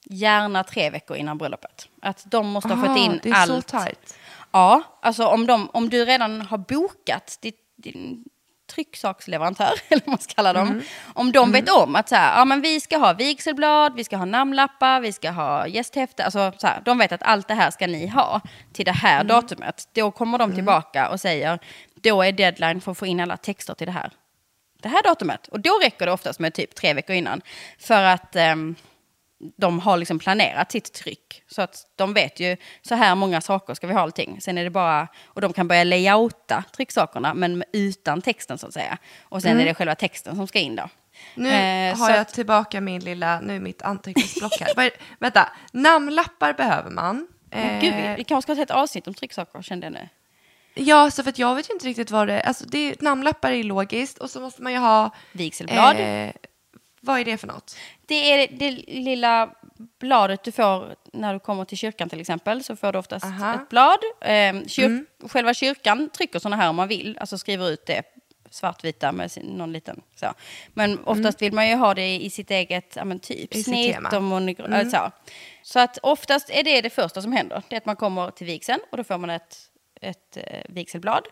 gärna 0.05 0.63
tre 0.63 0.89
veckor 0.89 1.17
innan 1.17 1.37
bröllopet. 1.37 1.89
Att 2.01 2.31
de 2.31 2.47
måste 2.47 2.69
ha 2.73 2.87
fått 2.87 2.97
Ah, 2.97 3.05
in 3.05 3.19
det 3.23 3.29
är 3.29 3.33
allt. 3.33 3.51
så 3.51 3.61
tajt. 3.61 4.17
Ja, 4.51 4.81
alltså 5.01 5.25
om, 5.25 5.45
de, 5.47 5.69
om 5.69 5.89
du 5.89 6.05
redan 6.05 6.41
har 6.41 6.57
bokat 6.57 7.37
ditt, 7.41 7.73
din 7.75 8.25
trycksaksleverantör, 8.69 9.73
eller 9.89 10.01
vad 10.05 10.11
man 10.11 10.19
ska 10.19 10.33
kalla 10.33 10.53
dem. 10.53 10.67
Mm. 10.67 10.83
Om 11.13 11.31
de 11.31 11.51
vet 11.51 11.69
om 11.69 11.95
att 11.95 12.09
så 12.09 12.15
här, 12.15 12.39
ja, 12.39 12.45
men 12.45 12.61
vi 12.61 12.79
ska 12.79 12.97
ha 12.97 13.13
vigselblad, 13.13 13.95
vi 13.95 14.03
ska 14.03 14.17
ha 14.17 14.25
namnlappar, 14.25 14.99
vi 14.99 15.11
ska 15.11 15.29
ha 15.31 15.67
gästhäfte. 15.67 16.23
Alltså, 16.23 16.51
så 16.57 16.67
här, 16.67 16.81
de 16.85 16.97
vet 16.97 17.11
att 17.11 17.23
allt 17.23 17.47
det 17.47 17.53
här 17.53 17.71
ska 17.71 17.87
ni 17.87 18.07
ha 18.07 18.41
till 18.73 18.85
det 18.85 18.91
här 18.91 19.15
Mm. 19.15 19.27
datumet. 19.27 19.87
Då 19.93 20.11
kommer 20.11 20.37
de 20.37 20.55
tillbaka 20.55 21.09
och 21.09 21.19
säger, 21.19 21.59
då 22.01 22.21
är 22.21 22.31
deadline 22.31 22.81
för 22.81 22.91
att 22.91 22.97
få 22.97 23.05
in 23.05 23.19
alla 23.19 23.37
texter 23.37 23.73
till 23.73 23.87
det 23.87 23.93
här. 23.93 24.11
Det 24.81 24.89
här 24.89 25.03
datumet. 25.03 25.47
Och 25.47 25.59
då 25.59 25.79
räcker 25.83 26.05
det 26.05 26.11
oftast 26.11 26.39
med 26.39 26.53
typ 26.53 26.75
tre 26.75 26.93
veckor 26.93 27.15
innan. 27.15 27.41
För 27.79 28.03
att 28.03 28.35
ehm, 28.35 28.75
de 29.57 29.79
har 29.79 29.97
liksom 29.97 30.19
planerat 30.19 30.71
sitt 30.71 30.93
tryck. 30.93 31.43
Så 31.47 31.61
att 31.61 31.85
de 31.95 32.13
vet 32.13 32.39
ju, 32.39 32.57
så 32.81 32.95
här 32.95 33.15
många 33.15 33.41
saker 33.41 33.73
ska 33.73 33.87
vi 33.87 33.93
ha 33.93 34.01
allting. 34.01 34.41
Sen 34.41 34.57
är 34.57 34.63
det 34.63 34.69
bara, 34.69 35.07
och 35.25 35.41
de 35.41 35.53
kan 35.53 35.67
börja 35.67 35.83
layouta 35.83 36.63
trycksakerna, 36.75 37.33
men 37.33 37.63
utan 37.73 38.21
texten 38.21 38.57
så 38.57 38.67
att 38.67 38.73
säga. 38.73 38.97
Och 39.23 39.41
sen 39.41 39.59
är 39.59 39.65
det 39.65 39.73
själva 39.73 39.95
texten 39.95 40.35
som 40.35 40.47
ska 40.47 40.59
in 40.59 40.75
då. 40.75 40.89
Nu 41.35 41.49
Eh, 41.49 41.97
har 41.97 42.09
jag 42.09 42.19
att- 42.19 42.33
tillbaka 42.33 42.81
min 42.81 43.01
lilla, 43.03 43.39
nu 43.41 43.55
är 43.55 43.59
mitt 43.59 43.81
anteckningsblock 43.81 44.59
här. 44.59 44.73
Vad 44.75 44.85
är- 44.85 44.91
Vänta, 45.19 45.49
namnlappar 45.71 46.53
behöver 46.53 46.89
man. 46.89 47.27
Men 47.49 47.81
Gud, 47.81 47.93
Eh, 47.93 48.15
vi 48.15 48.23
kanske 48.23 48.47
ska 48.47 48.55
ta 48.55 48.61
ett 48.61 48.71
avsnitt 48.71 49.07
om 49.07 49.13
trycksaker, 49.13 49.61
kände 49.61 49.85
jag 49.85 49.93
nu. 49.93 50.09
Ja, 50.73 51.11
så 51.11 51.23
för 51.23 51.33
jag 51.35 51.55
vet 51.55 51.69
ju 51.69 51.73
inte 51.73 51.87
riktigt 51.87 52.11
vad 52.11 52.27
det 52.27 52.33
är. 52.33 52.47
Alltså 52.47 52.65
det, 52.65 53.01
namnlappar 53.01 53.51
är 53.51 53.63
logiskt 53.63 54.17
och 54.17 54.29
så 54.29 54.39
måste 54.41 54.61
man 54.61 54.71
ju 54.71 54.77
ha... 54.77 55.09
Vigselblad. 55.31 55.95
Eh, 55.99 56.31
vad 57.01 57.19
är 57.19 57.25
det 57.25 57.37
för 57.37 57.47
något? 57.47 57.75
Det 58.09 58.33
är 58.33 58.47
det 58.51 58.71
lilla 58.87 59.49
bladet 59.99 60.43
du 60.43 60.51
får 60.51 60.95
när 61.13 61.33
du 61.33 61.39
kommer 61.39 61.65
till 61.65 61.77
kyrkan 61.77 62.09
till 62.09 62.21
exempel. 62.21 62.63
Så 62.63 62.75
får 62.75 62.91
du 62.91 62.99
oftast 62.99 63.25
Aha. 63.25 63.45
Mm. 63.45 63.61
ett 63.61 63.69
blad. 63.69 63.99
Eh, 64.21 64.67
kyr 64.67 65.05
Själva 65.27 65.53
kyrkan 65.53 66.09
trycker 66.09 66.39
sådana 66.39 66.55
här 66.55 66.69
om 66.69 66.75
man 66.75 66.87
vill. 66.87 67.17
Alltså 67.19 67.37
skriver 67.37 67.69
ut 67.69 67.85
det 67.85 68.03
svartvita 68.51 69.11
med 69.11 69.31
sin, 69.31 69.45
någon 69.45 69.73
liten 69.73 70.01
så. 70.15 70.33
Men 70.73 70.99
oftast 71.05 71.41
vill 71.41 71.53
man 71.53 71.69
ju 71.69 71.75
ha 71.75 71.93
det 71.93 72.15
i 72.15 72.29
sitt 72.29 72.51
eget 72.51 72.95
ja, 72.95 73.05
men 73.05 73.19
typ 73.19 73.53
Mm. 73.53 73.59
I 73.59 73.63
snitt 73.63 74.13
och 74.13 74.23
monogra- 74.23 74.89
så. 74.89 75.11
Så 75.63 75.79
att 75.79 75.97
oftast 76.03 76.49
är 76.49 76.63
det 76.63 76.81
det 76.81 76.89
första 76.89 77.21
som 77.21 77.31
händer. 77.31 77.63
Det 77.69 77.75
är 77.75 77.77
att 77.77 77.85
man 77.85 77.95
kommer 77.95 78.31
till 78.31 78.47
vigseln 78.47 78.79
och 78.91 78.97
då 78.97 79.03
får 79.03 79.17
man 79.17 79.29
ett, 79.29 79.57
ett 80.01 80.37
eh, 80.37 80.61
vigselblad. 80.69 81.23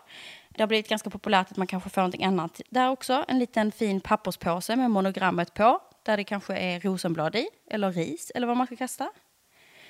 Det 0.48 0.62
har 0.62 0.68
blivit 0.68 0.88
ganska 0.88 1.10
populärt 1.10 1.50
att 1.50 1.56
man 1.56 1.66
kanske 1.66 1.90
får 1.90 2.00
någonting 2.00 2.24
annat 2.24 2.60
där 2.70 2.90
också. 2.90 3.24
En 3.28 3.38
liten 3.38 3.72
fin 3.72 4.00
papperspåse 4.00 4.76
med 4.76 4.90
monogrammet 4.90 5.54
på. 5.54 5.80
Där 6.08 6.16
det 6.16 6.24
kanske 6.24 6.56
är 6.56 6.80
rosenblad 6.80 7.36
i, 7.36 7.48
eller 7.70 7.92
ris, 7.92 8.32
eller 8.34 8.46
vad 8.46 8.56
man 8.56 8.66
ska 8.66 8.76
kasta. 8.76 9.10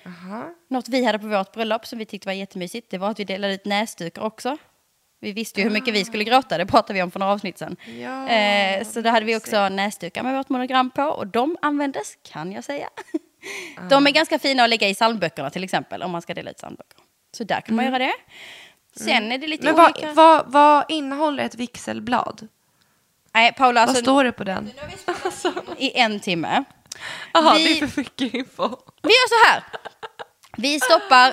Aha. 0.06 0.54
Något 0.68 0.88
vi 0.88 1.04
hade 1.04 1.18
på 1.18 1.26
vårt 1.26 1.52
bröllop 1.52 1.86
som 1.86 1.98
vi 1.98 2.06
tyckte 2.06 2.28
var 2.28 2.32
jättemysigt, 2.32 2.90
det 2.90 2.98
var 2.98 3.10
att 3.10 3.20
vi 3.20 3.24
delade 3.24 3.54
ut 3.54 3.64
näsdukar 3.64 4.22
också. 4.22 4.56
Vi 5.20 5.32
visste 5.32 5.60
ju 5.60 5.64
hur 5.64 5.74
mycket 5.74 5.94
vi 5.94 6.04
skulle 6.04 6.24
gråta, 6.24 6.58
det 6.58 6.66
pratade 6.66 6.94
vi 6.94 7.02
om 7.02 7.10
för 7.10 7.20
några 7.20 7.32
avsnitt 7.32 7.58
sedan. 7.58 7.76
Ja, 8.00 8.28
eh, 8.28 8.84
så 8.84 9.00
då 9.00 9.10
hade 9.10 9.26
vi 9.26 9.36
också 9.36 9.68
näsdukar 9.68 10.22
med 10.22 10.36
vårt 10.36 10.48
monogram 10.48 10.90
på 10.90 11.02
och 11.02 11.26
de 11.26 11.56
användes, 11.62 12.18
kan 12.22 12.52
jag 12.52 12.64
säga. 12.64 12.88
De 13.90 14.06
är 14.06 14.10
ganska 14.10 14.38
fina 14.38 14.62
att 14.62 14.70
lägga 14.70 14.88
i 14.88 14.94
psalmböckerna 14.94 15.50
till 15.50 15.64
exempel, 15.64 16.02
om 16.02 16.10
man 16.10 16.22
ska 16.22 16.34
dela 16.34 16.50
ut 16.50 16.56
psalmböcker. 16.56 16.98
Så 17.32 17.44
där 17.44 17.60
kan 17.60 17.76
man 17.76 17.84
göra 17.84 17.98
det. 17.98 18.14
Sen 18.96 19.32
är 19.32 19.38
det 19.38 19.46
lite 19.46 19.64
Men 19.64 19.76
vad, 19.76 19.90
olika... 19.90 20.12
vad, 20.12 20.52
vad 20.52 20.84
innehåller 20.88 21.44
ett 21.44 21.54
vigselblad? 21.54 22.48
Nej, 23.34 23.52
Paula, 23.52 23.80
vad 23.80 23.88
alltså, 23.88 24.02
står 24.04 24.24
det 24.24 24.32
på 24.32 24.44
den? 24.44 24.70
i 25.78 25.98
en 26.00 26.20
timme. 26.20 26.64
Jaha, 27.32 27.54
Vi- 27.54 27.64
det 27.64 27.80
är 27.80 27.86
för 27.86 28.00
mycket 28.00 28.34
info. 28.34 28.68
Vi 29.02 29.08
gör 29.08 29.28
så 29.28 29.48
här. 29.48 29.62
Vi 30.56 30.80
stoppar... 30.80 31.32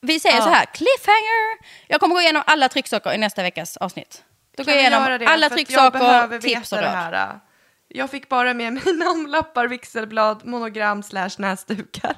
Vi 0.00 0.20
säger 0.20 0.36
Ja. 0.36 0.42
så 0.42 0.48
här, 0.48 0.64
cliffhanger. 0.64 1.58
Jag 1.88 2.00
kommer 2.00 2.14
gå 2.14 2.20
igenom 2.20 2.42
alla 2.46 2.68
trycksaker 2.68 3.12
i 3.12 3.18
nästa 3.18 3.42
veckas 3.42 3.76
avsnitt. 3.76 4.22
Då 4.56 4.64
går 4.64 4.74
jag 4.74 4.80
igenom 4.80 5.02
alla 5.02 5.14
att 5.16 5.40
jag 5.40 5.50
trycksaker, 5.52 5.98
behöver 5.98 6.38
tips 6.38 6.72
och 6.72 6.78
det 6.78 6.84
råd. 6.84 6.90
här. 6.94 7.40
Jag 7.88 8.10
fick 8.10 8.28
bara 8.28 8.54
med 8.54 8.72
mig 8.84 8.94
namnlappar, 8.94 9.66
vigselblad, 9.66 10.46
monogram 10.46 11.02
slash 11.02 11.30
näsdukar. 11.38 12.16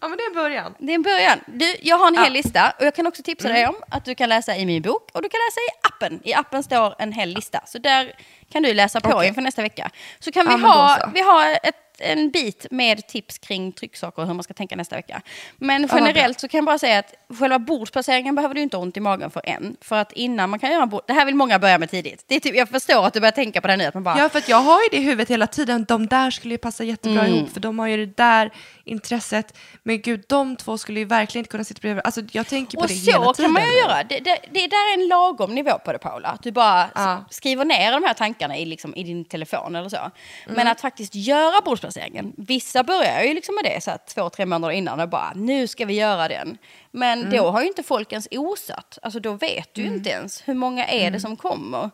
Ja, 0.00 0.08
men 0.08 0.18
det 0.18 0.22
är 0.24 0.28
en 0.28 0.34
början. 0.34 0.74
Det 0.78 0.92
är 0.92 0.94
en 0.94 1.02
början. 1.02 1.40
Du, 1.46 1.76
jag 1.82 1.96
har 1.98 2.08
en 2.08 2.14
hel 2.14 2.24
Ja. 2.24 2.30
lista 2.32 2.72
och 2.78 2.84
jag 2.86 2.94
kan 2.94 3.06
också 3.06 3.22
tipsa 3.22 3.48
Mm. 3.48 3.54
dig 3.60 3.68
om 3.68 3.74
att 3.88 4.04
du 4.04 4.14
kan 4.14 4.28
läsa 4.28 4.56
i 4.56 4.66
min 4.66 4.82
bok 4.82 5.08
och 5.12 5.22
du 5.22 5.28
kan 5.28 5.38
läsa 5.48 5.60
i 5.60 5.86
appen. 5.88 6.20
I 6.24 6.34
appen 6.34 6.62
står 6.62 6.94
en 6.98 7.12
hel 7.12 7.28
lista. 7.28 7.60
Så 7.66 7.78
där 7.78 8.12
kan 8.52 8.62
du 8.62 8.74
läsa 8.74 9.00
på 9.00 9.10
Okej. 9.10 9.28
inför 9.28 9.42
nästa 9.42 9.62
vecka. 9.62 9.90
Så 10.18 10.32
kan 10.32 10.46
Ja, 10.50 10.56
vi 10.56 10.62
då 10.62 10.68
ha, 10.68 11.10
vi 11.14 11.20
har 11.20 11.46
ett, 11.62 11.76
en 12.00 12.30
bit 12.30 12.66
med 12.70 13.06
tips 13.06 13.38
kring 13.38 13.72
trycksaker 13.72 14.22
och 14.22 14.28
hur 14.28 14.34
man 14.34 14.42
ska 14.44 14.54
tänka 14.54 14.76
nästa 14.76 14.96
vecka. 14.96 15.22
Men 15.56 15.88
generellt 15.92 16.40
så 16.40 16.48
kan 16.48 16.58
jag 16.58 16.64
bara 16.64 16.78
säga 16.78 16.98
att 16.98 17.14
själva 17.38 17.58
bordsplaceringen 17.58 18.34
behöver 18.34 18.54
du 18.54 18.60
inte 18.60 18.76
ont 18.76 18.96
i 18.96 19.00
magen 19.00 19.30
för 19.30 19.42
än. 19.44 19.76
För 19.80 19.96
att 19.96 20.12
innan 20.12 20.50
man 20.50 20.58
kan 20.58 20.70
göra 20.72 20.82
en 20.82 20.88
bord, 20.88 21.02
det 21.06 21.12
här 21.12 21.24
vill 21.26 21.34
många 21.34 21.58
börja 21.58 21.78
med 21.78 21.90
tidigt. 21.90 22.24
Det 22.26 22.34
är 22.36 22.40
typ, 22.40 22.54
jag 22.56 22.68
förstår 22.68 23.06
att 23.06 23.14
du 23.14 23.20
börjar 23.20 23.32
tänka 23.32 23.60
på 23.60 23.68
det 23.68 23.76
nu, 23.76 23.84
att 23.84 23.94
man 23.94 24.02
bara, 24.02 24.18
Ja, 24.18 24.28
för 24.28 24.38
att 24.38 24.48
jag 24.48 24.56
har 24.60 24.82
ju 24.82 24.88
det 24.90 24.96
i 24.96 25.00
huvudet 25.04 25.30
hela 25.30 25.46
tiden. 25.46 25.84
De 25.88 26.06
där 26.06 26.30
skulle 26.30 26.54
ju 26.54 26.58
passa 26.58 26.84
jättebra 26.84 27.20
Mm. 27.24 27.34
ihop, 27.36 27.52
för 27.52 27.60
de 27.60 27.78
har 27.78 27.86
ju 27.86 28.06
det 28.06 28.16
där 28.16 28.50
intresset. 28.84 29.56
Men 29.82 30.00
gud, 30.00 30.24
de 30.28 30.56
två 30.56 30.78
skulle 30.78 30.98
ju 31.00 31.04
verkligen 31.06 31.40
inte 31.40 31.50
kunna 31.50 31.64
sitta 31.64 31.80
bredvid. 31.80 32.04
Alltså, 32.04 32.20
jag 32.32 32.46
tänker 32.46 32.76
på 32.78 32.82
Och 32.82 32.88
det 32.88 32.94
hela 32.94 33.24
så 33.24 33.34
tiden. 33.34 33.54
kan 33.54 33.62
man 33.62 33.72
ju 33.72 33.78
göra. 33.78 34.02
Det, 34.04 34.18
det, 34.20 34.38
det 34.50 34.66
där 34.66 34.90
är 34.94 35.02
en 35.02 35.08
lagom 35.08 35.54
nivå 35.54 35.78
på 35.84 35.92
det 35.92 35.98
Paula. 35.98 36.28
Att 36.28 36.42
du 36.42 36.52
bara 36.52 36.90
Ja. 36.94 37.24
skriver 37.30 37.64
ner 37.64 37.92
de 37.92 38.04
här 38.04 38.14
tankarna 38.14 38.56
i, 38.56 38.64
liksom, 38.64 38.94
i 38.94 39.02
din 39.02 39.24
telefon 39.24 39.76
eller 39.76 39.88
så. 39.88 39.96
Mm. 39.96 40.10
Men 40.46 40.68
att 40.68 40.80
faktiskt 40.80 41.14
göra 41.14 41.60
bordsplaceringen. 41.90 42.32
Vissa 42.36 42.82
börjar 42.82 43.22
ju 43.22 43.34
liksom 43.34 43.54
med 43.54 43.64
det 43.64 43.80
så 43.80 43.90
att 43.90 44.06
två, 44.06 44.30
tre 44.30 44.46
månader 44.46 44.74
innan 44.74 45.00
och 45.00 45.08
bara 45.08 45.32
nu 45.34 45.66
ska 45.66 45.84
vi 45.84 45.94
göra 45.94 46.28
den. 46.28 46.58
Men 46.90 47.20
Mm. 47.20 47.32
då 47.36 47.50
har 47.50 47.60
ju 47.60 47.66
inte 47.68 47.82
folk 47.82 48.12
ens 48.12 48.28
osat. 48.30 48.98
Alltså 49.02 49.20
då 49.20 49.32
vet 49.32 49.74
du 49.74 49.82
ju 49.82 49.88
inte 49.88 50.10
ens 50.10 50.42
hur 50.48 50.54
många 50.54 50.86
är 50.86 51.00
Mm. 51.00 51.12
det 51.12 51.20
som 51.20 51.36
kommer. 51.36 51.90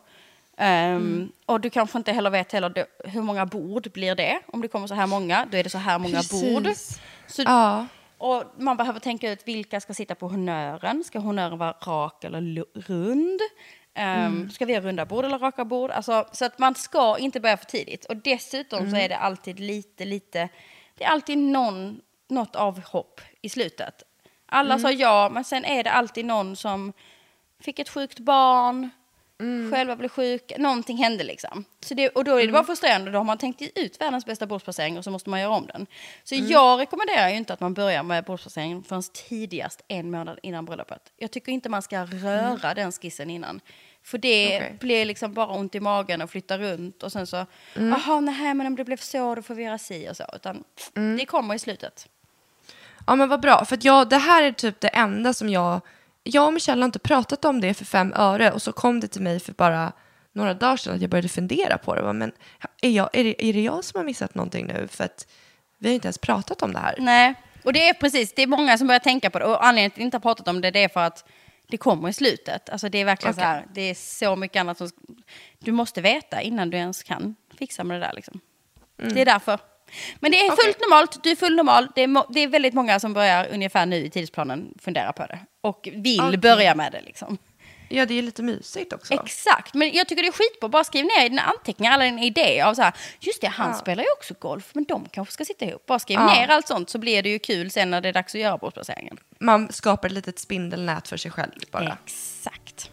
Ehm, 0.59 1.29
Och 1.47 1.61
du 1.61 1.71
kanske 1.71 1.99
inte 1.99 2.13
heller 2.13 2.31
vet 2.31 2.53
heller 2.53 2.87
hur 3.05 3.23
många 3.23 3.47
bord 3.47 3.91
blir 3.93 4.15
det. 4.15 4.41
Om 4.47 4.61
det 4.63 4.69
kommer 4.69 4.87
så 4.87 4.95
här 4.95 5.07
många, 5.07 5.47
då 5.51 5.57
är 5.59 5.65
det 5.65 5.71
så 5.71 5.79
här 5.79 5.99
många 5.99 6.23
bord. 6.31 6.65
Precis. 6.65 7.01
Så 7.27 7.43
Ja. 7.43 7.87
och 8.19 8.45
man 8.59 8.77
behöver 8.77 9.01
tänka 9.01 9.31
ut 9.33 9.49
vilka 9.49 9.81
ska 9.81 9.95
sitta 9.95 10.15
på 10.15 10.29
honnören. 10.29 11.05
Ska 11.05 11.19
honnören 11.19 11.59
vara 11.59 11.73
rak 11.73 12.25
eller 12.25 12.65
rund? 12.75 13.41
Um, 13.99 14.51
Ska 14.51 14.65
vi 14.65 14.75
ha 14.75 14.81
runda 14.81 15.07
bord 15.07 15.25
eller 15.25 15.39
raka 15.39 15.65
bord? 15.65 15.91
Alltså, 15.91 16.27
så 16.33 16.45
att 16.45 16.59
man 16.59 16.75
ska 16.75 17.19
inte 17.19 17.41
börja 17.41 17.57
för 17.57 17.67
tidigt. 17.67 18.05
Och 18.05 18.17
dessutom 18.17 18.91
så 18.91 18.97
är 18.97 19.09
det 19.09 19.17
alltid 19.17 19.61
lite, 19.61 20.05
lite... 20.05 20.49
Det 20.95 21.05
är 21.05 21.09
alltid 21.09 21.39
någon, 21.39 22.01
något 22.29 22.57
avhopp 22.57 23.21
i 23.43 23.49
slutet. 23.49 24.03
Alla 24.47 24.79
sa 24.79 24.91
ja, 24.91 25.31
men 25.33 25.45
sen 25.45 25.65
är 25.65 25.85
det 25.85 25.91
alltid 25.91 26.25
någon 26.25 26.57
som 26.57 26.93
fick 27.61 27.79
ett 27.79 27.89
sjukt 27.89 28.19
barn, 28.19 28.91
själva 29.73 29.97
blev 29.97 30.09
sjuka, 30.09 30.55
någonting 30.59 30.97
hände 30.97 31.25
liksom. 31.25 31.65
Så 31.81 31.95
det, 31.95 32.09
och 32.09 32.25
då 32.25 32.41
är 32.41 32.47
det 32.47 32.53
bara 32.53 32.65
frustrerande, 32.65 33.11
då 33.11 33.19
har 33.19 33.25
man 33.25 33.39
tänkt 33.39 33.63
ut 33.75 34.01
världens 34.01 34.27
bästa 34.27 34.47
bordsplacering 34.47 34.99
och 34.99 35.05
så 35.05 35.11
måste 35.11 35.31
man 35.31 35.41
göra 35.41 35.51
om 35.51 35.67
den. 35.67 35.87
Så 36.25 36.35
jag 36.35 36.81
rekommenderar 36.81 37.29
ju 37.29 37.37
inte 37.37 37.53
att 37.53 37.61
man 37.61 37.75
börjar 37.75 38.03
med 38.03 38.25
bordsplaceringen 38.25 38.83
förrän 38.83 39.03
tidigast 39.03 39.85
en 39.89 40.11
månad 40.11 40.39
innan 40.43 40.65
bröllopet. 40.65 41.13
Jag 41.17 41.31
tycker 41.31 41.53
inte 41.53 41.69
man 41.69 41.83
ska 41.83 42.05
röra 42.05 42.75
den 42.75 42.93
skissen 42.93 43.31
innan. 43.31 43.61
För 44.07 44.19
det 44.19 44.57
Okej. 44.57 44.77
blir 44.81 45.05
liksom 45.05 45.35
bara 45.35 45.47
ont 45.47 45.75
i 45.75 45.81
magen 45.81 46.23
och 46.23 46.31
flytta 46.31 46.59
runt 46.59 47.03
och 47.03 47.13
sen 47.13 47.27
så, 47.27 47.47
jaha, 47.75 48.21
nej 48.21 48.55
men 48.55 48.67
om 48.67 48.77
det 48.77 48.85
blev 48.85 48.97
så 48.97 49.35
då 49.35 49.43
får 49.43 49.55
vi 49.55 49.63
göra 49.63 49.79
si 49.79 50.09
och 50.11 50.17
så. 50.17 50.25
Utan 50.35 50.65
det 51.19 51.27
kommer 51.27 51.55
i 51.55 51.59
slutet. 51.59 52.09
Ja 53.07 53.15
men 53.15 53.29
vad 53.29 53.41
bra, 53.41 53.65
för 53.65 53.79
jag, 53.83 54.09
det 54.09 54.17
här 54.17 54.43
är 54.43 54.53
typ 54.53 54.81
det 54.81 54.89
enda 54.89 55.33
som 55.33 55.49
jag... 55.49 55.81
Jag 56.23 56.47
och 56.47 56.53
Michelle 56.53 56.83
har 56.83 56.85
inte 56.87 56.99
pratat 56.99 57.45
om 57.45 57.61
det 57.61 57.75
för 57.75 57.85
fem 57.85 58.13
öre 58.17 58.53
och 58.53 58.63
så 58.63 58.73
kom 58.73 59.01
det 59.01 59.09
till 59.09 59.23
mig 59.23 59.41
för 59.41 59.53
bara 59.53 59.93
några 60.33 60.55
dagar 60.55 60.77
sedan 60.77 60.95
att 60.95 61.01
jag 61.01 61.11
började 61.11 61.29
fundera 61.29 61.79
på 61.79 61.95
det. 61.95 62.13
Men 62.13 62.33
är, 62.83 62.91
jag, 62.91 63.09
är, 63.13 63.25
det, 63.25 63.49
är 63.49 63.53
det 63.53 63.63
jag 63.63 63.85
som 63.85 63.99
har 63.99 64.05
missat 64.05 64.35
någonting 64.35 64.67
nu? 64.67 64.89
För 64.91 65.05
att 65.05 65.27
vi 65.79 65.89
har 65.89 65.95
inte 65.95 66.07
ens 66.07 66.19
pratat 66.19 66.63
om 66.63 66.73
det 66.73 66.79
här. 66.79 66.95
Nej, 66.99 67.35
och 67.65 67.73
det 67.73 67.89
är 67.89 67.95
precis, 67.95 68.35
det 68.35 68.43
är 68.43 68.47
många 68.47 68.79
som 68.79 68.87
börjar 68.87 69.01
tänka 69.01 69.31
på 69.31 69.39
det. 69.39 69.45
Och 69.45 69.67
anledningen 69.67 69.91
till 69.91 69.97
att 69.97 70.01
vi 70.01 70.05
inte 70.05 70.17
har 70.17 70.21
pratat 70.21 70.49
om 70.49 70.61
det, 70.61 70.71
det 70.71 70.85
är 70.85 70.89
för 70.89 71.01
att 71.01 71.25
det 71.67 71.77
kommer 71.77 72.09
i 72.09 72.13
slutet. 72.13 72.71
Alltså 72.71 72.89
det 72.89 72.99
är 72.99 73.05
verkligen 73.05 73.35
Okej. 73.35 73.43
så 73.43 73.47
här, 73.47 73.67
det 73.75 73.81
är 73.81 73.95
så 73.95 74.37
mycket 74.37 74.61
annat 74.61 74.79
som... 74.79 74.91
Du 75.59 75.73
måste 75.73 76.01
veta 76.01 76.43
innan 76.43 76.71
du 76.71 76.77
ens 76.77 77.03
kan 77.03 77.37
fixa 77.59 77.85
med 77.85 78.01
det 78.01 78.07
där 78.07 78.13
liksom. 78.13 78.41
Det 78.97 79.21
är 79.21 79.25
därför. 79.25 79.59
Men 80.21 80.31
det 80.31 80.39
är 80.39 80.65
fullt 80.65 80.81
normalt, 80.81 81.23
du 81.23 81.31
är 81.31 81.37
fullt 81.37 81.57
normal. 81.57 81.89
Det 81.95 82.03
är, 82.03 82.33
det 82.33 82.41
är 82.41 82.49
väldigt 82.49 82.75
många 82.75 83.01
som 83.01 83.13
börjar 83.13 83.49
ungefär 83.53 83.87
nu 83.87 83.97
i 83.97 84.11
tidsplanen 84.11 84.75
fundera 84.79 85.13
på 85.13 85.27
det. 85.27 85.39
Och 85.61 85.89
vill 85.93 86.21
Okej. 86.21 86.39
börja 86.39 86.75
med 86.75 86.93
det 86.93 87.01
liksom. 87.01 87.39
Ja, 87.89 88.07
det 88.07 88.19
är 88.19 88.23
lite 88.23 88.43
mysigt 88.43 88.93
också. 88.93 89.15
Exakt, 89.15 89.75
men 89.75 89.93
jag 89.93 90.09
tycker 90.09 90.23
det 90.23 90.29
är 90.29 90.33
skitbra. 90.33 90.69
Bara 90.69 90.85
skriv 90.85 91.05
ner 91.05 91.27
i 91.27 91.29
dina 91.29 91.43
anteckningar 91.43 91.93
alla 91.93 92.05
dina 92.05 92.23
idéer 92.23 92.65
av 92.65 92.75
så 92.75 92.83
här, 92.83 92.93
just 93.21 93.41
det, 93.41 93.47
han 93.47 93.71
Ja. 93.71 93.77
spelar 93.77 94.03
ju 94.03 94.09
också 94.19 94.35
golf, 94.39 94.71
men 94.73 94.85
de 94.85 95.09
kanske 95.13 95.33
ska 95.35 95.45
sitta 95.45 95.65
ihop. 95.65 95.87
Bara 95.87 95.99
skriv 95.99 96.19
Ja. 96.19 96.27
ner 96.35 96.49
allt 96.49 96.69
sånt 96.69 96.91
så 96.91 96.99
blir 96.99 97.23
det 97.23 97.29
ju 97.29 97.39
kul 97.39 97.71
sen 97.71 97.91
när 97.91 98.01
det 98.01 98.09
är 98.09 98.13
dags 98.13 98.35
att 98.35 98.41
göra 98.41 98.59
bortplaceringen. 98.59 99.19
Man 99.41 99.73
skapar 99.73 100.09
ett 100.09 100.13
litet 100.15 100.39
spindelnät 100.39 101.09
för 101.09 101.17
sig 101.17 101.31
själv 101.31 101.53
bara. 101.71 101.99
Exakt. 102.07 102.91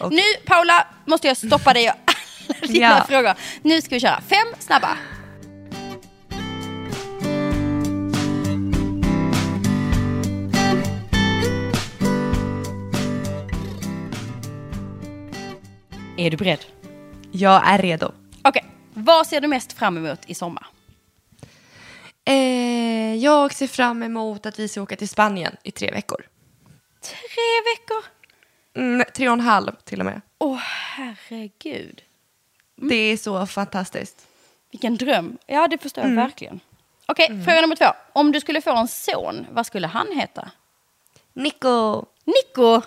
Okej. 0.00 0.16
Nu, 0.16 0.46
Paula, 0.46 0.86
måste 1.06 1.26
jag 1.28 1.36
stoppa 1.36 1.72
dig 1.72 1.90
och 1.90 1.96
alla 2.50 2.66
dina 2.72 2.86
Ja. 2.98 3.04
frågor. 3.08 3.34
Nu 3.62 3.82
ska 3.82 3.94
vi 3.94 4.00
köra 4.00 4.20
fem 4.20 4.46
snabba. 4.58 4.96
Är 16.16 16.30
du 16.30 16.36
beredd? 16.36 16.64
Jag 17.32 17.68
är 17.68 17.78
redo. 17.78 18.12
Okej, 18.42 18.64
vad 18.94 19.26
ser 19.26 19.40
du 19.40 19.48
mest 19.48 19.72
fram 19.72 19.96
emot 19.96 20.18
i 20.26 20.34
sommar? 20.34 20.66
Eh, 22.24 23.14
jag 23.14 23.54
ser 23.54 23.66
fram 23.66 24.02
emot 24.02 24.46
att 24.46 24.58
vi 24.58 24.68
ska 24.68 24.82
åka 24.82 24.96
till 24.96 25.08
Spanien 25.08 25.56
i 25.62 25.70
tre 25.70 25.90
veckor. 25.90 26.26
Tre 27.00 27.72
veckor? 27.74 28.04
Mm, 28.76 29.06
tre 29.14 29.28
och 29.28 29.32
en 29.32 29.40
halv 29.40 29.72
till 29.84 30.00
och 30.00 30.06
med. 30.06 30.20
Åh, 30.38 30.58
herregud. 30.96 32.02
Det 32.76 32.94
är 32.94 33.16
så 33.16 33.46
fantastiskt. 33.46 34.26
Vilken 34.70 34.96
dröm. 34.96 35.38
Ja, 35.46 35.68
det 35.68 35.78
förstår 35.78 36.04
jag 36.04 36.10
verkligen. 36.16 36.60
Okej, 37.06 37.26
fråga 37.44 37.60
nummer 37.60 37.76
två. 37.76 37.86
Om 38.12 38.32
du 38.32 38.40
skulle 38.40 38.60
få 38.60 38.76
en 38.76 38.88
son, 38.88 39.46
vad 39.50 39.66
skulle 39.66 39.86
han 39.86 40.06
heta? 40.12 40.50
Nico! 41.32 42.04
Nico! 42.24 42.82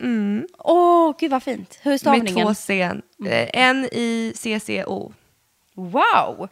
Mm. 0.00 0.46
Åh, 0.58 1.14
gud 1.18 1.30
vad 1.30 1.42
fint. 1.42 1.78
Hur 1.82 1.90
är 1.90 1.92
Med 1.92 2.00
stavningen? 2.00 2.46
två 2.46 2.54
C. 2.54 2.82
Eh, 2.82 3.48
en 3.52 3.84
i 3.84 4.32
CCO. 4.36 5.12
Wow! 5.74 6.48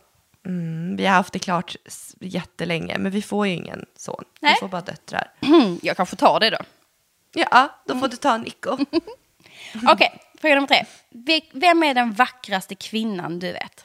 Mm, 0.46 0.96
vi 0.96 1.06
har 1.06 1.14
haft 1.14 1.32
det 1.32 1.38
klart 1.38 1.76
jättelänge, 2.20 2.98
men 2.98 3.12
vi 3.12 3.22
får 3.22 3.46
ju 3.46 3.52
ingen 3.54 3.86
son. 3.96 4.24
Nej. 4.40 4.54
Vi 4.54 4.60
får 4.60 4.68
bara 4.68 4.80
döttrar. 4.82 5.32
Jag 5.82 5.96
kanske 5.96 6.16
tar 6.16 6.40
det 6.40 6.50
då. 6.50 6.58
Ja, 7.34 7.68
då 7.84 7.98
får 7.98 8.08
du 8.08 8.16
ta 8.16 8.36
Nico. 8.38 8.70
Okej, 9.92 10.20
fråga 10.40 10.54
nummer 10.54 10.68
tre. 10.68 10.84
Ve- 11.10 11.40
Vem 11.52 11.82
är 11.82 11.94
den 11.94 12.12
vackraste 12.12 12.74
kvinnan 12.74 13.38
du 13.38 13.52
vet? 13.52 13.84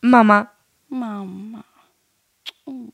Mamma. 0.00 0.46
Mamma. 0.86 1.62
Mm. 2.66 2.90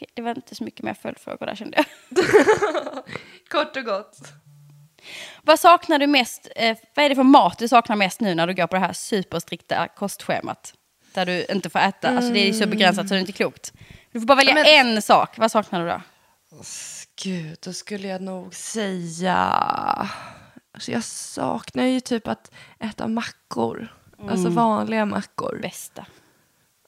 Okej, 0.00 0.08
det 0.14 0.22
var 0.22 0.30
inte 0.30 0.54
så 0.54 0.64
mycket 0.64 0.82
mer 0.82 0.94
följdfrågor 0.94 1.46
där 1.46 1.54
kände 1.54 1.76
jag. 1.76 1.86
Kort 3.50 3.76
och 3.76 3.84
gott. 3.84 4.18
Vad 5.42 5.60
saknar 5.60 5.98
du 5.98 6.06
mest? 6.06 6.48
Eh, 6.56 6.76
vad 6.94 7.04
är 7.04 7.08
det 7.08 7.14
för 7.14 7.22
mat 7.22 7.58
du 7.58 7.68
saknar 7.68 7.96
mest 7.96 8.20
nu 8.20 8.34
när 8.34 8.46
du 8.46 8.54
går 8.54 8.66
på 8.66 8.76
det 8.76 8.80
här 8.80 8.92
superstrikta 8.92 9.88
kostschemat? 9.88 10.74
Där 11.14 11.26
du 11.26 11.44
inte 11.44 11.70
får 11.70 11.78
äta, 11.78 12.08
alltså 12.08 12.32
det 12.32 12.48
är 12.48 12.52
så 12.52 12.66
begränsat 12.66 13.08
så 13.08 13.14
det 13.14 13.18
är 13.18 13.20
inte 13.20 13.32
klokt. 13.32 13.72
Du 14.12 14.20
får 14.20 14.26
bara 14.26 14.36
välja 14.36 14.54
Men- 14.54 14.66
en 14.66 15.02
sak, 15.02 15.38
vad 15.38 15.50
saknar 15.50 15.80
du 15.80 15.86
då? 15.88 16.02
Gud, 17.22 17.58
då 17.62 17.72
skulle 17.72 18.08
jag 18.08 18.22
nog 18.22 18.54
säga... 18.54 19.36
Alltså 20.72 20.92
jag 20.92 21.04
saknar 21.04 21.84
ju 21.84 22.00
typ 22.00 22.28
att 22.28 22.50
äta 22.78 23.08
mackor. 23.08 23.94
Alltså 24.30 24.48
vanliga 24.48 25.04
mackor. 25.04 25.58
Bästa. 25.62 26.06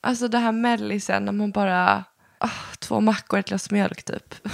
Alltså 0.01 0.29
det 0.29 0.39
här 0.39 0.53
mellisen 0.53 1.25
när 1.25 1.33
man 1.33 1.51
bara... 1.51 2.05
ah, 2.45 2.76
två 2.78 3.01
mackor 3.01 3.36
och 3.36 3.40
ett 3.40 3.49
glas 3.49 3.70
mjölk 3.70 4.03
typ. 4.03 4.34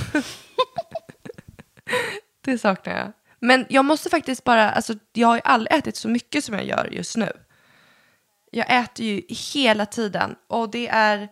det 2.44 2.58
saknar 2.58 2.96
jag. 2.98 3.12
Men 3.38 3.66
jag 3.68 3.84
måste 3.84 4.10
faktiskt 4.10 4.44
bara... 4.44 4.70
Alltså 4.70 4.94
jag 5.12 5.28
har 5.28 5.34
ju 5.34 5.42
aldrig 5.44 5.78
ätit 5.78 5.96
så 5.96 6.08
mycket 6.08 6.44
som 6.44 6.54
jag 6.54 6.64
gör 6.64 6.88
just 6.92 7.16
nu. 7.16 7.32
Jag 8.50 8.82
äter 8.82 9.06
ju 9.06 9.22
hela 9.28 9.86
tiden 9.86 10.36
och 10.46 10.70
det 10.70 10.88
är... 10.88 11.28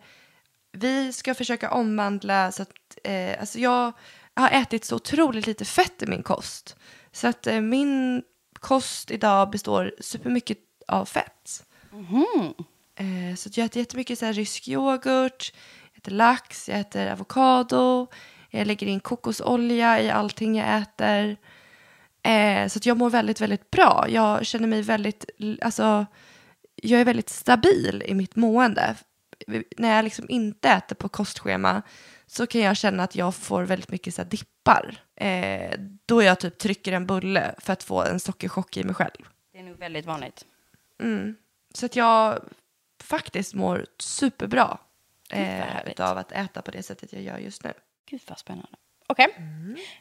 Vi 0.71 1.13
ska 1.13 1.33
försöka 1.35 1.71
omvandla 1.71 2.51
så 2.51 2.61
att... 2.61 2.97
Eh, 3.03 3.39
alltså 3.39 3.59
jag 3.59 3.93
har 4.35 4.49
ätit 4.49 4.85
så 4.85 4.95
otroligt 4.95 5.47
lite 5.47 5.65
fett 5.65 6.03
i 6.03 6.05
min 6.07 6.23
kost. 6.23 6.75
Så 7.11 7.27
att 7.27 7.47
eh, 7.47 7.61
min 7.61 8.23
kost 8.53 9.11
idag 9.11 9.49
består 9.49 9.93
supermycket 9.99 10.57
av 10.87 11.05
fett. 11.05 11.63
Eh, 12.95 13.35
så 13.35 13.49
jag 13.53 13.65
äter 13.65 13.79
jättemycket 13.79 14.19
så 14.19 14.25
här 14.25 14.33
rysk 14.33 14.67
yoghurt, 14.67 15.53
äter 16.07 16.15
lax, 16.15 16.69
jag 16.69 16.79
äter 16.79 17.11
avokado, 17.11 18.07
jag 18.49 18.67
lägger 18.67 18.87
in 18.87 18.99
kokosolja 18.99 20.01
i 20.01 20.09
allting 20.09 20.57
jag 20.57 20.81
äter. 20.81 21.37
Eh, 22.23 22.67
så 22.67 22.79
jag 22.83 22.97
mår 22.97 23.09
väldigt, 23.09 23.41
väldigt 23.41 23.71
bra. 23.71 24.05
Jag 24.09 24.45
känner 24.45 24.67
mig 24.67 24.81
väldigt, 24.81 25.25
alltså, 25.61 26.05
jag 26.75 27.01
är 27.01 27.05
väldigt 27.05 27.29
stabil 27.29 28.03
i 28.05 28.13
mitt 28.13 28.35
mående. 28.35 28.95
När 29.77 29.95
jag 29.95 30.03
liksom 30.03 30.25
inte 30.29 30.69
äter 30.69 30.95
på 30.95 31.09
kostschema 31.09 31.81
så 32.27 32.47
kan 32.47 32.61
jag 32.61 32.77
känna 32.77 33.03
att 33.03 33.15
jag 33.15 33.35
får 33.35 33.63
väldigt 33.63 33.91
mycket 33.91 34.15
så 34.15 34.21
här 34.21 34.29
dippar. 34.29 35.03
Eh, 35.15 35.79
då 36.05 36.23
jag 36.23 36.39
typ 36.39 36.57
trycker 36.57 36.91
en 36.91 37.05
bulle 37.05 37.55
för 37.57 37.73
att 37.73 37.83
få 37.83 38.03
en 38.03 38.19
sockerchock 38.19 38.77
i 38.77 38.83
mig 38.83 38.95
själv. 38.95 39.27
Det 39.53 39.59
är 39.59 39.63
nog 39.63 39.77
väldigt 39.77 40.05
vanligt. 40.05 40.45
Mm. 41.03 41.35
Så 41.73 41.85
att 41.85 41.95
jag 41.95 42.39
faktiskt 43.03 43.53
mår 43.53 43.85
superbra 43.99 44.77
eh, 45.31 45.39
härligt. 45.39 45.99
av 45.99 46.17
att 46.17 46.31
äta 46.31 46.61
på 46.61 46.71
det 46.71 46.83
sättet 46.83 47.13
jag 47.13 47.21
gör 47.21 47.37
just 47.37 47.63
nu. 47.63 47.73
Gud 48.09 48.21
vad 48.27 48.39
spännande. 48.39 48.77
Okej, 49.09 49.27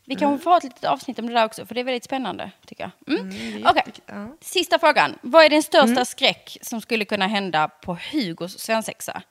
vi 0.05 0.15
kan 0.15 0.39
få 0.39 0.51
ha 0.51 0.57
ett 0.57 0.65
litet 0.65 0.85
avsnitt 0.85 1.19
om 1.19 1.27
det 1.27 1.33
där 1.33 1.45
också, 1.45 1.67
för 1.67 1.75
det 1.75 1.81
är 1.81 1.85
väldigt 1.85 2.05
spännande 2.05 2.51
tycker 2.67 2.91
jag. 3.07 3.15
Mm. 3.15 3.27
Okej, 3.29 3.61
jättemycket, 3.61 4.05
ja. 4.07 4.37
sista 4.41 4.79
frågan. 4.79 5.19
Vad 5.23 5.45
är 5.45 5.51
din 5.51 5.63
största 5.63 6.05
skräck 6.05 6.59
som 6.63 6.81
skulle 6.81 7.05
kunna 7.05 7.27
hända 7.27 7.69
på 7.69 7.99
Hugos 8.13 8.59
svensexa? 8.59 9.23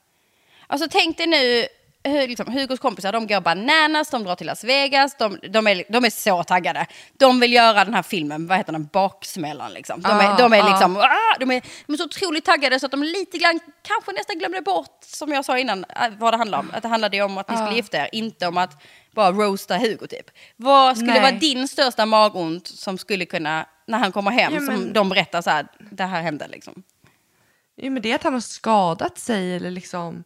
Alltså 0.68 0.88
tänk 0.91 1.18
dig 1.18 1.28
nu, 1.28 1.68
liksom, 2.10 2.47
Hugos 2.53 2.80
kompisar, 2.80 3.12
de 3.12 3.28
går 3.28 3.41
bananas, 3.41 4.10
de 4.10 4.24
drar 4.24 4.36
till 4.36 4.47
Las 4.47 4.64
Vegas, 4.64 5.16
de, 5.18 5.39
de, 5.49 5.68
är, 5.68 5.84
de 5.89 6.06
är 6.06 6.10
så 6.10 6.43
taggade. 6.43 6.86
De 7.18 7.39
vill 7.39 7.53
göra 7.53 7.86
den 7.86 7.93
här 7.93 8.03
filmen, 8.03 8.47
vad 8.47 8.58
heter 8.58 8.72
den, 8.72 8.86
Baksmällan 8.93 9.74
liksom. 9.74 10.01
De 10.01 10.10
är, 10.12 10.30
Ah, 10.34 10.38
de 10.38 10.53
är 10.53 10.62
ah. 10.64 10.70
liksom, 10.70 10.97
ah, 10.97 11.38
de 11.39 11.51
är, 11.51 11.62
de 11.88 11.93
är 11.93 11.97
så 11.97 12.03
otroligt 12.06 12.45
taggade 12.45 12.80
så 12.80 12.86
att 12.86 12.91
de 12.91 13.03
lite 13.03 13.38
grann 13.38 13.60
kanske 13.82 14.12
nästan 14.12 14.38
glömde 14.39 14.62
bort, 14.62 14.97
som 15.01 15.32
jag 15.32 15.45
sa 15.45 15.58
innan, 15.60 15.86
äh, 15.89 16.10
vad 16.20 16.34
det 16.34 16.38
handlar 16.38 16.60
om. 16.60 16.72
Att 16.74 16.82
det 16.82 16.88
handlade 16.89 17.22
om 17.22 17.38
att 17.38 17.49
ni 17.49 17.56
skulle 17.56 17.70
Ah. 17.72 17.76
gifta 17.76 17.97
er, 17.97 18.10
inte 18.12 18.47
om 18.47 18.58
att 18.58 18.84
bara 19.12 19.32
roasta 19.32 19.78
Hugo 19.78 20.08
typ. 20.08 20.26
Vad 20.56 20.97
skulle 20.97 21.12
Nej. 21.14 21.22
vara 21.22 21.32
din 21.32 21.68
största 21.68 22.06
magont 22.06 22.68
som 22.68 22.97
skulle 22.97 23.26
kunna, 23.26 23.66
när 23.88 23.97
han 23.97 24.12
kommer 24.12 24.32
hem, 24.32 24.53
Ja, 24.53 24.60
men- 24.60 24.76
som 24.78 24.93
de 24.93 25.10
berättar 25.10 25.41
så 25.41 25.49
här, 25.49 25.68
det 25.91 26.03
här 26.03 26.22
hände 26.22 26.47
liksom. 26.47 26.84
Jo, 27.78 27.91
men 27.91 28.01
det 28.01 28.12
är 28.12 28.16
att 28.16 28.24
han 28.24 28.34
har 28.34 28.39
skadat 28.41 29.18
sig 29.18 29.56
eller 29.56 29.72
liksom 29.72 30.24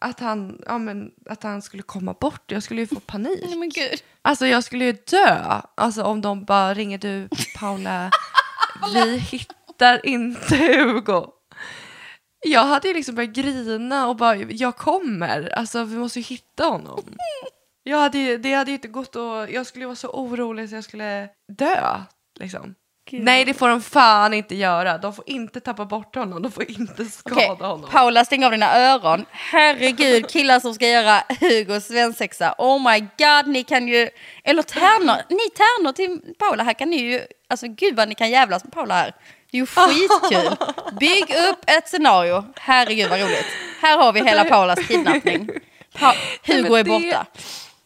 att 0.00 0.20
han, 0.20 0.62
ja, 0.66 0.78
men, 0.78 1.10
att 1.26 1.42
han 1.42 1.62
skulle 1.62 1.82
komma 1.82 2.14
bort. 2.20 2.52
Jag 2.52 2.62
skulle 2.62 2.80
ju 2.80 2.86
få 2.86 3.00
panik. 3.00 3.40
Nej 3.44 3.58
men 3.58 3.68
gud. 3.68 4.02
Alltså 4.22 4.46
jag 4.46 4.64
skulle 4.64 4.84
ju 4.84 4.92
dö. 4.92 5.60
Alltså 5.74 6.02
om 6.02 6.20
de 6.20 6.44
bara 6.44 6.74
ringer 6.74 6.98
du 6.98 7.28
Paula, 7.58 8.10
vi 8.94 9.16
hittar 9.18 10.06
inte 10.06 10.56
Hugo. 10.56 11.26
Jag 12.46 12.64
hade 12.64 12.88
ju 12.88 12.94
liksom 12.94 13.14
börjat 13.14 13.32
grina 13.32 14.08
och 14.08 14.16
bara, 14.16 14.36
jag 14.36 14.76
kommer. 14.76 15.58
Alltså 15.58 15.84
vi 15.84 15.96
måste 15.96 16.18
ju 16.18 16.24
hitta 16.24 16.64
honom. 16.64 17.04
Jag 17.82 17.98
hade, 17.98 18.36
det 18.36 18.54
hade 18.54 18.70
ju 18.70 18.74
inte 18.74 18.88
gått 18.88 19.16
och 19.16 19.50
jag 19.50 19.66
skulle 19.66 19.86
vara 19.86 19.96
så 19.96 20.08
orolig 20.08 20.68
så 20.68 20.74
jag 20.74 20.84
skulle 20.84 21.28
dö. 21.52 22.04
Liksom. 22.40 22.74
Nej 23.12 23.44
det 23.44 23.54
får 23.54 23.68
de 23.68 23.82
fan 23.82 24.34
inte 24.34 24.54
göra. 24.54 24.98
De 24.98 25.14
får 25.14 25.24
inte 25.26 25.60
tappa 25.60 25.84
bort 25.84 26.14
honom. 26.14 26.42
De 26.42 26.52
får 26.52 26.70
inte 26.70 27.04
skada 27.04 27.36
Okej, 27.36 27.66
honom. 27.66 27.90
Paula 27.90 28.24
stäng 28.24 28.44
av 28.44 28.50
dina 28.50 28.76
öron. 28.78 29.24
Herregud, 29.30 30.28
killar 30.30 30.60
som 30.60 30.74
ska 30.74 30.88
göra 30.88 31.22
Hugos 31.40 31.86
svensexa. 31.86 32.54
Oh 32.58 32.92
my 32.92 33.00
god, 33.00 33.46
ni 33.46 33.64
kan 33.64 33.88
ju... 33.88 34.08
Eller 34.44 34.62
tärnor, 34.62 35.16
ni 35.28 35.50
tärnor 35.50 35.92
till 35.92 36.20
Paula 36.38 36.62
här 36.62 36.72
kan 36.72 36.90
ni 36.90 36.96
ju... 36.96 37.20
Alltså 37.48 37.66
gud 37.68 37.96
vad 37.96 38.08
ni 38.08 38.14
kan 38.14 38.30
jävlas 38.30 38.64
med 38.64 38.72
Paula 38.72 38.94
här. 38.94 39.14
Det 39.50 39.56
är 39.56 39.60
ju 39.60 39.66
skitkul. 39.66 40.56
Bygg 41.00 41.34
upp 41.50 41.64
ett 41.66 41.88
scenario. 41.88 42.44
Herregud 42.56 43.10
vad 43.10 43.20
roligt. 43.20 43.46
Här 43.82 43.98
har 43.98 44.12
vi 44.12 44.24
hela 44.24 44.44
Paulas 44.44 44.78
kidnappning. 44.88 45.48
Pa 45.98 46.14
Hugo 46.46 46.74
är 46.74 46.84
borta. 46.84 47.26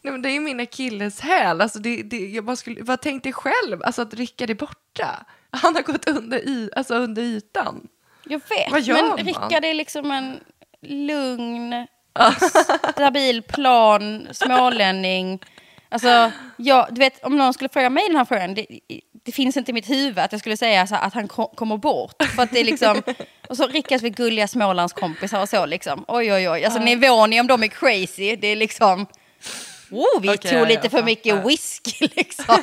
Nej, 0.05 0.13
men 0.13 0.23
det 0.23 0.29
är 0.29 0.33
ju 0.33 0.41
min 0.41 0.61
akilleshäl. 0.61 1.61
Alltså 1.61 1.79
det, 1.79 2.03
det, 2.03 2.17
jag 2.17 2.45
bara 2.45 2.57
skulle, 2.57 2.83
vad 2.83 3.01
tänkte 3.01 3.33
själv? 3.33 3.83
Alltså 3.85 4.03
att 4.03 4.15
Rickard 4.15 4.51
är 4.51 4.55
borta. 4.55 5.25
Han 5.51 5.75
har 5.75 5.83
gått 5.83 6.09
under, 6.09 6.49
y, 6.49 6.71
alltså 6.77 6.95
under 6.95 7.23
ytan. 7.23 7.89
Jag 8.25 8.41
vet, 8.49 8.71
Vad 8.71 8.83
gör 8.83 8.95
men 8.95 9.09
man? 9.09 9.19
Rickard 9.19 9.65
är 9.65 9.75
liksom 9.75 10.11
en 10.11 10.41
lugn, 10.83 11.87
stabil, 12.93 13.43
plan, 13.43 14.29
smålänning. 14.33 15.41
Alltså, 15.89 16.33
jag, 16.57 16.87
du 16.91 16.99
vet, 16.99 17.25
om 17.25 17.37
någon 17.37 17.55
skulle 17.55 17.69
fråga 17.69 17.91
mig 17.91 18.05
den 18.07 18.17
här 18.17 18.25
frågan, 18.25 18.55
det, 18.55 18.67
det 19.25 19.33
finns 19.33 19.57
inte 19.57 19.71
i 19.71 19.75
mitt 19.75 19.91
huvud 19.91 20.19
att 20.19 20.33
jag 20.33 20.41
skulle 20.41 20.57
säga 20.57 20.87
så 20.87 20.95
att 20.95 21.15
han 21.15 21.29
ko 21.29 21.49
kommer 21.49 21.77
bort. 21.77 22.23
För 22.37 22.43
att 22.43 22.51
det 22.51 22.61
är 22.61 22.65
liksom, 22.65 23.03
och 23.49 23.57
så 23.57 23.67
Rickards 23.67 24.03
gulliga 24.03 24.49
Smålandskompisar 24.49 25.41
och 25.41 25.49
så 25.49 25.67
liksom. 25.67 26.05
Oj 26.09 26.33
oj 26.33 26.49
oj, 26.49 26.65
alltså 26.65 26.81
nivån 26.81 27.33
i 27.33 27.41
om 27.41 27.47
de 27.47 27.63
är 27.63 27.69
crazy, 27.69 28.37
det 28.37 28.49
är 28.49 28.57
liksom... 28.57 29.07
Oh, 29.95 30.21
vi 30.21 30.29
Okej, 30.29 30.51
tog 30.51 30.69
lite 30.69 30.91
för 30.91 31.03
mycket 31.03 31.35
fattar. 31.35 31.49
whisky 31.49 32.09
liksom. 32.17 32.57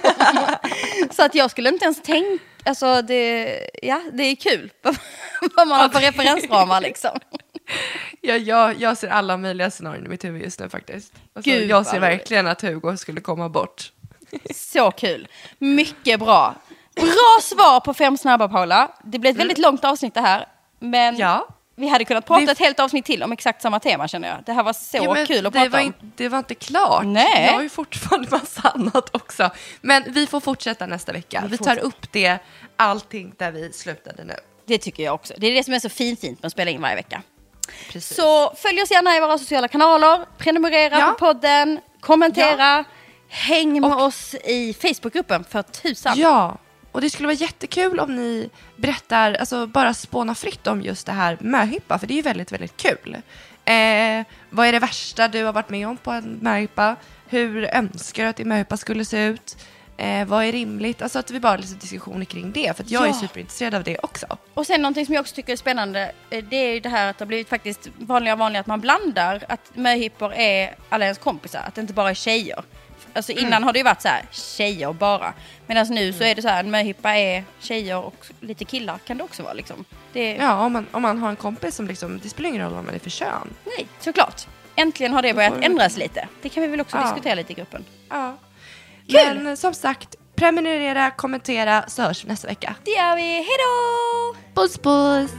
så 1.11 1.23
att 1.23 1.35
jag 1.35 1.51
skulle 1.51 1.69
inte 1.69 1.85
ens 1.85 2.01
tänka, 2.01 2.43
alltså 2.65 3.01
det, 3.01 3.59
ja 3.83 4.01
det 4.13 4.23
är 4.23 4.35
kul 4.35 4.71
vad 5.55 5.67
man 5.67 5.79
har 5.79 5.89
för 5.89 5.99
referensramar 5.99 6.81
liksom. 6.81 7.19
Ja, 8.21 8.35
jag, 8.37 8.81
jag 8.81 8.97
ser 8.97 9.07
alla 9.07 9.37
möjliga 9.37 9.71
scenarion 9.71 10.05
i 10.05 10.09
mitt 10.09 10.23
huvud 10.25 10.41
just 10.41 10.59
nu 10.59 10.69
faktiskt. 10.69 11.13
Alltså, 11.35 11.51
Gud, 11.51 11.69
jag 11.69 11.85
ser 11.85 11.99
verkligen 11.99 12.47
att 12.47 12.61
Hugo 12.61 12.97
skulle 12.97 13.21
komma 13.21 13.49
bort. 13.49 13.91
Så 14.55 14.91
kul. 14.91 15.27
Mycket 15.57 16.19
bra. 16.19 16.55
Bra 16.95 17.39
svar 17.41 17.79
på 17.79 17.93
fem 17.93 18.17
snabba 18.17 18.47
Paula. 18.49 18.91
Det 19.03 19.19
blev 19.19 19.31
ett 19.33 19.39
väldigt 19.39 19.57
långt 19.57 19.85
avsnitt 19.85 20.13
det 20.13 20.21
här. 20.21 20.45
Men 20.79 21.17
Ja. 21.17 21.47
Vi 21.81 21.87
hade 21.87 22.05
kunnat 22.05 22.25
prata 22.25 22.45
Det- 22.45 22.51
ett 22.51 22.59
helt 22.59 22.79
avsnitt 22.79 23.05
till 23.05 23.23
om 23.23 23.31
exakt 23.31 23.61
samma 23.61 23.79
tema 23.79 24.07
känner 24.07 24.27
jag. 24.27 24.37
Det 24.45 24.53
här 24.53 24.63
var 24.63 24.73
så 24.73 24.97
Ja, 24.97 25.25
kul 25.27 25.45
att 25.45 25.53
prata 25.53 25.69
var 25.69 25.79
om. 25.79 25.85
in- 25.85 25.93
Det 26.15 26.29
var 26.29 26.37
inte 26.37 26.55
klart. 26.55 27.05
Nej. 27.05 27.45
Jag 27.45 27.53
har 27.53 27.61
ju 27.61 27.69
fortfarande 27.69 28.27
massa 28.31 28.69
annat 28.69 29.15
också. 29.15 29.49
Men 29.81 30.03
vi 30.07 30.27
får 30.27 30.39
fortsätta 30.39 30.85
nästa 30.85 31.11
vecka. 31.13 31.43
Vi, 31.49 31.57
tar 31.57 31.65
fortsätter. 31.65 31.87
upp 31.87 32.11
det, 32.11 32.37
allting 32.77 33.33
där 33.37 33.51
vi 33.51 33.73
slutade 33.73 34.23
nu. 34.23 34.35
Det 34.65 34.77
tycker 34.77 35.03
jag 35.03 35.13
också. 35.13 35.33
Det 35.37 35.47
är 35.47 35.53
det 35.53 35.63
som 35.63 35.73
är 35.73 35.79
så 35.79 35.89
fint 35.89 36.19
fint 36.21 36.41
med 36.41 36.45
att 36.47 36.51
spela 36.51 36.71
in 36.71 36.81
varje 36.81 36.95
vecka. 36.95 37.21
Precis. 37.91 38.15
Så 38.15 38.53
följ 38.55 38.81
oss 38.81 38.91
gärna 38.91 39.17
i 39.17 39.19
våra 39.19 39.37
sociala 39.37 39.67
kanaler. 39.67 40.25
Prenumerera 40.37 40.99
Ja. 40.99 41.07
på 41.07 41.13
podden. 41.25 41.79
Kommentera. 41.99 42.83
Häng 43.29 43.81
med 43.81 43.93
oss 43.93 44.35
i 44.43 44.73
Facebookgruppen 44.73 45.43
för 45.43 45.61
tusan. 45.61 46.13
Ja, 46.19 46.57
och 46.91 47.01
det 47.01 47.09
skulle 47.09 47.27
vara 47.27 47.35
jättekul 47.37 47.99
om 47.99 48.15
ni 48.15 48.49
berättar, 48.75 49.33
alltså 49.33 49.67
bara 49.67 49.93
spåna 49.93 50.35
fritt 50.35 50.67
om 50.67 50.81
just 50.81 51.05
det 51.05 51.11
här 51.11 51.37
möhippa, 51.41 51.99
för 51.99 52.07
det 52.07 52.13
är 52.13 52.15
ju 52.15 52.21
väldigt, 52.21 52.51
väldigt 52.51 52.77
kul. 52.77 53.15
Eh, 53.65 54.25
vad 54.49 54.67
är 54.67 54.71
det 54.71 54.79
värsta 54.79 55.27
du 55.27 55.43
har 55.43 55.53
varit 55.53 55.69
med 55.69 55.87
om 55.87 55.97
på 55.97 56.11
en 56.11 56.39
möhippa? 56.41 56.95
Hur 57.27 57.63
önskar 57.75 58.23
du 58.23 58.29
att 58.29 58.35
din 58.35 58.47
möhippa 58.49 58.77
skulle 58.77 59.05
se 59.05 59.25
ut? 59.25 59.57
Eh, 59.97 60.25
vad 60.27 60.43
är 60.45 60.51
rimligt? 60.51 61.01
Alltså 61.01 61.19
att 61.19 61.31
vi 61.31 61.39
bara 61.39 61.49
har 61.49 61.57
lite 61.57 61.73
diskussioner 61.73 62.25
kring 62.25 62.51
det, 62.51 62.77
för 62.77 62.85
jag 62.87 63.03
är 63.03 63.07
Ja. 63.07 63.13
superintresserad 63.13 63.75
av 63.75 63.83
det 63.83 63.97
också. 64.03 64.37
Och 64.53 64.65
sen 64.67 64.81
någonting 64.81 65.05
som 65.05 65.15
jag 65.15 65.21
också 65.21 65.35
tycker 65.35 65.53
är 65.53 65.57
spännande, 65.57 66.11
eh, 66.29 66.43
det 66.43 66.55
är 66.55 66.73
ju 66.73 66.79
det 66.79 66.89
här 66.89 67.09
att 67.09 67.17
det 67.17 67.23
har 67.23 67.27
blivit 67.27 67.49
faktiskt 67.49 67.89
vanligare 67.97 68.33
och 68.33 68.39
vanligare 68.39 68.61
att 68.61 68.67
man 68.67 68.81
blandar 68.81 69.43
att 69.49 69.71
möhippor 69.75 70.33
är 70.33 70.75
alla 70.89 71.05
ens 71.05 71.17
kompisar, 71.17 71.59
att 71.67 71.75
det 71.75 71.81
inte 71.81 71.93
bara 71.93 72.09
är 72.09 72.13
tjejer. 72.13 72.63
Alltså 73.13 73.31
innan 73.31 73.63
har 73.63 73.73
det 73.73 73.79
ju 73.79 73.83
varit 73.83 74.01
så 74.01 74.07
här, 74.07 74.25
tjejer 74.31 74.93
bara. 74.93 75.33
Medan 75.67 75.87
nu 75.87 76.13
så 76.13 76.23
är 76.23 76.35
det 76.35 76.41
så 76.41 76.47
här, 76.47 76.59
en 76.63 76.71
möhippa 76.71 77.15
är 77.15 77.43
tjejer 77.59 77.97
och 77.97 78.25
lite 78.39 78.65
killar 78.65 78.97
kan 79.05 79.17
det 79.17 79.23
också 79.23 79.43
vara 79.43 79.53
liksom. 79.53 79.85
Det, 80.13 80.33
Ja, 80.35 80.65
om 80.65 80.73
man, 80.73 80.87
om 80.91 81.01
man 81.01 81.17
har 81.17 81.29
en 81.29 81.35
kompis 81.35 81.75
som 81.75 81.87
liksom, 81.87 82.19
det 82.23 82.29
spelar 82.29 82.49
ingen 82.49 82.61
roll 82.63 82.73
vad 82.73 82.85
man 82.85 82.95
är 82.95 82.99
för 82.99 83.09
kön. 83.09 83.53
Nej, 83.65 83.87
såklart. 83.99 84.41
Äntligen 84.75 85.13
har 85.13 85.21
det 85.21 85.33
börjat 85.33 85.53
ändras 85.61 85.97
lite. 85.97 86.27
Det 86.41 86.49
kan 86.49 86.63
vi 86.63 86.69
väl 86.69 86.81
också 86.81 86.97
Ja. 86.97 87.03
diskutera 87.03 87.35
lite 87.35 87.51
i 87.51 87.55
gruppen. 87.55 87.85
Ja. 88.09 88.37
Kul! 89.07 89.39
Men 89.39 89.57
som 89.57 89.73
sagt, 89.73 90.15
prenumerera, 90.35 91.11
kommentera 91.11 91.83
så 91.87 92.01
hörs 92.01 92.23
vi 92.25 92.29
nästa 92.29 92.47
vecka. 92.47 92.75
Det 92.85 92.91
gör 92.91 93.15
vi, 93.15 93.21
hejdå! 93.33 94.35
Puss 94.55 94.77
puss! 94.77 95.31